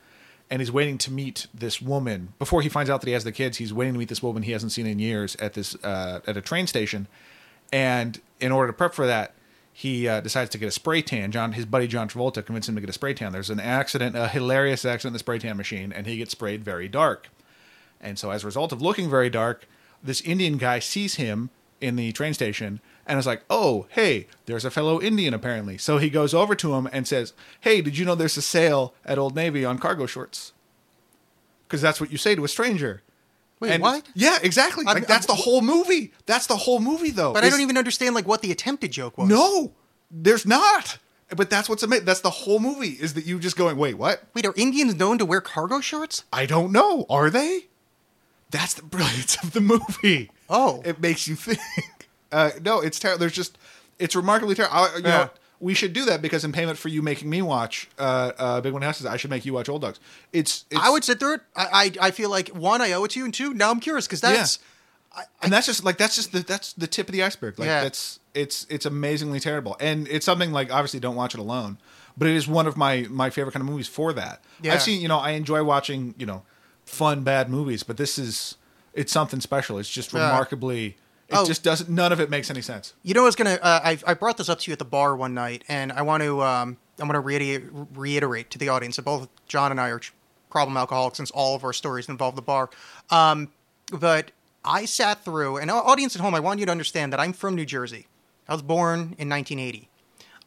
and 0.50 0.62
he's 0.62 0.72
waiting 0.72 0.98
to 1.00 1.12
meet 1.12 1.48
this 1.54 1.82
woman 1.82 2.34
before 2.40 2.62
he 2.62 2.70
finds 2.70 2.90
out 2.90 3.02
that 3.02 3.08
he 3.08 3.14
has 3.14 3.24
the 3.24 3.32
kids. 3.32 3.58
He's 3.58 3.74
waiting 3.74 3.94
to 3.94 4.00
meet 4.00 4.10
this 4.10 4.24
woman 4.24 4.44
he 4.44 4.52
hasn't 4.52 4.72
seen 4.72 4.86
in 4.88 5.00
years 5.00 5.36
at 5.38 5.54
this 5.54 5.76
uh, 5.84 6.20
at 6.26 6.36
a 6.38 6.42
train 6.42 6.68
station, 6.68 7.08
and 7.72 8.20
in 8.40 8.52
order 8.52 8.72
to 8.72 8.78
prep 8.78 8.94
for 8.94 9.06
that, 9.08 9.34
he 9.80 10.10
uh, 10.10 10.20
decides 10.20 10.50
to 10.50 10.58
get 10.58 10.68
a 10.68 10.72
spray 10.72 11.02
tan. 11.02 11.32
John, 11.32 11.54
his 11.54 11.66
buddy 11.66 11.88
John 11.88 12.10
Travolta, 12.10 12.46
convinced 12.46 12.68
him 12.68 12.76
to 12.76 12.82
get 12.82 12.90
a 12.90 12.94
spray 12.94 13.14
tan. 13.14 13.32
There's 13.32 13.50
an 13.50 13.62
accident, 13.62 14.14
a 14.14 14.28
hilarious 14.28 14.84
accident 14.84 15.12
in 15.12 15.14
the 15.14 15.20
spray 15.20 15.40
tan 15.40 15.56
machine, 15.56 15.94
and 15.94 16.06
he 16.06 16.18
gets 16.18 16.32
sprayed 16.32 16.66
very 16.66 16.90
dark. 16.90 17.30
And 18.02 18.20
so, 18.20 18.32
as 18.32 18.44
a 18.44 18.46
result 18.46 18.74
of 18.74 18.82
looking 18.82 19.10
very 19.10 19.30
dark, 19.30 19.70
this 20.04 20.20
Indian 20.20 20.58
guy 20.58 20.80
sees 20.80 21.16
him 21.16 21.50
in 21.80 21.96
the 21.96 22.12
train 22.12 22.34
station 22.34 22.82
and 23.08 23.18
is 23.18 23.26
like, 23.26 23.44
"Oh, 23.50 23.88
hey, 23.92 24.28
there's 24.48 24.66
a 24.66 24.70
fellow 24.70 25.00
Indian 25.02 25.34
apparently." 25.34 25.78
So 25.78 25.98
he 25.98 26.10
goes 26.10 26.34
over 26.34 26.56
to 26.56 26.74
him 26.74 26.90
and 26.92 27.08
says, 27.08 27.32
"Hey, 27.62 27.80
did 27.80 27.98
you 27.98 28.04
know 28.04 28.16
there's 28.16 28.36
a 28.36 28.42
sale 28.42 28.94
at 29.06 29.18
Old 29.18 29.34
Navy 29.34 29.64
on 29.64 29.80
cargo 29.80 30.08
shorts?" 30.08 30.52
Because 31.66 31.82
that's 31.82 32.02
what 32.02 32.12
you 32.12 32.18
say 32.18 32.36
to 32.36 32.44
a 32.44 32.50
stranger. 32.50 33.02
Wait, 33.60 33.72
And- 33.72 33.84
what? 33.84 34.06
Yeah, 34.16 34.38
exactly. 34.42 34.86
I'm- 34.86 34.96
Like 34.96 35.08
that's 35.08 35.26
the 35.26 35.34
I'm- 35.34 35.42
whole 35.42 35.62
movie. 35.62 36.14
That's 36.26 36.48
the 36.48 36.56
whole 36.56 36.80
movie, 36.80 37.12
though. 37.12 37.34
But 37.34 37.44
I 37.44 37.50
don't 37.50 37.62
even 37.62 37.78
understand 37.78 38.16
like 38.16 38.28
what 38.28 38.42
the 38.42 38.52
attempted 38.52 38.92
joke 38.92 39.18
was. 39.18 39.28
No, 39.30 39.74
there's 40.12 40.46
not. 40.46 40.98
But 41.36 41.50
that's 41.52 41.70
what's 41.70 41.84
amazing. 41.84 42.06
That's 42.06 42.22
the 42.22 42.30
whole 42.32 42.60
movie. 42.60 42.98
Is 43.00 43.14
that 43.14 43.26
you 43.26 43.38
just 43.40 43.56
going, 43.56 43.78
"Wait, 43.78 43.96
what?" 43.96 44.24
Wait, 44.34 44.46
are 44.48 44.54
Indians 44.56 44.96
known 44.96 45.18
to 45.20 45.26
wear 45.26 45.42
cargo 45.42 45.80
shorts? 45.80 46.24
I 46.34 46.46
don't 46.48 46.72
know. 46.72 47.06
Are 47.10 47.30
they? 47.30 47.68
That's 48.50 48.74
the 48.74 48.82
brilliance 48.82 49.38
of 49.44 49.52
the 49.52 49.62
movie. 49.62 50.32
Oh. 50.50 50.82
it 50.84 51.00
makes 51.00 51.28
you 51.28 51.36
think. 51.36 51.60
Uh, 52.32 52.52
no, 52.64 52.80
it's 52.80 53.00
terrible. 53.00 53.20
There's 53.20 53.34
just 53.34 53.58
it's 53.98 54.16
remarkably 54.16 54.54
terrible. 54.54 54.88
You 54.98 55.04
Yeah. 55.04 55.10
know, 55.10 55.30
we 55.60 55.74
should 55.74 55.94
do 55.94 56.06
that 56.06 56.22
because 56.22 56.46
in 56.46 56.52
payment 56.52 56.78
for 56.78 56.88
you 56.90 57.02
making 57.02 57.30
me 57.30 57.42
watch 57.42 57.90
uh, 58.00 58.32
uh, 58.38 58.62
Big 58.62 58.72
One 58.74 58.82
Houses, 58.82 59.06
I 59.06 59.18
should 59.18 59.30
make 59.30 59.46
you 59.46 59.54
watch 59.54 59.68
Old 59.70 59.82
Dogs. 59.82 60.00
It's, 60.32 60.66
it's 60.70 60.80
I 60.80 60.90
would 60.90 61.04
sit 61.04 61.20
through 61.20 61.36
it. 61.36 61.42
I, 61.56 61.92
I 62.02 62.08
I 62.08 62.12
feel 62.12 62.30
like 62.30 62.50
one, 62.50 62.82
I 62.82 62.92
owe 62.94 63.04
it 63.04 63.12
to 63.12 63.20
you, 63.20 63.26
and 63.26 63.34
two, 63.34 63.54
now 63.54 63.70
I'm 63.72 63.80
curious 63.80 64.08
because 64.08 64.22
that's 64.22 64.60
and 65.42 65.52
that's 65.52 65.66
just 65.66 65.84
like 65.84 65.98
that's 65.98 66.16
just 66.16 66.32
the 66.32 66.40
that's 66.40 66.74
the 66.74 66.88
tip 66.88 67.08
of 67.08 67.14
the 67.14 67.24
iceberg. 67.24 67.60
Like 67.60 67.68
Yeah. 67.68 67.84
that's 67.84 68.20
it's 68.34 68.66
it's 68.70 68.86
amazingly 68.86 69.40
terrible, 69.40 69.76
and 69.80 70.08
it's 70.08 70.26
something 70.26 70.52
like 70.52 70.72
obviously 70.72 71.00
don't 71.00 71.16
watch 71.16 71.34
it 71.34 71.40
alone, 71.40 71.78
but 72.18 72.28
it 72.28 72.36
is 72.36 72.48
one 72.48 72.68
of 72.68 72.78
my 72.78 73.08
my 73.10 73.30
favorite 73.30 73.52
kind 73.54 73.62
of 73.64 73.70
movies 73.70 73.88
for 73.88 74.14
that. 74.14 74.42
Yeah. 74.62 74.74
I've 74.74 74.82
seen 74.82 75.02
you 75.02 75.08
know 75.08 75.18
I 75.18 75.32
enjoy 75.32 75.64
watching 75.64 76.14
you 76.18 76.26
know 76.26 76.44
fun 76.86 77.24
bad 77.24 77.50
movies, 77.50 77.84
but 77.84 77.98
this 77.98 78.18
is 78.18 78.56
it's 78.94 79.12
something 79.12 79.40
special. 79.42 79.78
It's 79.78 79.90
just 79.90 80.14
Yeah. 80.14 80.32
It 81.30 81.36
Oh. 81.38 81.46
just 81.46 81.64
doesn't. 81.64 81.90
None 81.90 82.12
of 82.12 82.20
it 82.20 82.30
makes 82.30 82.50
any 82.50 82.62
sense. 82.62 82.94
You 83.04 83.14
know 83.14 83.24
what's 83.24 83.36
gonna? 83.36 83.60
Uh, 83.62 83.80
I 83.84 84.00
I 84.08 84.14
brought 84.16 84.38
this 84.38 84.50
up 84.50 84.60
to 84.60 84.72
you 84.72 84.74
at 84.74 84.80
the 84.80 84.86
bar 84.86 85.16
one 85.16 85.34
night, 85.34 85.64
and 85.68 85.92
I 85.92 86.02
want 86.02 86.24
to 86.24 86.42
um 86.42 86.78
I'm 87.00 87.08
gonna 87.08 87.20
reiterate, 87.20 87.70
reiterate 87.94 88.50
to 88.52 88.58
the 88.58 88.70
audience 88.70 88.96
that 88.98 89.04
both 89.04 89.28
John 89.48 89.72
and 89.72 89.80
I 89.80 89.90
are 89.90 90.02
problem 90.50 90.76
alcoholics 90.76 91.18
since 91.18 91.30
all 91.32 91.56
of 91.56 91.64
our 91.64 91.74
stories 91.74 92.10
involve 92.10 92.36
the 92.36 92.42
bar. 92.42 92.70
Um, 93.12 93.52
but 93.92 94.32
I 94.66 94.86
sat 94.86 95.24
through, 95.24 95.58
and 95.58 95.70
audience 95.70 96.16
at 96.16 96.22
home, 96.22 96.34
I 96.34 96.40
want 96.40 96.60
you 96.60 96.66
to 96.66 96.72
understand 96.72 97.14
that 97.14 97.20
I'm 97.20 97.34
from 97.34 97.56
New 97.56 97.66
Jersey. 97.66 98.08
I 98.48 98.54
was 98.54 98.62
born 98.64 99.16
in 99.20 99.30
1980. 99.30 99.88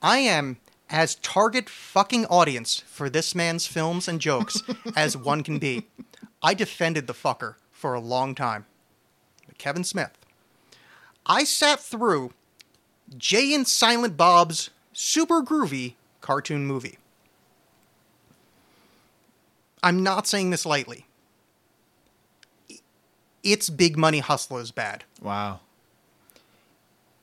I 0.02 0.18
am 0.18 0.58
as 0.90 1.14
target 1.14 1.70
fucking 1.70 2.26
audience 2.26 2.82
for 2.86 3.08
this 3.08 3.34
man's 3.34 3.66
films 3.68 4.08
and 4.08 4.20
jokes 4.20 4.60
as 4.96 5.16
one 5.16 5.42
can 5.44 5.58
be. 5.58 5.86
I 6.42 6.52
defended 6.54 7.06
the 7.06 7.14
fucker 7.14 7.54
for 7.70 7.94
a 7.94 8.00
long 8.00 8.34
time. 8.34 8.66
Kevin 9.56 9.84
Smith. 9.84 10.10
I 11.26 11.44
sat 11.44 11.80
through 11.80 12.32
Jay 13.16 13.54
and 13.54 13.66
Silent 13.66 14.16
Bob's 14.16 14.70
super 14.92 15.42
groovy 15.42 15.94
cartoon 16.20 16.66
movie. 16.66 16.98
I'm 19.82 20.02
not 20.02 20.26
saying 20.26 20.50
this 20.50 20.64
lightly. 20.64 21.06
It's 23.42 23.68
big 23.70 23.96
money 23.98 24.20
hustlers 24.20 24.70
bad. 24.70 25.04
Wow. 25.20 25.60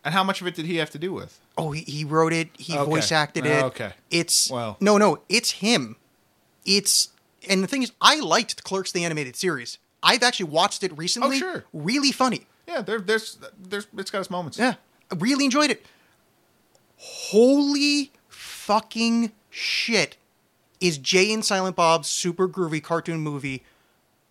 And 0.03 0.13
how 0.13 0.23
much 0.23 0.41
of 0.41 0.47
it 0.47 0.55
did 0.55 0.65
he 0.65 0.77
have 0.77 0.89
to 0.91 0.99
do 0.99 1.13
with? 1.13 1.39
Oh, 1.57 1.71
he, 1.71 1.81
he 1.81 2.03
wrote 2.03 2.33
it. 2.33 2.49
He 2.57 2.77
Okay. 2.77 2.89
voice 2.89 3.11
acted 3.11 3.45
Oh, 3.47 3.49
it. 3.49 3.63
okay. 3.65 3.91
It's 4.09 4.49
Well. 4.49 4.77
no, 4.79 4.97
no. 4.97 5.21
It's 5.29 5.51
him. 5.51 5.95
It's 6.65 7.09
and 7.47 7.63
the 7.63 7.67
thing 7.67 7.83
is, 7.83 7.93
I 8.01 8.19
liked 8.19 8.63
Clerks 8.65 8.91
the 8.91 9.05
animated 9.05 9.35
series. 9.37 9.77
I've 10.03 10.23
actually 10.23 10.49
watched 10.49 10.83
it 10.83 10.97
recently. 10.97 11.37
Oh, 11.37 11.39
sure. 11.39 11.65
Really 11.71 12.11
funny. 12.11 12.47
Yeah, 12.69 12.81
there, 12.81 12.99
there's, 12.99 13.39
there's, 13.59 13.87
it's 13.97 14.11
got 14.11 14.19
its 14.19 14.29
moments. 14.29 14.59
Yeah, 14.59 14.75
I 15.11 15.15
really 15.15 15.45
enjoyed 15.45 15.71
it. 15.71 15.85
Holy 16.97 18.11
fucking 18.27 19.31
shit! 19.49 20.17
Is 20.79 20.97
Jay 20.97 21.33
and 21.33 21.43
Silent 21.43 21.75
Bob's 21.75 22.07
super 22.07 22.47
groovy 22.47 22.81
cartoon 22.81 23.19
movie 23.19 23.63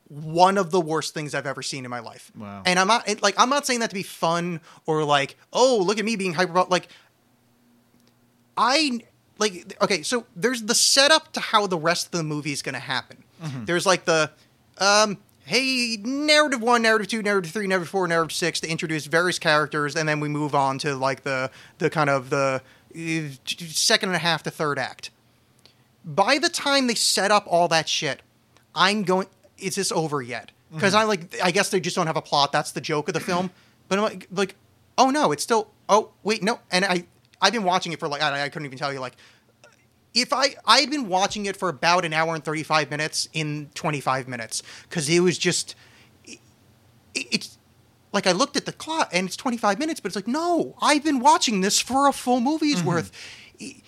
one 0.08 0.56
of 0.56 0.70
the 0.70 0.80
worst 0.80 1.12
things 1.12 1.34
I've 1.34 1.46
ever 1.46 1.62
seen 1.62 1.84
in 1.84 1.90
my 1.90 2.00
life? 2.00 2.30
Wow. 2.36 2.62
And 2.64 2.78
I'm 2.78 2.88
not 2.88 3.22
like 3.22 3.34
I'm 3.38 3.50
not 3.50 3.66
saying 3.66 3.80
that 3.80 3.90
to 3.90 3.94
be 3.94 4.02
fun 4.02 4.60
or 4.86 5.04
like 5.04 5.36
oh 5.52 5.82
look 5.84 5.98
at 5.98 6.04
me 6.04 6.16
being 6.16 6.34
hyper 6.34 6.64
like 6.68 6.88
I 8.56 9.00
like 9.38 9.76
okay, 9.82 10.02
so 10.02 10.26
there's 10.34 10.62
the 10.62 10.74
setup 10.74 11.32
to 11.32 11.40
how 11.40 11.66
the 11.66 11.78
rest 11.78 12.06
of 12.06 12.12
the 12.12 12.24
movie 12.24 12.52
is 12.52 12.62
going 12.62 12.74
to 12.74 12.80
happen. 12.80 13.24
There's 13.64 13.86
like 13.86 14.04
the 14.04 14.30
um 14.78 15.18
hey 15.48 15.96
narrative 16.02 16.60
1, 16.60 16.82
narrative 16.82 17.08
2, 17.08 17.22
narrative 17.22 17.50
3, 17.50 17.66
narrative 17.66 17.88
4, 17.88 18.06
narrative 18.06 18.32
6 18.32 18.60
to 18.60 18.68
introduce 18.68 19.06
various 19.06 19.38
characters 19.38 19.96
and 19.96 20.08
then 20.08 20.20
we 20.20 20.28
move 20.28 20.54
on 20.54 20.78
to 20.78 20.94
like 20.94 21.22
the 21.22 21.50
the 21.78 21.88
kind 21.88 22.10
of 22.10 22.30
the 22.30 22.62
uh, 22.94 23.20
second 23.46 24.10
and 24.10 24.16
a 24.16 24.20
half 24.20 24.42
to 24.42 24.50
third 24.50 24.78
act. 24.78 25.10
By 26.04 26.38
the 26.38 26.48
time 26.48 26.86
they 26.86 26.94
set 26.94 27.30
up 27.30 27.44
all 27.46 27.66
that 27.68 27.88
shit, 27.88 28.22
I'm 28.74 29.02
going 29.02 29.26
is 29.58 29.74
this 29.74 29.90
over 29.90 30.22
yet? 30.22 30.52
Because 30.72 30.94
I 30.94 31.04
like 31.04 31.34
I 31.42 31.50
guess 31.50 31.70
they 31.70 31.80
just 31.80 31.96
don't 31.96 32.06
have 32.06 32.16
a 32.16 32.22
plot. 32.22 32.52
That's 32.52 32.72
the 32.72 32.80
joke 32.80 33.08
of 33.08 33.14
the 33.14 33.20
film. 33.20 33.50
But 33.88 33.98
I'm 33.98 34.04
like, 34.04 34.28
like, 34.30 34.54
oh 34.98 35.08
no, 35.10 35.32
it's 35.32 35.42
still. 35.42 35.70
Oh 35.88 36.10
wait, 36.22 36.42
no. 36.42 36.60
And 36.70 36.84
I 36.84 37.04
I've 37.40 37.54
been 37.54 37.64
watching 37.64 37.92
it 37.92 38.00
for 38.00 38.06
like 38.06 38.22
I, 38.22 38.44
I 38.44 38.48
couldn't 38.50 38.66
even 38.66 38.78
tell 38.78 38.92
you 38.92 39.00
like 39.00 39.14
if 40.14 40.32
I 40.32 40.56
I 40.64 40.80
had 40.80 40.90
been 40.90 41.08
watching 41.08 41.46
it 41.46 41.56
for 41.56 41.68
about 41.68 42.04
an 42.04 42.12
hour 42.12 42.34
and 42.34 42.44
thirty 42.44 42.62
five 42.62 42.90
minutes 42.90 43.28
in 43.32 43.70
twenty 43.74 44.00
five 44.00 44.28
minutes 44.28 44.62
because 44.82 45.08
it 45.08 45.20
was 45.20 45.38
just 45.38 45.74
it, 46.24 46.38
it's 47.14 47.58
like 48.12 48.26
I 48.26 48.32
looked 48.32 48.56
at 48.56 48.66
the 48.66 48.72
clock 48.72 49.10
and 49.12 49.26
it's 49.26 49.36
twenty 49.36 49.56
five 49.56 49.78
minutes, 49.78 50.00
but 50.00 50.08
it's 50.08 50.16
like 50.16 50.28
no, 50.28 50.74
I've 50.80 51.04
been 51.04 51.20
watching 51.20 51.60
this 51.60 51.78
for 51.78 52.08
a 52.08 52.12
full 52.12 52.40
movie's 52.40 52.76
mm-hmm. 52.76 52.88
worth. 52.88 53.12
E- 53.58 53.82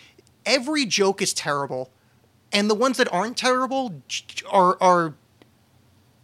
Every 0.46 0.86
joke 0.86 1.20
is 1.20 1.34
terrible, 1.34 1.90
and 2.50 2.70
the 2.70 2.74
ones 2.74 2.96
that 2.96 3.12
aren't 3.12 3.36
terrible 3.36 4.02
are 4.50 4.76
are 4.80 5.14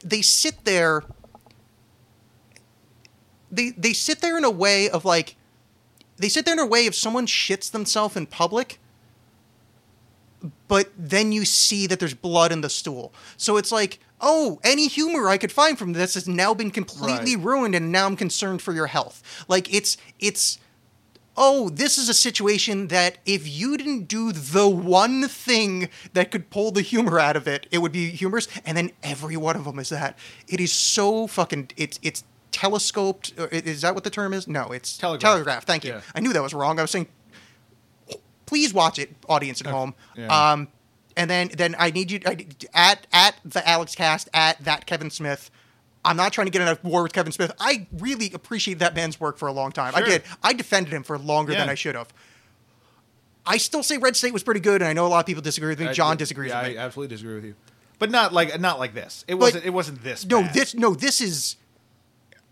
they 0.02 0.22
sit 0.22 0.64
there 0.64 1.04
they 3.50 3.70
they 3.70 3.92
sit 3.92 4.20
there 4.20 4.38
in 4.38 4.44
a 4.44 4.50
way 4.50 4.88
of 4.88 5.04
like 5.04 5.36
they 6.16 6.28
sit 6.28 6.44
there 6.44 6.54
in 6.54 6.60
a 6.60 6.66
way 6.66 6.86
if 6.86 6.94
someone 6.94 7.26
shits 7.26 7.70
themselves 7.70 8.16
in 8.16 8.26
public 8.26 8.78
but 10.68 10.90
then 10.96 11.32
you 11.32 11.44
see 11.44 11.86
that 11.86 11.98
there's 12.00 12.14
blood 12.14 12.52
in 12.52 12.60
the 12.60 12.68
stool 12.70 13.12
so 13.36 13.56
it's 13.56 13.70
like 13.72 13.98
oh 14.20 14.58
any 14.64 14.86
humor 14.88 15.28
i 15.28 15.36
could 15.38 15.52
find 15.52 15.78
from 15.78 15.92
this 15.92 16.14
has 16.14 16.26
now 16.28 16.54
been 16.54 16.70
completely 16.70 17.36
Right. 17.36 17.44
ruined 17.44 17.74
and 17.74 17.92
now 17.92 18.06
i'm 18.06 18.16
concerned 18.16 18.62
for 18.62 18.72
your 18.72 18.86
health 18.86 19.44
like 19.48 19.72
it's 19.72 19.96
it's 20.18 20.58
oh, 21.38 21.68
this 21.68 21.98
is 21.98 22.08
a 22.08 22.14
situation 22.14 22.88
that 22.88 23.18
if 23.26 23.46
you 23.46 23.76
didn't 23.76 24.04
do 24.08 24.32
the 24.32 24.66
one 24.66 25.28
thing 25.28 25.90
that 26.14 26.30
could 26.30 26.48
pull 26.48 26.70
the 26.70 26.80
humor 26.80 27.18
out 27.20 27.36
of 27.36 27.46
it, 27.46 27.66
it 27.70 27.76
would 27.76 27.92
be 27.92 28.08
humorous. 28.08 28.48
And 28.64 28.74
then 28.74 28.90
every 29.02 29.36
one 29.36 29.54
of 29.54 29.64
them 29.66 29.78
is 29.78 29.90
that. 29.90 30.16
It 30.48 30.60
is 30.60 30.72
so 30.72 31.26
fucking. 31.26 31.72
It's 31.76 32.00
it's 32.02 32.24
telescoped. 32.52 33.34
or 33.38 33.48
Is 33.48 33.82
that 33.82 33.94
what 33.94 34.04
the 34.04 34.08
term 34.08 34.32
is? 34.32 34.48
No, 34.48 34.72
it's 34.72 34.96
Telegraph. 34.96 35.64
Thank 35.66 35.84
you. 35.84 35.92
Yeah. 35.92 36.00
I 36.14 36.20
knew 36.20 36.32
that 36.32 36.42
was 36.42 36.54
wrong. 36.54 36.78
I 36.78 36.82
was 36.82 36.90
saying, 36.90 37.08
please 38.46 38.72
watch 38.72 38.98
it, 38.98 39.14
audience 39.28 39.60
at 39.60 39.66
home. 39.66 39.94
Yeah. 40.16 40.52
Um, 40.52 40.68
and 41.16 41.30
then 41.30 41.50
then 41.56 41.74
I 41.78 41.90
need 41.90 42.10
you 42.10 42.20
I, 42.26 42.46
at 42.74 43.06
at 43.12 43.36
the 43.44 43.60
Alexxcast 43.60 44.28
at 44.34 44.62
that 44.64 44.86
Kevin 44.86 45.10
Smith. 45.10 45.50
I'm 46.04 46.16
not 46.16 46.32
trying 46.32 46.46
to 46.46 46.52
get 46.52 46.62
in 46.62 46.68
a 46.68 46.78
war 46.88 47.02
with 47.02 47.12
Kevin 47.12 47.32
Smith. 47.32 47.50
I 47.58 47.88
really 47.98 48.30
appreciate 48.32 48.78
that 48.78 48.94
man's 48.94 49.18
work 49.18 49.38
for 49.38 49.48
a 49.48 49.52
long 49.52 49.72
time. 49.72 49.92
I 49.96 50.02
did. 50.02 50.22
I 50.40 50.52
defended 50.52 50.92
him 50.92 51.02
for 51.02 51.18
longer 51.18 51.52
than 51.52 51.68
I 51.68 51.74
should 51.74 51.96
have. 51.96 52.12
I 53.44 53.58
still 53.58 53.82
say 53.82 53.96
Red 53.98 54.16
State 54.16 54.32
was 54.32 54.42
pretty 54.42 54.60
good, 54.60 54.82
and 54.82 54.88
I 54.88 54.92
know 54.92 55.06
a 55.06 55.08
lot 55.08 55.20
of 55.20 55.26
people 55.26 55.42
disagree 55.42 55.68
with 55.68 55.80
me. 55.80 55.88
I- 55.88 55.92
John 55.92 56.16
disagrees 56.16 56.50
yeah, 56.50 56.62
with 56.62 56.72
me. 56.72 56.78
I 56.78 56.84
absolutely 56.84 57.14
disagree 57.14 57.36
with 57.36 57.44
you. 57.44 57.54
But 57.98 58.10
not 58.10 58.32
like 58.32 58.60
not 58.60 58.78
like 58.78 58.92
this. 58.92 59.24
It 59.26 59.34
wasn't. 59.34 59.64
It 59.64 59.70
wasn't 59.70 60.02
this. 60.02 60.26
no, 60.26 60.42
bad. 60.42 60.54
this 60.54 60.74
no, 60.74 60.94
this 60.94 61.20
is. 61.20 61.56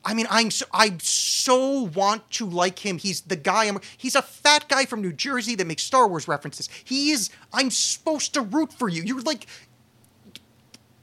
I 0.05 0.15
mean, 0.15 0.27
I'm 0.31 0.51
so, 0.51 0.67
I 0.73 0.97
so 1.01 1.83
want 1.83 2.31
to 2.33 2.47
like 2.47 2.79
him. 2.79 2.99
He's 2.99 3.23
the 3.23 3.37
guy. 3.37 3.65
I'm. 3.65 3.79
He's 3.97 4.15
a 4.15 4.23
fat 4.23 4.69
guy 4.69 4.85
from 4.85 5.01
New 5.01 5.13
Jersey 5.13 5.55
that 5.57 5.67
makes 5.67 5.83
Star 5.83 6.07
Wars 6.07 6.29
references. 6.29 6.69
He 6.85 7.11
is. 7.11 7.31
I'm 7.53 7.71
supposed 7.71 8.35
to 8.35 8.43
root 8.43 8.73
for 8.73 8.89
you. 8.89 9.03
You're 9.03 9.23
like. 9.23 9.47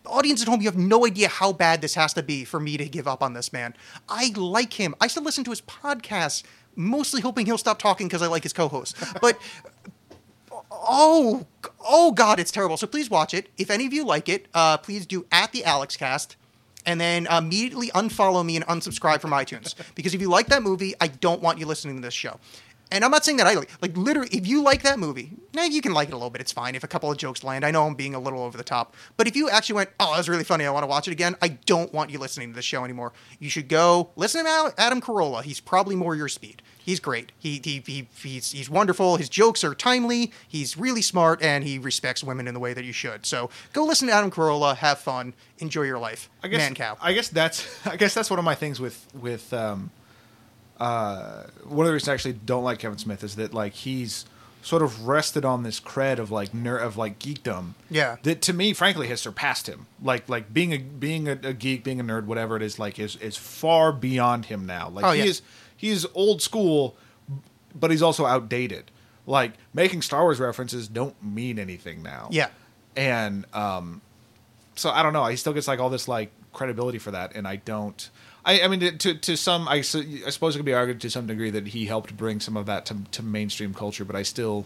Audience 0.07 0.41
at 0.41 0.47
home, 0.47 0.61
you 0.61 0.67
have 0.67 0.77
no 0.77 1.05
idea 1.05 1.27
how 1.27 1.53
bad 1.53 1.79
this 1.79 1.93
has 1.93 2.13
to 2.15 2.23
be 2.23 2.43
for 2.43 2.59
me 2.59 2.75
to 2.75 2.89
give 2.89 3.07
up 3.07 3.21
on 3.21 3.33
this 3.33 3.53
man. 3.53 3.75
I 4.09 4.33
like 4.35 4.73
him. 4.73 4.95
I 4.99 5.07
still 5.07 5.23
listen 5.23 5.43
to 5.43 5.51
his 5.51 5.61
podcast, 5.61 6.43
mostly 6.75 7.21
hoping 7.21 7.45
he'll 7.45 7.57
stop 7.59 7.77
talking 7.77 8.07
because 8.07 8.23
I 8.23 8.27
like 8.27 8.41
his 8.43 8.51
co-host. 8.51 8.97
But 9.21 9.39
oh, 10.71 11.45
oh 11.87 12.11
God, 12.11 12.39
it's 12.39 12.51
terrible. 12.51 12.77
So 12.77 12.87
please 12.87 13.09
watch 13.09 13.33
it. 13.33 13.49
If 13.57 13.69
any 13.69 13.85
of 13.85 13.93
you 13.93 14.03
like 14.03 14.27
it, 14.27 14.47
uh, 14.53 14.77
please 14.77 15.05
do 15.05 15.25
at 15.31 15.51
the 15.51 15.61
Alexxcast, 15.61 16.35
and 16.85 16.99
then 16.99 17.27
uh, 17.27 17.37
immediately 17.37 17.89
unfollow 17.89 18.45
me 18.45 18.55
and 18.55 18.65
unsubscribe 18.67 19.21
from 19.21 19.31
iTunes 19.31 19.75
because 19.95 20.13
if 20.13 20.21
you 20.21 20.29
like 20.29 20.47
that 20.47 20.63
movie, 20.63 20.93
I 20.99 21.07
don't 21.07 21.41
want 21.41 21.59
you 21.59 21.65
listening 21.65 21.95
to 21.95 22.01
this 22.01 22.13
show. 22.13 22.39
And 22.93 23.05
I'm 23.05 23.11
not 23.11 23.23
saying 23.23 23.37
that 23.37 23.47
I 23.47 23.53
like, 23.53 23.69
like 23.81 23.95
literally, 23.95 24.27
if 24.33 24.45
you 24.45 24.61
like 24.61 24.83
that 24.83 24.99
movie, 24.99 25.31
now 25.53 25.63
you 25.63 25.81
can 25.81 25.93
like 25.93 26.09
it 26.09 26.13
a 26.13 26.17
little 26.17 26.29
bit. 26.29 26.41
It's 26.41 26.51
fine 26.51 26.75
if 26.75 26.83
a 26.83 26.89
couple 26.89 27.09
of 27.09 27.17
jokes 27.17 27.41
land. 27.41 27.65
I 27.65 27.71
know 27.71 27.87
I'm 27.87 27.95
being 27.95 28.15
a 28.15 28.19
little 28.19 28.41
over 28.43 28.57
the 28.57 28.65
top, 28.65 28.95
but 29.15 29.27
if 29.27 29.35
you 29.35 29.49
actually 29.49 29.75
went, 29.75 29.91
oh, 29.97 30.11
that 30.11 30.17
was 30.17 30.27
really 30.27 30.43
funny, 30.43 30.65
I 30.65 30.71
want 30.71 30.83
to 30.83 30.87
watch 30.87 31.07
it 31.07 31.11
again, 31.11 31.35
I 31.41 31.49
don't 31.49 31.93
want 31.93 32.09
you 32.09 32.19
listening 32.19 32.49
to 32.49 32.55
this 32.55 32.65
show 32.65 32.83
anymore. 32.83 33.13
You 33.39 33.49
should 33.49 33.69
go 33.69 34.09
listen 34.17 34.43
to 34.43 34.73
Adam 34.77 34.99
Carolla. 34.99 35.41
He's 35.43 35.61
probably 35.61 35.95
more 35.95 36.15
your 36.15 36.27
speed. 36.27 36.61
He's 36.83 36.99
great. 36.99 37.31
He, 37.37 37.61
he, 37.63 37.83
he 37.85 38.07
he's 38.23 38.51
he's 38.51 38.69
wonderful. 38.69 39.17
His 39.17 39.29
jokes 39.29 39.63
are 39.63 39.75
timely. 39.75 40.31
He's 40.47 40.77
really 40.77 41.01
smart, 41.01 41.41
and 41.41 41.63
he 41.63 41.77
respects 41.77 42.23
women 42.23 42.47
in 42.47 42.53
the 42.53 42.59
way 42.59 42.73
that 42.73 42.83
you 42.83 42.93
should. 42.93 43.25
So 43.25 43.49
go 43.73 43.85
listen 43.85 44.07
to 44.07 44.13
Adam 44.13 44.31
Carolla. 44.31 44.75
Have 44.77 44.99
fun. 44.99 45.33
Enjoy 45.59 45.83
your 45.83 45.99
life. 45.99 46.29
I 46.43 46.47
guess, 46.47 46.67
Mancow. 46.69 46.97
I 47.01 47.13
guess 47.13 47.27
that's 47.29 47.67
I 47.87 47.95
guess 47.97 48.13
that's 48.13 48.29
one 48.29 48.39
of 48.39 48.45
my 48.45 48.55
things 48.55 48.79
with 48.79 49.05
with 49.13 49.53
um, 49.53 49.91
uh, 50.79 51.43
one 51.65 51.85
of 51.85 51.87
the 51.87 51.93
reasons 51.93 52.09
I 52.09 52.13
actually 52.13 52.33
don't 52.33 52.63
like 52.63 52.79
Kevin 52.79 52.97
Smith 52.97 53.23
is 53.23 53.35
that 53.35 53.53
like 53.53 53.73
he's 53.73 54.25
sort 54.63 54.83
of 54.83 55.07
rested 55.07 55.43
on 55.43 55.63
this 55.63 55.79
cred 55.79 56.19
of 56.19 56.29
like 56.29 56.53
ner- 56.53 56.77
of 56.77 56.95
like 56.97 57.17
geekdom. 57.19 57.73
Yeah. 57.89 58.17
That 58.23 58.41
to 58.43 58.53
me, 58.53 58.73
frankly, 58.73 59.07
has 59.07 59.21
surpassed 59.21 59.67
him. 59.67 59.87
Like 60.01 60.27
like 60.29 60.53
being 60.53 60.73
a 60.73 60.77
being 60.79 61.27
a, 61.27 61.33
a 61.43 61.53
geek, 61.53 61.83
being 61.83 61.99
a 61.99 62.03
nerd, 62.03 62.25
whatever 62.25 62.55
it 62.57 62.61
is, 62.63 62.79
like 62.79 62.99
is 62.99 63.15
is 63.17 63.37
far 63.37 63.91
beyond 63.91 64.45
him 64.45 64.65
now. 64.65 64.89
Like 64.89 65.05
Oh, 65.05 65.11
he 65.11 65.19
yeah. 65.19 65.25
is 65.25 65.41
he 65.81 65.89
is 65.89 66.07
old 66.13 66.43
school, 66.43 66.95
but 67.73 67.89
he's 67.89 68.03
also 68.03 68.27
outdated. 68.27 68.91
Like 69.25 69.53
making 69.73 70.03
Star 70.03 70.21
Wars 70.21 70.39
references 70.39 70.87
don't 70.87 71.15
mean 71.23 71.57
anything 71.57 72.03
now. 72.03 72.27
Yeah. 72.29 72.49
And 72.95 73.45
um, 73.51 74.01
so 74.75 74.91
I 74.91 75.01
don't 75.01 75.11
know. 75.11 75.25
He 75.25 75.37
still 75.37 75.53
gets 75.53 75.67
like 75.67 75.79
all 75.79 75.89
this 75.89 76.07
like 76.07 76.31
credibility 76.53 76.99
for 76.99 77.09
that, 77.09 77.35
and 77.35 77.47
I 77.47 77.55
don't. 77.55 78.09
I, 78.45 78.61
I 78.61 78.67
mean, 78.67 78.97
to 78.99 79.15
to 79.15 79.35
some, 79.35 79.67
I, 79.67 79.77
I 79.77 79.81
suppose 79.81 80.55
it 80.55 80.59
could 80.59 80.65
be 80.65 80.73
argued 80.73 81.01
to 81.01 81.09
some 81.09 81.25
degree 81.25 81.49
that 81.49 81.69
he 81.69 81.87
helped 81.87 82.15
bring 82.15 82.39
some 82.39 82.55
of 82.55 82.67
that 82.67 82.85
to, 82.87 82.97
to 83.11 83.23
mainstream 83.23 83.73
culture, 83.73 84.05
but 84.05 84.15
I 84.15 84.21
still, 84.21 84.65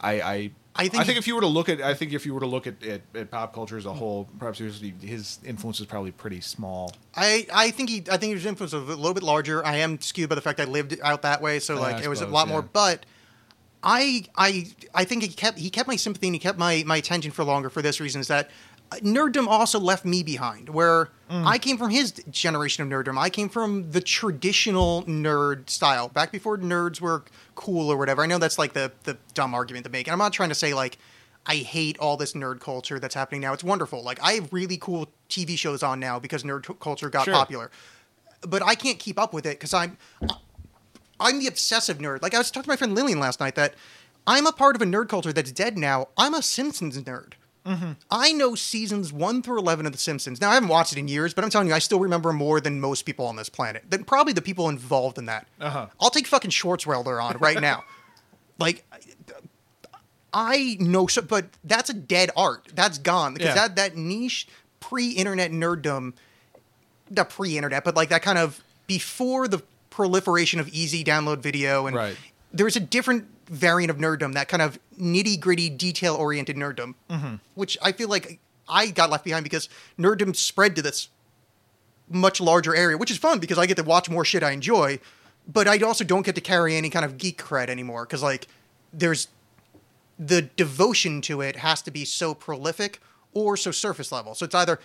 I, 0.00 0.20
I, 0.20 0.50
I 0.74 0.84
I 0.84 0.88
think 0.88 1.04
think, 1.04 1.08
he- 1.14 1.18
if 1.18 1.26
you 1.26 1.34
were 1.34 1.42
to 1.42 1.46
look 1.46 1.68
at, 1.68 1.82
I 1.82 1.92
think 1.94 2.12
if 2.14 2.24
you 2.24 2.32
were 2.32 2.40
to 2.40 2.46
look 2.46 2.66
at, 2.66 2.82
at, 2.82 3.02
at 3.14 3.30
pop 3.30 3.52
culture 3.54 3.76
as 3.76 3.84
a 3.84 3.92
whole, 3.92 4.26
perhaps 4.38 4.58
his, 4.58 4.80
his 5.02 5.38
influence 5.44 5.80
is 5.80 5.86
probably 5.86 6.12
pretty 6.12 6.40
small. 6.40 6.92
I, 7.14 7.46
I 7.52 7.70
think 7.70 7.90
he 7.90 8.02
I 8.10 8.16
think 8.16 8.32
his 8.34 8.46
influence 8.46 8.72
was 8.72 8.82
a 8.82 8.86
little 8.96 9.12
bit 9.14 9.22
larger. 9.22 9.64
I 9.64 9.76
am 9.76 10.00
skewed 10.00 10.28
by 10.30 10.34
the 10.34 10.40
fact 10.40 10.60
I 10.60 10.64
lived 10.64 10.98
out 11.02 11.22
that 11.22 11.42
way, 11.42 11.58
so 11.58 11.78
like 11.78 11.96
I 11.96 12.04
it 12.04 12.08
was 12.08 12.20
a 12.22 12.26
lot 12.26 12.48
more. 12.48 12.62
But 12.62 13.04
I 13.82 14.24
I 14.36 14.66
I 14.94 15.04
think 15.04 15.22
he 15.24 15.28
kept 15.28 15.58
he 15.58 15.68
kept 15.68 15.88
my 15.88 15.96
sympathy 15.96 16.28
and 16.28 16.34
he 16.34 16.38
kept 16.38 16.58
my 16.58 16.84
my 16.86 16.96
attention 16.96 17.32
for 17.32 17.44
longer 17.44 17.68
for 17.68 17.82
this 17.82 18.00
reason 18.00 18.20
is 18.20 18.28
that 18.28 18.50
nerddom 19.00 19.46
also 19.48 19.78
left 19.80 20.04
me 20.04 20.22
behind. 20.22 20.68
Where 20.68 21.10
Mm. 21.30 21.46
I 21.46 21.56
came 21.56 21.78
from 21.78 21.88
his 21.88 22.12
generation 22.30 22.82
of 22.82 22.90
nerddom, 22.90 23.16
I 23.18 23.30
came 23.30 23.48
from 23.48 23.90
the 23.92 24.02
traditional 24.02 25.02
nerd 25.04 25.70
style 25.70 26.08
back 26.08 26.30
before 26.30 26.58
nerds 26.58 27.00
were 27.00 27.24
cool 27.54 27.90
or 27.90 27.96
whatever. 27.96 28.22
I 28.22 28.26
know 28.26 28.36
that's 28.38 28.58
like 28.58 28.74
the 28.74 28.92
the 29.04 29.16
dumb 29.32 29.54
argument 29.54 29.84
to 29.86 29.90
make, 29.90 30.06
and 30.06 30.12
I'm 30.12 30.18
not 30.18 30.32
trying 30.32 30.50
to 30.50 30.54
say 30.54 30.74
like. 30.74 30.98
I 31.44 31.56
hate 31.56 31.98
all 31.98 32.16
this 32.16 32.34
nerd 32.34 32.60
culture 32.60 33.00
that's 33.00 33.16
happening 33.16 33.40
now. 33.40 33.52
It's 33.52 33.64
wonderful. 33.64 34.00
Like 34.04 34.22
I 34.22 34.34
have 34.34 34.52
really 34.52 34.76
cool 34.76 35.08
TV 35.28 35.58
shows 35.58 35.82
on 35.82 35.98
now 35.98 36.20
because 36.20 36.44
nerd 36.44 36.64
t- 36.64 36.74
culture 36.78 37.10
got 37.10 37.24
Sure. 37.24 37.34
popular. 37.34 37.72
But 38.42 38.62
I 38.62 38.76
can't 38.76 39.00
keep 39.00 39.18
up 39.18 39.32
with 39.34 39.44
it 39.44 39.58
because 39.58 39.74
I'm 39.74 39.96
I'm 41.18 41.40
the 41.40 41.48
obsessive 41.48 41.98
nerd. 41.98 42.22
Like 42.22 42.34
I 42.34 42.38
was 42.38 42.50
talking 42.52 42.64
to 42.64 42.68
my 42.70 42.76
friend 42.76 42.94
Lillian 42.94 43.18
last 43.18 43.40
night 43.40 43.56
that 43.56 43.74
I'm 44.24 44.46
a 44.46 44.52
part 44.52 44.76
of 44.76 44.82
a 44.82 44.84
nerd 44.84 45.08
culture 45.08 45.32
that's 45.32 45.50
dead 45.50 45.76
now. 45.76 46.08
I'm 46.16 46.32
a 46.32 46.42
Simpsons 46.42 46.96
nerd. 47.02 47.32
I 48.10 48.32
know 48.32 48.54
seasons 48.54 49.12
one 49.12 49.42
through 49.42 49.58
eleven 49.58 49.86
of 49.86 49.92
The 49.92 49.98
Simpsons. 49.98 50.40
Now 50.40 50.50
I 50.50 50.54
haven't 50.54 50.68
watched 50.68 50.92
it 50.92 50.98
in 50.98 51.06
years, 51.08 51.32
but 51.34 51.44
I'm 51.44 51.50
telling 51.50 51.68
you, 51.68 51.74
I 51.74 51.78
still 51.78 52.00
remember 52.00 52.32
more 52.32 52.60
than 52.60 52.80
most 52.80 53.02
people 53.02 53.26
on 53.26 53.36
this 53.36 53.48
planet. 53.48 53.84
Than 53.88 54.04
probably 54.04 54.32
the 54.32 54.42
people 54.42 54.68
involved 54.68 55.16
in 55.18 55.26
that. 55.26 55.46
Uh-huh. 55.60 55.86
I'll 56.00 56.10
take 56.10 56.26
fucking 56.26 56.50
Swartzwelder 56.50 57.22
on 57.22 57.38
right 57.38 57.60
now. 57.60 57.84
like, 58.58 58.84
I 60.34 60.76
know, 60.80 61.06
so, 61.06 61.22
but 61.22 61.46
that's 61.62 61.90
a 61.90 61.94
dead 61.94 62.30
art. 62.36 62.68
That's 62.74 62.98
gone 62.98 63.34
because 63.34 63.48
Yeah. 63.50 63.54
that 63.68 63.76
that 63.76 63.96
niche 63.96 64.48
pre-internet 64.80 65.50
nerddom, 65.52 66.14
not 67.10 67.30
pre-internet, 67.30 67.84
but 67.84 67.94
like 67.94 68.08
that 68.08 68.22
kind 68.22 68.38
of 68.38 68.62
before 68.86 69.46
the 69.46 69.62
proliferation 69.90 70.58
of 70.58 70.68
easy 70.68 71.04
download 71.04 71.38
video 71.40 71.86
and 71.86 71.94
Right. 71.94 72.16
there's 72.52 72.76
a 72.76 72.80
different 72.80 73.26
variant 73.46 73.90
of 73.90 73.98
nerddom, 73.98 74.32
that 74.32 74.48
kind 74.48 74.62
of 74.62 74.78
nitty 75.02 75.40
gritty, 75.40 75.68
detail 75.68 76.14
oriented 76.14 76.56
nerddom, 76.56 76.94
mm-hmm. 77.10 77.34
which 77.54 77.76
I 77.82 77.92
feel 77.92 78.08
like 78.08 78.38
I 78.68 78.88
got 78.88 79.10
left 79.10 79.24
behind 79.24 79.44
because 79.44 79.68
nerddom 79.98 80.34
spread 80.36 80.76
to 80.76 80.82
this 80.82 81.08
much 82.08 82.40
larger 82.40 82.74
area, 82.74 82.96
which 82.96 83.10
is 83.10 83.18
fun 83.18 83.38
because 83.38 83.58
I 83.58 83.66
get 83.66 83.76
to 83.78 83.82
watch 83.82 84.08
more 84.08 84.24
shit 84.24 84.42
I 84.42 84.52
enjoy, 84.52 85.00
but 85.46 85.66
I 85.66 85.78
also 85.78 86.04
don't 86.04 86.24
get 86.24 86.34
to 86.36 86.40
carry 86.40 86.76
any 86.76 86.90
kind 86.90 87.04
of 87.04 87.18
geek 87.18 87.42
cred 87.42 87.68
anymore 87.68 88.04
because 88.04 88.22
like 88.22 88.46
there's 88.92 89.28
the 90.18 90.42
devotion 90.42 91.20
to 91.22 91.40
it 91.40 91.56
has 91.56 91.82
to 91.82 91.90
be 91.90 92.04
so 92.04 92.34
prolific 92.34 93.00
or 93.32 93.56
so 93.56 93.70
surface 93.70 94.12
level. 94.12 94.34
So 94.34 94.44
it's 94.44 94.54
either 94.54 94.78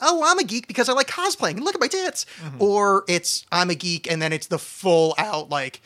oh, 0.00 0.22
I'm 0.24 0.38
a 0.38 0.44
geek 0.44 0.68
because 0.68 0.88
I 0.88 0.92
like 0.92 1.08
cosplaying 1.08 1.56
and 1.56 1.64
look 1.64 1.74
at 1.74 1.80
my 1.80 1.88
tits, 1.88 2.24
mm-hmm. 2.40 2.62
or 2.62 3.04
it's 3.08 3.44
I'm 3.50 3.68
a 3.68 3.74
geek 3.74 4.10
and 4.10 4.22
then 4.22 4.32
it's 4.32 4.46
the 4.46 4.58
full 4.58 5.14
out 5.18 5.50
like 5.50 5.82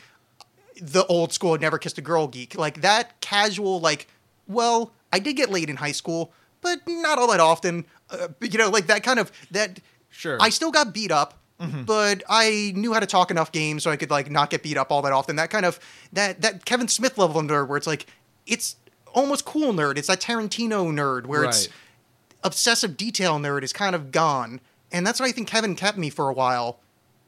the 0.81 1.05
old 1.05 1.33
school 1.33 1.57
never 1.57 1.77
kissed 1.77 1.97
a 1.97 2.01
girl 2.01 2.27
geek. 2.27 2.55
Like 2.55 2.81
that 2.81 3.19
casual 3.21 3.79
like 3.79 4.07
well, 4.47 4.91
I 5.11 5.19
did 5.19 5.35
get 5.35 5.49
laid 5.49 5.69
in 5.69 5.77
high 5.77 5.93
school, 5.93 6.33
but 6.61 6.79
not 6.87 7.17
all 7.17 7.27
that 7.31 7.39
often. 7.39 7.85
Uh, 8.09 8.27
you 8.41 8.57
know, 8.57 8.69
like 8.69 8.87
that 8.87 9.03
kind 9.03 9.19
of 9.19 9.31
that 9.51 9.79
Sure. 10.09 10.37
I 10.39 10.49
still 10.49 10.69
got 10.71 10.93
beat 10.93 11.11
up, 11.11 11.39
but 11.85 12.23
I 12.29 12.71
knew 12.75 12.93
how 12.93 12.99
to 12.99 13.05
talk 13.07 13.31
enough 13.31 13.51
games 13.51 13.83
so 13.83 13.89
I 13.89 13.95
could 13.95 14.11
like 14.11 14.29
not 14.29 14.49
get 14.49 14.61
beat 14.61 14.77
up 14.77 14.91
all 14.91 15.01
that 15.01 15.11
often. 15.13 15.37
That 15.37 15.49
kind 15.49 15.65
of 15.65 15.79
that 16.13 16.41
that 16.41 16.65
Kevin 16.65 16.87
Smith 16.87 17.17
level 17.17 17.39
of 17.39 17.47
nerd 17.47 17.67
where 17.67 17.77
it's 17.77 17.87
like 17.87 18.05
it's 18.45 18.75
almost 19.13 19.45
cool 19.45 19.73
nerd. 19.73 19.97
It's 19.97 20.07
that 20.07 20.19
Tarantino 20.21 20.91
nerd 20.93 21.25
where 21.25 21.43
it's 21.45 21.69
obsessive 22.43 22.95
detail 22.97 23.39
nerd 23.39 23.63
is 23.63 23.73
kind 23.73 23.95
of 23.95 24.11
gone. 24.11 24.59
And 24.91 25.07
that's 25.07 25.19
what 25.19 25.27
I 25.27 25.31
think 25.31 25.47
Kevin 25.47 25.75
kept 25.75 25.97
me 25.97 26.09
for 26.11 26.29
a 26.29 26.33
while 26.33 26.79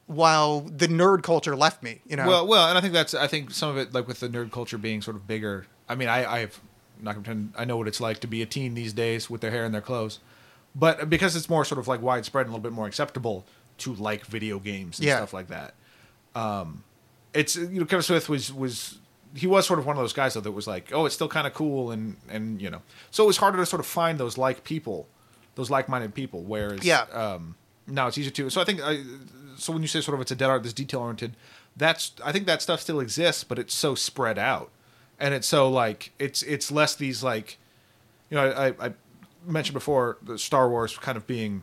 while 0.08 0.62
the 0.62 0.88
nerd 0.88 1.24
culture 1.24 1.56
left 1.56 1.82
me, 1.82 2.02
you 2.06 2.16
know. 2.16 2.28
Well, 2.28 2.48
well, 2.48 2.70
and 2.70 2.78
I 2.78 2.82
think 2.82 2.94
that's 2.94 3.14
I 3.14 3.28
think 3.28 3.52
some 3.52 3.70
of 3.70 3.78
it 3.78 3.94
like 3.94 4.08
with 4.08 4.20
the 4.20 4.30
nerd 4.30 4.52
culture 4.52 4.78
being 4.78 5.02
sort 5.02 5.16
of 5.16 5.26
bigger. 5.28 5.66
I 5.90 5.96
mean, 5.96 6.08
I 6.10 6.26
I've 6.42 6.60
not 7.02 7.14
gonna 7.14 7.24
pretend 7.24 7.54
I 7.58 7.66
know 7.66 7.78
what 7.78 7.88
it's 7.88 8.00
like 8.02 8.20
to 8.20 8.28
be 8.28 8.42
a 8.42 8.46
teen 8.46 8.74
these 8.76 8.94
days 8.94 9.30
with 9.30 9.42
their 9.42 9.52
hair 9.52 9.66
and 9.66 9.74
their 9.74 9.82
clothes, 9.82 10.20
but 10.76 11.10
because 11.10 11.36
it's 11.36 11.50
more 11.50 11.66
sort 11.66 11.80
of 11.80 11.88
like 11.88 12.02
widespread 12.02 12.46
and 12.46 12.50
a 12.50 12.56
little 12.56 12.64
bit 12.64 12.74
more 12.74 12.88
acceptable 12.88 13.46
to 13.80 13.94
like 13.96 14.26
video 14.26 14.60
games 14.60 15.00
and 15.00 15.08
Yeah. 15.08 15.18
stuff 15.18 15.34
like 15.34 15.48
that. 15.48 15.74
Um, 16.36 16.84
it's 17.34 17.56
you 17.56 17.80
know 17.80 17.86
Kevin 17.86 18.04
Smith 18.04 18.30
was 18.30 18.54
was 18.54 19.00
he 19.34 19.48
was 19.48 19.66
sort 19.66 19.80
of 19.80 19.86
one 19.86 19.98
of 19.98 20.02
those 20.04 20.14
guys 20.14 20.34
though 20.36 20.40
that 20.40 20.52
was 20.52 20.68
like 20.68 20.92
oh 20.94 21.06
it's 21.06 21.14
still 21.16 21.28
kind 21.28 21.46
of 21.46 21.54
cool 21.54 21.92
and 21.92 22.16
and 22.30 22.62
you 22.62 22.70
know 22.70 22.82
so 23.12 23.24
it 23.26 23.28
was 23.28 23.36
harder 23.38 23.58
to 23.58 23.66
sort 23.66 23.82
of 23.82 23.86
find 23.86 24.18
those 24.18 24.38
like 24.38 24.64
people, 24.64 25.08
those 25.56 25.70
like 25.70 25.90
minded 25.90 26.14
people. 26.14 26.42
Whereas 26.44 26.84
Yeah. 26.86 27.02
um, 27.12 27.56
now 27.88 28.08
it's 28.08 28.18
easier 28.18 28.32
to. 28.32 28.50
So 28.50 28.62
I 28.62 28.66
think 28.66 28.82
I, 28.84 29.02
so 29.58 29.72
when 29.74 29.82
you 29.82 29.88
say 29.88 30.02
sort 30.02 30.16
of 30.16 30.22
it's 30.22 30.32
a 30.32 30.36
dead 30.36 30.50
art, 30.50 30.64
this 30.64 30.74
detail 30.74 31.02
oriented, 31.02 31.36
that's 31.78 32.12
I 32.24 32.32
think 32.32 32.46
that 32.48 32.62
stuff 32.62 32.80
still 32.82 33.00
exists, 33.00 33.44
but 33.44 33.60
it's 33.60 33.74
so 33.76 33.96
spread 33.96 34.38
out, 34.38 34.72
and 35.20 35.34
it's 35.34 35.48
so 35.48 35.70
like 35.70 36.12
it's 36.20 36.44
it's 36.44 36.72
less 36.72 36.96
these 36.96 37.24
like, 37.24 37.58
you 38.30 38.36
know, 38.38 38.50
I, 38.52 38.68
I 38.88 38.94
mentioned 39.46 39.74
before 39.74 40.18
the 40.24 40.38
Star 40.38 40.70
Wars 40.70 40.98
kind 40.98 41.18
of 41.18 41.28
being 41.28 41.62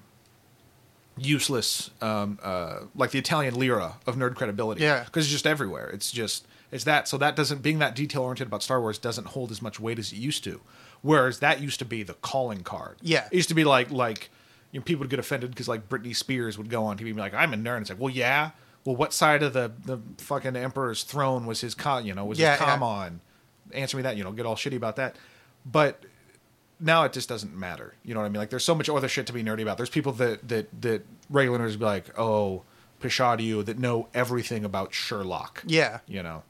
useless, 1.18 1.90
um, 2.00 2.38
uh, 2.42 2.80
like 2.94 3.10
the 3.10 3.18
Italian 3.18 3.54
lira 3.58 3.94
of 4.06 4.16
nerd 4.16 4.34
credibility, 4.34 4.82
Yeah. 4.82 5.04
because 5.04 5.26
it's 5.26 5.32
just 5.32 5.46
everywhere. 5.46 5.88
It's 5.90 6.10
just 6.10 6.46
it's 6.70 6.84
that. 6.84 7.06
So 7.08 7.18
that 7.18 7.36
doesn't 7.36 7.62
being 7.62 7.78
that 7.80 7.94
detail 7.94 8.22
oriented 8.22 8.46
about 8.46 8.62
Star 8.62 8.80
Wars 8.80 8.98
doesn't 8.98 9.28
hold 9.28 9.50
as 9.50 9.60
much 9.60 9.78
weight 9.78 9.98
as 9.98 10.12
it 10.12 10.16
used 10.16 10.42
to. 10.44 10.60
Whereas 11.02 11.40
that 11.40 11.60
used 11.60 11.78
to 11.80 11.84
be 11.84 12.02
the 12.02 12.14
calling 12.14 12.62
card. 12.62 12.96
Yeah. 13.02 13.26
it 13.30 13.34
used 13.36 13.48
to 13.50 13.54
be 13.54 13.64
like 13.64 13.90
like 13.90 14.30
you 14.72 14.80
know, 14.80 14.84
people 14.84 15.00
would 15.00 15.10
get 15.10 15.18
offended 15.20 15.50
because 15.50 15.68
like 15.68 15.88
Britney 15.88 16.16
Spears 16.16 16.58
would 16.58 16.68
go 16.70 16.84
on 16.84 16.96
TV 16.98 17.06
and 17.06 17.14
be 17.16 17.20
like, 17.22 17.34
"I'm 17.34 17.52
a 17.52 17.56
nerd." 17.56 17.82
It's 17.82 17.90
like, 17.90 18.00
well, 18.00 18.12
yeah. 18.12 18.50
Well, 18.84 18.96
what 18.96 19.12
side 19.12 19.42
of 19.42 19.52
the 19.52 19.70
the 19.84 19.98
fucking 20.18 20.56
emperor's 20.56 21.04
throne 21.04 21.46
was 21.46 21.60
his 21.60 21.74
con? 21.74 22.04
You 22.04 22.14
know, 22.14 22.24
was 22.24 22.38
Yeah, 22.38 22.56
his 22.56 22.60
com 22.60 22.80
yeah. 22.80 22.86
on? 22.86 23.20
Answer 23.72 23.96
me 23.96 24.02
that. 24.02 24.16
You 24.16 24.24
know, 24.24 24.32
get 24.32 24.46
all 24.46 24.56
shitty 24.56 24.76
about 24.76 24.96
that. 24.96 25.16
But 25.64 26.04
now 26.80 27.04
it 27.04 27.12
just 27.12 27.28
doesn't 27.28 27.56
matter. 27.56 27.94
You 28.02 28.14
know 28.14 28.20
what 28.20 28.26
I 28.26 28.30
mean? 28.30 28.38
Like 28.38 28.50
there's 28.50 28.64
so 28.64 28.74
much 28.74 28.88
other 28.88 29.08
shit 29.08 29.26
to 29.28 29.32
be 29.32 29.44
nerdy 29.44 29.62
about. 29.62 29.76
There's 29.76 29.90
people 29.90 30.12
that 30.14 30.48
that 30.48 30.82
that 30.82 31.02
regular 31.30 31.58
nerds 31.58 31.78
be 31.78 31.84
like, 31.84 32.18
oh, 32.18 32.62
pshaw 33.00 33.36
to 33.36 33.42
you 33.42 33.62
that 33.62 33.78
know 33.78 34.08
everything 34.14 34.64
about 34.64 34.92
Sherlock. 34.94 35.62
Yeah. 35.66 36.00
You 36.08 36.22
know. 36.22 36.42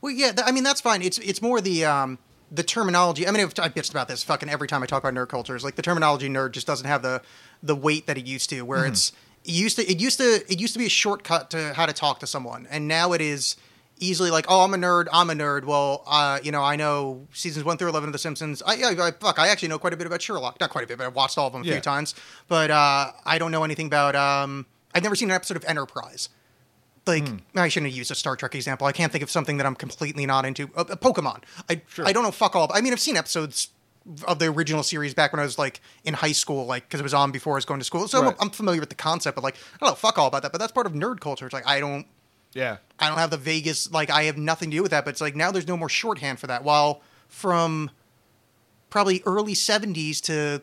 Well, 0.00 0.12
yeah, 0.12 0.32
th- 0.32 0.46
I 0.46 0.52
mean 0.52 0.64
that's 0.64 0.80
fine. 0.80 1.02
It's 1.02 1.18
it's 1.18 1.42
more 1.42 1.60
the 1.60 1.84
um 1.86 2.18
the 2.52 2.62
terminology. 2.62 3.26
I 3.28 3.30
mean, 3.30 3.42
I've, 3.42 3.52
I've 3.60 3.74
bitched 3.74 3.90
about 3.92 4.08
this 4.08 4.22
fucking 4.24 4.48
every 4.48 4.66
time 4.68 4.82
I 4.82 4.86
talk 4.86 5.02
about 5.04 5.14
nerd 5.14 5.28
culture. 5.28 5.54
Is 5.56 5.64
like 5.64 5.76
the 5.76 5.82
terminology 5.82 6.28
nerd 6.28 6.52
just 6.52 6.66
doesn't 6.66 6.86
have 6.86 7.02
the 7.02 7.22
the 7.62 7.74
weight 7.76 8.06
that 8.06 8.16
it 8.18 8.26
used 8.26 8.50
to. 8.50 8.62
Where 8.62 8.86
it's 8.86 9.12
it 9.44 9.52
used 9.52 9.76
to 9.76 9.90
it 9.90 10.00
used 10.00 10.18
to 10.18 10.44
it 10.50 10.60
used 10.60 10.72
to 10.74 10.78
be 10.78 10.86
a 10.86 10.90
shortcut 10.90 11.50
to 11.50 11.72
how 11.74 11.86
to 11.86 11.92
talk 11.92 12.20
to 12.20 12.26
someone, 12.26 12.66
and 12.70 12.86
now 12.88 13.12
it 13.12 13.20
is 13.20 13.56
easily 14.02 14.30
like, 14.30 14.46
oh, 14.48 14.62
I'm 14.64 14.72
a 14.72 14.78
nerd. 14.78 15.08
I'm 15.12 15.28
a 15.28 15.34
nerd. 15.34 15.64
Well, 15.64 16.02
uh, 16.06 16.38
you 16.42 16.52
know, 16.52 16.62
I 16.62 16.76
know 16.76 17.26
seasons 17.32 17.64
one 17.66 17.76
through 17.76 17.90
eleven 17.90 18.08
of 18.08 18.12
The 18.14 18.18
Simpsons. 18.18 18.62
I, 18.66 18.76
I, 18.82 19.08
I 19.08 19.10
fuck, 19.12 19.38
I 19.38 19.48
actually 19.48 19.68
know 19.68 19.78
quite 19.78 19.92
a 19.92 19.96
bit 19.96 20.06
about 20.06 20.22
Sherlock. 20.22 20.58
Not 20.58 20.70
quite 20.70 20.84
a 20.84 20.86
bit, 20.86 20.96
but 20.98 21.06
I've 21.06 21.14
watched 21.14 21.36
all 21.36 21.46
of 21.48 21.52
them 21.52 21.62
a 21.62 21.64
Yeah. 21.66 21.72
few 21.74 21.80
times. 21.82 22.14
But 22.48 22.70
uh, 22.70 23.12
I 23.26 23.38
don't 23.38 23.50
know 23.52 23.62
anything 23.64 23.86
about. 23.88 24.16
Um, 24.16 24.64
I've 24.94 25.02
never 25.02 25.14
seen 25.14 25.30
an 25.30 25.36
episode 25.36 25.56
of 25.58 25.64
Enterprise 25.66 26.28
like 27.06 27.24
I 27.56 27.68
shouldn't 27.68 27.90
have 27.90 27.96
used 27.98 28.10
a 28.10 28.14
Star 28.14 28.36
Trek 28.36 28.54
example. 28.54 28.86
I 28.86 28.92
can't 28.92 29.10
think 29.10 29.22
of 29.24 29.30
something 29.30 29.56
that 29.56 29.66
I'm 29.66 29.74
completely 29.74 30.26
not 30.26 30.44
into. 30.44 30.70
Uh, 30.76 30.80
uh, 30.82 30.96
Pokemon. 30.96 31.42
I 31.68 31.82
I 32.04 32.12
don't 32.12 32.22
know 32.22 32.30
fuck 32.30 32.54
all. 32.54 32.70
I 32.72 32.80
mean, 32.80 32.92
I've 32.92 33.00
seen 33.00 33.16
episodes 33.16 33.68
of 34.26 34.38
the 34.38 34.46
original 34.46 34.82
series 34.82 35.14
back 35.14 35.32
when 35.32 35.40
I 35.40 35.42
was 35.44 35.58
like 35.58 35.80
in 36.04 36.14
high 36.14 36.32
school, 36.32 36.66
like 36.66 36.84
because 36.88 37.00
it 37.00 37.02
was 37.02 37.14
on 37.14 37.30
before 37.32 37.54
I 37.54 37.56
was 37.56 37.64
going 37.64 37.80
to 37.80 37.84
school. 37.84 38.08
So 38.08 38.22
Right. 38.22 38.30
I'm, 38.32 38.46
I'm 38.46 38.50
familiar 38.50 38.80
with 38.80 38.88
the 38.88 38.94
concept, 38.94 39.34
but 39.34 39.44
like 39.44 39.56
I 39.56 39.78
don't 39.80 39.90
know 39.90 39.94
fuck 39.94 40.18
all 40.18 40.26
about 40.26 40.42
that. 40.42 40.52
But 40.52 40.58
that's 40.58 40.72
part 40.72 40.86
of 40.86 40.92
nerd 40.92 41.20
culture. 41.20 41.46
It's 41.46 41.52
like 41.52 41.66
I 41.66 41.80
don't 41.80 42.06
Yeah. 42.54 42.78
I 42.98 43.08
don't 43.08 43.18
have 43.18 43.30
the 43.30 43.36
Vegas 43.36 43.90
like 43.92 44.10
I 44.10 44.24
have 44.24 44.36
nothing 44.38 44.70
to 44.70 44.76
do 44.78 44.82
with 44.82 44.90
that. 44.92 45.04
But 45.04 45.10
it's 45.10 45.20
like 45.20 45.36
now 45.36 45.50
there's 45.50 45.68
no 45.68 45.76
more 45.76 45.88
shorthand 45.88 46.38
for 46.40 46.46
that. 46.46 46.64
While 46.64 47.02
from 47.28 47.90
probably 48.88 49.22
early 49.26 49.54
'70s 49.54 50.20
to 50.22 50.62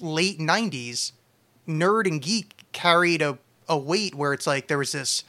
late 0.00 0.38
'90s, 0.38 1.12
nerd 1.68 2.06
and 2.06 2.20
geek 2.20 2.54
carried 2.72 3.22
a 3.22 3.38
a 3.68 3.76
weight 3.78 4.14
where 4.14 4.32
it's 4.32 4.46
like 4.46 4.66
there 4.68 4.78
was 4.78 4.92
this 4.92 5.22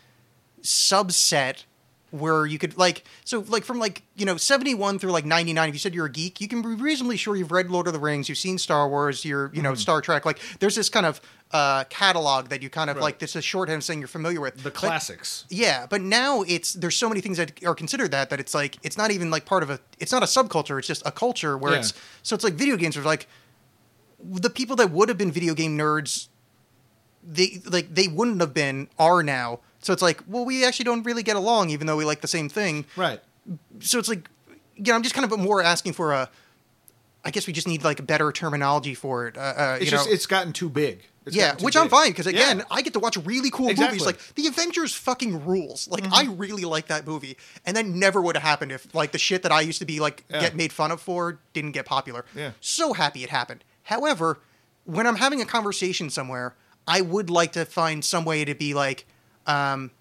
subset 0.64 1.66
where 2.12 2.46
you 2.46 2.60
could 2.60 2.78
like 2.78 3.04
so 3.26 3.40
like 3.48 3.64
from 3.64 3.80
like 3.80 4.04
you 4.16 4.26
know 4.26 4.36
71 4.38 5.00
through 5.00 5.12
like 5.12 5.26
99 5.26 5.70
if 5.70 5.76
you 5.76 5.80
said 5.80 5.94
you're 5.96 6.06
a 6.06 6.12
geek 6.12 6.42
you 6.42 6.48
can 6.48 6.62
be 6.62 6.68
reasonably 6.70 7.16
sure 7.18 7.36
you've 7.38 7.52
read 7.52 7.72
lord 7.72 7.88
of 7.88 7.94
the 7.94 8.00
rings 8.00 8.28
you've 8.28 8.38
seen 8.38 8.58
star 8.58 8.90
wars 8.90 9.24
you're 9.24 9.50
you 9.54 9.62
know 9.62 9.74
star 9.76 10.02
trek 10.02 10.26
like 10.26 10.40
there's 10.60 10.76
this 10.76 10.90
kind 10.90 11.06
of 11.06 11.22
uh 11.52 11.84
catalog 11.86 12.50
that 12.50 12.62
you 12.62 12.70
kind 12.70 12.90
of 12.90 12.98
Right. 12.98 13.04
like 13.04 13.20
this 13.20 13.36
is 13.36 13.44
shorthand 13.46 13.84
saying 13.84 14.00
you're 14.00 14.08
familiar 14.10 14.42
with 14.42 14.58
The 14.58 14.64
But- 14.64 14.74
classics. 14.74 15.46
yeah, 15.50 15.86
but 15.90 16.02
now 16.02 16.42
it's 16.44 16.74
there's 16.74 16.96
so 16.98 17.08
many 17.10 17.22
things 17.22 17.38
that 17.38 17.64
are 17.66 17.76
considered 17.76 18.12
that 18.12 18.30
that 18.30 18.40
it's 18.42 18.54
like 18.54 18.78
it's 18.84 18.98
not 18.98 19.12
even 19.12 19.30
like 19.32 19.46
part 19.46 19.64
of 19.64 19.70
a 19.70 19.80
it's 20.00 20.12
not 20.12 20.22
a 20.22 20.26
subculture, 20.28 20.78
it's 20.80 20.88
just 20.88 21.04
a 21.06 21.12
culture 21.12 21.58
where 21.58 21.72
Yeah. 21.74 21.80
it's 21.80 21.94
so 22.24 22.36
it's 22.36 22.44
like 22.44 22.54
video 22.56 22.76
games 22.78 22.96
are 22.98 23.02
like 23.04 23.28
the 24.24 24.50
people 24.50 24.76
that 24.76 24.92
would 24.92 25.10
have 25.10 25.18
been 25.18 25.32
video 25.32 25.54
game 25.54 25.78
nerds 25.78 26.28
they 27.24 27.62
like 27.66 27.94
they 27.94 28.08
wouldn't 28.08 28.40
have 28.42 28.54
been 28.54 28.88
are 29.00 29.24
now. 29.24 29.60
So 29.82 29.94
it's 29.94 30.02
like, 30.02 30.22
well, 30.28 30.46
we 30.46 30.66
actually 30.66 30.86
don't 30.86 31.04
really 31.04 31.24
get 31.24 31.36
along 31.36 31.70
even 31.72 31.88
though 31.88 31.98
we 31.98 32.06
like 32.06 32.22
the 32.22 32.28
same 32.28 32.50
thing. 32.50 32.86
Right. 32.96 33.20
So 33.80 33.98
it's 34.00 34.10
like 34.10 34.30
you 34.76 34.84
know, 34.92 34.96
I'm 34.96 35.04
just 35.04 35.14
kind 35.16 35.32
of 35.32 35.40
more 35.40 35.62
asking 35.62 35.94
for 35.94 36.14
a 36.14 36.30
I 37.24 37.30
guess 37.30 37.46
we 37.46 37.54
just 37.54 37.68
need 37.68 37.84
like 37.84 38.00
a 38.00 38.04
better 38.04 38.32
terminology 38.32 38.96
for 38.96 39.28
it. 39.28 39.38
Uh, 39.38 39.42
uh, 39.42 39.78
It's 39.80 39.86
you 39.86 39.92
just 39.92 40.08
know, 40.08 40.14
it's 40.14 40.26
gotten 40.26 40.54
too 40.54 40.70
big. 40.70 41.04
It's 41.24 41.36
yeah, 41.36 41.56
which 41.62 41.76
I'm 41.78 41.88
fine 41.88 42.10
because 42.10 42.26
again, 42.26 42.60
Yeah. 42.60 42.64
I 42.72 42.82
get 42.82 42.94
to 42.94 43.00
watch 43.00 43.16
really 43.18 43.52
cool 43.52 43.70
Exactly. 43.70 44.00
movies. 44.00 44.06
Like 44.08 44.36
The 44.36 44.48
Avengers 44.48 44.96
fucking 44.96 45.46
rules. 45.46 45.88
Like 45.88 46.04
Mm-hmm. 46.04 46.14
I 46.16 46.34
really 46.34 46.64
like 46.64 46.88
that 46.88 47.06
movie, 47.06 47.38
and 47.64 47.78
that 47.78 47.86
never 47.86 48.20
would 48.22 48.36
have 48.36 48.42
happened 48.44 48.72
if 48.72 48.94
like 48.96 49.12
the 49.12 49.20
shit 49.20 49.44
that 49.44 49.52
I 49.52 49.62
used 49.62 49.78
to 49.80 49.86
be 49.86 50.00
like 50.00 50.24
Yeah. 50.32 50.42
get 50.42 50.56
made 50.56 50.74
fun 50.74 50.90
of 50.90 51.00
for 51.00 51.38
didn't 51.54 51.74
get 51.74 51.86
popular. 51.86 52.26
Yeah. 52.36 52.52
So 52.60 52.94
happy 52.94 53.24
it 53.24 53.30
happened. 53.30 53.64
However, 53.84 54.40
when 54.86 55.06
I'm 55.06 55.18
having 55.18 55.42
a 55.42 55.46
conversation 55.46 56.10
somewhere, 56.10 56.56
I 56.88 57.02
would 57.02 57.30
like 57.30 57.52
to 57.52 57.66
find 57.66 58.04
some 58.04 58.26
way 58.26 58.44
to 58.46 58.56
be 58.56 58.74
like, 58.74 59.06
um, 59.52 59.92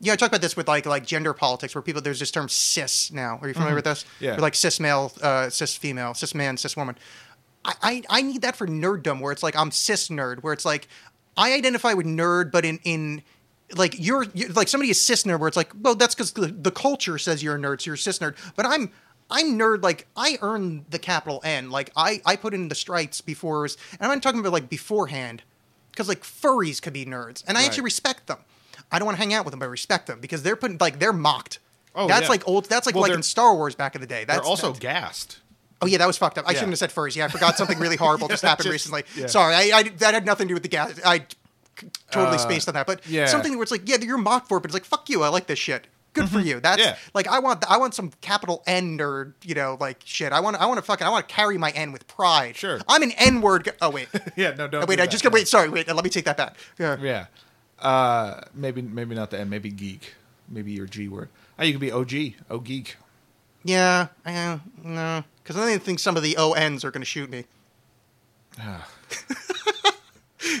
you 0.00 0.08
know, 0.08 0.12
I 0.14 0.16
talk 0.16 0.28
about 0.28 0.40
this 0.42 0.56
with 0.56 0.68
like 0.68 0.86
like 0.86 1.06
gender 1.06 1.32
politics, 1.32 1.74
where 1.74 1.82
people 1.82 2.02
there's 2.02 2.20
this 2.20 2.30
term 2.30 2.48
cis 2.48 3.10
now. 3.12 3.38
Are 3.40 3.48
you 3.48 3.54
familiar 3.54 3.74
with 3.76 3.84
this? 3.84 4.04
Mm-hmm. 4.04 4.24
Yeah. 4.24 4.36
Or 4.36 4.40
like 4.40 4.54
cis 4.54 4.78
male, 4.80 5.12
uh, 5.22 5.48
cis 5.50 5.76
female, 5.76 6.14
cis 6.14 6.34
man, 6.34 6.56
cis 6.56 6.76
woman. 6.76 6.96
I, 7.64 7.74
I 7.82 8.02
I 8.18 8.22
need 8.22 8.42
that 8.42 8.56
for 8.56 8.66
nerddom, 8.66 9.20
where 9.20 9.32
it's 9.32 9.42
like 9.42 9.56
I'm 9.56 9.70
cis 9.70 10.08
nerd, 10.08 10.42
where 10.42 10.52
it's 10.52 10.64
like 10.64 10.88
I 11.36 11.54
identify 11.54 11.94
with 11.94 12.06
nerd, 12.06 12.50
but 12.52 12.64
in 12.64 12.80
in 12.84 13.22
like 13.76 13.94
you're, 13.98 14.26
you're 14.34 14.50
like 14.50 14.68
somebody 14.68 14.90
is 14.90 15.02
cis 15.02 15.22
nerd, 15.22 15.38
where 15.40 15.48
it's 15.48 15.56
like, 15.56 15.72
well, 15.80 15.94
that's 15.94 16.14
because 16.14 16.32
the, 16.32 16.48
the 16.48 16.70
culture 16.70 17.16
says 17.16 17.42
you're 17.42 17.56
a 17.56 17.58
nerd, 17.58 17.80
so 17.80 17.90
you're 17.90 17.96
cis 17.96 18.18
nerd. 18.18 18.36
But 18.56 18.66
I'm 18.66 18.90
I'm 19.30 19.58
nerd. 19.58 19.82
Like 19.82 20.06
I 20.16 20.36
earned 20.42 20.84
the 20.90 20.98
capital 20.98 21.40
N. 21.44 21.70
Like 21.70 21.90
I 21.96 22.20
I 22.26 22.36
put 22.36 22.52
in 22.52 22.68
the 22.68 22.74
stripes 22.74 23.22
before. 23.22 23.62
Was, 23.62 23.78
and 23.92 24.02
I'm 24.02 24.08
not 24.10 24.22
talking 24.22 24.40
about 24.40 24.52
like 24.52 24.68
beforehand, 24.68 25.42
because 25.92 26.08
like 26.08 26.22
furries 26.22 26.82
could 26.82 26.92
be 26.92 27.06
nerds, 27.06 27.42
and 27.48 27.56
I 27.56 27.62
Right. 27.62 27.66
actually 27.68 27.84
respect 27.84 28.26
them. 28.26 28.38
I 28.92 28.98
don't 28.98 29.06
want 29.06 29.16
to 29.16 29.22
hang 29.22 29.34
out 29.34 29.44
with 29.44 29.52
them, 29.52 29.58
but 29.60 29.66
I 29.66 29.68
respect 29.68 30.06
them 30.06 30.20
because 30.20 30.42
they're 30.42 30.56
putting 30.56 30.78
like 30.78 30.98
they're 30.98 31.12
mocked. 31.12 31.58
Oh, 31.94 32.08
that's 32.08 32.22
yeah. 32.24 32.28
like 32.28 32.48
old. 32.48 32.66
That's 32.66 32.86
like 32.86 32.94
Well, 32.94 33.02
like 33.02 33.12
in 33.12 33.22
Star 33.22 33.54
Wars 33.54 33.74
back 33.74 33.94
in 33.94 34.00
the 34.00 34.06
day. 34.06 34.24
That's 34.24 34.40
They're 34.40 34.46
also 34.48 34.72
gassed. 34.72 35.38
Oh 35.82 35.86
yeah, 35.86 35.98
that 35.98 36.06
was 36.06 36.16
fucked 36.16 36.38
up. 36.38 36.46
I 36.46 36.50
Yeah. 36.52 36.54
shouldn't 36.58 36.72
have 36.72 36.78
said 36.78 36.90
furries. 36.90 37.14
Yeah, 37.16 37.26
I 37.26 37.28
forgot 37.28 37.56
something 37.56 37.78
really 37.78 37.96
horrible 37.96 38.28
just 38.36 38.42
happened 38.44 38.64
just- 38.70 38.90
recently. 38.90 39.28
Sorry, 39.28 39.54
I, 39.54 39.78
I 39.78 39.82
that 39.84 40.14
had 40.14 40.24
nothing 40.26 40.46
to 40.46 40.50
do 40.50 40.54
with 40.54 40.62
the 40.62 40.68
gas. 40.68 40.98
I 41.04 41.24
totally 42.10 42.36
Uh, 42.36 42.38
spaced 42.38 42.68
on 42.68 42.74
that. 42.74 42.86
But 42.86 43.04
something 43.28 43.54
where 43.54 43.62
it's 43.62 43.72
like, 43.72 43.88
yeah, 43.88 43.96
you're 44.00 44.18
mocked 44.18 44.48
for 44.48 44.58
it, 44.58 44.60
but 44.60 44.66
it's 44.70 44.74
like, 44.74 44.84
fuck 44.84 45.08
you. 45.08 45.22
I 45.22 45.28
like 45.28 45.46
this 45.46 45.58
shit. 45.58 45.86
Good 46.14 46.28
for 46.28 46.38
you. 46.38 46.60
That's 46.60 46.80
Mm-hmm. 46.80 46.90
Yeah. 46.90 46.96
like 47.12 47.26
I 47.26 47.40
want 47.40 47.68
I 47.68 47.76
want 47.76 47.92
some 47.92 48.12
capital 48.20 48.62
N 48.68 49.00
or 49.00 49.34
you 49.42 49.54
know 49.56 49.76
like 49.80 50.00
shit. 50.04 50.32
I 50.32 50.38
want 50.38 50.56
I 50.56 50.66
want 50.66 50.78
to 50.78 50.82
fucking 50.82 51.04
I 51.04 51.10
want 51.10 51.28
to 51.28 51.34
carry 51.34 51.58
my 51.58 51.70
N 51.70 51.90
with 51.90 52.06
pride. 52.06 52.56
Sure. 52.56 52.80
I'm 52.88 53.02
an 53.02 53.10
N 53.18 53.40
word. 53.40 53.72
Oh 53.82 53.90
wait. 53.90 54.08
Yeah, 54.36 54.50
no, 54.56 54.68
don't. 54.68 54.84
Oh, 54.84 54.86
wait, 54.86 55.00
I 55.00 55.06
that. 55.06 55.10
just 55.10 55.24
got 55.24 55.32
wait. 55.32 55.48
Sorry, 55.48 55.68
wait. 55.68 55.88
Let 55.92 56.04
me 56.04 56.10
take 56.10 56.24
that 56.26 56.36
back. 56.36 56.56
Yeah. 56.78 56.96
Yeah. 57.00 57.26
Uh, 57.84 58.40
maybe 58.54 58.82
maybe 58.82 59.14
not 59.14 59.30
the 59.30 59.38
N. 59.38 59.48
Maybe 59.50 59.70
geek. 59.70 60.14
Maybe 60.48 60.72
your 60.72 60.86
G 60.86 61.08
word. 61.08 61.28
Oh, 61.58 61.62
you 61.64 61.72
could 61.72 61.80
be 61.80 61.92
OG. 61.92 62.34
Oh, 62.50 62.58
geek. 62.58 62.96
Yeah. 63.62 64.08
Uh, 64.26 64.58
no. 64.82 65.24
Because 65.42 65.56
I 65.56 65.68
don't 65.70 65.82
think 65.82 65.98
some 65.98 66.16
of 66.16 66.22
the 66.22 66.36
O 66.36 66.52
N's 66.52 66.84
are 66.84 66.90
going 66.90 67.02
to 67.02 67.06
shoot 67.06 67.30
me. 67.30 67.44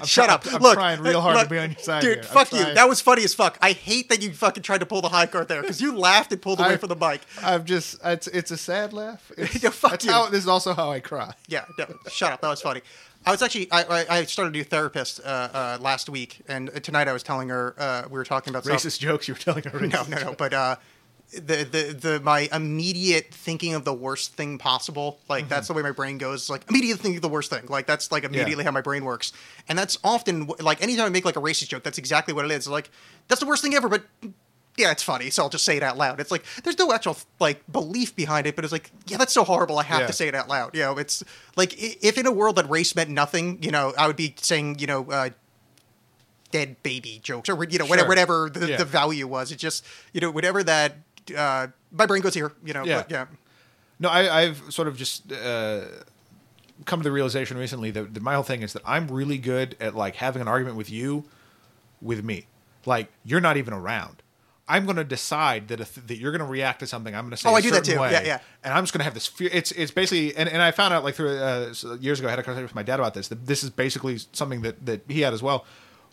Shut 0.04 0.26
try- 0.26 0.34
up! 0.34 0.46
I'm 0.50 0.62
Look, 0.62 0.74
trying 0.74 1.00
real 1.02 1.20
hard 1.20 1.38
to 1.38 1.48
be 1.48 1.58
on 1.58 1.72
your 1.72 1.78
side 1.78 2.00
dude. 2.00 2.14
here. 2.14 2.24
I'm 2.24 2.28
Fuck 2.30 2.52
you. 2.52 2.64
That 2.74 2.88
was 2.88 3.02
funny 3.02 3.22
as 3.22 3.34
fuck. 3.34 3.58
I 3.60 3.72
hate 3.72 4.08
that 4.08 4.22
you 4.22 4.32
fucking 4.32 4.62
tried 4.62 4.78
to 4.78 4.86
pull 4.86 5.02
the 5.02 5.10
high 5.10 5.26
card 5.26 5.48
there 5.48 5.60
because 5.60 5.80
you 5.80 5.94
laughed 5.96 6.32
and 6.32 6.40
pulled 6.40 6.58
away 6.58 6.74
I- 6.74 6.76
from 6.78 6.88
the 6.88 6.96
mic. 6.96 7.20
I'm 7.42 7.64
just. 7.66 7.98
It's 8.02 8.26
it's 8.28 8.50
a 8.50 8.56
sad 8.56 8.92
laugh. 8.94 9.30
It's, 9.38 9.58
fuck 9.76 10.02
you. 10.02 10.10
How, 10.10 10.28
this 10.30 10.40
is 10.40 10.48
also 10.48 10.72
how 10.72 10.90
I 10.90 11.00
cry. 11.00 11.34
Yeah, 11.48 11.66
no, 11.78 11.86
shut 12.08 12.32
up. 12.32 12.40
That 12.40 12.48
was 12.48 12.62
funny. 12.62 12.80
I 13.26 13.30
was 13.30 13.42
actually 13.42 13.70
I, 13.72 13.82
I, 13.84 14.06
I 14.18 14.24
started 14.24 14.54
a 14.54 14.56
new 14.58 14.64
therapist 14.64 15.20
uh, 15.24 15.28
uh, 15.28 15.78
last 15.80 16.08
week, 16.08 16.40
and 16.48 16.70
tonight 16.82 17.08
I 17.08 17.12
was 17.12 17.22
telling 17.22 17.48
her 17.48 17.74
uh, 17.78 18.02
we 18.06 18.12
were 18.18 18.24
talking 18.24 18.50
about 18.52 18.64
stuff- 18.64 18.82
Racist 18.82 18.98
jokes 18.98 19.28
you 19.28 19.34
were 19.34 19.40
telling 19.40 19.62
her. 19.64 19.80
No, 19.80 20.02
no, 20.04 20.18
no. 20.18 20.34
But 20.34 20.52
uh, 20.52 20.76
the, 21.32 21.64
the 21.64 21.96
the 21.98 22.20
my 22.20 22.48
immediate 22.52 23.32
thinking 23.32 23.74
of 23.74 23.84
the 23.84 23.94
worst 23.94 24.34
thing 24.34 24.58
possible, 24.58 25.18
like 25.28 25.48
that's 25.48 25.68
the 25.68 25.74
way 25.74 25.82
my 25.82 25.90
brain 25.90 26.18
goes. 26.18 26.50
Like 26.50 26.68
immediately 26.68 27.00
thinking 27.02 27.16
of 27.16 27.22
the 27.22 27.28
worst 27.30 27.50
thing. 27.50 27.64
Like 27.68 27.86
that's 27.86 28.12
like 28.12 28.24
immediately 28.24 28.62
how 28.64 28.70
my 28.72 28.82
brain 28.82 29.04
works. 29.04 29.32
And 29.68 29.78
that's 29.78 29.98
often 30.04 30.50
like 30.60 30.82
anytime 30.82 31.06
I 31.06 31.08
make 31.08 31.24
like 31.24 31.36
a 31.36 31.40
racist 31.40 31.68
joke, 31.68 31.82
that's 31.82 31.98
exactly 31.98 32.34
what. 32.34 32.48
It's 32.50 32.68
like 32.68 32.90
that's 33.28 33.40
the 33.40 33.46
worst 33.46 33.62
thing 33.62 33.74
ever, 33.74 33.88
but. 33.88 34.02
Yeah, 34.76 34.90
it's 34.90 35.02
funny, 35.04 35.30
so 35.30 35.44
I'll 35.44 35.48
just 35.48 35.64
say 35.64 35.76
it 35.76 35.82
out 35.84 35.96
loud. 35.96 36.18
It's 36.20 36.30
like 36.32 36.44
there's 36.64 36.78
no 36.78 36.92
actual 36.92 37.16
like 37.38 37.62
belief 37.70 38.16
behind 38.16 38.46
it, 38.48 38.56
but 38.56 38.64
it's 38.64 38.72
like, 38.72 38.90
yeah, 39.06 39.16
that's 39.18 39.32
so 39.32 39.44
horrible. 39.44 39.78
I 39.78 39.84
have 39.84 40.00
Yeah. 40.00 40.06
to 40.08 40.12
say 40.12 40.26
it 40.28 40.34
out 40.34 40.48
loud. 40.48 40.74
You 40.74 40.82
know, 40.82 40.98
it's 40.98 41.22
like 41.56 41.74
if 41.78 42.18
in 42.18 42.26
a 42.26 42.32
world 42.32 42.56
that 42.56 42.68
race 42.68 42.96
meant 42.96 43.10
nothing, 43.10 43.62
you 43.62 43.70
know, 43.70 43.92
I 43.96 44.06
would 44.08 44.16
be 44.16 44.34
saying, 44.40 44.80
you 44.80 44.86
know, 44.88 45.08
uh, 45.10 45.30
dead 46.50 46.80
baby 46.82 47.20
jokes 47.22 47.48
or 47.48 47.64
you 47.64 47.78
know 47.78 47.84
whatever 47.86 48.04
Sure. 48.04 48.08
whatever 48.08 48.50
the, 48.50 48.68
Yeah. 48.70 48.76
the 48.78 48.84
value 48.84 49.26
was. 49.26 49.50
It 49.52 49.56
just 49.56 49.84
you 50.12 50.20
know 50.20 50.30
whatever 50.30 50.62
that 50.64 50.96
uh, 51.36 51.68
my 51.92 52.06
brain 52.06 52.22
goes 52.22 52.34
here. 52.34 52.52
You 52.64 52.74
know, 52.74 52.84
Yeah. 52.84 52.98
but, 52.98 53.10
yeah. 53.10 53.26
No, 54.00 54.08
I, 54.08 54.42
I've 54.42 54.60
sort 54.70 54.88
of 54.88 54.96
just 54.96 55.30
uh, 55.32 55.82
come 56.84 56.98
to 57.00 57.04
the 57.04 57.12
realization 57.12 57.56
recently 57.56 57.92
that, 57.92 58.12
that 58.14 58.22
my 58.22 58.34
whole 58.34 58.42
thing 58.42 58.62
is 58.62 58.72
that 58.72 58.82
I'm 58.84 59.06
really 59.06 59.38
good 59.38 59.76
at 59.80 59.94
like 59.94 60.16
having 60.16 60.42
an 60.42 60.48
argument 60.48 60.76
with 60.76 60.90
you, 60.90 61.24
with 62.02 62.24
me. 62.24 62.46
Like 62.86 63.08
you're 63.24 63.40
not 63.40 63.56
even 63.56 63.72
around. 63.72 64.16
I'm 64.66 64.84
going 64.86 64.96
to 64.96 65.04
decide 65.04 65.68
that 65.68 65.80
if, 65.80 65.94
that 66.06 66.16
you're 66.16 66.32
going 66.32 66.40
to 66.40 66.46
react 66.50 66.80
to 66.80 66.86
something, 66.86 67.14
I'm 67.14 67.24
going 67.24 67.32
to 67.32 67.36
say 67.36 67.48
Oh, 67.50 67.52
a 67.52 67.56
I 67.56 67.60
do 67.60 67.70
that 67.72 67.84
too. 67.84 68.00
way, 68.00 68.12
Yeah, 68.12 68.22
yeah. 68.24 68.40
and 68.62 68.72
I'm 68.72 68.82
just 68.82 68.92
going 68.94 69.00
to 69.00 69.04
have 69.04 69.12
this 69.14 69.26
fear. 69.26 69.50
It's 69.52 69.72
it's 69.72 69.90
basically, 69.90 70.34
and, 70.36 70.48
and 70.48 70.62
I 70.62 70.70
found 70.70 70.94
out 70.94 71.04
like 71.04 71.14
through 71.14 71.36
uh, 71.36 71.74
years 72.00 72.18
ago, 72.18 72.28
I 72.28 72.30
had 72.30 72.38
a 72.38 72.42
conversation 72.42 72.64
with 72.64 72.74
my 72.74 72.82
dad 72.82 72.98
about 72.98 73.12
this. 73.14 73.28
That 73.28 73.46
this 73.46 73.62
is 73.62 73.68
basically 73.70 74.18
something 74.32 74.62
that 74.62 74.86
that 74.86 75.02
he 75.06 75.20
had 75.20 75.34
as 75.34 75.42
well, 75.42 75.66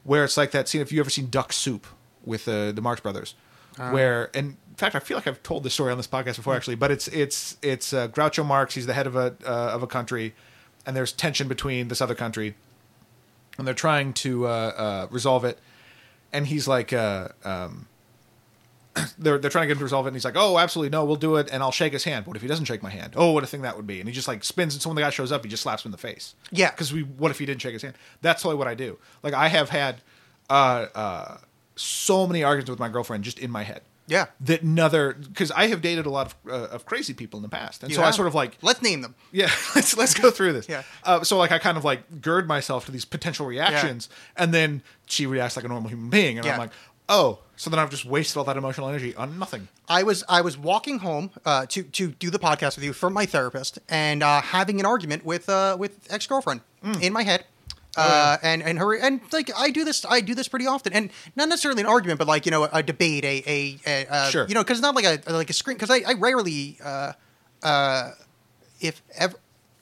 where 0.04 0.24
it's 0.26 0.36
like 0.36 0.52
that 0.52 0.68
scene. 0.68 0.82
If 0.82 0.92
you 0.92 1.00
ever 1.00 1.10
seen 1.10 1.30
Duck 1.30 1.54
Soup 1.54 1.88
with 2.26 2.46
uh, 2.48 2.72
the 2.74 2.82
Marx 2.82 3.00
Brothers, 3.00 3.36
Uh. 3.80 3.92
where 3.92 4.30
and 4.36 4.58
in 4.70 4.76
fact 4.76 4.96
I 4.96 5.00
feel 5.00 5.16
like 5.16 5.28
I've 5.28 5.42
told 5.44 5.64
this 5.64 5.74
story 5.74 5.92
on 5.92 5.98
this 5.98 6.08
podcast 6.08 6.36
before 6.36 6.54
actually, 6.56 6.76
but 6.76 6.92
it's 6.92 7.08
it's 7.08 7.56
it's 7.62 7.94
uh, 7.94 8.10
Groucho 8.10 8.46
Marx. 8.46 8.76
He's 8.76 8.86
the 8.86 8.94
head 8.94 9.08
of 9.08 9.16
a 9.16 9.34
uh, 9.46 9.72
of 9.76 9.82
a 9.82 9.88
country, 9.88 10.36
and 10.86 10.94
there's 10.94 11.14
tension 11.14 11.48
between 11.48 11.88
this 11.88 12.02
other 12.02 12.16
country, 12.16 12.56
and 13.58 13.66
they're 13.66 13.74
trying 13.74 14.12
to 14.14 14.46
uh, 14.46 14.50
uh, 14.50 15.08
resolve 15.10 15.46
it, 15.46 15.58
and 16.34 16.48
he's 16.48 16.68
like. 16.68 16.92
Uh, 16.92 17.30
um, 17.46 17.88
they're 19.18 19.38
they're 19.38 19.50
trying 19.52 19.64
to 19.64 19.68
get 19.68 19.74
him 19.74 19.78
to 19.80 19.84
resolve 19.84 20.06
it, 20.06 20.10
and 20.10 20.16
he's 20.16 20.26
like, 20.26 20.36
"Oh, 20.38 20.58
absolutely 20.58 20.90
no, 20.90 21.06
we'll 21.06 21.16
do 21.16 21.36
it." 21.38 21.50
And 21.52 21.64
I'll 21.64 21.72
shake 21.72 21.94
his 21.94 22.04
hand. 22.04 22.26
What 22.26 22.36
if 22.36 22.42
he 22.42 22.48
doesn't 22.48 22.66
shake 22.66 22.84
my 22.84 22.90
hand? 22.90 23.14
Oh, 23.16 23.32
what 23.32 23.44
a 23.44 23.48
thing 23.48 23.62
that 23.62 23.76
would 23.78 23.88
be! 23.88 24.00
And 24.00 24.08
he 24.10 24.14
just 24.14 24.28
like 24.28 24.44
spins, 24.44 24.74
and 24.76 24.82
so 24.82 24.90
when 24.90 24.96
the 24.96 25.02
guy 25.02 25.10
shows 25.10 25.32
up, 25.32 25.44
he 25.44 25.50
just 25.50 25.64
slaps 25.64 25.86
him 25.86 25.90
in 25.90 25.92
the 25.94 25.98
face. 25.98 26.36
Yeah. 26.52 26.72
because 26.72 26.92
we. 26.92 27.04
What 27.04 27.32
if 27.32 27.40
he 27.40 27.46
didn't 27.46 27.62
shake 27.62 27.74
his 27.74 27.82
hand? 27.82 27.96
That's 28.22 28.42
totally 28.42 28.58
what 28.58 28.68
I 28.68 28.76
do. 28.76 28.98
Like 29.24 29.34
I 29.34 29.48
have 29.48 29.70
had 29.70 30.02
uh, 30.50 30.88
uh, 30.94 31.38
so 31.76 32.28
many 32.28 32.44
arguments 32.44 32.70
with 32.70 32.80
my 32.80 32.90
girlfriend 32.90 33.24
just 33.24 33.40
in 33.40 33.52
my 33.52 33.64
head. 33.64 33.82
Yeah. 34.08 34.26
that 34.42 34.62
another 34.62 35.14
because 35.14 35.52
I 35.52 35.68
have 35.68 35.82
dated 35.82 36.06
a 36.06 36.10
lot 36.10 36.28
of 36.28 36.52
uh, 36.52 36.68
of 36.76 36.86
crazy 36.86 37.14
people 37.14 37.38
in 37.38 37.44
the 37.44 37.50
past, 37.50 37.82
and 37.82 37.90
You 37.92 37.96
so 37.96 38.04
I 38.04 38.12
sort 38.12 38.28
of 38.28 38.36
like 38.36 38.58
let's 38.62 38.82
name 38.82 39.02
them. 39.02 39.16
yeah, 39.32 39.50
let's 39.76 39.96
let's 39.96 40.14
go 40.14 40.32
through 40.32 40.52
this. 40.52 40.68
Yeah. 40.68 40.84
Uh, 41.06 41.24
so 41.24 41.38
like 41.38 41.54
I 41.54 41.60
kind 41.60 41.78
of 41.78 41.86
like 41.86 42.20
gird 42.22 42.46
myself 42.46 42.86
to 42.88 42.92
these 42.92 43.06
potential 43.06 43.46
reactions, 43.46 44.10
and 44.36 44.54
then 44.54 44.82
she 45.06 45.26
reacts 45.28 45.56
like 45.56 45.64
a 45.64 45.70
normal 45.70 45.90
human 45.90 46.10
being, 46.10 46.38
and 46.38 46.46
Yeah. 46.46 46.54
I'm 46.54 46.60
like, 46.60 46.72
oh, 47.12 47.40
so 47.56 47.70
then 47.70 47.78
I've 47.80 47.92
just 47.92 48.06
wasted 48.06 48.38
all 48.38 48.44
that 48.46 48.58
emotional 48.58 48.88
energy 48.90 49.14
on 49.16 49.38
nothing. 49.38 49.68
I 49.88 50.02
was 50.04 50.24
I 50.28 50.42
was 50.42 50.58
walking 50.58 50.98
home 51.00 51.30
uh, 51.46 51.66
to 51.68 51.84
to 51.84 52.04
do 52.14 52.30
the 52.32 52.40
podcast 52.40 52.76
with 52.78 52.84
you 52.86 52.94
from 52.94 53.14
my 53.14 53.26
therapist 53.28 53.78
and 53.90 54.24
uh, 54.24 54.42
having 54.42 54.80
an 54.80 54.86
argument 54.88 55.24
with 55.26 55.48
uh, 55.50 55.76
with 55.80 56.08
ex 56.10 56.26
girlfriend 56.26 56.62
Mm. 56.84 57.02
in 57.04 57.14
my 57.14 57.22
head. 57.24 57.46
Oh, 57.98 58.02
Uh, 58.02 58.38
and 58.42 58.64
and 58.64 58.80
her 58.80 58.96
and 58.96 59.20
like 59.32 59.52
I 59.56 59.70
do 59.70 59.84
this 59.84 60.04
I 60.10 60.22
do 60.22 60.34
this 60.34 60.48
pretty 60.48 60.66
often 60.66 60.94
and 60.94 61.12
not 61.36 61.48
necessarily 61.50 61.82
an 61.82 61.88
argument 61.88 62.18
but 62.20 62.28
like 62.28 62.46
you 62.48 62.52
know 62.56 62.64
a, 62.72 62.82
debate 62.82 63.26
a 63.26 63.36
a, 63.46 63.80
a 63.86 64.08
uh, 64.10 64.30
Sure. 64.32 64.46
you 64.48 64.56
know 64.56 64.64
because 64.64 64.78
it's 64.80 64.88
not 64.90 64.96
like 64.96 65.06
a 65.06 65.20
like 65.32 65.50
a 65.50 65.54
screen 65.54 65.76
because 65.78 65.92
I, 65.92 66.00
I 66.12 66.14
rarely 66.18 66.78
uh, 66.84 67.12
uh, 67.62 68.12
if 68.80 69.02
ever 69.18 69.36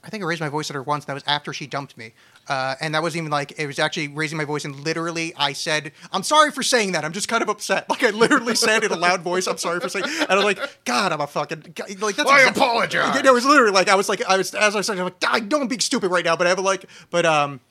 I 0.04 0.10
think 0.10 0.24
I 0.24 0.28
raised 0.28 0.42
my 0.42 0.50
voice 0.50 0.70
at 0.72 0.76
her 0.76 0.82
once 0.84 1.04
and 1.04 1.10
that 1.10 1.14
was 1.14 1.24
after 1.28 1.54
she 1.54 1.68
dumped 1.68 1.96
me 1.98 2.14
uh, 2.50 2.76
and 2.82 2.96
that 2.96 3.02
wasn't 3.02 3.22
even 3.22 3.32
like 3.32 3.54
it 3.58 3.68
was 3.68 3.80
actually 3.80 4.08
raising 4.08 4.38
my 4.38 4.44
voice 4.44 4.66
and 4.66 4.76
literally 4.82 5.34
I 5.38 5.54
said 5.54 5.92
I'm 6.12 6.24
sorry 6.24 6.52
for 6.52 6.64
saying 6.64 6.94
that 6.94 7.06
I'm 7.06 7.14
just 7.14 7.28
kind 7.28 7.42
of 7.42 7.50
upset 7.50 7.90
like 7.90 8.04
I 8.04 8.10
literally 8.10 8.56
said 8.56 8.84
in 8.84 8.92
a 8.92 8.96
loud 8.98 9.22
voice 9.22 9.48
I'm 9.48 9.58
sorry 9.58 9.80
for 9.80 9.88
saying 9.88 10.06
and 10.08 10.32
I'm 10.32 10.44
like 10.44 10.60
God 10.84 11.12
I'm 11.12 11.22
a 11.22 11.28
fucking 11.28 11.76
like 12.00 12.16
that's 12.16 12.30
I 12.30 12.40
exact- 12.40 12.58
apologize. 12.58 13.16
Yeah, 13.16 13.22
no, 13.22 13.32
it 13.32 13.34
was 13.34 13.46
literally 13.46 13.72
like 13.72 13.88
I 13.88 13.96
was 13.96 14.10
like 14.10 14.26
I 14.26 14.36
was 14.36 14.54
as 14.54 14.76
I 14.76 14.82
said 14.82 14.98
I'm 14.98 15.06
like 15.06 15.24
I 15.26 15.40
know 15.40 15.62
I'm 15.62 15.68
being 15.68 15.80
stupid 15.80 16.10
right 16.12 16.26
now 16.26 16.36
but 16.36 16.48
I 16.48 16.50
have 16.50 16.60
a 16.60 16.64
like 16.64 16.86
but 17.12 17.26
um 17.26 17.62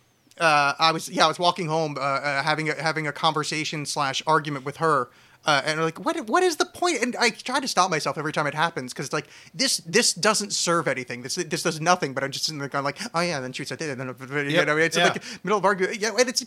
uh, 0.40 0.74
I 0.78 0.92
was 0.92 1.08
yeah 1.08 1.24
I 1.24 1.28
was 1.28 1.38
walking 1.38 1.66
home 1.66 1.96
uh, 1.98 2.00
uh, 2.00 2.42
having 2.44 2.70
a, 2.70 2.80
having 2.80 3.08
a 3.08 3.12
conversation 3.12 3.84
slash 3.84 4.22
argument 4.26 4.64
with 4.64 4.76
her 4.76 5.10
uh, 5.48 5.62
and 5.64 5.80
like 5.80 5.98
what 6.04 6.14
what 6.28 6.42
is 6.42 6.56
the 6.56 6.64
point? 6.66 7.02
and 7.02 7.16
I 7.16 7.30
try 7.30 7.58
to 7.58 7.68
stop 7.68 7.90
myself 7.90 8.18
every 8.18 8.32
time 8.32 8.46
it 8.46 8.54
happens 8.54 8.92
because 8.92 9.06
it's 9.06 9.12
like 9.12 9.28
this 9.54 9.78
this 9.78 10.12
doesn't 10.12 10.52
serve 10.52 10.86
anything 10.86 11.22
this 11.22 11.34
this 11.36 11.62
does 11.62 11.80
nothing 11.80 12.12
but 12.14 12.22
I'm 12.24 12.30
just 12.30 12.44
sitting 12.46 12.58
there 12.58 12.68
going 12.68 12.84
like 12.84 12.98
oh 13.14 13.20
yeah 13.20 13.36
and 13.36 13.44
then 13.44 13.52
she 13.52 13.64
said 13.64 13.80
and 13.82 13.98
then 14.00 14.08
you 14.08 14.50
Yep, 14.56 14.66
know 14.66 14.76
it's 14.76 14.96
yeah. 14.96 15.04
like 15.08 15.22
middle 15.44 15.58
of 15.58 15.64
argument 15.64 16.00
yeah 16.00 16.12
and 16.18 16.28
it's 16.28 16.44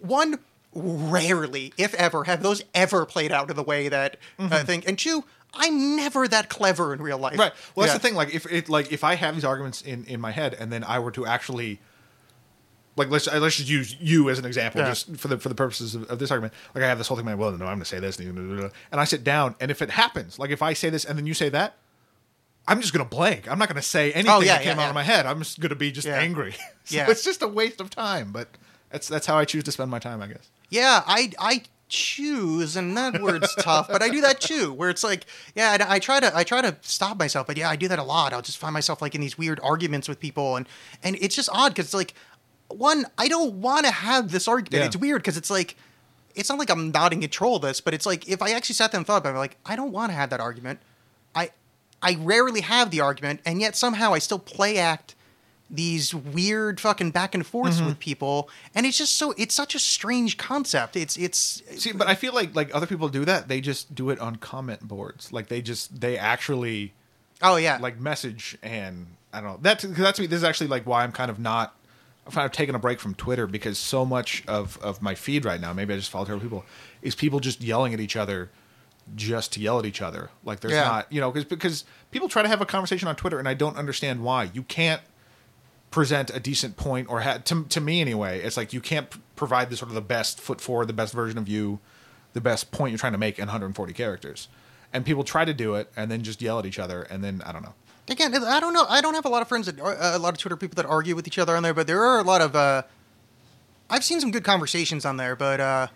one 0.00 0.38
rarely 0.74 1.72
if 1.78 1.94
ever 1.94 2.24
have 2.24 2.42
those 2.42 2.62
ever 2.74 3.06
played 3.06 3.32
out 3.32 3.48
in 3.50 3.56
the 3.56 3.62
way 3.62 3.88
that 3.88 4.16
I 4.38 4.62
think 4.64 4.86
and 4.88 4.98
two 4.98 5.24
I'm 5.54 5.94
never 5.96 6.26
that 6.28 6.48
clever 6.48 6.92
in 6.92 7.00
real 7.00 7.16
life 7.18 7.34
Mm-hmm. 7.34 7.40
Right. 7.40 7.52
Well, 7.74 7.86
that's 7.86 7.94
Yeah. 7.94 7.98
the 7.98 8.02
thing. 8.08 8.14
Like, 8.16 8.34
if 8.34 8.44
it 8.52 8.68
like 8.68 8.92
if 8.92 9.04
I 9.04 9.14
have 9.14 9.34
these 9.36 9.44
arguments 9.44 9.82
in 9.82 10.04
in 10.06 10.20
my 10.20 10.32
head, 10.32 10.54
and 10.58 10.72
then 10.72 10.82
I 10.84 10.98
were 10.98 11.12
to 11.12 11.26
actually. 11.26 11.78
Like 12.96 13.10
let's 13.10 13.26
let's 13.26 13.56
just 13.56 13.68
use 13.68 13.96
you 14.00 14.30
as 14.30 14.38
an 14.38 14.44
example, 14.44 14.80
Yeah. 14.80 14.88
just 14.88 15.16
for 15.16 15.28
the 15.28 15.38
for 15.38 15.48
the 15.48 15.54
purposes 15.54 15.94
of, 15.94 16.04
of 16.10 16.18
this 16.18 16.30
argument. 16.30 16.54
Like 16.74 16.84
I 16.84 16.88
have 16.88 16.98
this 16.98 17.08
whole 17.08 17.16
thing, 17.16 17.22
in 17.26 17.32
my 17.32 17.34
well, 17.34 17.50
no, 17.50 17.64
I'm 17.66 17.72
going 17.72 17.80
to 17.80 17.84
say 17.84 17.98
this, 17.98 18.18
and 18.18 18.70
I 18.92 19.04
sit 19.04 19.24
down, 19.24 19.56
and 19.60 19.70
if 19.70 19.82
it 19.82 19.90
happens, 19.90 20.38
like 20.38 20.50
if 20.50 20.62
I 20.62 20.72
say 20.74 20.90
this 20.90 21.04
and 21.04 21.18
then 21.18 21.26
you 21.26 21.34
say 21.34 21.48
that, 21.48 21.74
I'm 22.68 22.80
just 22.80 22.92
going 22.94 23.04
to 23.04 23.10
blank. 23.10 23.50
I'm 23.50 23.58
not 23.58 23.68
going 23.68 23.76
to 23.76 23.82
say 23.82 24.10
oh, 24.10 24.14
anything 24.14 24.30
Oh, 24.32 24.40
yeah, 24.40 24.54
that 24.58 24.62
came 24.64 24.76
yeah, 24.78 24.84
out 24.84 24.88
of 24.90 24.94
my 24.94 25.02
head. 25.02 25.26
I'm 25.26 25.40
just 25.40 25.58
going 25.60 25.70
to 25.70 25.76
be 25.76 25.90
just 25.92 26.06
angry. 26.06 26.52
so 26.84 26.96
Yeah. 26.96 27.10
it's 27.10 27.24
just 27.24 27.42
a 27.42 27.48
waste 27.48 27.80
of 27.80 27.90
time. 27.90 28.30
But 28.32 28.48
that's 28.90 29.08
that's 29.08 29.26
how 29.26 29.36
I 29.36 29.44
choose 29.44 29.64
to 29.64 29.72
spend 29.72 29.90
my 29.90 29.98
time, 29.98 30.22
I 30.22 30.28
guess. 30.28 30.48
Yeah, 30.70 31.02
I 31.06 31.32
I 31.38 31.62
choose, 31.88 32.76
and 32.76 32.96
that 32.96 33.20
word's 33.20 33.54
tough, 33.60 33.88
but 33.88 34.02
I 34.02 34.08
do 34.08 34.20
that 34.22 34.40
too. 34.40 34.72
Where 34.72 34.88
it's 34.90 35.04
like, 35.04 35.26
yeah, 35.54 35.74
and 35.74 35.82
I 35.82 35.98
try 35.98 36.20
to 36.20 36.34
I 36.36 36.44
try 36.44 36.62
to 36.62 36.76
stop 36.82 37.18
myself, 37.18 37.46
but 37.46 37.56
yeah, 37.56 37.68
I 37.68 37.76
do 37.76 37.88
that 37.88 37.98
a 37.98 38.02
lot. 38.02 38.32
I'll 38.32 38.42
just 38.42 38.58
find 38.58 38.72
myself 38.72 39.02
like 39.02 39.14
in 39.14 39.20
these 39.20 39.36
weird 39.36 39.60
arguments 39.62 40.08
with 40.08 40.20
people, 40.20 40.56
and 40.56 40.66
and 41.02 41.16
it's 41.20 41.36
just 41.36 41.48
odd 41.52 41.74
because 41.74 41.92
like, 41.92 42.14
one, 42.78 43.06
I 43.18 43.28
don't 43.28 43.54
want 43.60 43.86
to 43.86 43.92
have 43.92 44.30
this 44.30 44.48
argument. 44.48 44.82
Yeah. 44.82 44.86
It's 44.86 44.96
weird 44.96 45.22
because 45.22 45.36
it's 45.36 45.50
like. 45.50 45.76
It's 46.36 46.48
not 46.48 46.58
like 46.58 46.68
I'm 46.68 46.90
not 46.90 47.12
in 47.12 47.20
control 47.20 47.54
of 47.54 47.62
this, 47.62 47.80
but 47.80 47.94
it's 47.94 48.04
like 48.06 48.28
if 48.28 48.42
I 48.42 48.50
actually 48.50 48.74
sat 48.74 48.90
there 48.90 48.98
and 48.98 49.06
thought 49.06 49.18
about 49.18 49.28
it, 49.28 49.32
I'm 49.34 49.38
like, 49.38 49.56
I 49.64 49.76
don't 49.76 49.92
want 49.92 50.10
to 50.10 50.16
have 50.16 50.30
that 50.30 50.40
argument. 50.40 50.80
I 51.32 51.50
I 52.02 52.16
rarely 52.18 52.60
have 52.62 52.90
the 52.90 53.00
argument, 53.00 53.38
and 53.46 53.60
yet 53.60 53.76
somehow 53.76 54.12
I 54.14 54.18
still 54.18 54.40
play 54.40 54.76
act 54.78 55.14
these 55.70 56.12
weird 56.12 56.80
fucking 56.80 57.12
back 57.12 57.36
and 57.36 57.46
forths 57.46 57.76
Mm-hmm. 57.76 57.86
with 57.86 57.98
people, 58.00 58.48
and 58.74 58.84
it's 58.84 58.98
just 58.98 59.16
so 59.16 59.32
it's 59.38 59.54
such 59.54 59.76
a 59.76 59.78
strange 59.78 60.36
concept. 60.36 60.96
It's 60.96 61.16
it's 61.16 61.62
See, 61.76 61.92
but 61.92 62.08
I 62.08 62.16
feel 62.16 62.34
like 62.34 62.56
like 62.56 62.74
other 62.74 62.86
people 62.86 63.08
do 63.08 63.24
that. 63.26 63.46
They 63.46 63.60
just 63.60 63.94
do 63.94 64.10
it 64.10 64.18
on 64.18 64.34
comment 64.34 64.80
boards. 64.88 65.32
Like 65.32 65.46
they 65.46 65.62
just 65.62 66.00
they 66.00 66.18
actually 66.18 66.94
Oh, 67.42 67.54
yeah. 67.54 67.78
like 67.80 68.00
message 68.00 68.58
and 68.60 69.06
I 69.32 69.40
don't 69.40 69.50
know. 69.52 69.58
That's 69.62 69.84
that's 69.84 70.18
me. 70.18 70.26
This 70.26 70.38
is 70.38 70.44
actually 70.44 70.66
like 70.66 70.84
why 70.84 71.04
I'm 71.04 71.12
kind 71.12 71.30
of 71.30 71.38
not. 71.38 71.76
Of 72.26 72.52
taking 72.52 72.74
a 72.74 72.78
break 72.78 73.00
from 73.00 73.14
Twitter 73.14 73.46
because 73.46 73.78
so 73.78 74.04
much 74.06 74.42
of 74.48 74.78
of 74.82 75.02
my 75.02 75.14
feed 75.14 75.44
right 75.44 75.60
now, 75.60 75.72
maybe 75.74 75.92
I 75.92 75.96
just 75.98 76.10
follow 76.10 76.24
terrible 76.24 76.42
people, 76.42 76.64
is 77.02 77.14
people 77.14 77.38
just 77.38 77.60
yelling 77.60 77.92
at 77.92 78.00
each 78.00 78.16
other, 78.16 78.50
just 79.14 79.52
to 79.52 79.60
yell 79.60 79.78
at 79.78 79.84
each 79.84 80.00
other. 80.00 80.30
Like 80.42 80.60
there's 80.60 80.72
Yeah. 80.72 80.84
not, 80.84 81.12
you 81.12 81.20
know, 81.20 81.30
because 81.30 81.44
because 81.44 81.84
people 82.10 82.28
try 82.30 82.42
to 82.42 82.48
have 82.48 82.62
a 82.62 82.66
conversation 82.66 83.08
on 83.08 83.16
Twitter, 83.16 83.38
and 83.38 83.46
I 83.46 83.52
don't 83.52 83.76
understand 83.76 84.22
why. 84.24 84.50
You 84.54 84.62
can't 84.62 85.02
present 85.90 86.30
a 86.34 86.40
decent 86.40 86.76
point 86.76 87.08
or 87.08 87.20
ha- 87.20 87.38
to, 87.44 87.64
to 87.68 87.80
me 87.80 88.00
anyway 88.00 88.40
it's 88.40 88.56
like 88.56 88.72
you 88.72 88.80
can't 88.80 89.06
provide 89.36 89.70
the 89.70 89.76
sort 89.76 89.88
of 89.88 89.94
the 89.94 90.00
best 90.00 90.40
foot 90.40 90.60
forward 90.60 90.86
the 90.88 90.92
best 90.92 91.14
version 91.14 91.38
of 91.38 91.46
you 91.48 91.78
the 92.32 92.40
best 92.40 92.72
point 92.72 92.90
you're 92.90 92.98
trying 92.98 93.12
to 93.12 93.18
make 93.18 93.38
in 93.38 93.44
140 93.46 93.92
characters 93.92 94.48
and 94.92 95.04
people 95.06 95.22
try 95.22 95.44
to 95.44 95.54
do 95.54 95.76
it 95.76 95.92
and 95.96 96.10
then 96.10 96.22
just 96.24 96.42
yell 96.42 96.58
at 96.58 96.66
each 96.66 96.80
other 96.80 97.02
and 97.02 97.22
then 97.22 97.40
i 97.46 97.52
don't 97.52 97.62
know 97.62 97.74
Again, 98.08 98.34
I 98.44 98.60
don't 98.60 98.72
know. 98.74 98.84
I 98.88 99.00
don't 99.00 99.14
have 99.14 99.24
a 99.24 99.28
lot 99.30 99.40
of 99.42 99.48
friends 99.48 99.66
that 99.66 99.80
uh, 99.80 100.12
a 100.14 100.18
lot 100.18 100.34
of 100.34 100.38
Twitter 100.38 100.56
people 100.56 100.74
that 100.82 100.86
argue 100.88 101.14
with 101.16 101.26
each 101.26 101.38
other 101.38 101.56
on 101.56 101.62
there, 101.62 101.72
but 101.74 101.86
there 101.86 102.02
are 102.04 102.18
a 102.18 102.22
lot 102.22 102.40
of. 102.40 102.54
Uh, 102.54 102.82
I've 103.88 104.04
seen 104.04 104.20
some 104.20 104.30
good 104.30 104.44
conversations 104.44 105.04
on 105.04 105.16
there, 105.16 105.34
but 105.36 105.60
uh, 105.60 105.86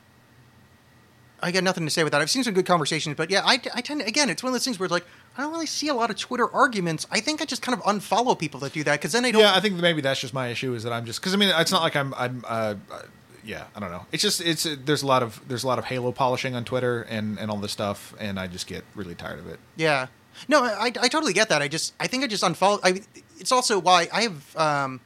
I 1.42 1.52
got 1.52 1.62
nothing 1.64 1.84
to 1.84 1.90
say 1.90 2.02
with 2.04 2.12
that. 2.12 2.20
I've 2.20 2.30
seen 2.30 2.44
some 2.44 2.54
good 2.54 2.66
conversations, 2.66 3.16
but 3.16 3.30
yeah, 3.30 3.42
I, 3.44 3.60
I 3.74 3.80
tend 3.80 4.00
to, 4.00 4.06
again, 4.06 4.28
it's 4.30 4.42
one 4.42 4.48
of 4.48 4.54
those 4.54 4.64
things 4.64 4.78
where 4.78 4.86
it's 4.86 4.92
like 4.92 5.04
I 5.36 5.42
don't 5.42 5.52
really 5.52 5.66
see 5.66 5.88
a 5.88 5.94
lot 5.94 6.10
of 6.10 6.16
Twitter 6.16 6.50
arguments. 6.52 7.06
I 7.10 7.20
think 7.20 7.40
I 7.40 7.44
just 7.44 7.62
kind 7.62 7.76
of 7.78 7.84
unfollow 7.84 8.38
people 8.38 8.58
that 8.60 8.72
do 8.72 8.82
that 8.84 8.92
because 9.00 9.12
then 9.12 9.24
I 9.24 9.30
don't. 9.30 9.40
yeah 9.42 9.54
i 9.54 9.60
think 9.60 9.74
maybe 9.74 10.00
that's 10.00 10.20
just 10.20 10.34
my 10.34 10.48
issue 10.48 10.74
is 10.74 10.82
that 10.82 10.92
i'm 10.92 11.04
just 11.06 11.20
because 11.20 11.32
i 11.34 11.36
mean 11.36 11.50
it's 11.54 11.70
not 11.70 11.82
like 11.82 11.94
i'm 11.94 12.12
i'm 12.14 12.44
uh, 12.48 12.74
uh, 12.90 13.02
yeah 13.44 13.64
i 13.76 13.80
don't 13.80 13.90
know 13.92 14.04
it's 14.12 14.22
just 14.22 14.40
it's 14.40 14.66
uh, 14.66 14.74
there's 14.84 15.02
a 15.02 15.06
lot 15.06 15.22
of 15.22 15.40
there's 15.46 15.62
a 15.62 15.66
lot 15.66 15.78
of 15.78 15.84
halo 15.84 16.10
polishing 16.12 16.54
on 16.56 16.64
twitter 16.64 17.02
and 17.02 17.38
and 17.38 17.50
all 17.50 17.56
this 17.58 17.70
stuff 17.72 18.14
and 18.18 18.38
i 18.40 18.46
just 18.48 18.66
get 18.66 18.84
really 18.96 19.14
tired 19.14 19.38
of 19.38 19.46
it 19.46 19.60
Yeah. 19.76 20.08
No, 20.46 20.62
I, 20.62 20.92
I 21.00 21.08
totally 21.08 21.32
get 21.32 21.48
that. 21.48 21.62
I 21.62 21.68
just, 21.68 21.94
I 21.98 22.06
think 22.06 22.22
I 22.24 22.26
just 22.26 22.44
unfollow. 22.44 22.80
I, 22.84 23.00
it's 23.38 23.50
also 23.52 23.78
why 23.78 24.08
I 24.12 24.22
have, 24.22 24.56
um, 24.56 25.00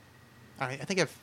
I, 0.61 0.67
I 0.73 0.77
think 0.77 1.01
I've, 1.01 1.17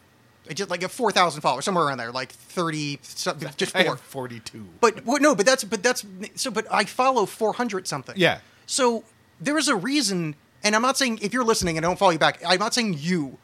I 0.50 0.54
just 0.54 0.70
like 0.72 0.82
have 0.82 0.92
four 0.92 1.12
thousand 1.12 1.42
followers 1.42 1.66
somewhere 1.66 1.86
around 1.86 2.00
there, 2.00 2.12
like 2.12 2.32
thirty, 2.32 2.98
something, 3.04 3.50
just 3.56 3.76
i 3.76 3.84
four. 3.84 3.92
have 3.92 4.02
42 4.02 4.66
But 4.82 5.06
well, 5.06 5.20
no, 5.22 5.36
but 5.36 5.46
that's, 5.46 5.64
but 5.64 5.84
that's, 5.84 6.04
so, 6.36 6.50
but 6.50 6.66
I 6.72 6.86
follow 6.86 7.26
four 7.28 7.54
hundred 7.54 7.88
something. 7.88 8.16
Yeah. 8.18 8.40
So 8.66 9.04
there 9.40 9.58
is 9.58 9.68
a 9.68 9.76
reason, 9.76 10.36
and 10.64 10.76
I'm 10.76 10.82
not 10.82 10.98
saying 10.98 11.20
if 11.22 11.34
you're 11.34 11.44
listening 11.44 11.78
and 11.78 11.86
I 11.86 11.90
don't 11.90 12.00
follow 12.00 12.12
you 12.12 12.20
back, 12.20 12.42
I'm 12.46 12.58
not 12.60 12.74
saying 12.74 12.96
you. 12.98 13.38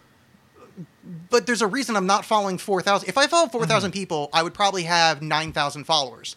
But 1.30 1.46
there's 1.46 1.62
a 1.62 1.68
reason 1.68 1.96
I'm 1.96 2.08
not 2.08 2.26
following 2.26 2.58
4,000. 2.58 3.08
If 3.08 3.18
I 3.18 3.28
follow 3.28 3.48
4,000 3.48 3.92
Mm-hmm. 3.92 3.94
people, 4.00 4.30
I 4.34 4.42
would 4.44 4.54
probably 4.56 4.84
have 4.84 5.22
9,000 5.22 5.84
followers. 5.84 6.36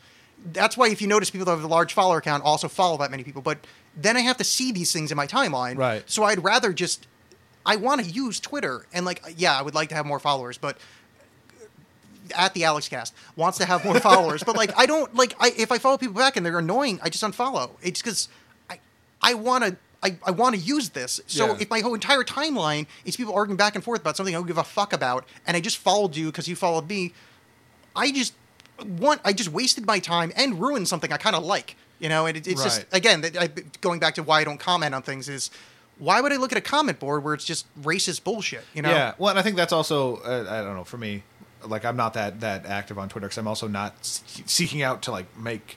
That's 0.53 0.77
why 0.77 0.89
if 0.89 1.01
you 1.03 1.09
notice 1.09 1.31
people 1.31 1.45
that 1.47 1.51
have 1.53 1.65
a 1.65 1.67
large 1.69 1.93
follower 1.93 2.21
count 2.21 2.45
also 2.45 2.69
follow 2.69 2.97
that 2.99 3.11
many 3.11 3.25
people. 3.25 3.43
But 3.43 3.59
then 3.97 4.17
I 4.17 4.21
have 4.21 4.37
to 4.39 4.45
see 4.45 4.73
these 4.73 4.93
things 4.93 5.11
in 5.11 5.17
my 5.17 5.27
timeline. 5.27 5.77
Right. 5.77 6.09
So 6.09 6.23
I'd 6.25 6.43
rather 6.45 6.73
just, 6.73 7.07
I 7.67 7.77
want 7.77 8.03
to 8.05 8.07
use 8.11 8.39
Twitter. 8.41 8.87
And 8.93 9.05
like, 9.05 9.23
yeah, 9.37 9.59
I 9.59 9.63
would 9.63 9.75
like 9.75 9.89
to 9.91 9.95
have 9.95 10.07
more 10.07 10.19
followers, 10.21 10.57
but 10.59 10.79
at 12.37 12.55
the 12.55 12.63
Alexxcast 12.63 13.13
wants 13.37 13.59
to 13.59 13.65
have 13.65 13.85
more 13.85 13.99
followers, 14.09 14.43
but 14.45 14.57
like 14.57 14.71
I 14.79 14.87
don't 14.87 15.15
like 15.15 15.35
I 15.41 15.53
if 15.57 15.73
I 15.73 15.79
follow 15.79 15.97
people 15.97 16.15
back 16.15 16.37
and 16.37 16.45
they're 16.45 16.59
annoying, 16.59 17.01
I 17.03 17.09
just 17.09 17.25
unfollow. 17.25 17.71
It's 17.83 18.03
because 18.03 18.29
I 18.69 18.79
I 19.23 19.35
want 19.35 19.65
to. 19.65 19.77
I, 20.01 20.17
I 20.25 20.31
want 20.31 20.55
to 20.55 20.61
use 20.61 20.91
this. 20.91 21.21
So 21.27 21.47
Yeah. 21.49 21.57
if 21.59 21.71
my 21.71 21.81
whole 21.81 21.93
entire 21.95 22.23
timeline 22.23 22.87
is 23.05 23.17
people 23.17 23.35
arguing 23.35 23.57
back 23.57 23.75
and 23.75 23.83
forth 23.83 24.01
about 24.03 24.17
something 24.17 24.33
I 24.33 24.39
don't 24.39 24.47
give 24.47 24.57
a 24.59 24.63
fuck 24.63 24.93
about, 24.93 25.27
and 25.45 25.57
I 25.57 25.61
just 25.61 25.77
followed 25.79 26.15
you 26.15 26.27
because 26.27 26.47
you 26.47 26.55
followed 26.55 26.89
me, 26.89 27.15
I 27.97 28.13
just 28.13 28.35
want 28.85 29.21
I 29.25 29.33
just 29.33 29.51
wasted 29.51 29.87
my 29.87 29.99
time 29.99 30.33
and 30.37 30.61
ruined 30.61 30.89
something 30.89 31.13
I 31.13 31.17
kind 31.17 31.37
of 31.37 31.45
like. 31.45 31.77
You 32.01 32.09
know, 32.09 32.27
and 32.27 32.37
it, 32.37 32.47
it's 32.47 32.63
just 32.63 32.87
again 32.93 33.23
that 33.23 33.37
I, 33.37 33.49
going 33.81 33.99
back 33.99 34.15
to 34.15 34.23
why 34.23 34.41
I 34.41 34.45
don't 34.45 34.59
comment 34.61 34.95
on 34.95 35.03
things 35.03 35.29
is 35.29 35.51
why 35.99 36.21
would 36.21 36.33
I 36.33 36.37
look 36.37 36.53
at 36.53 36.59
a 36.59 36.61
comment 36.63 37.01
board 37.01 37.25
where 37.25 37.35
it's 37.35 37.45
just 37.45 37.67
racist 37.83 38.23
bullshit? 38.23 38.63
You 38.73 38.83
know? 38.83 38.91
Yeah, 38.91 39.15
well, 39.19 39.31
and 39.31 39.39
I 39.39 39.43
think 39.43 39.57
that's 39.57 39.73
also 39.73 40.19
uh, 40.19 40.47
I 40.49 40.63
don't 40.63 40.77
know 40.77 40.85
for 40.85 40.97
me. 40.97 41.25
Like 41.65 41.85
I'm 41.85 41.97
not 41.97 42.15
that 42.15 42.41
that 42.41 42.67
active 42.67 42.99
on 42.99 43.09
Twitter 43.09 43.27
because 43.27 43.39
I'm 43.39 43.49
also 43.49 43.67
not 43.67 43.95
seeking 44.03 44.83
out 44.83 45.03
to 45.03 45.11
like 45.11 45.27
make 45.37 45.77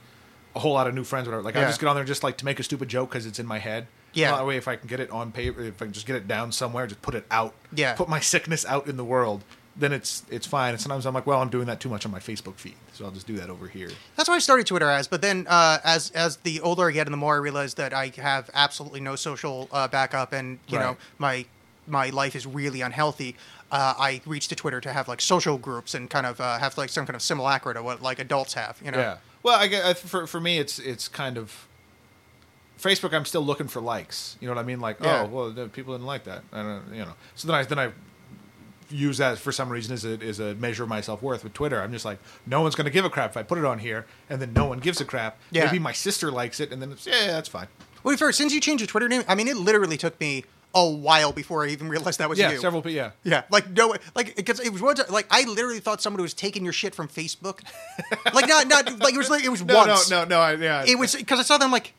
a 0.55 0.59
whole 0.59 0.73
lot 0.73 0.85
of 0.85 0.93
new 0.93 1.03
friends. 1.03 1.27
Or 1.27 1.31
whatever. 1.31 1.43
Like 1.45 1.55
I 1.55 1.61
Yeah. 1.61 1.67
just 1.67 1.79
get 1.79 1.87
on 1.87 1.95
there 1.95 2.05
just 2.05 2.23
like 2.23 2.37
to 2.37 2.45
make 2.45 2.59
a 2.59 2.63
stupid 2.63 2.87
joke 2.87 3.09
because 3.09 3.25
it's 3.25 3.39
in 3.39 3.47
my 3.47 3.57
head. 3.57 3.87
Yeah. 4.13 4.35
That 4.35 4.45
way, 4.45 4.57
if 4.57 4.67
I 4.67 4.75
can 4.75 4.87
get 4.87 4.99
it 4.99 5.09
on 5.09 5.31
paper, 5.31 5.61
if 5.61 5.81
I 5.81 5.85
can 5.85 5.93
just 5.93 6.05
get 6.05 6.17
it 6.17 6.27
down 6.27 6.51
somewhere, 6.51 6.85
just 6.85 7.01
put 7.01 7.15
it 7.15 7.25
out. 7.31 7.55
Yeah. 7.73 7.93
Put 7.93 8.09
my 8.09 8.19
sickness 8.19 8.63
out 8.65 8.85
in 8.87 8.97
the 8.97 9.05
world. 9.05 9.43
Then 9.75 9.93
it's 9.93 10.23
it's 10.29 10.45
fine. 10.45 10.71
And 10.73 10.81
sometimes 10.81 11.05
I'm 11.05 11.13
like, 11.13 11.25
well, 11.25 11.41
I'm 11.41 11.49
doing 11.49 11.65
that 11.67 11.79
too 11.79 11.87
much 11.89 12.05
on 12.05 12.11
my 12.11 12.19
Facebook 12.19 12.55
feed, 12.55 12.75
so 12.93 13.05
I'll 13.05 13.11
just 13.11 13.25
do 13.25 13.37
that 13.37 13.49
over 13.49 13.67
here. 13.69 13.89
That's 14.17 14.27
why 14.27 14.35
I 14.35 14.39
started 14.39 14.67
Twitter 14.67 14.89
as. 14.89 15.07
But 15.07 15.21
then, 15.21 15.47
uh, 15.49 15.77
as 15.83 16.11
as 16.11 16.37
the 16.37 16.59
older 16.59 16.89
I 16.89 16.91
get, 16.91 17.07
and 17.07 17.13
the 17.13 17.17
more 17.17 17.35
I 17.35 17.37
realize 17.37 17.75
that 17.75 17.93
I 17.93 18.11
have 18.17 18.49
absolutely 18.53 18.99
no 18.99 19.15
social 19.15 19.69
uh, 19.71 19.87
backup, 19.87 20.33
and 20.33 20.59
you 20.67 20.77
know 20.77 20.97
my 21.19 21.45
my 21.87 22.09
life 22.09 22.35
is 22.35 22.45
really 22.45 22.81
unhealthy. 22.81 23.35
Uh, 23.71 23.93
I 23.97 24.21
reached 24.25 24.49
to 24.49 24.55
Twitter 24.55 24.81
to 24.81 24.91
have 24.91 25.07
like 25.07 25.21
social 25.21 25.57
groups 25.57 25.93
and 25.93 26.09
kind 26.09 26.25
of 26.25 26.41
uh, 26.41 26.59
have 26.59 26.77
like 26.77 26.89
some 26.89 27.05
kind 27.05 27.15
of 27.15 27.21
simulacra 27.21 27.73
to 27.73 27.81
what 27.81 28.01
like 28.01 28.19
adults 28.19 28.53
have. 28.55 28.77
You 28.83 28.91
know? 28.91 28.99
Yeah. 28.99 29.17
Well, 29.41 29.57
I 29.57 29.89
I- 29.91 29.93
for 29.93 30.27
for 30.27 30.41
me, 30.41 30.59
it's 30.59 30.79
it's 30.79 31.07
kind 31.07 31.37
of 31.37 31.65
Facebook. 32.77 33.13
I'm 33.13 33.25
still 33.25 33.41
looking 33.43 33.67
for 33.69 33.81
likes. 33.81 34.37
You 34.41 34.47
know 34.47 34.53
what 34.55 34.61
I 34.61 34.65
mean? 34.65 34.81
Like, 34.81 34.97
Yeah. 34.99 35.21
oh, 35.23 35.27
well, 35.27 35.49
the 35.51 35.67
people 35.67 35.93
didn't 35.93 36.07
like 36.07 36.25
that. 36.25 36.43
I 36.51 36.61
don't, 36.61 36.93
you 36.93 37.05
know. 37.05 37.13
So 37.35 37.47
then 37.47 37.55
I 37.55 37.63
then 37.63 37.79
I 37.79 37.91
use 38.91 39.17
that 39.19 39.37
for 39.37 39.51
some 39.51 39.69
reason 39.69 39.93
as 39.93 40.05
a 40.05 40.19
as 40.21 40.39
a 40.39 40.55
measure 40.55 40.83
of 40.83 40.89
my 40.89 41.01
self 41.01 41.21
worth 41.21 41.43
with 41.43 41.53
Twitter. 41.53 41.81
I'm 41.81 41.91
just 41.91 42.05
like, 42.05 42.19
no 42.45 42.61
one's 42.61 42.75
gonna 42.75 42.89
give 42.89 43.05
a 43.05 43.09
crap 43.09 43.31
if 43.31 43.37
I 43.37 43.43
put 43.43 43.57
it 43.57 43.65
on 43.65 43.79
here, 43.79 44.05
and 44.29 44.41
then 44.41 44.53
no 44.53 44.65
one 44.65 44.79
gives 44.79 45.01
a 45.01 45.05
crap. 45.05 45.37
Yeah. 45.51 45.65
Maybe 45.65 45.79
my 45.79 45.91
sister 45.93 46.31
likes 46.31 46.59
it, 46.59 46.71
and 46.71 46.81
then 46.81 46.91
it's 46.91 47.07
yeah, 47.07 47.27
that's 47.27 47.49
fine. 47.49 47.67
Well, 48.03 48.15
first, 48.17 48.37
since 48.37 48.53
you 48.53 48.59
changed 48.61 48.81
your 48.81 48.87
Twitter 48.87 49.07
name, 49.07 49.23
I 49.27 49.35
mean, 49.35 49.47
it 49.47 49.57
literally 49.57 49.97
took 49.97 50.19
me 50.19 50.43
a 50.73 50.87
while 50.89 51.33
before 51.33 51.65
I 51.65 51.67
even 51.69 51.89
realized 51.89 52.19
that 52.19 52.29
was 52.29 52.39
Yeah, 52.39 52.51
you. 52.51 52.57
several 52.59 52.81
people. 52.81 52.95
Yeah. 52.95 53.11
Yeah, 53.23 53.43
like 53.51 53.69
no, 53.71 53.95
like 54.15 54.35
because 54.37 54.59
it 54.61 54.71
was 54.71 54.81
once, 54.81 55.01
like 55.09 55.27
I 55.29 55.43
literally 55.43 55.79
thought 55.81 56.01
somebody 56.01 56.21
was 56.23 56.33
taking 56.33 56.63
your 56.63 56.73
shit 56.73 56.95
from 56.95 57.07
Facebook, 57.09 57.59
like 58.33 58.47
not 58.47 58.67
not 58.67 58.99
like 58.99 59.13
it 59.13 59.17
was 59.17 59.29
like 59.29 59.43
it 59.43 59.49
was 59.49 59.63
No, 59.63 59.75
once. 59.75 60.09
no, 60.09 60.23
no, 60.23 60.29
no. 60.29 60.39
I, 60.39 60.53
yeah. 60.55 60.85
It 60.87 60.97
was 60.97 61.15
because 61.15 61.39
I 61.39 61.43
saw 61.43 61.57
them 61.57 61.71
like, 61.71 61.93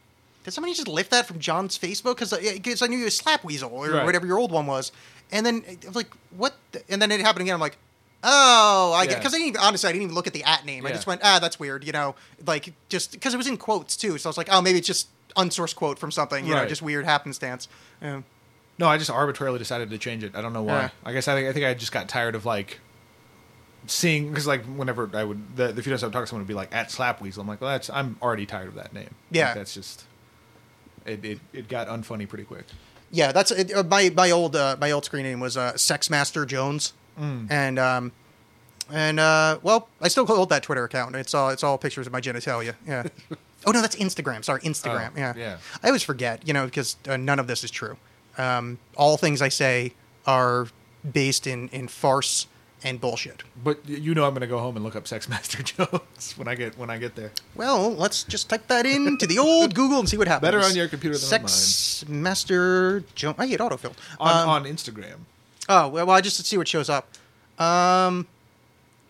did 0.44 0.52
somebody 0.52 0.74
just 0.74 0.88
lift 0.88 1.10
that 1.12 1.26
from 1.26 1.38
John's 1.38 1.78
Facebook? 1.78 2.16
Because 2.16 2.32
uh, 2.32 2.84
I 2.84 2.88
knew 2.88 2.98
you 2.98 3.04
was 3.04 3.16
Slap 3.16 3.44
Weasel 3.44 3.70
or 3.70 3.90
Right. 3.90 4.04
whatever 4.04 4.26
your 4.26 4.38
old 4.38 4.50
one 4.50 4.66
was, 4.66 4.90
and 5.32 5.44
then 5.44 5.64
I 5.66 5.78
was 5.86 5.96
like, 5.96 6.10
what? 6.36 6.54
the- 6.72 6.82
And 6.90 7.00
then 7.02 7.10
it 7.10 7.20
happened 7.20 7.42
again. 7.42 7.54
I'm 7.54 7.60
like, 7.60 7.76
oh, 8.22 8.92
I 8.94 9.04
get 9.06 9.12
Yeah. 9.12 9.18
because 9.18 9.34
I 9.34 9.38
didn't 9.38 9.48
even, 9.48 9.60
honestly 9.62 9.88
I 9.88 9.92
didn't 9.92 10.02
even 10.04 10.14
look 10.14 10.26
at 10.28 10.32
the 10.32 10.44
at 10.44 10.64
name. 10.64 10.86
I 10.86 10.90
just 10.92 11.06
went, 11.06 11.22
ah, 11.24 11.38
that's 11.40 11.58
weird, 11.58 11.84
you 11.84 11.92
know, 11.92 12.14
like 12.46 12.72
just 12.88 13.12
because 13.12 13.34
it 13.34 13.36
was 13.36 13.46
in 13.48 13.56
quotes 13.56 13.96
too. 13.96 14.16
So 14.18 14.28
I 14.28 14.30
was 14.30 14.36
like, 14.38 14.48
oh, 14.52 14.62
maybe 14.62 14.78
it's 14.78 14.86
just 14.86 15.08
unsourced 15.36 15.74
quote 15.74 15.98
from 15.98 16.10
something, 16.12 16.46
you 16.46 16.54
know, 16.54 16.66
just 16.66 16.82
weird 16.82 17.04
happenstance. 17.04 17.66
Yeah. 18.00 18.22
No, 18.78 18.88
I 18.88 18.96
just 18.98 19.10
arbitrarily 19.10 19.58
decided 19.58 19.90
to 19.90 19.98
change 19.98 20.22
it. 20.24 20.34
I 20.34 20.40
don't 20.40 20.52
know 20.52 20.62
why. 20.62 20.74
Yeah. 20.82 20.88
I 21.04 21.12
guess 21.12 21.26
I 21.28 21.34
think 21.34 21.48
I 21.48 21.52
think 21.52 21.66
I 21.66 21.74
just 21.74 21.92
got 21.92 22.08
tired 22.08 22.34
of 22.34 22.44
like 22.46 22.78
seeing 23.86 24.28
because 24.28 24.46
like 24.46 24.64
whenever 24.64 25.10
I 25.14 25.24
would 25.24 25.56
the, 25.56 25.72
the 25.72 25.82
few 25.82 25.90
times 25.90 26.02
I 26.02 26.06
would 26.06 26.12
talk 26.12 26.22
to 26.22 26.26
someone 26.26 26.42
would 26.42 26.48
be 26.48 26.54
like 26.54 26.74
at 26.74 26.88
Slapweasel. 26.88 27.38
I'm 27.38 27.46
like, 27.48 27.60
well, 27.60 27.70
that's 27.70 27.90
I'm 27.90 28.16
already 28.22 28.46
tired 28.46 28.68
of 28.68 28.74
that 28.76 28.92
name. 28.92 29.14
Yeah. 29.30 29.46
Like, 29.48 29.54
that's 29.56 29.74
just 29.74 30.04
it, 31.04 31.24
it 31.24 31.40
it 31.52 31.68
got 31.68 31.88
unfunny 31.88 32.28
pretty 32.28 32.44
quick. 32.44 32.64
Yeah, 33.12 33.30
that's 33.30 33.50
it, 33.50 33.72
uh, 33.72 33.82
my 33.84 34.10
my 34.16 34.30
old 34.30 34.56
uh, 34.56 34.76
my 34.80 34.90
old 34.90 35.04
screen 35.04 35.22
name 35.24 35.38
was 35.38 35.56
uh, 35.56 35.72
Sexmaster 35.74 36.46
Jones, 36.46 36.94
Mm. 37.20 37.46
and 37.50 37.78
um, 37.78 38.12
and 38.90 39.20
uh, 39.20 39.58
well, 39.62 39.88
I 40.00 40.08
still 40.08 40.24
hold 40.26 40.48
that 40.48 40.62
Twitter 40.62 40.84
account. 40.84 41.14
It's 41.14 41.34
all 41.34 41.50
it's 41.50 41.62
all 41.62 41.76
pictures 41.78 42.06
of 42.06 42.12
my 42.12 42.20
genitalia. 42.22 42.74
Yeah. 42.86 43.04
oh 43.66 43.70
no, 43.70 43.80
that's 43.82 43.96
Instagram. 43.96 44.42
Sorry, 44.44 44.60
Instagram. 44.62 45.10
Oh, 45.14 45.18
yeah. 45.18 45.34
yeah. 45.36 45.58
I 45.82 45.88
always 45.88 46.02
forget, 46.02 46.46
you 46.48 46.54
know, 46.54 46.64
because 46.64 46.96
uh, 47.06 47.18
none 47.18 47.38
of 47.38 47.46
this 47.46 47.64
is 47.64 47.70
true. 47.70 47.98
Um, 48.38 48.78
all 48.96 49.18
things 49.18 49.42
I 49.42 49.50
say 49.50 49.92
are 50.26 50.68
based 51.12 51.46
in 51.46 51.68
in 51.68 51.86
farce 51.88 52.46
and 52.84 53.00
bullshit. 53.00 53.42
But 53.62 53.88
you 53.88 54.14
know, 54.14 54.24
I'm 54.24 54.34
gonna 54.34 54.46
go 54.46 54.58
home 54.58 54.76
and 54.76 54.84
look 54.84 54.96
up 54.96 55.06
Sex 55.06 55.28
Master 55.28 55.62
Jones 55.72 56.34
when 56.36 56.48
I 56.48 56.54
get 56.54 56.76
when 56.78 56.90
I 56.90 56.98
get 56.98 57.14
there. 57.14 57.32
Well, 57.54 57.90
let's 57.92 58.24
just 58.24 58.48
type 58.48 58.66
that 58.68 58.86
into 58.86 59.26
the 59.26 59.38
old 59.38 59.74
Google 59.80 59.98
and 60.00 60.08
see 60.08 60.16
what 60.16 60.28
happens. 60.28 60.46
Better 60.48 60.60
on 60.60 60.74
your 60.74 60.88
computer 60.88 61.16
than 61.16 61.24
on 61.24 61.48
Sex 61.48 62.04
Master 62.08 63.04
Jones. 63.14 63.36
I 63.38 63.46
get 63.46 63.60
autofill. 63.60 63.92
On 64.18 64.42
Um, 64.42 64.48
on 64.48 64.64
Instagram. 64.64 65.18
Oh 65.68 65.88
well, 65.88 66.06
well, 66.06 66.20
just 66.20 66.36
to 66.38 66.42
see 66.44 66.56
what 66.56 66.68
shows 66.68 66.88
up. 66.90 67.08
Um, 67.58 68.26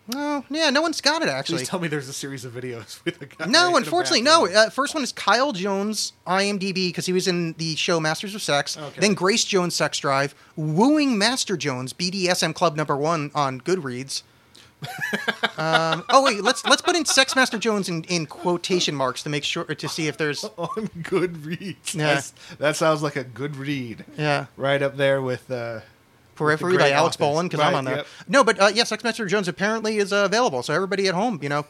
no, 0.07 0.43
yeah, 0.49 0.69
no 0.69 0.81
one's 0.81 0.99
got 1.01 1.21
it 1.21 1.29
actually. 1.29 1.59
Please 1.59 1.69
tell 1.69 1.79
me 1.79 1.87
there's 1.87 2.09
a 2.09 2.13
series 2.13 2.43
of 2.45 2.53
videos 2.53 3.01
with 3.05 3.21
a 3.21 3.25
guy. 3.25 3.45
No, 3.45 3.75
unfortunately, 3.77 4.21
no. 4.21 4.47
Uh, 4.47 4.69
first 4.69 4.93
one 4.93 5.03
is 5.03 5.11
Kyle 5.11 5.51
Jones, 5.53 6.13
IMDb, 6.27 6.89
because 6.89 7.05
he 7.05 7.13
was 7.13 7.27
in 7.27 7.53
the 7.53 7.75
show 7.75 7.99
Masters 7.99 8.35
of 8.35 8.41
Sex. 8.41 8.77
Okay. 8.77 8.99
Then 9.01 9.13
Grace 9.13 9.43
Jones, 9.45 9.75
Sex 9.75 9.97
Drive. 9.99 10.35
Wooing 10.55 11.17
Master 11.17 11.55
Jones, 11.57 11.93
BDSM 11.93 12.53
Club 12.53 12.75
number 12.75 12.97
one 12.97 13.31
on 13.33 13.61
Goodreads. 13.61 14.23
um, 15.57 16.03
oh 16.09 16.23
wait, 16.25 16.43
let's 16.43 16.65
let's 16.65 16.81
put 16.81 16.95
in 16.95 17.05
Sex 17.05 17.35
Master 17.37 17.57
Jones 17.57 17.87
in, 17.87 18.03
in 18.05 18.25
quotation 18.25 18.93
marks 18.95 19.23
to 19.23 19.29
make 19.29 19.45
sure 19.45 19.63
to 19.63 19.87
see 19.87 20.07
if 20.07 20.17
there's 20.17 20.43
on 20.57 20.89
Goodreads. 20.99 21.95
Yeah. 21.95 22.05
That's- 22.07 22.33
that 22.59 22.75
sounds 22.75 23.01
like 23.01 23.15
a 23.15 23.23
good 23.23 23.55
read. 23.55 24.03
yeah 24.17 24.47
Right 24.57 24.81
up 24.81 24.97
there 24.97 25.21
with 25.21 25.49
uh, 25.49 25.79
Periphery 26.35 26.77
by 26.77 26.91
Alexx. 26.91 27.17
Boland 27.17 27.49
because 27.49 27.65
I'm 27.65 27.75
on 27.75 27.85
there. 27.85 27.97
yep. 27.97 28.07
No, 28.27 28.43
but 28.43 28.59
uh, 28.59 28.71
yeah, 28.73 28.83
Sex 28.83 29.03
Master 29.03 29.25
Jones 29.25 29.47
apparently 29.47 29.97
is 29.97 30.11
uh, 30.11 30.23
available, 30.25 30.63
so 30.63 30.73
everybody 30.73 31.07
at 31.07 31.13
home, 31.15 31.39
you 31.41 31.49
know, 31.49 31.65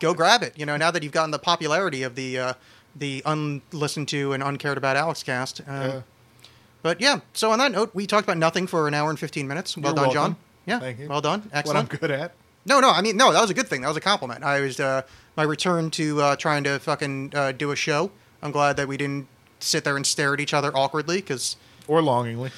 go 0.00 0.14
grab 0.14 0.42
it. 0.42 0.58
You 0.58 0.66
know, 0.66 0.76
now 0.76 0.90
that 0.90 1.02
you've 1.02 1.12
gotten 1.12 1.30
the 1.30 1.38
popularity 1.38 2.02
of 2.02 2.14
the 2.14 2.38
uh, 2.38 2.52
the 2.94 3.22
unlistened 3.26 4.08
to 4.08 4.32
and 4.32 4.42
uncared 4.42 4.78
about 4.78 4.96
Alexxcast. 4.96 5.68
Um, 5.68 5.90
Yeah. 5.90 6.00
But 6.82 7.00
yeah, 7.00 7.20
so 7.32 7.50
on 7.50 7.58
that 7.58 7.72
note, 7.72 7.90
we 7.94 8.06
talked 8.06 8.24
about 8.28 8.38
nothing 8.38 8.68
for 8.68 8.86
an 8.86 8.94
hour 8.94 9.10
and 9.10 9.18
15 9.18 9.48
minutes. 9.48 9.76
Well 9.76 9.92
You're 9.92 10.04
done, 10.04 10.12
John. 10.14 10.36
Yeah, 10.66 10.78
Thank 10.78 11.00
you. 11.00 11.08
well 11.08 11.20
done. 11.20 11.50
Excellent. 11.52 11.88
What. 11.90 11.92
I'm 11.94 11.98
good 11.98 12.10
at. 12.12 12.32
No, 12.64 12.78
no, 12.78 12.90
I 12.90 13.00
mean, 13.00 13.16
no, 13.16 13.32
that 13.32 13.40
was 13.40 13.50
a 13.50 13.54
good 13.54 13.66
thing. 13.66 13.80
That 13.82 13.88
was 13.88 13.96
a 13.96 14.00
compliment. 14.00 14.44
I 14.44 14.60
was 14.60 14.78
uh, 14.78 15.02
my 15.36 15.42
return 15.42 15.90
to 15.92 16.20
uh, 16.20 16.36
trying 16.36 16.62
to 16.64 16.78
fucking 16.78 17.32
uh, 17.34 17.52
do 17.52 17.72
a 17.72 17.76
show. 17.76 18.12
I'm 18.40 18.52
glad 18.52 18.76
that 18.76 18.86
we 18.86 18.96
didn't 18.96 19.26
sit 19.58 19.82
there 19.82 19.96
and 19.96 20.06
stare 20.06 20.32
at 20.34 20.38
each 20.40 20.54
other 20.54 20.70
awkwardly 20.76 21.16
because 21.16 21.56
Or 21.88 22.02
longingly. 22.02 22.50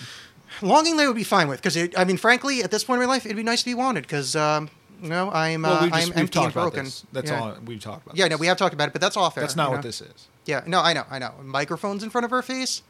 Longingly 0.62 1.04
I 1.04 1.06
would 1.06 1.16
be 1.16 1.24
fine 1.24 1.48
with. 1.48 1.62
Because 1.62 1.76
I 1.96 2.04
mean, 2.04 2.16
frankly, 2.16 2.62
at 2.62 2.70
this 2.70 2.84
point 2.84 3.00
in 3.00 3.08
my 3.08 3.12
life, 3.14 3.24
it'd 3.24 3.36
be 3.36 3.42
nice 3.42 3.60
to 3.60 3.66
be 3.66 3.74
wanted. 3.74 4.02
Because 4.02 4.36
um, 4.36 4.70
you 5.02 5.08
know, 5.08 5.30
I'm 5.30 5.64
uh, 5.64 5.68
Well, 5.68 5.82
we've, 5.82 5.92
just, 5.92 6.12
I'm 6.12 6.18
empty 6.18 6.38
and 6.40 6.52
broken. 6.52 6.84
this. 6.84 7.06
That's 7.12 7.30
yeah. 7.30 7.40
all 7.40 7.56
we've 7.64 7.80
talked 7.80 8.06
about. 8.06 8.16
Yeah, 8.16 8.28
no, 8.28 8.36
we 8.36 8.46
have 8.46 8.56
talked 8.56 8.74
about 8.74 8.88
it, 8.88 8.92
but 8.92 9.00
that's 9.00 9.16
all 9.16 9.30
fair. 9.30 9.42
That's 9.42 9.56
not 9.56 9.70
what 9.70 9.76
know? 9.76 9.82
this 9.82 10.00
is. 10.00 10.28
Yeah, 10.46 10.62
no, 10.66 10.80
I 10.80 10.92
know, 10.92 11.04
I 11.10 11.18
know. 11.18 11.32
Microphones 11.42 12.02
in 12.02 12.10
front 12.10 12.24
of 12.24 12.30
her 12.30 12.42
face. 12.42 12.82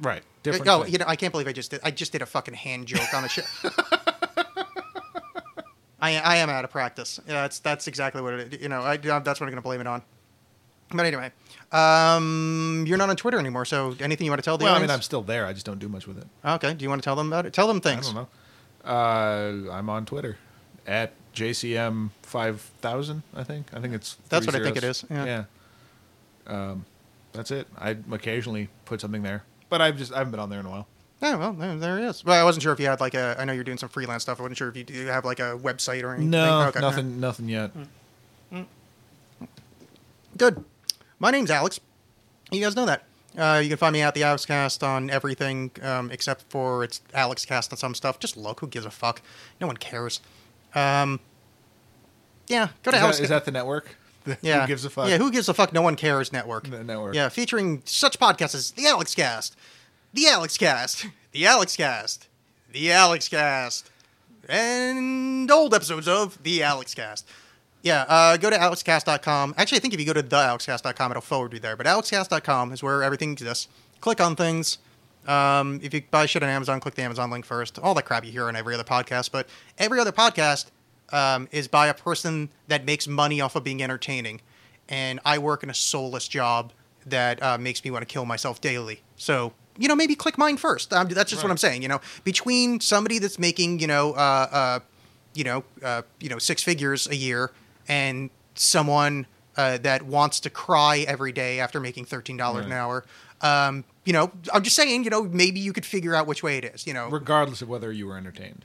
Right. 0.00 0.22
Different. 0.42 0.68
oh, 0.68 0.82
thing. 0.82 0.92
you 0.92 0.98
know, 0.98 1.06
I 1.08 1.16
can't 1.16 1.32
believe 1.32 1.48
I 1.48 1.52
just 1.52 1.70
did. 1.70 1.80
I 1.82 1.90
just 1.90 2.12
did 2.12 2.22
a 2.22 2.26
fucking 2.26 2.54
hand 2.54 2.86
joke 2.86 3.12
on 3.14 3.22
the 3.22 3.28
show. 3.28 3.42
I, 6.00 6.16
I 6.16 6.36
am 6.36 6.48
out 6.48 6.64
of 6.64 6.70
practice. 6.70 7.18
Yeah, 7.26 7.42
that's 7.42 7.58
that's 7.58 7.88
exactly 7.88 8.22
what 8.22 8.34
it. 8.34 8.60
You 8.60 8.68
know, 8.68 8.82
I, 8.82 8.96
that's 8.96 9.40
what 9.40 9.42
I'm 9.42 9.48
going 9.48 9.56
to 9.56 9.62
blame 9.62 9.80
it 9.80 9.86
on. 9.86 10.02
But 10.90 11.04
anyway, 11.06 11.30
um, 11.72 12.84
you're 12.86 12.96
not 12.98 13.10
on 13.10 13.16
Twitter 13.16 13.38
anymore. 13.38 13.64
So 13.64 13.94
anything 14.00 14.24
you 14.24 14.30
want 14.30 14.40
to 14.42 14.44
tell 14.44 14.56
the 14.58 14.64
Well, 14.64 14.74
I 14.74 14.78
mean, 14.80 14.90
I'm 14.90 15.02
still 15.02 15.22
there. 15.22 15.44
I 15.46 15.52
just 15.52 15.66
don't 15.66 15.78
do 15.78 15.88
much 15.88 16.06
with 16.06 16.18
it. 16.18 16.26
okay. 16.44 16.74
Do 16.74 16.82
you 16.82 16.88
want 16.88 17.02
to 17.02 17.04
tell 17.04 17.16
them 17.16 17.26
about 17.28 17.44
it? 17.46 17.52
Tell 17.52 17.68
them 17.68 17.76
I 17.78 17.80
things. 17.80 18.06
don't 18.12 18.14
know. 18.14 18.90
Uh, 18.90 19.70
I'm 19.72 19.90
on 19.90 20.06
Twitter 20.06 20.38
at 20.86 21.12
JCM 21.34 22.10
five 22.22 22.60
thousand. 22.80 23.22
I 23.34 23.44
think. 23.44 23.66
I 23.74 23.80
think 23.80 23.94
it's. 23.94 24.16
That's 24.28 24.46
three 24.46 24.52
what 24.54 24.62
I 24.62 24.64
think 24.64 24.76
it 24.78 24.80
zeros. 24.80 25.04
is, 25.04 25.10
yeah. 25.10 25.24
Yeah. 25.26 25.44
Um, 26.46 26.84
that's 27.32 27.50
it. 27.50 27.66
I 27.76 27.96
occasionally 28.10 28.68
put 28.86 29.00
something 29.02 29.22
there, 29.22 29.44
but 29.68 29.82
I've 29.82 29.98
just 29.98 30.12
I 30.12 30.18
haven't 30.18 30.30
been 30.30 30.40
on 30.40 30.48
there 30.48 30.60
in 30.60 30.66
a 30.66 30.70
while. 30.70 30.86
Yeah, 31.20 31.34
well, 31.36 31.52
there, 31.52 31.76
there 31.76 31.98
it 31.98 32.04
is. 32.04 32.24
Well, 32.24 32.40
I 32.40 32.44
wasn't 32.44 32.62
sure 32.62 32.72
if 32.72 32.80
you 32.80 32.86
had 32.86 33.00
like 33.00 33.12
a. 33.14 33.36
I 33.38 33.44
know 33.44 33.52
you're 33.52 33.64
doing 33.64 33.76
some 33.76 33.88
freelance 33.90 34.22
stuff. 34.22 34.38
I 34.38 34.42
wasn't 34.44 34.56
sure 34.56 34.68
if 34.68 34.76
you 34.76 34.84
do 34.84 35.06
have 35.06 35.24
like 35.26 35.40
a 35.40 35.58
website 35.58 36.02
or 36.04 36.12
anything. 36.14 36.30
No, 36.30 36.68
Okay, 36.68 36.80
nothing, 36.80 37.20
nothing 37.20 37.48
yet. 37.48 37.72
Good. 40.36 40.64
My 41.18 41.30
name's 41.30 41.50
Alexx. 41.50 41.80
You 42.50 42.62
guys 42.62 42.76
know 42.76 42.86
that. 42.86 43.04
Uh, 43.36 43.60
you 43.62 43.68
can 43.68 43.76
find 43.78 43.92
me 43.92 44.02
at 44.02 44.14
the 44.14 44.22
Alexxcast 44.22 44.82
on 44.82 45.10
everything 45.10 45.70
um, 45.82 46.10
except 46.10 46.44
for 46.48 46.82
it's 46.82 47.00
Alexxcast 47.12 47.72
on 47.72 47.78
some 47.78 47.94
stuff. 47.94 48.18
Just 48.18 48.36
look. 48.36 48.60
Who 48.60 48.66
gives 48.66 48.86
a 48.86 48.90
fuck? 48.90 49.20
No 49.60 49.66
one 49.66 49.76
cares. 49.76 50.20
Um, 50.74 51.20
yeah, 52.48 52.68
go 52.82 52.90
to 52.90 52.96
Is, 52.96 53.02
Alexx. 53.02 53.16
that, 53.16 53.22
is 53.24 53.28
that 53.28 53.44
the 53.44 53.50
network? 53.50 53.96
yeah. 54.42 54.62
Who 54.62 54.66
gives 54.66 54.84
a 54.84 54.90
fuck? 54.90 55.08
Yeah, 55.08 55.18
who 55.18 55.30
gives 55.30 55.48
a 55.48 55.54
fuck? 55.54 55.72
No 55.72 55.82
one 55.82 55.96
cares. 55.96 56.32
Network. 56.32 56.68
The 56.68 56.82
network. 56.82 57.14
Yeah, 57.14 57.28
featuring 57.28 57.82
such 57.84 58.18
podcasts 58.18 58.54
as 58.54 58.70
the 58.72 58.84
Alexxcast, 58.84 59.54
the 60.12 60.22
Alexxcast, 60.22 61.10
the 61.32 61.42
Alexxcast, 61.42 62.26
the 62.72 62.86
Alexxcast, 62.88 63.84
and 64.48 65.50
old 65.50 65.74
episodes 65.74 66.08
of 66.08 66.42
the 66.42 66.60
Alexxcast. 66.60 67.24
Yeah, 67.82 68.02
uh, 68.08 68.36
go 68.36 68.50
to 68.50 68.56
alexcast.com. 68.56 69.54
Actually, 69.56 69.78
I 69.78 69.80
think 69.80 69.94
if 69.94 70.00
you 70.00 70.06
go 70.06 70.12
to 70.12 70.22
thealexcast.com, 70.22 71.12
it'll 71.12 71.20
forward 71.20 71.52
you 71.52 71.60
there. 71.60 71.76
But 71.76 71.86
alexcast.com 71.86 72.72
is 72.72 72.82
where 72.82 73.02
everything 73.02 73.32
exists. 73.32 73.68
Click 74.00 74.20
on 74.20 74.36
things. 74.36 74.78
Um, 75.26 75.78
if 75.82 75.92
you 75.92 76.02
buy 76.10 76.26
shit 76.26 76.42
on 76.42 76.48
Amazon, 76.48 76.80
click 76.80 76.94
the 76.94 77.02
Amazon 77.02 77.30
link 77.30 77.44
first. 77.44 77.78
All 77.78 77.94
that 77.94 78.04
crap 78.04 78.24
you 78.24 78.32
hear 78.32 78.48
on 78.48 78.56
every 78.56 78.74
other 78.74 78.84
podcast. 78.84 79.30
But 79.30 79.48
every 79.76 80.00
other 80.00 80.12
podcast 80.12 80.66
um, 81.12 81.48
is 81.52 81.68
by 81.68 81.86
a 81.88 81.94
person 81.94 82.50
that 82.66 82.84
makes 82.84 83.06
money 83.06 83.40
off 83.40 83.54
of 83.54 83.62
being 83.62 83.82
entertaining. 83.82 84.40
And 84.88 85.20
I 85.24 85.38
work 85.38 85.62
in 85.62 85.70
a 85.70 85.74
soulless 85.74 86.26
job 86.26 86.72
that 87.06 87.42
uh, 87.42 87.58
makes 87.58 87.84
me 87.84 87.90
want 87.90 88.06
to 88.06 88.12
kill 88.12 88.24
myself 88.24 88.60
daily. 88.60 89.02
So, 89.16 89.52
you 89.76 89.86
know, 89.86 89.96
maybe 89.96 90.14
click 90.14 90.38
mine 90.38 90.56
first. 90.56 90.92
Um, 90.92 91.08
that's 91.08 91.30
just 91.30 91.42
what 91.42 91.50
I'm 91.50 91.58
saying. 91.58 91.82
You 91.82 91.88
know, 91.88 92.00
between 92.24 92.80
somebody 92.80 93.18
that's 93.18 93.38
making, 93.38 93.78
you 93.80 93.86
know, 93.86 94.12
uh, 94.12 94.48
uh, 94.50 94.80
you 95.34 95.44
know, 95.44 95.64
uh, 95.82 96.02
you 96.20 96.28
know, 96.28 96.38
six 96.38 96.62
figures 96.62 97.06
a 97.06 97.14
year, 97.16 97.50
and 97.88 98.30
someone 98.54 99.26
uh, 99.56 99.78
that 99.78 100.02
wants 100.02 100.40
to 100.40 100.50
cry 100.50 101.04
every 101.08 101.32
day 101.32 101.58
after 101.60 101.80
making 101.80 102.04
thirteen 102.04 102.36
dollars 102.36 102.66
an 102.66 102.72
hour. 102.72 103.04
Um, 103.40 103.84
you 104.04 104.12
know, 104.12 104.30
I'm 104.52 104.62
just 104.62 104.76
saying. 104.76 105.04
You 105.04 105.10
know, 105.10 105.22
maybe 105.24 105.60
you 105.60 105.72
could 105.72 105.86
figure 105.86 106.14
out 106.14 106.26
which 106.26 106.42
way 106.42 106.58
it 106.58 106.64
is. 106.64 106.86
You 106.86 106.94
know, 106.94 107.08
Regardless 107.08 107.62
of 107.62 107.68
whether 107.68 107.90
you 107.92 108.06
were 108.06 108.16
entertained. 108.16 108.64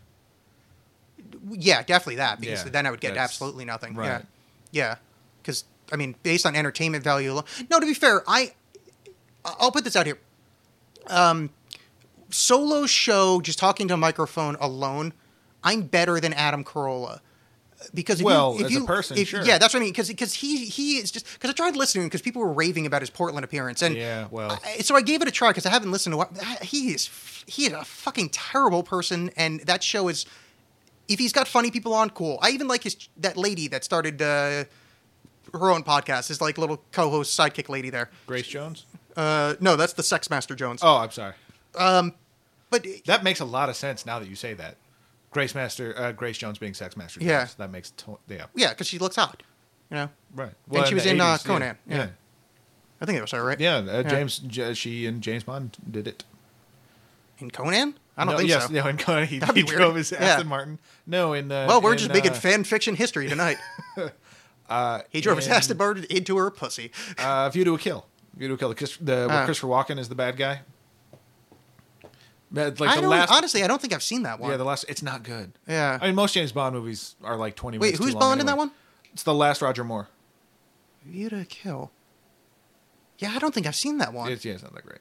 yeah, 1.52 1.84
definitely 1.84 2.16
that 2.16 2.40
because 2.40 2.64
Yeah, 2.66 2.70
then 2.72 2.86
I 2.86 2.92
would 2.92 3.02
get 3.02 3.18
absolutely 3.18 3.66
nothing. 3.66 3.96
right. 3.96 4.06
Yeah, 4.08 4.22
yeah, 4.72 4.96
because 5.42 5.64
I 5.92 5.96
mean, 5.96 6.16
based 6.24 6.46
on 6.46 6.56
entertainment 6.56 7.04
value 7.04 7.32
alone. 7.32 7.44
No, 7.70 7.80
to 7.80 7.86
be 7.86 7.94
fair, 7.94 8.24
I 8.28 8.54
I'll 9.46 9.72
put 9.72 9.84
this 9.84 9.96
out 9.96 10.06
here. 10.06 10.18
Um, 11.08 11.50
solo 12.30 12.86
show, 12.86 13.42
just 13.42 13.60
talking 13.60 13.88
to 13.90 13.94
a 13.96 13.98
microphone 13.98 14.56
alone, 14.60 15.14
I'm 15.64 15.82
better 15.84 16.20
than 16.20 16.34
Adam 16.34 16.64
Carolla. 16.64 17.20
Because 17.94 18.20
if 18.20 18.26
Well, 18.26 18.54
you, 18.54 18.60
if 18.62 18.66
as 18.68 18.72
a 18.72 18.74
you, 18.80 18.86
person, 18.86 19.18
if- 19.18 19.28
sure. 19.30 19.44
yeah, 19.44 19.58
that's 19.58 19.74
what 19.74 19.80
I 19.80 19.84
mean. 19.84 19.92
Because 19.94 20.08
because 20.10 20.34
he 20.34 20.66
he 20.66 20.98
is 20.98 21.12
just 21.12 21.32
because 21.34 21.50
I 21.50 21.54
tried 21.54 21.76
listening 21.76 22.08
because 22.08 22.22
people 22.22 22.42
were 22.42 22.54
raving 22.54 22.86
about 22.86 23.02
his 23.02 23.10
Portland 23.10 23.44
appearance 23.44 23.82
and 23.82 23.96
Yeah, 23.96 24.28
well. 24.32 24.60
I- 24.66 24.78
so 24.80 24.96
I 24.96 25.02
gave 25.02 25.22
it 25.22 25.28
a 25.28 25.32
try 25.32 25.50
because 25.50 25.66
I 25.66 25.70
haven't 25.70 25.92
listened 25.92 26.14
to 26.14 26.18
what 26.18 26.38
he 26.64 26.94
is. 26.94 27.10
He 27.48 27.66
is 27.66 27.74
a 27.74 27.84
fucking 27.84 28.30
terrible 28.30 28.84
person, 28.84 29.32
and 29.38 29.60
that 29.62 29.84
show 29.84 30.08
is. 30.08 30.26
If 31.10 31.20
he's 31.20 31.34
got 31.34 31.50
funny 31.50 31.70
people 31.70 31.94
on, 31.94 32.10
cool. 32.12 32.40
I 32.42 32.52
even 32.52 32.70
like 32.70 32.84
his 32.84 32.96
that 33.18 33.36
lady 33.36 33.68
that 33.68 33.84
started 33.84 34.22
uh, 34.22 34.64
her 35.52 35.70
own 35.70 35.84
podcast. 35.84 36.30
His 36.30 36.40
like 36.40 36.58
little 36.58 36.82
co-host 36.94 37.38
sidekick 37.38 37.68
lady 37.68 37.90
there. 37.90 38.10
Grace 38.26 38.48
Jones. 38.48 38.86
Uh, 39.18 39.56
no, 39.60 39.76
that's 39.76 39.94
the 39.94 40.02
Sex 40.04 40.30
Master 40.30 40.56
Jones. 40.56 40.80
Oh, 40.82 40.96
I'm 40.98 41.12
sorry. 41.12 41.34
Um, 41.78 42.14
but 42.70 42.88
That 43.06 43.24
makes 43.24 43.42
a 43.42 43.46
lot 43.46 43.68
of 43.70 43.76
sense 43.76 44.06
now 44.06 44.18
that 44.20 44.28
you 44.30 44.36
say 44.36 44.54
that. 44.56 44.78
Grace 45.34 45.54
Master, 45.56 45.94
uh, 45.98 46.12
Grace 46.12 46.38
Jones 46.38 46.58
being 46.58 46.74
Sex 46.74 46.96
Master. 46.96 47.20
Jones. 47.20 47.30
Yeah. 47.30 47.48
that 47.58 47.72
makes 47.72 47.92
to- 47.92 48.20
yeah. 48.30 48.46
yeah, 48.56 48.70
because 48.70 48.88
she 48.88 49.00
looks 49.00 49.16
hot. 49.16 49.44
You 49.90 49.98
know, 49.98 50.10
Right. 50.36 50.52
And 50.74 50.88
she 50.88 50.96
was 50.96 51.06
in, 51.06 51.20
uh, 51.22 51.36
80s, 51.38 51.46
Conan, 51.46 51.78
yeah. 51.88 51.96
Yeah. 51.98 52.08
I 53.02 53.06
think 53.06 53.18
it 53.18 53.22
was 53.22 53.32
her, 53.32 53.44
right? 53.44 53.60
Yeah, 53.60 53.76
uh, 53.78 54.04
James, 54.04 54.38
J- 54.40 54.74
she 54.74 55.06
and 55.06 55.22
James 55.22 55.44
Bond 55.44 55.78
did 55.92 56.08
it. 56.08 56.24
In 57.40 57.52
Conan, 57.52 57.96
I 58.16 58.24
don't 58.26 58.34
no, 58.34 58.38
think 58.38 58.50
yes, 58.50 58.68
so. 58.68 58.74
no, 58.74 58.88
in 58.88 58.98
Conan 58.98 59.28
he, 59.28 59.40
That'd 59.40 59.56
he 59.58 59.64
drove 59.64 59.96
his. 59.96 60.14
Aston 60.14 60.48
Martin. 60.48 60.80
No, 61.06 61.34
in 61.34 61.52
uh, 61.52 61.66
Well, 61.68 61.82
we're 61.82 61.92
in, 61.94 61.98
just 61.98 62.12
making 62.14 62.32
uh, 62.32 62.36
fan 62.36 62.64
fiction 62.64 62.96
history 62.96 63.28
tonight. 63.28 63.58
uh, 64.70 65.02
He 65.10 65.20
drove 65.20 65.38
his 65.38 65.48
in, 65.48 65.54
Aston 65.54 65.78
Martin 65.78 66.06
into 66.10 66.38
her 66.38 66.50
pussy. 66.50 66.92
Uh, 67.18 67.50
View 67.50 67.66
to 67.66 67.74
a 67.76 67.78
Kill. 67.78 68.08
View 68.38 68.48
to 68.48 68.54
a 68.54 68.58
Kill. 68.58 68.70
The, 68.70 68.76
Chris- 68.76 68.98
the 68.98 69.30
Uh. 69.30 69.46
Christopher 69.46 69.68
Walken 69.68 70.00
is 70.00 70.10
the 70.10 70.16
bad 70.16 70.38
guy. 70.38 70.62
Like 72.54 72.82
I 72.82 72.96
the 72.96 73.02
don't 73.02 73.10
last, 73.10 73.32
honestly. 73.32 73.64
I 73.64 73.68
don't 73.68 73.82
think 73.82 73.94
I've 73.94 74.04
seen 74.04 74.24
that 74.24 74.40
one. 74.40 74.52
yeah, 74.52 74.58
the 74.58 74.64
last. 74.64 74.86
It's 74.88 75.02
not 75.02 75.24
good. 75.24 75.54
Yeah. 75.68 75.98
I 76.00 76.06
mean, 76.06 76.16
most 76.16 76.36
James 76.36 76.52
Bond 76.52 76.76
movies 76.76 77.16
are 77.24 77.36
like 77.36 77.56
twenty. 77.56 77.80
Wait, 77.80 77.88
minutes 77.88 77.98
too 78.00 78.06
who's 78.06 78.14
long 78.14 78.22
Bond 78.22 78.42
in 78.42 78.48
anyway. 78.48 78.66
that 78.66 78.70
one? 78.70 78.72
It's 79.12 79.24
the 79.24 79.34
last 79.34 79.62
Roger 79.62 79.84
Moore. 79.84 80.08
View 81.04 81.30
to 81.30 81.46
Kill. 81.46 81.92
Yeah, 83.18 83.32
I 83.36 83.40
don't 83.40 83.54
think 83.54 83.66
I've 83.66 83.76
seen 83.76 83.98
that 83.98 84.14
one. 84.14 84.32
It's, 84.32 84.46
yeah, 84.46 84.54
it's 84.54 84.64
not 84.64 84.74
that 84.76 84.86
great. 84.86 85.00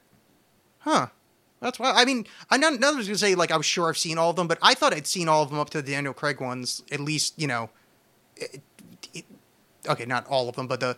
Huh. 0.79 1.07
That's 1.59 1.79
why. 1.79 1.91
I 1.91 2.05
mean, 2.05 2.25
I 2.49 2.57
know 2.57 2.71
none 2.71 2.95
of 2.95 2.99
us 2.99 3.05
gonna 3.05 3.17
say 3.17 3.35
like 3.35 3.51
I 3.51 3.57
was 3.57 3.65
sure 3.65 3.87
I've 3.87 3.97
seen 3.97 4.17
all 4.17 4.31
of 4.31 4.35
them, 4.35 4.47
but 4.47 4.57
I 4.61 4.73
thought 4.73 4.93
I'd 4.93 5.07
seen 5.07 5.29
all 5.29 5.43
of 5.43 5.49
them 5.49 5.59
up 5.59 5.69
to 5.71 5.81
the 5.81 5.91
Daniel 5.91 6.13
Craig 6.13 6.41
ones. 6.41 6.83
At 6.91 6.99
least 6.99 7.39
you 7.39 7.47
know. 7.47 7.69
It, 8.35 8.61
it, 9.13 9.25
okay, 9.87 10.05
not 10.05 10.25
all 10.27 10.49
of 10.49 10.55
them, 10.55 10.67
but 10.67 10.79
the 10.79 10.97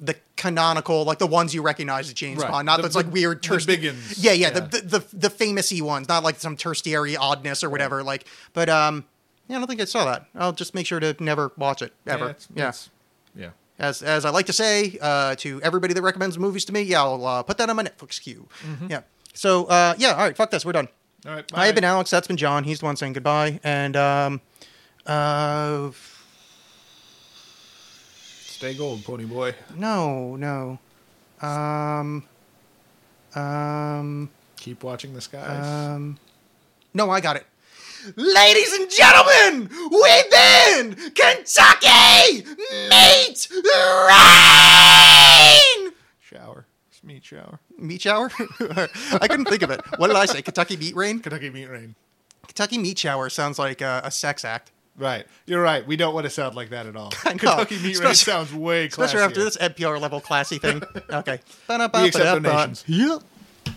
the 0.00 0.16
canonical, 0.36 1.04
like 1.04 1.18
the 1.18 1.26
ones 1.26 1.54
you 1.54 1.62
recognize 1.62 2.08
as 2.08 2.14
James 2.14 2.40
Right. 2.42 2.50
Bond, 2.50 2.66
not 2.66 2.76
The- 2.78 2.84
those 2.84 2.96
like 2.96 3.12
weird 3.12 3.38
the 3.42 3.48
tertiary. 3.48 3.76
big 3.76 3.86
uns. 3.90 4.18
Yeah, 4.18 4.32
yeah, 4.32 4.46
Yeah. 4.48 4.60
The, 4.60 4.60
the 4.60 4.98
the 4.98 5.16
the 5.28 5.30
famousy 5.30 5.82
ones, 5.82 6.08
not 6.08 6.22
like 6.24 6.40
some 6.40 6.56
tertiary 6.56 7.16
oddness 7.16 7.62
or 7.62 7.68
whatever. 7.70 8.02
Like, 8.02 8.26
but 8.54 8.68
um, 8.68 9.04
yeah, 9.48 9.56
I 9.56 9.58
don't 9.58 9.68
think 9.68 9.80
I 9.80 9.84
saw 9.84 10.04
that. 10.06 10.26
I'll 10.34 10.52
just 10.52 10.74
make 10.74 10.86
sure 10.86 11.00
to 11.00 11.14
never 11.20 11.52
watch 11.56 11.82
it 11.82 11.92
ever. 12.06 12.24
Yeah, 12.26 12.30
it's, 12.30 12.48
yeah. 12.54 12.62
it's- 12.68 12.90
yeah. 13.36 13.50
As, 13.78 14.02
as 14.02 14.24
I 14.26 14.30
like 14.30 14.44
to 14.46 14.52
say 14.52 14.98
uh, 15.00 15.34
to 15.36 15.60
everybody 15.62 15.94
that 15.94 16.02
recommends 16.02 16.38
movies 16.38 16.66
to 16.66 16.72
me, 16.72 16.82
yeah, 16.82 17.00
I'll 17.02 17.24
uh, 17.26 17.42
put 17.42 17.56
that 17.58 17.70
on 17.70 17.76
my 17.76 17.82
Netflix 17.82 18.20
queue. 18.20 18.46
Yeah. 18.88 19.00
So, 19.32 19.64
uh, 19.66 19.94
yeah, 19.96 20.10
all 20.12 20.18
right, 20.18 20.36
fuck 20.36 20.50
this. 20.50 20.66
We're 20.66 20.72
done. 20.72 20.88
All 21.26 21.32
right. 21.34 21.44
I've 21.54 21.74
been. 21.74 21.84
Alexx. 21.84 22.10
That's 22.10 22.26
been 22.26 22.36
John. 22.36 22.64
He's 22.64 22.80
the 22.80 22.84
one 22.86 22.96
saying 22.96 23.14
goodbye. 23.14 23.58
And 23.64 23.96
um, 23.96 24.40
uh, 25.06 25.90
Stay 28.60 28.74
gold, 28.74 29.02
pony 29.06 29.24
boy. 29.24 29.54
no, 29.74 30.36
no. 30.36 30.78
Um, 31.40 32.22
um, 33.34 34.28
Keep 34.58 34.82
watching 34.82 35.14
the 35.14 35.22
skies. 35.22 35.66
um, 35.66 36.18
no, 36.92 37.08
I 37.08 37.22
got 37.22 37.36
it. 37.36 37.46
Ladies 38.16 38.70
and 38.74 38.90
gentlemen, 38.90 39.70
we've 39.90 40.30
been 40.30 40.94
Kentucky 41.14 42.44
Meat 42.90 43.48
Rain! 44.60 45.92
shower. 46.20 46.66
It's 46.90 47.02
meat 47.02 47.24
shower. 47.24 47.60
Meat 47.78 48.02
shower? 48.02 48.30
I 48.60 49.26
couldn't 49.26 49.46
think 49.46 49.62
of 49.62 49.70
it. 49.70 49.80
What 49.96 50.08
did 50.08 50.16
I 50.18 50.26
say? 50.26 50.42
Kentucky 50.42 50.76
Meat 50.76 50.94
Rain? 50.94 51.20
Kentucky 51.20 51.48
meat 51.48 51.70
rain. 51.70 51.94
Kentucky 52.46 52.76
Meat 52.76 52.98
Shower 52.98 53.30
sounds 53.30 53.58
like 53.58 53.80
uh, 53.80 54.02
a 54.04 54.10
sex 54.10 54.44
act. 54.44 54.70
Right. 54.96 55.26
You're 55.46 55.62
right. 55.62 55.86
We 55.86 55.96
don't 55.96 56.12
want 56.14 56.24
to 56.24 56.30
sound 56.30 56.54
like 56.56 56.70
that 56.70 56.86
at 56.86 56.94
all. 56.96 57.12
Know. 57.24 57.30
Kentucky 57.30 57.78
Meat 57.78 57.92
Especially- 57.92 58.14
sounds 58.16 58.52
way 58.52 58.88
classier. 58.88 59.04
Especially 59.04 59.20
after 59.20 59.44
this 59.44 59.56
NPR 59.56 60.00
level 60.00 60.20
classy 60.20 60.58
thing. 60.58 60.82
Okay. 61.10 61.40
We 61.68 61.74
accept 62.08 62.42
donations. 62.42 62.84
Yep. 62.86 63.22